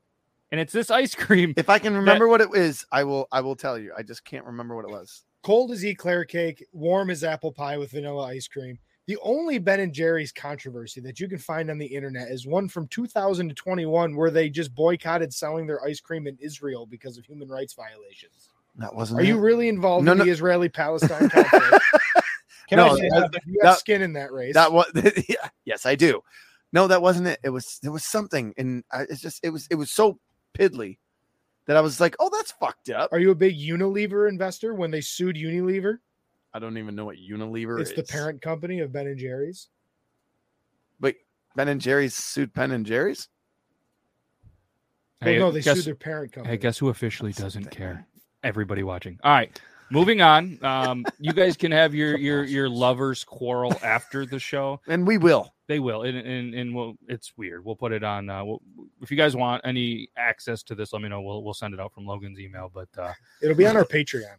And 0.52 0.60
it's 0.60 0.72
this 0.72 0.90
ice 0.90 1.14
cream. 1.16 1.54
If 1.56 1.68
I 1.68 1.78
can 1.80 1.94
remember 1.96 2.28
what 2.28 2.40
it 2.40 2.48
is, 2.54 2.84
I 2.92 3.02
will 3.02 3.26
I 3.32 3.40
will 3.40 3.56
tell 3.56 3.76
you. 3.78 3.92
I 3.96 4.02
just 4.02 4.24
can't 4.24 4.44
remember 4.44 4.76
what 4.76 4.84
it 4.84 4.90
was. 4.90 5.24
Cold 5.42 5.72
as 5.72 5.84
eclair 5.84 6.24
cake, 6.24 6.64
warm 6.72 7.10
as 7.10 7.24
apple 7.24 7.50
pie 7.50 7.76
with 7.78 7.90
vanilla 7.90 8.26
ice 8.28 8.46
cream. 8.46 8.78
The 9.08 9.18
only 9.22 9.58
Ben 9.58 9.80
and 9.80 9.92
Jerry's 9.92 10.30
controversy 10.30 11.00
that 11.00 11.18
you 11.18 11.28
can 11.28 11.38
find 11.38 11.68
on 11.70 11.78
the 11.78 11.86
internet 11.86 12.28
is 12.28 12.46
one 12.46 12.68
from 12.68 12.86
2021 12.86 14.14
where 14.14 14.30
they 14.30 14.48
just 14.48 14.72
boycotted 14.76 15.34
selling 15.34 15.66
their 15.66 15.84
ice 15.84 15.98
cream 16.00 16.28
in 16.28 16.36
Israel 16.40 16.86
because 16.86 17.18
of 17.18 17.24
human 17.24 17.48
rights 17.48 17.72
violations. 17.74 18.50
That 18.76 18.94
wasn't. 18.94 19.20
Are 19.20 19.24
you 19.24 19.38
really 19.38 19.68
involved 19.68 20.04
No, 20.06 20.12
in 20.12 20.18
no. 20.18 20.24
the 20.24 20.30
Israeli 20.30 20.68
Palestine 20.68 21.28
conflict? 21.30 21.84
Can 22.68 22.76
No, 22.76 22.90
I 22.90 22.96
say 22.96 23.08
that- 23.08 23.20
something? 23.22 23.40
You 23.46 23.58
have 23.64 23.72
That- 23.74 23.78
skin 23.80 24.02
in 24.02 24.12
that 24.12 24.32
race. 24.32 24.54
That 24.54 24.72
was 24.72 24.86
yeah, 25.28 25.48
yes, 25.64 25.84
I 25.84 25.96
do. 25.96 26.22
No, 26.72 26.86
that 26.86 27.02
wasn't 27.02 27.26
it. 27.26 27.40
It 27.42 27.50
was 27.50 27.80
there 27.82 27.92
was 27.92 28.04
something, 28.04 28.54
and 28.56 28.84
I, 28.92 29.02
it's 29.02 29.20
just 29.20 29.40
it 29.44 29.50
was 29.50 29.66
it 29.70 29.74
was 29.74 29.90
so 29.90 30.18
piddly 30.58 30.98
that 31.66 31.76
I 31.76 31.80
was 31.80 32.00
like, 32.00 32.16
oh, 32.20 32.30
that's 32.32 32.52
fucked 32.52 32.90
up. 32.90 33.12
Are 33.12 33.18
you 33.18 33.30
a 33.30 33.34
big 33.34 33.56
Unilever 33.58 34.28
investor 34.28 34.74
when 34.74 34.90
they 34.90 35.00
sued 35.00 35.36
Unilever? 35.36 35.98
I 36.54 36.58
don't 36.58 36.76
even 36.76 36.94
know 36.94 37.04
what 37.04 37.16
Unilever 37.16 37.80
is. 37.80 37.90
It's 37.90 37.98
is. 37.98 38.06
the 38.06 38.12
parent 38.12 38.42
company 38.42 38.80
of 38.80 38.92
Ben 38.92 39.06
and 39.06 39.18
Jerry's. 39.18 39.68
Wait, 41.00 41.16
Ben 41.56 41.68
and 41.68 41.80
Jerry's 41.80 42.14
sued 42.14 42.52
Ben 42.52 42.72
and 42.72 42.84
Jerry's. 42.84 43.28
Well, 45.22 45.30
Hey, 45.32 45.38
no, 45.38 45.50
they 45.50 45.60
guess, 45.62 45.76
sued 45.76 45.84
their 45.86 45.94
parent 45.94 46.32
company. 46.32 46.52
hey, 46.52 46.58
guess 46.58 46.78
who 46.78 46.88
officially 46.88 47.30
That's 47.30 47.42
doesn't 47.42 47.62
something, 47.64 47.78
care? 47.78 48.06
Everybody 48.42 48.82
watching. 48.82 49.18
All 49.22 49.32
right, 49.32 49.58
moving 49.90 50.20
on. 50.20 50.58
Um, 50.62 51.04
you 51.20 51.32
guys 51.32 51.56
can 51.56 51.70
have 51.70 51.94
your 51.94 52.18
your 52.18 52.42
your 52.56 52.68
lovers 52.68 53.22
quarrel 53.22 53.72
after 53.84 54.26
the 54.26 54.40
show. 54.40 54.80
And 54.88 55.06
we 55.06 55.18
will. 55.18 55.51
They 55.72 55.78
will, 55.80 56.02
and 56.02 56.18
and, 56.18 56.54
and 56.54 56.74
we'll, 56.74 56.96
it's 57.08 57.32
weird. 57.38 57.64
We'll 57.64 57.76
put 57.76 57.92
it 57.92 58.04
on. 58.04 58.28
Uh, 58.28 58.44
we'll, 58.44 58.60
if 59.00 59.10
you 59.10 59.16
guys 59.16 59.34
want 59.34 59.62
any 59.64 60.10
access 60.18 60.62
to 60.64 60.74
this, 60.74 60.92
let 60.92 61.00
me 61.00 61.08
know. 61.08 61.22
We'll 61.22 61.42
we'll 61.42 61.54
send 61.54 61.72
it 61.72 61.80
out 61.80 61.94
from 61.94 62.04
Logan's 62.04 62.38
email. 62.38 62.70
But 62.74 62.90
uh, 62.98 63.14
It'll 63.40 63.56
be 63.56 63.66
on 63.66 63.74
our 63.74 63.84
Patreon. 63.96 64.34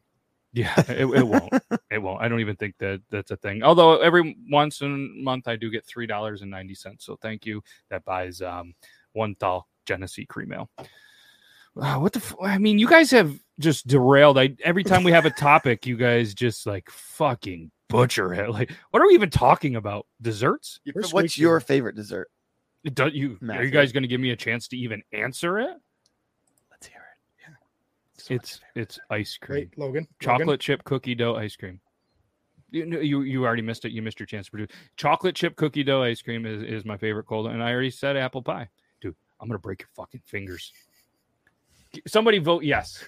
yeah, 0.52 0.76
it, 0.90 1.08
it 1.08 1.24
won't. 1.28 1.52
It 1.90 1.98
won't. 1.98 2.22
I 2.22 2.28
don't 2.28 2.40
even 2.40 2.56
think 2.56 2.76
that 2.78 3.02
that's 3.10 3.32
a 3.32 3.38
thing. 3.38 3.64
Although 3.64 3.98
every 3.98 4.38
once 4.48 4.82
in 4.82 4.94
a 4.94 5.24
month 5.24 5.48
I 5.48 5.56
do 5.56 5.72
get 5.72 5.88
three 5.88 6.06
dollars 6.06 6.44
and 6.44 6.52
ninety 6.52 6.76
cents. 6.76 7.04
So 7.04 7.16
thank 7.20 7.48
you. 7.48 7.64
That 7.90 8.06
buys 8.06 8.40
um 8.44 8.76
one 9.14 9.34
tall 9.40 9.68
Genesee 9.88 10.28
cream 10.28 10.54
ale. 10.54 10.70
Wow, 11.74 12.00
what 12.02 12.14
the? 12.14 12.20
F- 12.20 12.36
I 12.44 12.60
mean, 12.60 12.78
you 12.78 12.88
guys 12.88 13.10
have 13.10 13.36
just 13.58 13.88
derailed. 13.88 14.38
I 14.38 14.56
every 14.64 14.84
time 14.84 15.04
we 15.04 15.12
have 15.12 15.26
a 15.26 15.32
topic, 15.32 15.88
you 15.88 15.98
guys 15.98 16.36
just 16.36 16.68
like 16.68 16.88
fucking 16.92 17.72
butcher 17.90 18.34
it. 18.34 18.50
Like, 18.54 18.72
what 18.92 19.02
are 19.02 19.08
we 19.08 19.14
even 19.14 19.30
talking 19.30 19.76
about? 19.76 20.08
Desserts? 20.22 20.80
We're 20.86 20.94
What's 21.02 21.10
sweet 21.10 21.38
your 21.38 21.60
tooth. 21.60 21.68
favorite 21.68 21.96
dessert? 21.96 22.30
Do 22.94 23.08
you 23.08 23.38
are 23.50 23.64
you 23.64 23.72
guys 23.72 23.92
going 23.94 24.04
to 24.04 24.08
give 24.10 24.20
me 24.20 24.32
a 24.32 24.36
chance 24.36 24.68
to 24.70 24.78
even 24.78 25.02
answer 25.14 25.60
it? 25.60 25.78
Let's 26.70 26.88
hear 26.88 27.00
it. 27.00 27.42
Yeah. 27.50 27.56
So 28.18 28.34
It's 28.34 28.60
it's 28.76 29.00
ice 29.10 29.38
cream, 29.42 29.70
Wait, 29.72 29.78
Logan. 29.78 30.08
chocolate 30.20 30.48
Logan? 30.48 30.60
chip 30.60 30.84
cookie 30.84 31.16
dough 31.16 31.36
ice 31.36 31.56
cream. 31.56 31.80
You, 32.72 33.00
you 33.02 33.22
you 33.22 33.46
already 33.46 33.62
missed 33.62 33.86
it. 33.86 33.92
You 33.92 34.02
missed 34.02 34.20
your 34.20 34.26
chance 34.28 34.48
to 34.48 34.52
produce 34.52 34.76
chocolate 34.98 35.36
chip 35.36 35.56
cookie 35.56 35.84
dough 35.84 36.02
ice 36.04 36.22
cream 36.22 36.46
is, 36.46 36.62
is 36.64 36.84
my 36.86 36.98
favorite 36.98 37.26
cold, 37.26 37.48
and 37.48 37.64
I 37.64 37.72
already 37.72 37.92
said 37.92 38.18
apple 38.18 38.42
pie, 38.42 38.68
dude. 39.00 39.16
I'm 39.40 39.48
gonna 39.48 39.60
break 39.60 39.80
your 39.82 39.90
fucking 39.96 40.22
fingers. 40.26 40.74
Somebody 42.08 42.40
vote 42.40 42.64
yes. 42.64 43.04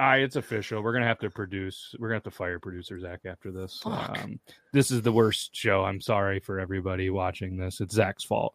All 0.00 0.06
right, 0.06 0.22
it's 0.22 0.36
official. 0.36 0.80
We're 0.80 0.92
gonna 0.92 1.06
have 1.06 1.18
to 1.20 1.30
produce. 1.30 1.92
We're 1.98 2.08
gonna 2.08 2.16
have 2.16 2.22
to 2.24 2.30
fire 2.30 2.60
producer 2.60 3.00
Zach 3.00 3.20
after 3.24 3.50
this. 3.50 3.82
Um, 3.84 4.38
this 4.72 4.92
is 4.92 5.02
the 5.02 5.10
worst 5.10 5.56
show. 5.56 5.82
I'm 5.82 6.00
sorry 6.00 6.38
for 6.38 6.60
everybody 6.60 7.10
watching 7.10 7.56
this. 7.56 7.80
It's 7.80 7.96
Zach's 7.96 8.22
fault. 8.22 8.54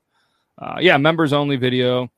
Uh, 0.57 0.77
yeah, 0.79 0.95
members 0.95 1.33
only 1.33 1.57
video. 1.57 2.09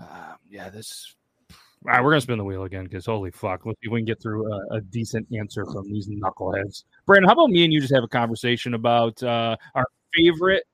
Uh, 0.00 0.34
yeah, 0.50 0.68
this. 0.70 1.14
All 1.50 1.92
right, 1.92 2.02
we're 2.02 2.10
gonna 2.10 2.20
spin 2.20 2.38
the 2.38 2.44
wheel 2.44 2.64
again 2.64 2.82
because 2.82 3.06
holy 3.06 3.30
fuck, 3.30 3.64
let's 3.64 3.78
see 3.80 3.86
if 3.86 3.92
we 3.92 4.00
can 4.00 4.06
get 4.06 4.20
through 4.20 4.52
a, 4.52 4.76
a 4.78 4.80
decent 4.80 5.28
answer 5.32 5.64
from 5.64 5.84
these 5.84 6.08
knuckleheads. 6.08 6.82
Brandon, 7.06 7.28
how 7.28 7.34
about 7.34 7.50
me 7.50 7.62
and 7.62 7.72
you 7.72 7.80
just 7.80 7.94
have 7.94 8.02
a 8.02 8.08
conversation 8.08 8.74
about 8.74 9.22
uh, 9.22 9.56
our 9.76 9.86
favorite 10.12 10.64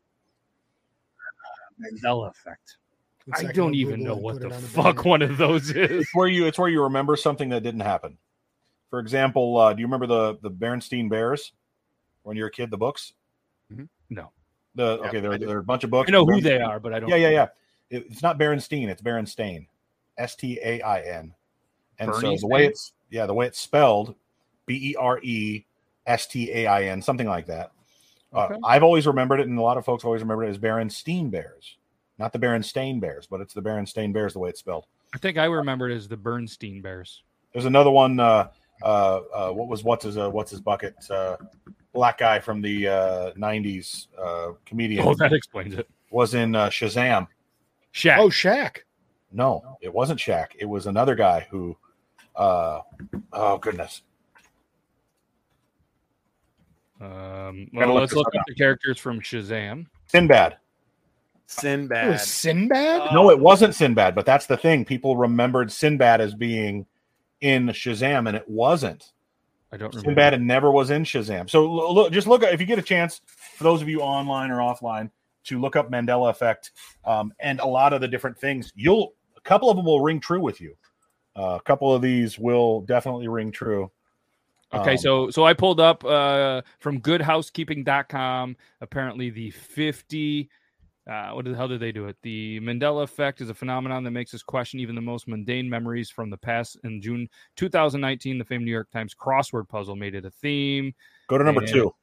Mandela 1.78 2.30
effect? 2.30 2.78
One 3.26 3.46
I 3.46 3.52
don't 3.52 3.74
even 3.74 4.02
know 4.02 4.16
what 4.16 4.40
the 4.40 4.50
fuck 4.50 4.96
banner. 4.96 5.08
one 5.08 5.22
of 5.22 5.36
those 5.36 5.70
is. 5.70 5.90
It's 6.02 6.14
where 6.14 6.26
you 6.28 6.46
it's 6.46 6.58
where 6.58 6.68
you 6.68 6.82
remember 6.82 7.16
something 7.16 7.48
that 7.50 7.62
didn't 7.62 7.80
happen. 7.80 8.18
For 8.90 8.98
example, 8.98 9.56
uh, 9.56 9.72
do 9.72 9.80
you 9.80 9.86
remember 9.86 10.06
the 10.06 10.38
the 10.42 10.50
Berenstein 10.50 11.08
Bears 11.08 11.52
when 12.24 12.36
you 12.36 12.42
were 12.42 12.48
a 12.48 12.52
kid? 12.52 12.70
The 12.70 12.78
books. 12.78 13.12
No, 14.10 14.30
The 14.74 14.98
Yeah, 15.00 15.08
okay, 15.08 15.20
there 15.20 15.30
I 15.30 15.34
are, 15.36 15.38
there 15.38 15.56
are 15.56 15.60
a 15.60 15.64
bunch 15.64 15.84
of 15.84 15.90
books. 15.90 16.10
I 16.10 16.12
know 16.12 16.26
who 16.26 16.40
they 16.40 16.60
are, 16.60 16.78
but 16.78 16.92
I 16.92 17.00
don't. 17.00 17.08
Yeah, 17.08 17.16
yeah, 17.16 17.30
yeah. 17.30 17.46
It- 17.88 18.06
it's 18.10 18.22
not 18.22 18.38
Berenstein. 18.38 18.88
It's 18.88 19.00
Berenstain. 19.00 19.66
S 20.18 20.34
T 20.36 20.58
A 20.62 20.82
I 20.82 21.00
N. 21.00 21.34
And 21.98 22.14
so 22.14 22.36
the 22.36 22.46
way 22.46 22.66
it's 22.66 22.92
yeah, 23.10 23.24
the 23.26 23.34
way 23.34 23.46
it's 23.46 23.58
spelled, 23.60 24.14
B 24.66 24.90
E 24.90 24.96
R 24.96 25.20
E 25.22 25.64
S 26.06 26.26
T 26.26 26.50
A 26.52 26.66
I 26.66 26.84
N, 26.84 27.00
something 27.00 27.26
like 27.28 27.46
that. 27.46 27.70
Okay. 28.34 28.54
Uh, 28.54 28.58
I've 28.64 28.82
always 28.82 29.06
remembered 29.06 29.40
it, 29.40 29.46
and 29.48 29.58
a 29.58 29.62
lot 29.62 29.76
of 29.78 29.84
folks 29.84 30.04
always 30.04 30.20
remember 30.22 30.44
it 30.44 30.50
as 30.50 30.58
Berenstein 30.58 31.30
Bears, 31.30 31.76
not 32.22 32.32
the 32.32 32.38
Berenstain 32.38 33.00
Bears, 33.00 33.26
but 33.26 33.40
it's 33.40 33.52
the 33.52 33.60
Berenstain 33.60 34.12
Bears 34.12 34.34
the 34.34 34.38
way 34.38 34.48
it's 34.48 34.60
spelled. 34.60 34.86
I 35.12 35.18
think 35.18 35.38
I 35.38 35.46
remember 35.46 35.90
it 35.90 35.96
as 35.96 36.06
the 36.06 36.16
Bernstein 36.16 36.80
Bears. 36.80 37.24
There's 37.52 37.64
another 37.64 37.90
one. 37.90 38.20
Uh, 38.20 38.48
uh, 38.80 39.20
uh, 39.34 39.50
what 39.50 39.66
was 39.66 39.82
what's 39.82 40.04
his 40.04 40.16
uh, 40.16 40.30
what's 40.30 40.50
his 40.52 40.60
bucket? 40.60 40.94
Uh, 41.10 41.36
black 41.92 42.18
guy 42.18 42.38
from 42.38 42.62
the 42.62 42.86
uh, 42.86 43.32
'90s 43.32 44.06
uh, 44.16 44.52
comedian 44.64 45.04
Oh, 45.04 45.14
that 45.14 45.32
explains 45.32 45.74
it. 45.74 45.88
was 46.12 46.34
in 46.34 46.54
uh, 46.54 46.68
Shazam. 46.68 47.26
Shaq. 47.92 48.18
Oh, 48.18 48.28
Shaq. 48.28 48.78
No, 49.32 49.76
it 49.80 49.92
wasn't 49.92 50.20
Shaq. 50.20 50.48
It 50.58 50.66
was 50.66 50.86
another 50.86 51.16
guy 51.16 51.46
who. 51.50 51.76
Uh, 52.36 52.80
oh 53.32 53.58
goodness. 53.58 54.02
Um, 57.00 57.68
well, 57.74 57.92
let's 57.94 58.12
look 58.12 58.28
up 58.28 58.40
up 58.40 58.46
the 58.46 58.54
characters 58.54 58.98
from 58.98 59.20
Shazam. 59.20 59.86
Sinbad. 60.06 60.56
It 61.46 61.50
Sinbad. 61.50 62.08
was 62.10 62.22
Sinbad. 62.26 63.12
No, 63.12 63.30
it 63.30 63.38
wasn't 63.38 63.74
Sinbad, 63.74 64.14
but 64.14 64.26
that's 64.26 64.46
the 64.46 64.56
thing. 64.56 64.84
People 64.84 65.16
remembered 65.16 65.70
Sinbad 65.70 66.20
as 66.20 66.34
being 66.34 66.86
in 67.40 67.68
Shazam, 67.68 68.26
and 68.28 68.36
it 68.36 68.48
wasn't. 68.48 69.12
I 69.72 69.76
don't 69.76 69.94
remember. 69.94 70.08
Sinbad 70.08 70.40
never 70.42 70.70
was 70.70 70.90
in 70.90 71.04
Shazam. 71.04 71.48
So 71.48 71.66
look, 71.70 72.12
just 72.12 72.26
look 72.26 72.42
if 72.42 72.60
you 72.60 72.66
get 72.66 72.78
a 72.78 72.82
chance. 72.82 73.20
For 73.26 73.64
those 73.64 73.82
of 73.82 73.88
you 73.88 74.00
online 74.00 74.50
or 74.50 74.58
offline, 74.58 75.10
to 75.44 75.60
look 75.60 75.76
up 75.76 75.90
Mandela 75.90 76.30
Effect 76.30 76.72
um, 77.04 77.32
and 77.40 77.60
a 77.60 77.66
lot 77.66 77.92
of 77.92 78.00
the 78.00 78.08
different 78.08 78.38
things, 78.38 78.72
you'll 78.74 79.14
a 79.36 79.40
couple 79.40 79.70
of 79.70 79.76
them 79.76 79.86
will 79.86 80.00
ring 80.00 80.20
true 80.20 80.40
with 80.40 80.60
you. 80.60 80.76
Uh, 81.36 81.58
a 81.58 81.62
couple 81.62 81.94
of 81.94 82.02
these 82.02 82.38
will 82.38 82.82
definitely 82.82 83.28
ring 83.28 83.50
true. 83.50 83.90
Okay, 84.74 84.92
Um, 84.92 84.98
so 84.98 85.30
so 85.30 85.44
I 85.44 85.54
pulled 85.54 85.80
up 85.80 86.04
uh, 86.04 86.62
from 86.78 87.00
goodhousekeeping.com. 87.00 88.56
Apparently, 88.80 89.30
the 89.30 89.50
50. 89.50 90.50
Uh, 91.10 91.32
what 91.32 91.44
the 91.44 91.54
hell 91.54 91.66
did 91.66 91.80
they 91.80 91.90
do 91.90 92.06
it? 92.06 92.16
The 92.22 92.60
Mandela 92.60 93.02
effect 93.02 93.40
is 93.40 93.50
a 93.50 93.54
phenomenon 93.54 94.04
that 94.04 94.12
makes 94.12 94.34
us 94.34 94.42
question 94.42 94.78
even 94.78 94.94
the 94.94 95.00
most 95.00 95.26
mundane 95.26 95.68
memories 95.68 96.10
from 96.10 96.30
the 96.30 96.36
past. 96.36 96.76
In 96.84 97.02
June 97.02 97.28
2019, 97.56 98.38
the 98.38 98.44
famed 98.44 98.64
New 98.64 98.70
York 98.70 98.88
Times 98.90 99.14
crossword 99.14 99.68
puzzle 99.68 99.96
made 99.96 100.14
it 100.14 100.24
a 100.24 100.30
theme. 100.30 100.94
go 101.26 101.38
to 101.38 101.44
number 101.44 101.62
and- 101.62 101.70
two. 101.70 101.94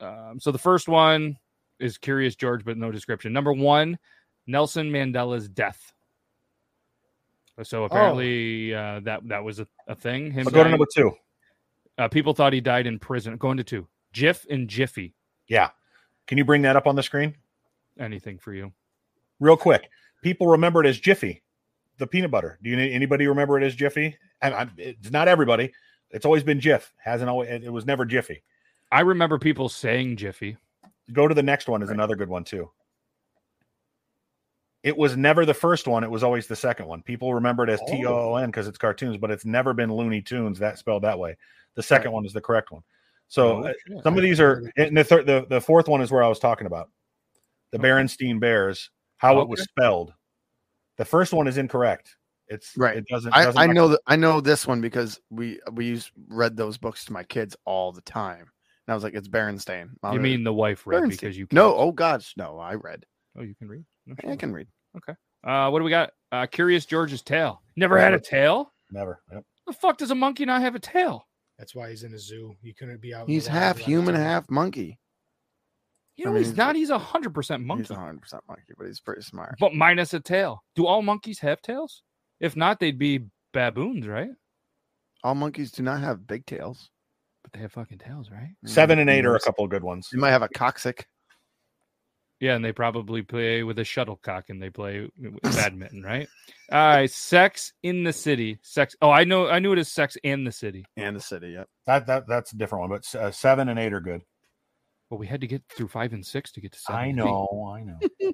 Um, 0.00 0.38
so 0.38 0.52
the 0.52 0.58
first 0.58 0.88
one 0.88 1.36
is 1.80 1.98
Curious 1.98 2.36
George, 2.36 2.64
but 2.64 2.76
no 2.76 2.92
description. 2.92 3.32
Number 3.32 3.52
one, 3.52 3.98
Nelson 4.46 4.92
Mandela's 4.92 5.48
death. 5.48 5.92
So 7.64 7.84
apparently 7.84 8.72
uh, 8.72 9.00
that 9.00 9.26
that 9.26 9.42
was 9.42 9.58
a, 9.58 9.66
a 9.88 9.96
thing. 9.96 10.30
Him 10.30 10.44
go 10.44 10.62
to 10.62 10.70
number 10.70 10.86
two. 10.94 11.10
uh, 11.98 12.06
people 12.06 12.32
thought 12.32 12.52
he 12.52 12.60
died 12.60 12.86
in 12.86 13.00
prison. 13.00 13.36
Going 13.36 13.56
to 13.56 13.64
two. 13.64 13.88
Jif 14.14 14.46
and 14.48 14.68
Jiffy. 14.68 15.14
Yeah. 15.48 15.70
Can 16.28 16.38
you 16.38 16.44
bring 16.44 16.62
that 16.62 16.76
up 16.76 16.86
on 16.86 16.94
the 16.94 17.02
screen 17.02 17.34
Anything 17.98 18.38
for 18.38 18.52
you? 18.52 18.72
real 19.40 19.56
quick? 19.56 19.90
People 20.22 20.48
remember 20.48 20.82
it 20.82 20.86
as 20.86 20.98
Jiffy, 20.98 21.42
the 21.98 22.06
peanut 22.06 22.30
butter. 22.30 22.58
Do 22.62 22.70
you 22.70 22.78
anybody 22.78 23.26
remember 23.26 23.58
it 23.58 23.64
as 23.64 23.74
Jiffy? 23.74 24.16
And 24.42 24.54
I, 24.54 24.68
it's 24.76 25.10
not 25.10 25.28
everybody. 25.28 25.72
It's 26.10 26.24
always 26.24 26.42
been 26.42 26.60
Jif. 26.60 26.90
Hasn't 26.96 27.28
always. 27.28 27.48
It 27.48 27.72
was 27.72 27.86
never 27.86 28.04
Jiffy. 28.04 28.42
I 28.90 29.00
remember 29.00 29.38
people 29.38 29.68
saying 29.68 30.16
Jiffy. 30.16 30.56
Go 31.12 31.28
to 31.28 31.34
the 31.34 31.42
next 31.42 31.68
one 31.68 31.82
is 31.82 31.90
another 31.90 32.16
good 32.16 32.28
one 32.28 32.44
too. 32.44 32.70
It 34.82 34.96
was 34.96 35.16
never 35.16 35.44
the 35.44 35.54
first 35.54 35.86
one. 35.86 36.04
It 36.04 36.10
was 36.10 36.22
always 36.22 36.46
the 36.46 36.56
second 36.56 36.86
one. 36.86 37.02
People 37.02 37.34
remember 37.34 37.64
it 37.64 37.70
as 37.70 37.80
T 37.88 38.04
O 38.06 38.32
O 38.32 38.36
N 38.36 38.48
because 38.48 38.68
it's 38.68 38.78
cartoons, 38.78 39.16
but 39.16 39.30
it's 39.30 39.44
never 39.44 39.74
been 39.74 39.92
Looney 39.92 40.22
Tunes 40.22 40.58
that 40.58 40.78
spelled 40.78 41.02
that 41.02 41.18
way. 41.18 41.36
The 41.74 41.82
second 41.82 42.12
one 42.12 42.24
is 42.24 42.32
the 42.32 42.40
correct 42.40 42.72
one. 42.72 42.82
So 43.28 43.64
Oh, 43.64 43.68
uh, 43.68 44.02
some 44.02 44.16
of 44.16 44.22
these 44.22 44.40
are, 44.40 44.72
and 44.76 44.96
the 44.96 45.04
third, 45.04 45.26
the, 45.26 45.46
the 45.48 45.60
fourth 45.60 45.86
one 45.86 46.00
is 46.00 46.10
where 46.10 46.22
I 46.22 46.28
was 46.28 46.38
talking 46.38 46.66
about 46.66 46.90
the 47.72 47.78
Okay. 47.78 47.88
Berenstein 47.88 48.40
Bears, 48.40 48.90
how 49.18 49.40
it 49.40 49.48
was 49.48 49.62
spelled. 49.62 50.12
The 50.96 51.04
first 51.04 51.32
one 51.32 51.46
is 51.46 51.58
incorrect. 51.58 52.14
It's 52.48 52.72
Right. 52.76 52.96
It 52.96 53.06
doesn't. 53.08 53.32
I, 53.34 53.44
doesn't 53.44 53.60
I 53.60 53.66
know 53.66 53.88
that 53.88 54.00
I 54.06 54.16
know 54.16 54.40
this 54.40 54.66
one 54.66 54.80
because 54.80 55.20
we 55.30 55.60
we 55.72 55.84
used 55.86 56.10
read 56.28 56.56
those 56.56 56.78
books 56.78 57.04
to 57.06 57.12
my 57.12 57.22
kids 57.24 57.54
all 57.66 57.92
the 57.92 58.00
time. 58.02 58.40
And 58.86 58.92
I 58.92 58.94
was 58.94 59.04
like, 59.04 59.14
it's 59.14 59.28
Berenstain. 59.28 59.90
I 60.02 60.14
You 60.14 60.20
mean 60.20 60.44
the 60.44 60.52
wife 60.52 60.86
read 60.86 61.00
Bernstein. 61.00 61.10
because 61.28 61.36
you 61.38 61.44
like, 61.44 61.52
no? 61.52 61.68
can't. 61.70 61.80
Oh 61.80 61.92
gosh, 61.92 62.34
no. 62.38 62.58
I 62.58 62.74
read. 62.74 63.04
Oh, 63.38 63.42
you 63.42 63.54
can 63.54 63.68
read. 63.68 63.84
No, 64.06 64.14
I 64.32 64.36
can 64.36 64.52
read. 64.52 64.66
Okay. 64.96 65.12
Uh, 65.44 65.68
what 65.70 65.78
do 65.80 65.84
we 65.84 65.90
got? 65.90 66.10
Uh, 66.32 66.46
Curious 66.46 66.86
George's 66.86 67.22
tail. 67.22 67.62
Never 67.76 67.98
had 67.98 68.14
a 68.14 68.18
tail. 68.20 68.72
never. 68.90 69.20
Yep. 69.30 69.44
The 69.66 69.72
fuck 69.74 69.98
does 69.98 70.10
a 70.10 70.14
monkey 70.14 70.46
not 70.46 70.62
have 70.62 70.74
a 70.74 70.78
tail? 70.80 71.26
That's 71.58 71.74
why 71.74 71.90
he's 71.90 72.02
in 72.02 72.14
a 72.14 72.18
zoo. 72.18 72.54
He 72.62 72.72
couldn't 72.72 73.00
be 73.02 73.14
out. 73.14 73.28
He's 73.28 73.46
half 73.46 73.76
human, 73.76 74.14
half 74.14 74.48
monkey. 74.50 74.98
You 76.18 76.24
I 76.24 76.26
know 76.26 76.32
mean, 76.34 76.38
he's 76.42 76.48
he's 76.50 76.56
not. 76.58 76.76
He's 76.76 76.90
a 76.90 76.98
hundred 76.98 77.32
percent 77.32 77.62
monkey. 77.64 77.84
He's 77.84 77.90
monkey, 77.90 78.00
100 78.00 78.20
percent 78.20 78.42
monkey, 78.48 78.74
but 78.76 78.86
he's 78.88 79.00
pretty 79.00 79.22
smart. 79.22 79.54
but 79.60 79.72
minus 79.74 80.12
a 80.14 80.20
tail. 80.20 80.62
Do 80.74 80.84
all 80.86 81.00
monkeys 81.00 81.38
have 81.38 81.62
tails? 81.62 82.02
If 82.40 82.56
not, 82.56 82.80
they'd 82.80 82.98
be 82.98 83.20
baboons, 83.54 84.06
right? 84.06 84.30
All 85.24 85.34
monkeys 85.34 85.70
do 85.72 85.82
not 85.82 86.00
have 86.00 86.26
big 86.26 86.44
tails. 86.44 86.90
But 87.44 87.52
they 87.52 87.60
have 87.60 87.72
fucking 87.72 87.98
tails, 87.98 88.30
right? 88.30 88.50
Seven 88.66 88.98
and 88.98 89.08
eight 89.08 89.24
are 89.24 89.36
a 89.36 89.40
couple 89.40 89.64
of 89.64 89.70
good 89.70 89.84
ones. 89.84 90.08
You 90.12 90.18
might 90.18 90.32
have 90.32 90.42
a 90.42 90.48
coccyx. 90.48 91.04
Yeah, 92.40 92.54
and 92.54 92.64
they 92.64 92.72
probably 92.72 93.22
play 93.22 93.64
with 93.64 93.78
a 93.80 93.84
shuttlecock 93.84 94.50
and 94.50 94.62
they 94.62 94.70
play 94.70 95.08
with 95.18 95.42
badminton, 95.42 96.02
right? 96.04 96.28
All 96.70 96.78
right, 96.78 97.10
Sex 97.10 97.72
in 97.82 98.04
the 98.04 98.12
City. 98.12 98.58
Sex. 98.62 98.94
Oh, 99.02 99.10
I 99.10 99.24
know. 99.24 99.48
I 99.48 99.58
knew 99.58 99.72
it 99.72 99.78
as 99.78 99.88
Sex 99.88 100.16
and 100.22 100.46
the 100.46 100.52
City. 100.52 100.84
and 100.96 101.16
the 101.16 101.20
city. 101.20 101.50
Yep. 101.50 101.68
That 101.86 102.06
that 102.06 102.28
that's 102.28 102.52
a 102.52 102.56
different 102.56 102.88
one, 102.88 102.90
but 102.90 103.14
uh, 103.20 103.30
seven 103.32 103.68
and 103.68 103.78
eight 103.78 103.92
are 103.92 104.00
good. 104.00 104.22
But 105.10 105.16
we 105.16 105.26
had 105.26 105.40
to 105.40 105.46
get 105.46 105.62
through 105.68 105.88
five 105.88 106.12
and 106.12 106.24
six 106.24 106.52
to 106.52 106.60
get 106.60 106.72
to 106.72 106.78
seven. 106.78 107.00
I 107.00 107.10
know, 107.12 107.72
I 107.74 107.82
know. 107.82 107.98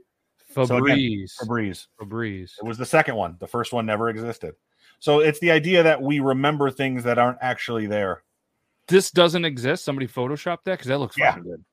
So 0.53 0.62
again, 0.62 0.99
Febreze. 0.99 1.33
Febreze. 1.43 1.87
Febreze. 2.01 2.53
It 2.61 2.64
was 2.64 2.79
the 2.79 2.87
second 2.87 3.16
one. 3.16 3.37
The 3.41 3.47
first 3.47 3.72
one 3.72 3.87
never 3.87 4.09
existed. 4.09 4.55
So 5.01 5.18
it's 5.18 5.41
the 5.41 5.51
idea 5.51 5.83
that 5.83 6.01
we 6.01 6.20
remember 6.20 6.70
things 6.70 7.03
that 7.05 7.18
aren't 7.18 7.39
actually 7.41 7.89
there. 7.89 8.22
This 8.87 9.11
doesn't 9.11 9.45
exist. 9.45 9.85
Somebody 9.85 10.07
photoshopped 10.07 10.62
that 10.66 10.75
because 10.75 10.87
that 10.87 10.99
looks 10.99 11.18
Yeah. 11.18 11.31
fucking 11.35 11.43
good. 11.51 11.64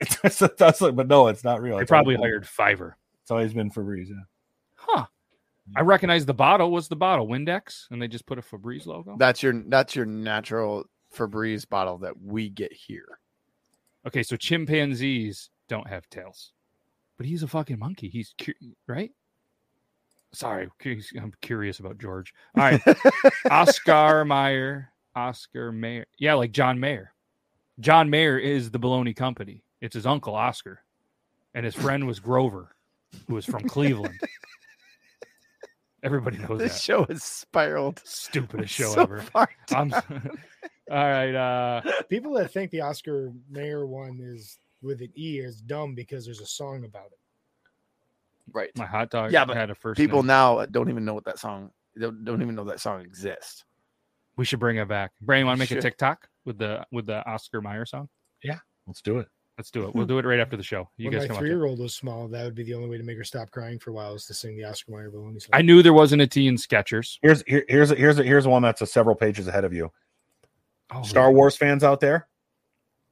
It's, 0.22 0.40
it 0.40 0.56
does 0.56 0.80
look- 0.80 0.94
but 0.94 1.08
no, 1.08 1.26
it's 1.26 1.42
not 1.42 1.60
real. 1.60 1.76
They 1.78 1.82
It's 1.82 1.88
probably 1.88 2.14
hired 2.14 2.44
Fiverr. 2.44 2.92
It's 3.22 3.32
always 3.32 3.52
been 3.52 3.72
Febreze. 3.72 4.10
Yeah. 4.10 4.14
Huh. 4.76 5.06
I 5.74 5.80
recognize 5.80 6.24
the 6.24 6.34
bottle. 6.34 6.70
was 6.70 6.86
the 6.86 6.94
bottle? 6.96 7.26
Windex, 7.26 7.86
and 7.90 8.00
they 8.00 8.06
just 8.06 8.26
put 8.26 8.38
a 8.38 8.42
Febreze 8.42 8.86
logo. 8.86 9.16
That's 9.18 9.42
your 9.42 9.64
that's 9.66 9.96
your 9.96 10.06
natural 10.06 10.84
Febreze 11.12 11.68
bottle 11.68 11.98
that 11.98 12.20
we 12.22 12.50
get 12.50 12.72
here. 12.72 13.18
Okay, 14.08 14.22
so 14.22 14.36
chimpanzees 14.36 15.50
don't 15.68 15.86
have 15.86 16.08
tails, 16.08 16.52
but 17.18 17.26
he's 17.26 17.42
a 17.42 17.46
fucking 17.46 17.78
monkey. 17.78 18.08
He's 18.08 18.34
cu- 18.40 18.54
right. 18.86 19.10
Sorry, 20.32 20.66
I'm 21.20 21.32
curious 21.42 21.78
about 21.78 21.98
George. 21.98 22.32
All 22.56 22.62
right, 22.64 22.80
Oscar 23.50 24.24
Mayer, 24.24 24.90
Oscar 25.14 25.72
Mayer. 25.72 26.06
Yeah, 26.18 26.34
like 26.34 26.52
John 26.52 26.80
Mayer. 26.80 27.12
John 27.80 28.08
Mayer 28.08 28.38
is 28.38 28.70
the 28.70 28.78
baloney 28.80 29.14
company. 29.14 29.62
It's 29.82 29.94
his 29.94 30.06
uncle 30.06 30.34
Oscar, 30.34 30.80
and 31.54 31.66
his 31.66 31.74
friend 31.74 32.06
was 32.06 32.18
Grover, 32.18 32.74
who 33.26 33.34
was 33.34 33.44
from 33.44 33.68
Cleveland. 33.68 34.18
Everybody 36.02 36.38
knows 36.38 36.60
this 36.60 36.72
that. 36.72 36.82
show 36.82 37.04
has 37.10 37.22
spiraled. 37.24 38.00
Stupidest 38.06 38.72
show 38.72 38.88
so 38.94 39.02
ever. 39.02 39.24
I'm, 39.74 39.92
all 40.90 41.08
right. 41.08 41.34
Uh, 41.34 41.80
People 42.08 42.32
that 42.34 42.52
think 42.52 42.70
the 42.70 42.80
Oscar 42.80 43.32
Mayer 43.50 43.86
one 43.86 44.18
is 44.22 44.58
with 44.82 45.00
an 45.00 45.12
E 45.16 45.38
is 45.38 45.60
dumb 45.60 45.94
because 45.94 46.24
there's 46.24 46.40
a 46.40 46.46
song 46.46 46.84
about 46.84 47.06
it. 47.06 47.18
right. 48.52 48.70
my 48.76 48.86
hot 48.86 49.10
dog. 49.10 49.32
Yeah, 49.32 49.44
but 49.44 49.56
had 49.56 49.70
a 49.70 49.74
first. 49.74 49.96
People 49.98 50.22
name. 50.22 50.28
now 50.28 50.66
don't 50.66 50.88
even 50.88 51.04
know 51.04 51.14
what 51.14 51.24
that 51.24 51.38
song. 51.38 51.70
Don't, 51.98 52.24
don't 52.24 52.42
even 52.42 52.54
know 52.54 52.64
that 52.64 52.80
song 52.80 53.00
exists. 53.00 53.64
We 54.36 54.44
should 54.44 54.60
bring 54.60 54.76
it 54.76 54.86
back. 54.88 55.12
Brandon, 55.20 55.48
want 55.48 55.58
to 55.58 55.60
make 55.60 55.70
a 55.72 55.80
TikTok 55.80 56.28
with 56.44 56.58
the 56.58 56.86
with 56.92 57.06
the 57.06 57.26
Oscar 57.28 57.60
Mayer 57.60 57.84
song? 57.84 58.08
Yeah, 58.42 58.58
let's 58.86 59.02
do 59.02 59.18
it. 59.18 59.26
Let's 59.58 59.72
do 59.72 59.88
it. 59.88 59.94
We'll 59.96 60.06
do 60.06 60.18
it 60.20 60.24
right 60.24 60.38
after 60.38 60.56
the 60.56 60.62
show. 60.62 60.88
You 60.96 61.10
when 61.10 61.18
guys 61.18 61.22
my 61.22 61.26
come 61.26 61.36
up. 61.38 61.40
three 61.40 61.48
year 61.48 61.64
old 61.64 61.80
was 61.80 61.92
small, 61.92 62.28
that 62.28 62.44
would 62.44 62.54
be 62.54 62.62
the 62.62 62.74
only 62.74 62.88
way 62.88 62.96
to 62.96 63.02
make 63.02 63.16
her 63.16 63.24
stop 63.24 63.50
crying 63.50 63.80
for 63.80 63.90
a 63.90 63.92
while 63.92 64.14
is 64.14 64.24
to 64.26 64.34
sing 64.34 64.56
the 64.56 64.62
Oscar 64.62 64.92
Mayer 64.92 65.10
baloney 65.10 65.42
song. 65.42 65.50
I 65.52 65.62
knew 65.62 65.82
there 65.82 65.92
wasn't 65.92 66.22
a 66.22 66.28
T 66.28 66.46
in 66.46 66.54
Skechers. 66.54 67.18
Here's 67.20 67.42
here, 67.48 67.64
here's 67.68 67.90
here's 67.90 68.16
here's 68.18 68.46
one 68.46 68.62
that's 68.62 68.80
a 68.82 68.86
several 68.86 69.16
pages 69.16 69.48
ahead 69.48 69.64
of 69.64 69.72
you. 69.72 69.90
Oh, 70.90 71.02
Star 71.02 71.30
Wars 71.30 71.56
fans 71.56 71.84
out 71.84 72.00
there, 72.00 72.28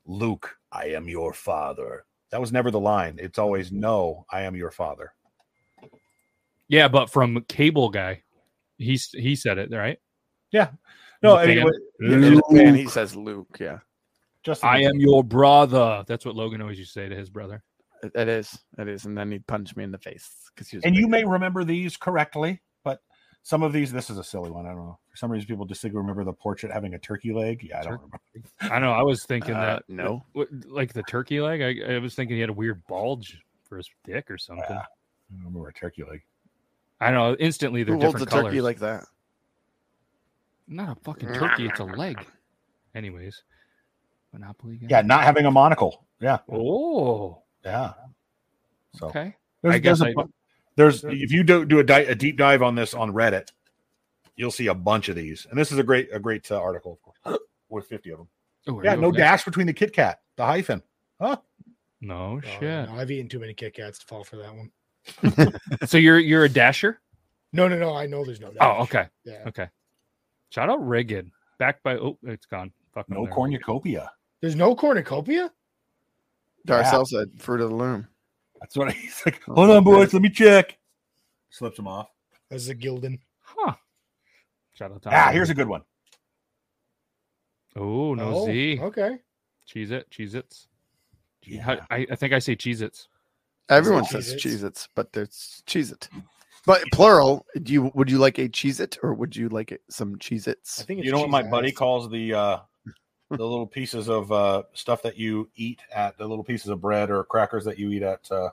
Luke, 0.07 0.57
I 0.73 0.87
am 0.87 1.09
your 1.09 1.33
father. 1.33 2.05
That 2.31 2.41
was 2.41 2.53
never 2.53 2.71
the 2.71 2.81
line. 2.81 3.19
It's 3.21 3.39
always 3.39 3.71
no, 3.71 4.25
I 4.31 4.43
am 4.43 4.57
your 4.57 4.71
father. 4.71 5.13
Yeah, 6.69 6.89
but 6.89 7.11
from 7.11 7.45
Cable 7.49 7.91
Guy, 7.91 8.23
he's 8.79 9.11
he 9.11 9.37
said 9.37 9.59
it 9.59 9.71
right. 9.73 9.99
Yeah, 10.51 10.71
no, 11.23 11.37
He's 11.39 11.59
a 11.59 11.63
fan. 11.63 11.73
anyway, 12.23 12.67
In 12.69 12.75
he 12.75 12.89
says 12.89 13.15
Luke. 13.15 13.57
Yeah, 13.61 13.79
just 14.43 14.65
I 14.65 14.83
am 14.83 14.99
your 14.99 15.23
brother. 15.23 16.05
That's 16.07 16.25
what 16.25 16.35
Logan 16.35 16.61
always 16.63 16.79
used 16.79 16.95
to 16.95 17.01
say 17.01 17.09
to 17.09 17.15
his 17.17 17.31
brother. 17.31 17.63
it, 18.03 18.13
it 18.15 18.29
is. 18.29 18.59
It 18.79 18.89
is. 18.89 19.05
And 19.05 19.17
then 19.17 19.31
he'd 19.31 19.47
punch 19.47 19.77
me 19.77 19.85
in 19.85 19.93
the 19.93 19.99
face 19.99 20.29
because 20.55 20.69
he 20.69 20.77
was. 20.79 20.85
and 20.85 20.95
you 20.97 21.03
big. 21.03 21.11
may 21.11 21.25
remember 21.25 21.63
these 21.63 21.97
correctly, 21.97 22.53
but 22.53 22.66
some 23.47 23.63
of 23.63 23.73
these, 23.73 23.93
this 23.93 24.11
is 24.11 24.19
a 24.19 24.25
silly 24.25 24.51
one. 24.51 24.67
I 24.67 24.71
don't 24.71 24.79
know. 24.87 24.99
For 25.09 25.17
some 25.17 25.31
reason, 25.31 25.47
people 25.47 25.65
distinctly 25.65 25.99
remember 26.01 26.25
the 26.25 26.33
portrait 26.33 26.73
having 26.73 26.95
a 26.95 26.99
turkey 26.99 27.33
leg. 27.33 27.63
Yeah, 27.63 27.79
I 27.79 27.83
don't 27.85 27.93
Tur- 27.93 28.01
remember. 28.33 28.49
I 28.75 28.79
know. 28.81 28.91
I 28.91 29.03
was 29.03 29.23
thinking 29.25 29.55
Uh, 29.55 29.61
that 29.61 29.83
no. 29.87 30.25
like 30.67 30.93
the 30.93 31.05
turkey 31.05 31.41
leg. 31.41 31.63
I, 31.63 31.95
I 31.95 31.99
was 32.01 32.17
thinking 32.17 32.35
he 32.37 32.41
had 32.41 32.51
a 32.51 32.53
weird 32.53 32.83
bulge 32.89 33.39
for 33.69 33.77
his 33.77 33.89
dick 34.03 34.29
or 34.33 34.37
something. 34.37 34.65
Yeah. 34.69 34.79
I 34.81 35.35
don't 35.37 35.45
remember 35.45 35.69
a 35.69 35.73
turkey 35.73 36.03
leg. 36.03 36.23
I 37.01 37.13
don't 37.13 37.15
know. 37.15 37.37
Instantly, 37.39 37.85
they're 37.85 37.95
Who 37.95 38.01
holds 38.01 38.17
a 38.17 38.19
different 38.25 38.31
colors. 38.33 38.45
turkey 38.47 38.61
like 38.63 38.79
that? 38.81 39.05
Not 40.67 40.97
a 40.97 41.01
fucking 41.03 41.33
turkey, 41.35 41.67
it's 41.67 41.79
a 41.79 41.85
leg. 41.85 42.27
Anyways, 42.97 43.45
Monopoly. 44.33 44.77
guy? 44.79 44.87
Yeah, 44.91 45.03
not 45.03 45.23
having 45.23 45.47
a 45.47 45.51
monocle. 45.53 46.05
Yeah, 46.21 46.39
Oh, 46.51 47.43
yeah. 47.65 47.93
So 48.95 49.07
okay. 49.07 49.37
there's, 49.63 49.75
I 49.75 49.79
guess 49.79 50.01
there's, 50.01 50.17
a 50.17 50.19
I- 50.19 50.25
bu- 50.25 50.31
there's 50.77 51.05
if 51.05 51.31
you 51.33 51.43
do 51.43 51.65
do 51.65 51.79
a, 51.79 51.85
di- 51.85 52.01
a 52.01 52.15
deep 52.15 52.37
dive 52.37 52.63
on 52.63 52.75
this 52.75 52.95
on 52.95 53.13
Reddit, 53.13 53.49
you'll 54.37 54.51
see 54.51 54.67
a 54.69 54.75
bunch 54.75 55.09
of 55.09 55.17
these, 55.17 55.47
and 55.51 55.59
this 55.59 55.73
is 55.73 55.79
a 55.79 55.83
great 55.83 56.09
a 56.13 56.19
great 56.19 56.51
uh, 56.51 56.61
article, 56.61 56.93
of 56.93 57.03
course, 57.25 57.39
with 57.69 57.87
fifty 57.87 58.11
of 58.11 58.19
them. 58.19 58.29
Oh, 58.69 58.83
Yeah, 58.83 58.95
no 58.97 59.09
okay? 59.09 59.19
dash 59.19 59.45
between 59.45 59.67
the 59.67 59.73
Kit 59.73 59.93
Kat, 59.93 60.21
the 60.37 60.45
hyphen. 60.45 60.83
Huh? 61.21 61.37
No 62.01 62.41
Oh, 62.45 62.49
shit. 62.49 62.63
no, 62.63 62.95
I've 62.97 63.11
eaten 63.11 63.29
too 63.29 63.39
many 63.39 63.55
Kit 63.55 63.75
Kats 63.75 63.99
to 64.01 64.07
fall 64.07 64.23
for 64.25 64.37
that 64.37 64.55
one. 64.55 64.71
So 65.87 65.99
you're 65.99 66.19
you're 66.19 66.45
a 66.45 66.49
dasher? 66.49 67.01
No, 67.53 67.69
no, 67.69 67.79
no. 67.79 67.95
I 67.95 68.07
know 68.07 68.25
there's 68.25 68.41
no. 68.41 68.53
Oh, 68.61 68.83
okay. 68.83 69.07
Yeah. 69.25 69.45
Okay. 69.47 69.69
Shout 70.51 70.69
out 70.69 70.85
Rigged. 70.87 71.31
Backed 71.59 71.83
by 71.85 71.97
oh, 71.97 72.19
it's 72.25 72.45
gone. 72.47 72.71
Fuck 72.93 73.09
No 73.09 73.25
there. 73.25 73.33
cornucopia. 73.33 74.11
There's 74.43 74.57
no 74.57 74.75
cornucopia. 74.75 75.51
Darcel 76.67 77.07
said 77.07 77.29
fruit 77.39 77.61
of 77.61 77.71
the 77.71 77.77
loom. 77.77 78.09
That's 78.61 78.77
what 78.77 78.93
he's 78.95 79.23
like. 79.25 79.43
Hold 79.45 79.71
on, 79.71 79.85
boys. 79.85 80.13
Let 80.13 80.23
me 80.23 80.31
check. 80.31 80.79
Slips 81.51 81.79
him 81.79 81.89
off. 81.89 82.09
That's 82.51 82.69
a 82.69 82.75
Gildan. 82.75 83.19
Huh. 83.41 83.75
Shout 84.75 84.93
out 84.93 85.03
to 85.03 85.11
Ah, 85.13 85.31
here's 85.33 85.51
a 85.51 85.55
good 85.55 85.69
one. 85.69 85.83
Oh, 87.75 88.15
no 88.15 88.35
Oh, 88.35 88.47
Z. 88.47 88.79
Okay. 88.81 89.19
Cheese 89.67 89.91
it, 89.91 90.11
cheese 90.11 90.35
its. 90.35 90.69
Yeah. 91.45 91.81
I, 91.91 92.07
I 92.11 92.15
think 92.17 92.33
I 92.33 92.39
say 92.39 92.55
cheese 92.57 92.83
its. 92.83 93.09
Everyone 93.69 94.05
Cheez 94.05 94.09
says 94.09 94.33
Its. 94.33 94.45
Cheez 94.45 94.65
Its, 94.65 94.89
but 94.95 95.13
there's 95.13 95.63
Cheez 95.67 95.93
It. 95.93 96.09
But 96.65 96.83
plural, 96.93 97.47
do 97.63 97.73
you 97.73 97.91
would 97.95 98.11
you 98.11 98.19
like 98.19 98.39
a 98.39 98.49
Cheez 98.49 98.81
It 98.81 98.99
or 99.03 99.15
would 99.15 99.35
you 99.37 99.49
like 99.49 99.73
it, 99.73 99.83
some 99.89 100.17
Cheez 100.17 100.49
I 100.49 100.55
think 100.83 100.99
it's 101.01 101.07
You 101.07 101.13
know 101.13 101.21
what 101.21 101.31
my 101.31 101.43
buddy 101.43 101.73
calls 101.73 102.11
the 102.11 102.33
uh 102.35 102.59
the 103.31 103.45
little 103.45 103.67
pieces 103.67 104.09
of 104.09 104.31
uh 104.31 104.63
stuff 104.73 105.03
that 105.03 105.19
you 105.19 105.49
eat 105.57 105.81
at 105.95 106.17
the 106.19 106.27
little 106.27 106.45
pieces 106.45 106.69
of 106.69 106.81
bread 106.81 107.11
or 107.11 107.25
crackers 107.25 107.65
that 107.65 107.79
you 107.79 107.91
eat 107.91 108.03
at 108.03 108.31
uh 108.31 108.51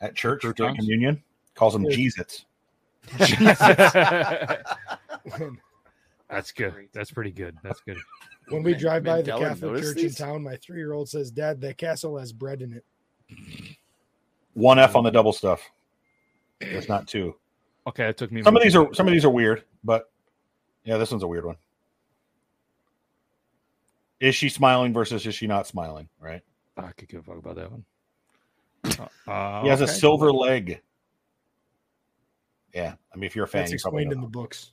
at 0.00 0.14
church 0.14 0.44
during 0.56 0.76
communion? 0.76 1.22
Calls 1.54 1.72
them 1.72 1.84
Yeah. 1.84 1.96
Jeez-Its. 1.96 2.44
That's 6.28 6.52
good. 6.52 6.74
That's 6.92 7.10
pretty 7.10 7.30
good. 7.30 7.56
That's 7.62 7.80
good. 7.80 7.96
when 8.48 8.62
we 8.62 8.74
drive 8.74 9.04
by 9.04 9.22
the 9.22 9.32
Mandela 9.32 9.38
Catholic 9.40 9.62
noticed 9.62 9.84
church 9.84 9.96
these? 9.96 10.20
in 10.20 10.26
town, 10.26 10.42
my 10.42 10.56
three-year-old 10.56 11.08
says, 11.08 11.30
"Dad, 11.30 11.60
that 11.62 11.78
castle 11.78 12.18
has 12.18 12.32
bread 12.32 12.60
in 12.62 12.74
it." 12.74 12.84
One 14.54 14.78
F 14.78 14.94
on 14.94 15.04
the 15.04 15.10
double 15.10 15.32
stuff. 15.32 15.62
It's 16.60 16.88
not 16.88 17.08
two. 17.08 17.34
Okay, 17.86 18.08
it 18.08 18.16
took 18.18 18.30
me. 18.30 18.42
Some 18.42 18.56
of 18.56 18.62
these 18.62 18.76
are 18.76 18.92
some 18.92 19.06
of 19.06 19.12
these 19.12 19.24
are 19.24 19.30
weird, 19.30 19.64
but 19.84 20.10
yeah, 20.84 20.98
this 20.98 21.10
one's 21.10 21.22
a 21.22 21.28
weird 21.28 21.46
one. 21.46 21.56
Is 24.20 24.34
she 24.34 24.48
smiling 24.48 24.92
versus 24.92 25.26
is 25.26 25.34
she 25.34 25.46
not 25.46 25.66
smiling? 25.66 26.08
Right. 26.18 26.42
I 26.76 26.92
could 26.92 27.08
give 27.08 27.20
a 27.20 27.22
fuck 27.22 27.38
about 27.38 27.56
that 27.56 27.70
one. 27.70 27.84
Uh, 29.26 29.62
He 29.62 29.68
has 29.68 29.80
a 29.80 29.88
silver 29.88 30.32
leg. 30.32 30.80
Yeah, 32.74 32.94
I 33.12 33.16
mean, 33.16 33.24
if 33.24 33.34
you're 33.34 33.46
a 33.46 33.48
fan, 33.48 33.62
That's 33.62 33.72
you 33.72 33.78
probably 33.82 34.02
explained 34.02 34.12
in 34.12 34.20
the 34.20 34.28
books. 34.28 34.72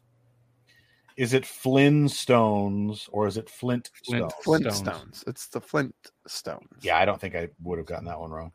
Is 1.17 1.33
it 1.33 1.43
Flintstones 1.43 3.07
or 3.11 3.25
is 3.25 3.37
it 3.37 3.49
Flint? 3.49 3.89
Flint. 4.05 4.31
Stones? 4.31 4.81
Flintstones. 4.81 5.27
It's 5.27 5.47
the 5.47 5.61
Flintstones. 5.61 6.67
Yeah, 6.81 6.97
I 6.97 7.05
don't 7.05 7.19
think 7.21 7.35
I 7.35 7.47
would 7.63 7.77
have 7.77 7.87
gotten 7.87 8.05
that 8.05 8.19
one 8.19 8.31
wrong 8.31 8.51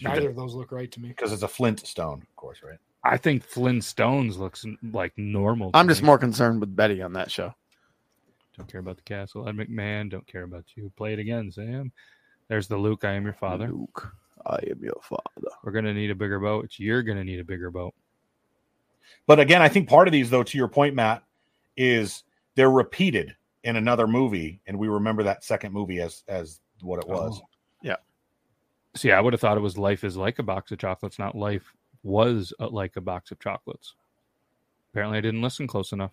Neither 0.00 0.30
of 0.30 0.36
those 0.36 0.54
look 0.54 0.72
right 0.72 0.90
to 0.90 1.00
me. 1.00 1.08
because 1.08 1.32
it's 1.32 1.42
a 1.42 1.48
Flint 1.48 1.86
stone, 1.86 2.22
of 2.22 2.36
course, 2.36 2.60
right? 2.64 2.78
I 3.04 3.16
think 3.16 3.48
Flintstones 3.48 4.36
looks 4.36 4.64
like 4.92 5.12
normal. 5.16 5.70
I'm 5.74 5.88
just 5.88 6.02
me. 6.02 6.06
more 6.06 6.18
concerned 6.18 6.60
with 6.60 6.74
Betty 6.74 7.02
on 7.02 7.12
that 7.14 7.30
show. 7.30 7.54
Don't 8.56 8.70
care 8.70 8.80
about 8.80 8.96
the 8.96 9.02
castle. 9.02 9.48
Ed 9.48 9.56
McMahon. 9.56 10.10
Don't 10.10 10.26
care 10.26 10.42
about 10.42 10.64
you. 10.74 10.92
Play 10.96 11.14
it 11.14 11.18
again, 11.18 11.50
Sam. 11.50 11.92
There's 12.48 12.68
the 12.68 12.76
Luke. 12.76 13.04
I 13.04 13.12
am 13.12 13.24
your 13.24 13.32
father. 13.32 13.68
Luke, 13.68 14.14
I 14.46 14.58
am 14.70 14.80
your 14.82 15.00
father. 15.02 15.48
We're 15.64 15.72
gonna 15.72 15.94
need 15.94 16.10
a 16.10 16.14
bigger 16.14 16.38
boat. 16.38 16.70
You're 16.76 17.02
gonna 17.02 17.24
need 17.24 17.40
a 17.40 17.44
bigger 17.44 17.70
boat. 17.70 17.94
But 19.26 19.40
again, 19.40 19.62
I 19.62 19.68
think 19.68 19.88
part 19.88 20.08
of 20.08 20.12
these, 20.12 20.30
though, 20.30 20.42
to 20.42 20.58
your 20.58 20.68
point, 20.68 20.94
Matt, 20.94 21.22
is 21.76 22.24
they're 22.54 22.70
repeated 22.70 23.34
in 23.64 23.76
another 23.76 24.06
movie, 24.06 24.60
and 24.66 24.78
we 24.78 24.88
remember 24.88 25.22
that 25.22 25.44
second 25.44 25.72
movie 25.72 26.00
as 26.00 26.24
as 26.28 26.60
what 26.80 26.98
it 26.98 27.08
was. 27.08 27.40
Oh. 27.40 27.46
See, 28.94 29.10
I 29.10 29.20
would 29.20 29.32
have 29.32 29.40
thought 29.40 29.56
it 29.56 29.60
was 29.60 29.78
life 29.78 30.04
is 30.04 30.16
like 30.16 30.38
a 30.38 30.42
box 30.42 30.70
of 30.70 30.78
chocolates, 30.78 31.18
not 31.18 31.34
life 31.34 31.74
was 32.02 32.52
uh, 32.60 32.68
like 32.68 32.96
a 32.96 33.00
box 33.00 33.30
of 33.30 33.40
chocolates. 33.40 33.94
Apparently, 34.92 35.18
I 35.18 35.22
didn't 35.22 35.40
listen 35.40 35.66
close 35.66 35.92
enough. 35.92 36.12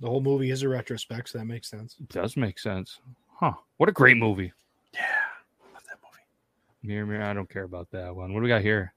The 0.00 0.08
whole 0.08 0.22
movie 0.22 0.50
is 0.50 0.62
a 0.62 0.68
retrospect, 0.68 1.28
so 1.30 1.38
that 1.38 1.44
makes 1.44 1.68
sense. 1.68 1.96
It 2.00 2.08
does 2.08 2.36
make 2.36 2.58
sense, 2.58 3.00
huh? 3.34 3.52
What 3.76 3.88
a 3.88 3.92
great 3.92 4.16
movie. 4.16 4.52
Yeah, 4.94 5.00
love 5.74 5.82
that 5.88 5.98
movie. 6.02 6.24
Mirror, 6.82 7.06
mirror. 7.06 7.24
I 7.24 7.34
don't 7.34 7.50
care 7.50 7.64
about 7.64 7.90
that 7.90 8.14
one. 8.14 8.32
What 8.32 8.40
do 8.40 8.44
we 8.44 8.48
got 8.48 8.62
here? 8.62 8.94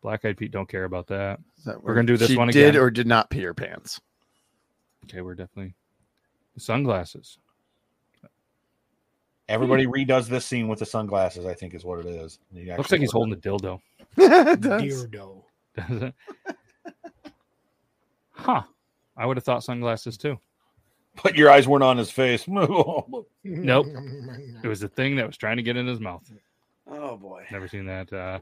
Black 0.00 0.24
Eyed 0.24 0.36
Pete. 0.36 0.50
Don't 0.50 0.68
care 0.68 0.84
about 0.84 1.06
that. 1.08 1.38
Is 1.58 1.64
that 1.64 1.82
We're 1.82 1.94
gonna 1.94 2.06
do 2.06 2.16
this 2.16 2.30
she 2.30 2.36
one 2.36 2.48
again. 2.48 2.72
Did 2.72 2.80
or 2.80 2.90
did 2.90 3.06
not 3.06 3.28
pee 3.28 3.42
her 3.42 3.52
pants? 3.52 4.00
Okay, 5.04 5.20
we're 5.20 5.34
definitely 5.34 5.74
sunglasses. 6.56 7.38
Everybody 9.48 9.86
redoes 9.86 10.28
this 10.28 10.44
scene 10.44 10.68
with 10.68 10.78
the 10.78 10.86
sunglasses. 10.86 11.46
I 11.46 11.54
think 11.54 11.74
is 11.74 11.84
what 11.84 12.00
it 12.00 12.06
is. 12.06 12.38
Looks 12.52 12.92
like 12.92 13.00
he's 13.00 13.08
look 13.08 13.30
holding 13.30 13.34
a 13.34 13.36
dildo. 13.36 13.80
it 14.16 14.60
does. 14.60 14.82
Deardo. 14.82 15.42
Does 15.74 16.02
it? 16.02 16.14
huh? 18.30 18.62
I 19.18 19.26
would 19.26 19.36
have 19.36 19.44
thought 19.44 19.64
sunglasses 19.64 20.16
too. 20.16 20.38
But 21.22 21.36
your 21.36 21.50
eyes 21.50 21.66
weren't 21.66 21.84
on 21.84 21.98
his 21.98 22.10
face. 22.10 22.46
Nope. 23.44 23.86
It 24.62 24.68
was 24.68 24.80
the 24.80 24.88
thing 24.88 25.16
that 25.16 25.26
was 25.26 25.36
trying 25.36 25.56
to 25.56 25.62
get 25.62 25.76
in 25.76 25.86
his 25.86 26.00
mouth. 26.00 26.30
Oh 26.86 27.16
boy. 27.16 27.46
Never 27.50 27.66
seen 27.66 27.86
that. 27.86 28.12
Uh, 28.12 28.40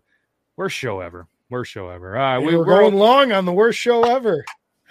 worst 0.57 0.77
show 0.77 1.01
ever. 1.01 1.27
Worst 1.49 1.71
show 1.71 1.89
ever. 1.89 2.17
All 2.17 2.23
right, 2.23 2.39
we 2.39 2.47
we, 2.47 2.57
were 2.57 2.67
we're 2.67 2.81
going 2.81 2.95
long 2.97 3.33
on 3.33 3.45
the 3.45 3.53
worst 3.53 3.79
show 3.79 4.03
ever. 4.03 4.45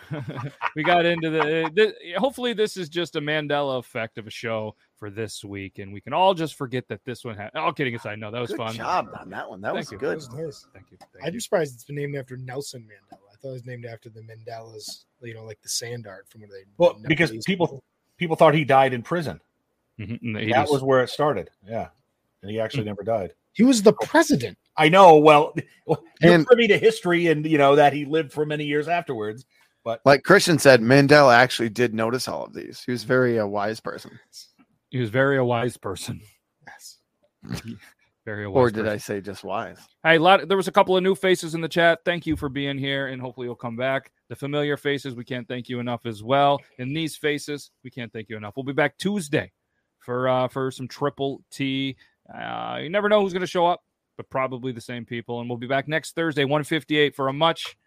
we 0.75 0.83
got 0.83 1.05
into 1.05 1.29
the, 1.29 1.69
the. 1.73 2.13
Hopefully, 2.17 2.53
this 2.53 2.77
is 2.77 2.89
just 2.89 3.15
a 3.15 3.21
Mandela 3.21 3.79
effect 3.79 4.17
of 4.17 4.27
a 4.27 4.29
show 4.29 4.75
for 4.97 5.09
this 5.09 5.43
week, 5.43 5.79
and 5.79 5.91
we 5.91 5.99
can 5.99 6.13
all 6.13 6.33
just 6.33 6.55
forget 6.55 6.87
that 6.87 7.03
this 7.03 7.25
one 7.25 7.35
had. 7.35 7.51
All 7.55 7.73
kidding 7.73 7.95
aside, 7.95 8.19
no, 8.19 8.31
that 8.31 8.39
was 8.39 8.51
Good 8.51 8.57
fun. 8.57 8.75
job 8.75 9.09
on 9.19 9.29
that 9.31 9.49
one. 9.49 9.61
That 9.61 9.73
Thank 9.73 9.77
was 9.77 9.91
you. 9.91 9.97
That 9.97 10.05
good. 10.05 10.15
was 10.15 10.29
nice. 10.31 10.67
Thank 10.73 10.91
you. 10.91 10.97
Thank 11.13 11.27
I'm 11.27 11.33
you. 11.33 11.39
surprised 11.39 11.73
it's 11.73 11.83
been 11.83 11.95
named 11.95 12.15
after 12.15 12.37
Nelson 12.37 12.81
Mandela. 12.83 13.19
I 13.33 13.35
thought 13.41 13.49
it 13.49 13.53
was 13.53 13.65
named 13.65 13.85
after 13.85 14.09
the 14.09 14.21
mandalas, 14.21 15.05
you 15.25 15.33
know, 15.33 15.43
like 15.43 15.61
the 15.61 15.69
sand 15.69 16.07
art 16.07 16.27
from 16.29 16.41
where 16.41 16.49
they. 16.49 16.63
Well, 16.77 16.99
because 17.07 17.29
Nepalese 17.31 17.45
people 17.45 17.83
people 18.17 18.35
thought 18.35 18.53
he 18.53 18.63
died 18.65 18.93
in 18.93 19.01
prison. 19.01 19.39
Mhm, 19.99 20.19
That 20.51 20.65
80s. 20.67 20.71
was 20.71 20.83
where 20.83 21.01
it 21.03 21.09
started. 21.09 21.49
Yeah, 21.65 21.89
and 22.41 22.51
he 22.51 22.59
actually 22.59 22.83
never 22.85 23.03
died. 23.03 23.33
He 23.53 23.63
was 23.63 23.81
the 23.83 23.93
president. 23.93 24.57
I 24.77 24.89
know. 24.89 25.17
Well, 25.17 25.55
you're 26.21 26.33
And- 26.33 26.45
privy 26.45 26.67
to 26.67 26.77
history, 26.77 27.27
and 27.27 27.45
you 27.45 27.57
know 27.57 27.75
that 27.75 27.93
he 27.93 28.05
lived 28.05 28.33
for 28.33 28.45
many 28.45 28.65
years 28.65 28.87
afterwards. 28.87 29.45
But 29.83 30.01
like 30.03 30.23
Christian 30.23 30.57
said, 30.59 30.81
Mandela 30.81 31.35
actually 31.35 31.69
did 31.69 31.93
notice 31.93 32.27
all 32.27 32.43
of 32.43 32.53
these. 32.53 32.83
He 32.83 32.91
was 32.91 33.03
very 33.03 33.37
a 33.37 33.45
wise 33.47 33.79
person. 33.79 34.19
he 34.89 34.99
was 34.99 35.09
very 35.11 35.37
a 35.37 35.45
wise 35.45 35.77
person. 35.77 36.19
Yes. 36.67 36.97
Very 38.25 38.47
wise 38.47 38.55
Or 38.55 38.71
did 38.71 38.85
person. 38.85 38.93
I 38.93 38.97
say 38.97 39.21
just 39.21 39.43
wise? 39.43 39.77
Hey, 40.03 40.17
lot. 40.17 40.47
There 40.47 40.57
was 40.57 40.67
a 40.67 40.71
couple 40.71 40.97
of 40.97 41.03
new 41.03 41.13
faces 41.13 41.53
in 41.53 41.61
the 41.61 41.69
chat. 41.69 41.99
Thank 42.05 42.25
you 42.25 42.35
for 42.35 42.49
being 42.49 42.77
here, 42.77 43.07
and 43.07 43.21
hopefully 43.21 43.45
you'll 43.45 43.55
come 43.55 43.75
back. 43.75 44.11
The 44.29 44.35
familiar 44.35 44.77
faces, 44.77 45.15
we 45.15 45.23
can't 45.23 45.47
thank 45.47 45.69
you 45.69 45.79
enough 45.79 46.07
as 46.07 46.23
well. 46.23 46.59
And 46.79 46.97
these 46.97 47.15
faces, 47.15 47.69
we 47.83 47.91
can't 47.91 48.11
thank 48.11 48.29
you 48.29 48.37
enough. 48.37 48.53
We'll 48.57 48.63
be 48.63 48.73
back 48.73 48.97
Tuesday 48.97 49.51
for 49.99 50.27
uh 50.27 50.47
for 50.47 50.71
some 50.71 50.87
triple 50.87 51.41
T. 51.51 51.95
Uh, 52.33 52.79
you 52.81 52.89
never 52.89 53.09
know 53.09 53.21
who's 53.21 53.33
going 53.33 53.41
to 53.41 53.47
show 53.47 53.67
up, 53.67 53.81
but 54.17 54.27
probably 54.31 54.71
the 54.71 54.81
same 54.81 55.05
people. 55.05 55.39
And 55.39 55.47
we'll 55.47 55.59
be 55.59 55.67
back 55.67 55.87
next 55.87 56.15
Thursday, 56.15 56.45
158 56.45 57.15
for 57.15 57.27
a 57.27 57.33
much 57.33 57.77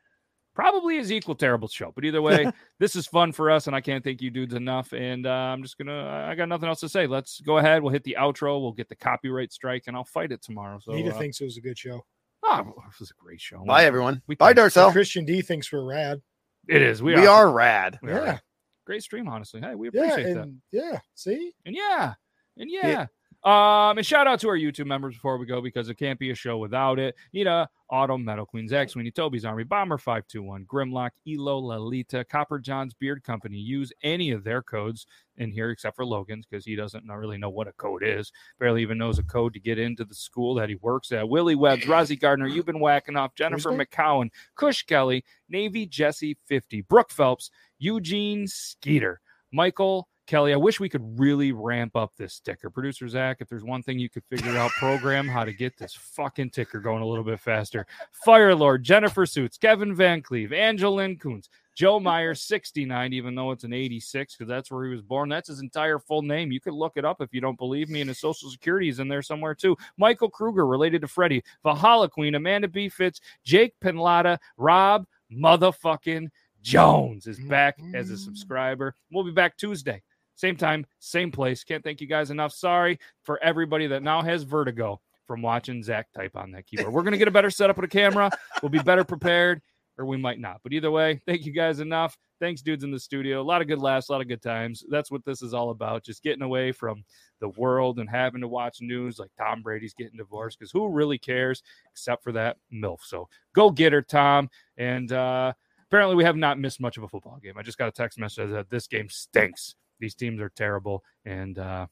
probably 0.59 0.97
is 0.97 1.13
equal 1.13 1.37
terrible 1.37 1.69
show. 1.69 1.93
But 1.95 2.05
either 2.05 2.21
way, 2.21 2.51
this 2.81 2.97
is 2.97 3.07
fun 3.07 3.31
for 3.31 3.49
us, 3.49 3.69
and 3.69 3.77
I 3.77 3.81
can't 3.81 4.03
thank 4.03 4.21
you 4.21 4.29
dudes 4.31 4.55
enough. 4.55 4.93
And 4.93 5.25
uh, 5.25 5.31
I'm 5.31 5.63
just 5.63 5.79
gonna, 5.79 6.27
I 6.29 6.35
got 6.35 6.49
nothing 6.49 6.69
else 6.69 6.81
to 6.81 6.89
say. 6.89 7.07
Let's 7.07 7.41
go 7.41 7.59
ahead. 7.59 7.81
We'll 7.83 7.93
hit 7.93 8.03
the 8.03 8.17
outro. 8.19 8.61
We'll 8.61 8.73
get 8.73 8.89
the 8.89 8.97
copyright 8.97 9.53
strike, 9.53 9.85
and 9.87 9.97
I'll 9.97 10.03
fight 10.05 10.33
it 10.33 10.43
tomorrow. 10.43 10.81
So, 10.83 10.93
Nita 10.93 11.15
uh, 11.15 11.19
thinks 11.19 11.41
it 11.41 11.45
was 11.45 11.57
a 11.57 11.61
good 11.61 11.79
show. 11.79 12.05
oh, 12.43 12.59
it 12.61 12.99
was 12.99 13.11
a 13.11 13.23
great 13.23 13.41
show. 13.41 13.65
Bye, 13.65 13.85
everyone. 13.85 14.21
We 14.27 14.35
Bye, 14.35 14.53
thank- 14.53 14.73
Darcel. 14.73 14.91
Christian 14.91 15.25
D 15.25 15.43
thinks 15.43 15.73
we're 15.73 15.85
rad. 15.85 16.21
It 16.69 16.83
is. 16.83 17.03
We, 17.03 17.15
We, 17.15 17.27
are. 17.27 17.51
rad. 17.51 17.99
We 18.03 18.11
are. 18.13 18.25
Yeah. 18.27 18.39
Great 18.85 19.03
stream, 19.03 19.29
honestly. 19.29 19.61
Hey, 19.61 19.75
we 19.77 19.91
Yeah, 19.93 20.03
appreciate 20.03 20.35
that. 20.35 20.55
yeah. 20.73 20.99
See, 21.15 21.53
And 21.65 21.77
yeah, 21.77 22.15
and 22.57 22.69
yeah, 22.71 23.07
Um, 23.45 23.97
and 23.97 24.05
shout 24.05 24.27
out 24.27 24.41
to 24.41 24.49
our 24.49 24.57
YouTube 24.57 24.87
members 24.87 25.15
before 25.15 25.39
we 25.39 25.47
go 25.47 25.61
because 25.61 25.89
it 25.89 25.95
can't 25.95 26.19
be 26.19 26.31
a 26.31 26.35
show 26.35 26.59
without 26.59 26.99
it. 26.99 27.15
Nita, 27.33 27.69
Auto, 27.89 28.19
Metal 28.19 28.45
Queen, 28.45 28.67
Zach 28.67 28.91
Sweeney, 28.91 29.13
Toby's 29.13 29.45
Army, 29.45 29.63
Bomber 29.63 29.97
521, 29.97 30.65
Grimlock, 30.65 31.11
Elo, 31.27 31.59
Lalita, 31.59 32.25
Copper 32.25 32.59
John's 32.59 32.95
Beard 32.95 33.23
Company. 33.23 33.57
Use 33.57 33.93
any 34.03 34.33
of 34.33 34.43
their 34.43 34.61
codes 34.61 35.07
in 35.37 35.53
here 35.53 35.71
except 35.71 35.95
for 35.95 36.05
Logan's 36.05 36.47
because 36.47 36.65
he 36.65 36.75
doesn't 36.75 37.07
not 37.07 37.15
really 37.19 37.39
know 37.39 37.49
what 37.49 37.69
a 37.69 37.73
code 37.73 38.03
is. 38.05 38.33
Barely 38.59 38.83
even 38.83 38.99
knows 38.99 39.21
a 39.21 39.23
code 39.23 39.55
to 39.55 39.61
get 39.61 39.79
into 39.79 40.05
the 40.05 40.15
school 40.15 40.55
that 40.57 40.69
he 40.69 40.75
works 40.75 41.13
at. 41.13 41.29
Willie 41.29 41.55
Webbs, 41.55 41.85
Rozzy 41.85 42.19
Gardner, 42.19 42.49
you've 42.49 42.67
been 42.67 42.81
whacking 42.81 43.17
off. 43.17 43.37
Jennifer 43.37 43.71
McCowan, 43.71 44.31
Kush 44.57 44.83
Kelly, 44.83 45.25
Navy 45.49 45.87
Jesse 45.87 46.37
50, 46.47 46.83
Brooke 46.83 47.13
Phelps, 47.13 47.51
Eugene 47.79 48.49
Skeeter, 48.49 49.21
Michael 49.53 50.09
Kelly, 50.29 50.53
I 50.53 50.57
wish 50.57 50.79
we 50.79 50.91
could 50.91 51.19
really 51.19 51.53
ramp 51.53 51.97
up 51.97 52.13
this 52.19 52.39
ticker. 52.39 52.69
Producer 52.69 53.09
Zach, 53.09 53.39
if 53.41 53.49
there's 53.49 53.65
one 53.65 53.83
thing 53.83 53.99
you 53.99 54.11
could 54.11 54.25
figure 54.25 54.59
out, 54.59 54.71
program 54.73 55.27
how 55.27 55.43
to 55.43 55.55
get 55.55 55.79
this 55.79 55.95
fucking 55.95 56.51
ticker 56.51 56.81
going 56.81 57.03
a 57.03 57.07
little 57.07 57.25
bit 57.25 57.41
faster. 57.41 57.87
Fire 58.13 58.55
Lord, 58.55 58.85
Jennifer 58.85 59.25
Suits, 59.25 59.57
Kevin 59.57 59.95
Van 59.95 60.21
Cleve, 60.21 60.51
Angelin 60.51 61.19
Coons, 61.19 61.49
Joe 61.75 61.99
Meyer, 61.99 62.35
69, 62.35 63.15
even 63.15 63.35
though 63.35 63.53
it's 63.53 63.65
an 63.65 63.73
86, 63.73 64.37
because 64.37 64.47
that's 64.47 64.71
where 64.71 64.85
he 64.85 64.91
was 64.91 65.01
born. 65.01 65.31
That's 65.31 65.49
his 65.49 65.61
entire 65.61 65.99
full 65.99 66.21
name. 66.21 66.53
You 66.53 66.61
could 66.61 66.75
look 66.75 66.99
it 66.99 67.07
up 67.07 67.23
if 67.23 67.33
you 67.33 67.41
don't 67.41 67.57
believe 67.57 67.89
me, 67.89 68.03
and 68.03 68.09
his 68.09 68.19
social 68.19 68.51
security 68.51 68.91
is 68.91 68.99
in 68.99 69.09
there 69.09 69.23
somewhere 69.23 69.55
too. 69.55 69.79
Michael 69.97 70.29
Kruger, 70.29 70.67
related 70.67 71.01
to 71.01 71.09
Freddie, 71.09 71.43
Valhalla 71.63 72.11
Queen, 72.11 72.35
Amanda 72.35 72.69
B. 72.69 72.91
Fitz, 72.91 73.23
Jake 73.45 73.75
Pinlata, 73.83 74.37
Rob 74.59 75.07
motherfucking 75.33 76.29
Jones 76.61 77.27
is 77.27 77.39
back 77.39 77.79
as 77.95 78.11
a 78.11 78.13
mm-hmm. 78.13 78.23
subscriber. 78.25 78.95
We'll 79.11 79.25
be 79.25 79.31
back 79.31 79.57
Tuesday. 79.57 80.03
Same 80.39 80.57
time, 80.57 80.87
same 81.01 81.33
place. 81.33 81.65
Can't 81.65 81.83
thank 81.83 82.01
you 82.01 82.07
guys 82.07 82.31
enough. 82.31 82.53
Sorry 82.53 83.01
for 83.25 83.43
everybody 83.43 83.89
that 83.89 84.05
now 84.05 84.23
has 84.23 84.45
vertigo 84.45 85.01
from 85.27 85.43
watching 85.43 85.83
Zach 85.83 86.13
type 86.13 86.37
on 86.37 86.53
that 86.53 86.65
keyboard. 86.65 86.93
We're 86.93 87.03
going 87.03 87.13
to 87.13 87.19
get 87.19 87.27
a 87.27 87.33
better 87.33 87.51
setup 87.51 87.75
with 87.75 87.87
a 87.87 87.89
camera. 87.89 88.31
We'll 88.63 88.71
be 88.71 88.79
better 88.79 89.03
prepared, 89.03 89.61
or 89.99 90.07
we 90.07 90.17
might 90.17 90.39
not. 90.39 90.61
But 90.63 90.73
either 90.73 90.93
way, 90.93 91.21
thank 91.27 91.45
you 91.45 91.51
guys 91.51 91.81
enough. 91.81 92.17
Thanks, 92.39 92.63
dudes 92.63 92.85
in 92.85 92.93
the 92.93 93.01
studio. 93.01 93.41
A 93.41 93.43
lot 93.43 93.63
of 93.63 93.67
good 93.67 93.81
laughs, 93.81 94.11
a 94.11 94.13
lot 94.13 94.21
of 94.21 94.29
good 94.29 94.41
times. 94.41 94.85
That's 94.89 95.11
what 95.11 95.25
this 95.25 95.43
is 95.43 95.55
all 95.55 95.71
about. 95.71 96.05
Just 96.05 96.23
getting 96.23 96.43
away 96.43 96.71
from 96.71 97.03
the 97.41 97.49
world 97.49 97.99
and 97.99 98.09
having 98.09 98.41
to 98.41 98.49
watch 98.49 98.79
news 98.81 99.19
like 99.19 99.33
Tom 99.37 99.61
Brady's 99.61 99.93
getting 99.93 100.19
divorced 100.19 100.57
because 100.57 100.71
who 100.71 100.89
really 100.89 101.19
cares 101.19 101.65
except 101.91 102.23
for 102.23 102.31
that 102.31 102.59
MILF? 102.73 103.01
So 103.03 103.29
go 103.57 103.73
get 103.73 103.93
her, 103.93 104.03
Tom. 104.03 104.51
And 104.77 105.11
uh, 105.11 105.53
apparently, 105.89 106.15
we 106.15 106.23
have 106.23 106.37
not 106.37 106.61
missed 106.61 106.81
much 106.81 106.97
of 106.97 107.03
a 107.03 107.09
football 107.09 107.41
game. 107.43 107.55
I 107.59 107.63
just 107.63 107.77
got 107.77 107.89
a 107.89 107.93
text 107.93 108.21
message 108.21 108.53
that 108.53 108.71
this 108.71 108.87
game 108.87 109.09
stinks. 109.09 109.75
These 110.01 110.15
teams 110.15 110.41
are 110.41 110.51
terrible. 110.51 111.05
And 111.25 111.59
uh, 111.59 111.87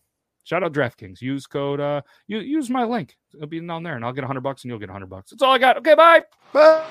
shout 0.44 0.62
out 0.62 0.72
DraftKings. 0.72 1.20
Use 1.20 1.46
code. 1.46 1.80
Uh, 1.80 2.02
you, 2.26 2.38
use 2.38 2.70
my 2.70 2.84
link. 2.84 3.16
It'll 3.34 3.46
be 3.46 3.60
down 3.60 3.82
there, 3.82 3.96
and 3.96 4.04
I'll 4.04 4.12
get 4.12 4.24
hundred 4.24 4.42
bucks, 4.42 4.64
and 4.64 4.70
you'll 4.70 4.78
get 4.78 4.90
hundred 4.90 5.10
bucks. 5.10 5.30
That's 5.30 5.42
all 5.42 5.52
I 5.52 5.58
got. 5.58 5.76
Okay, 5.78 5.94
bye. 5.94 6.24
Bye. 6.52 6.84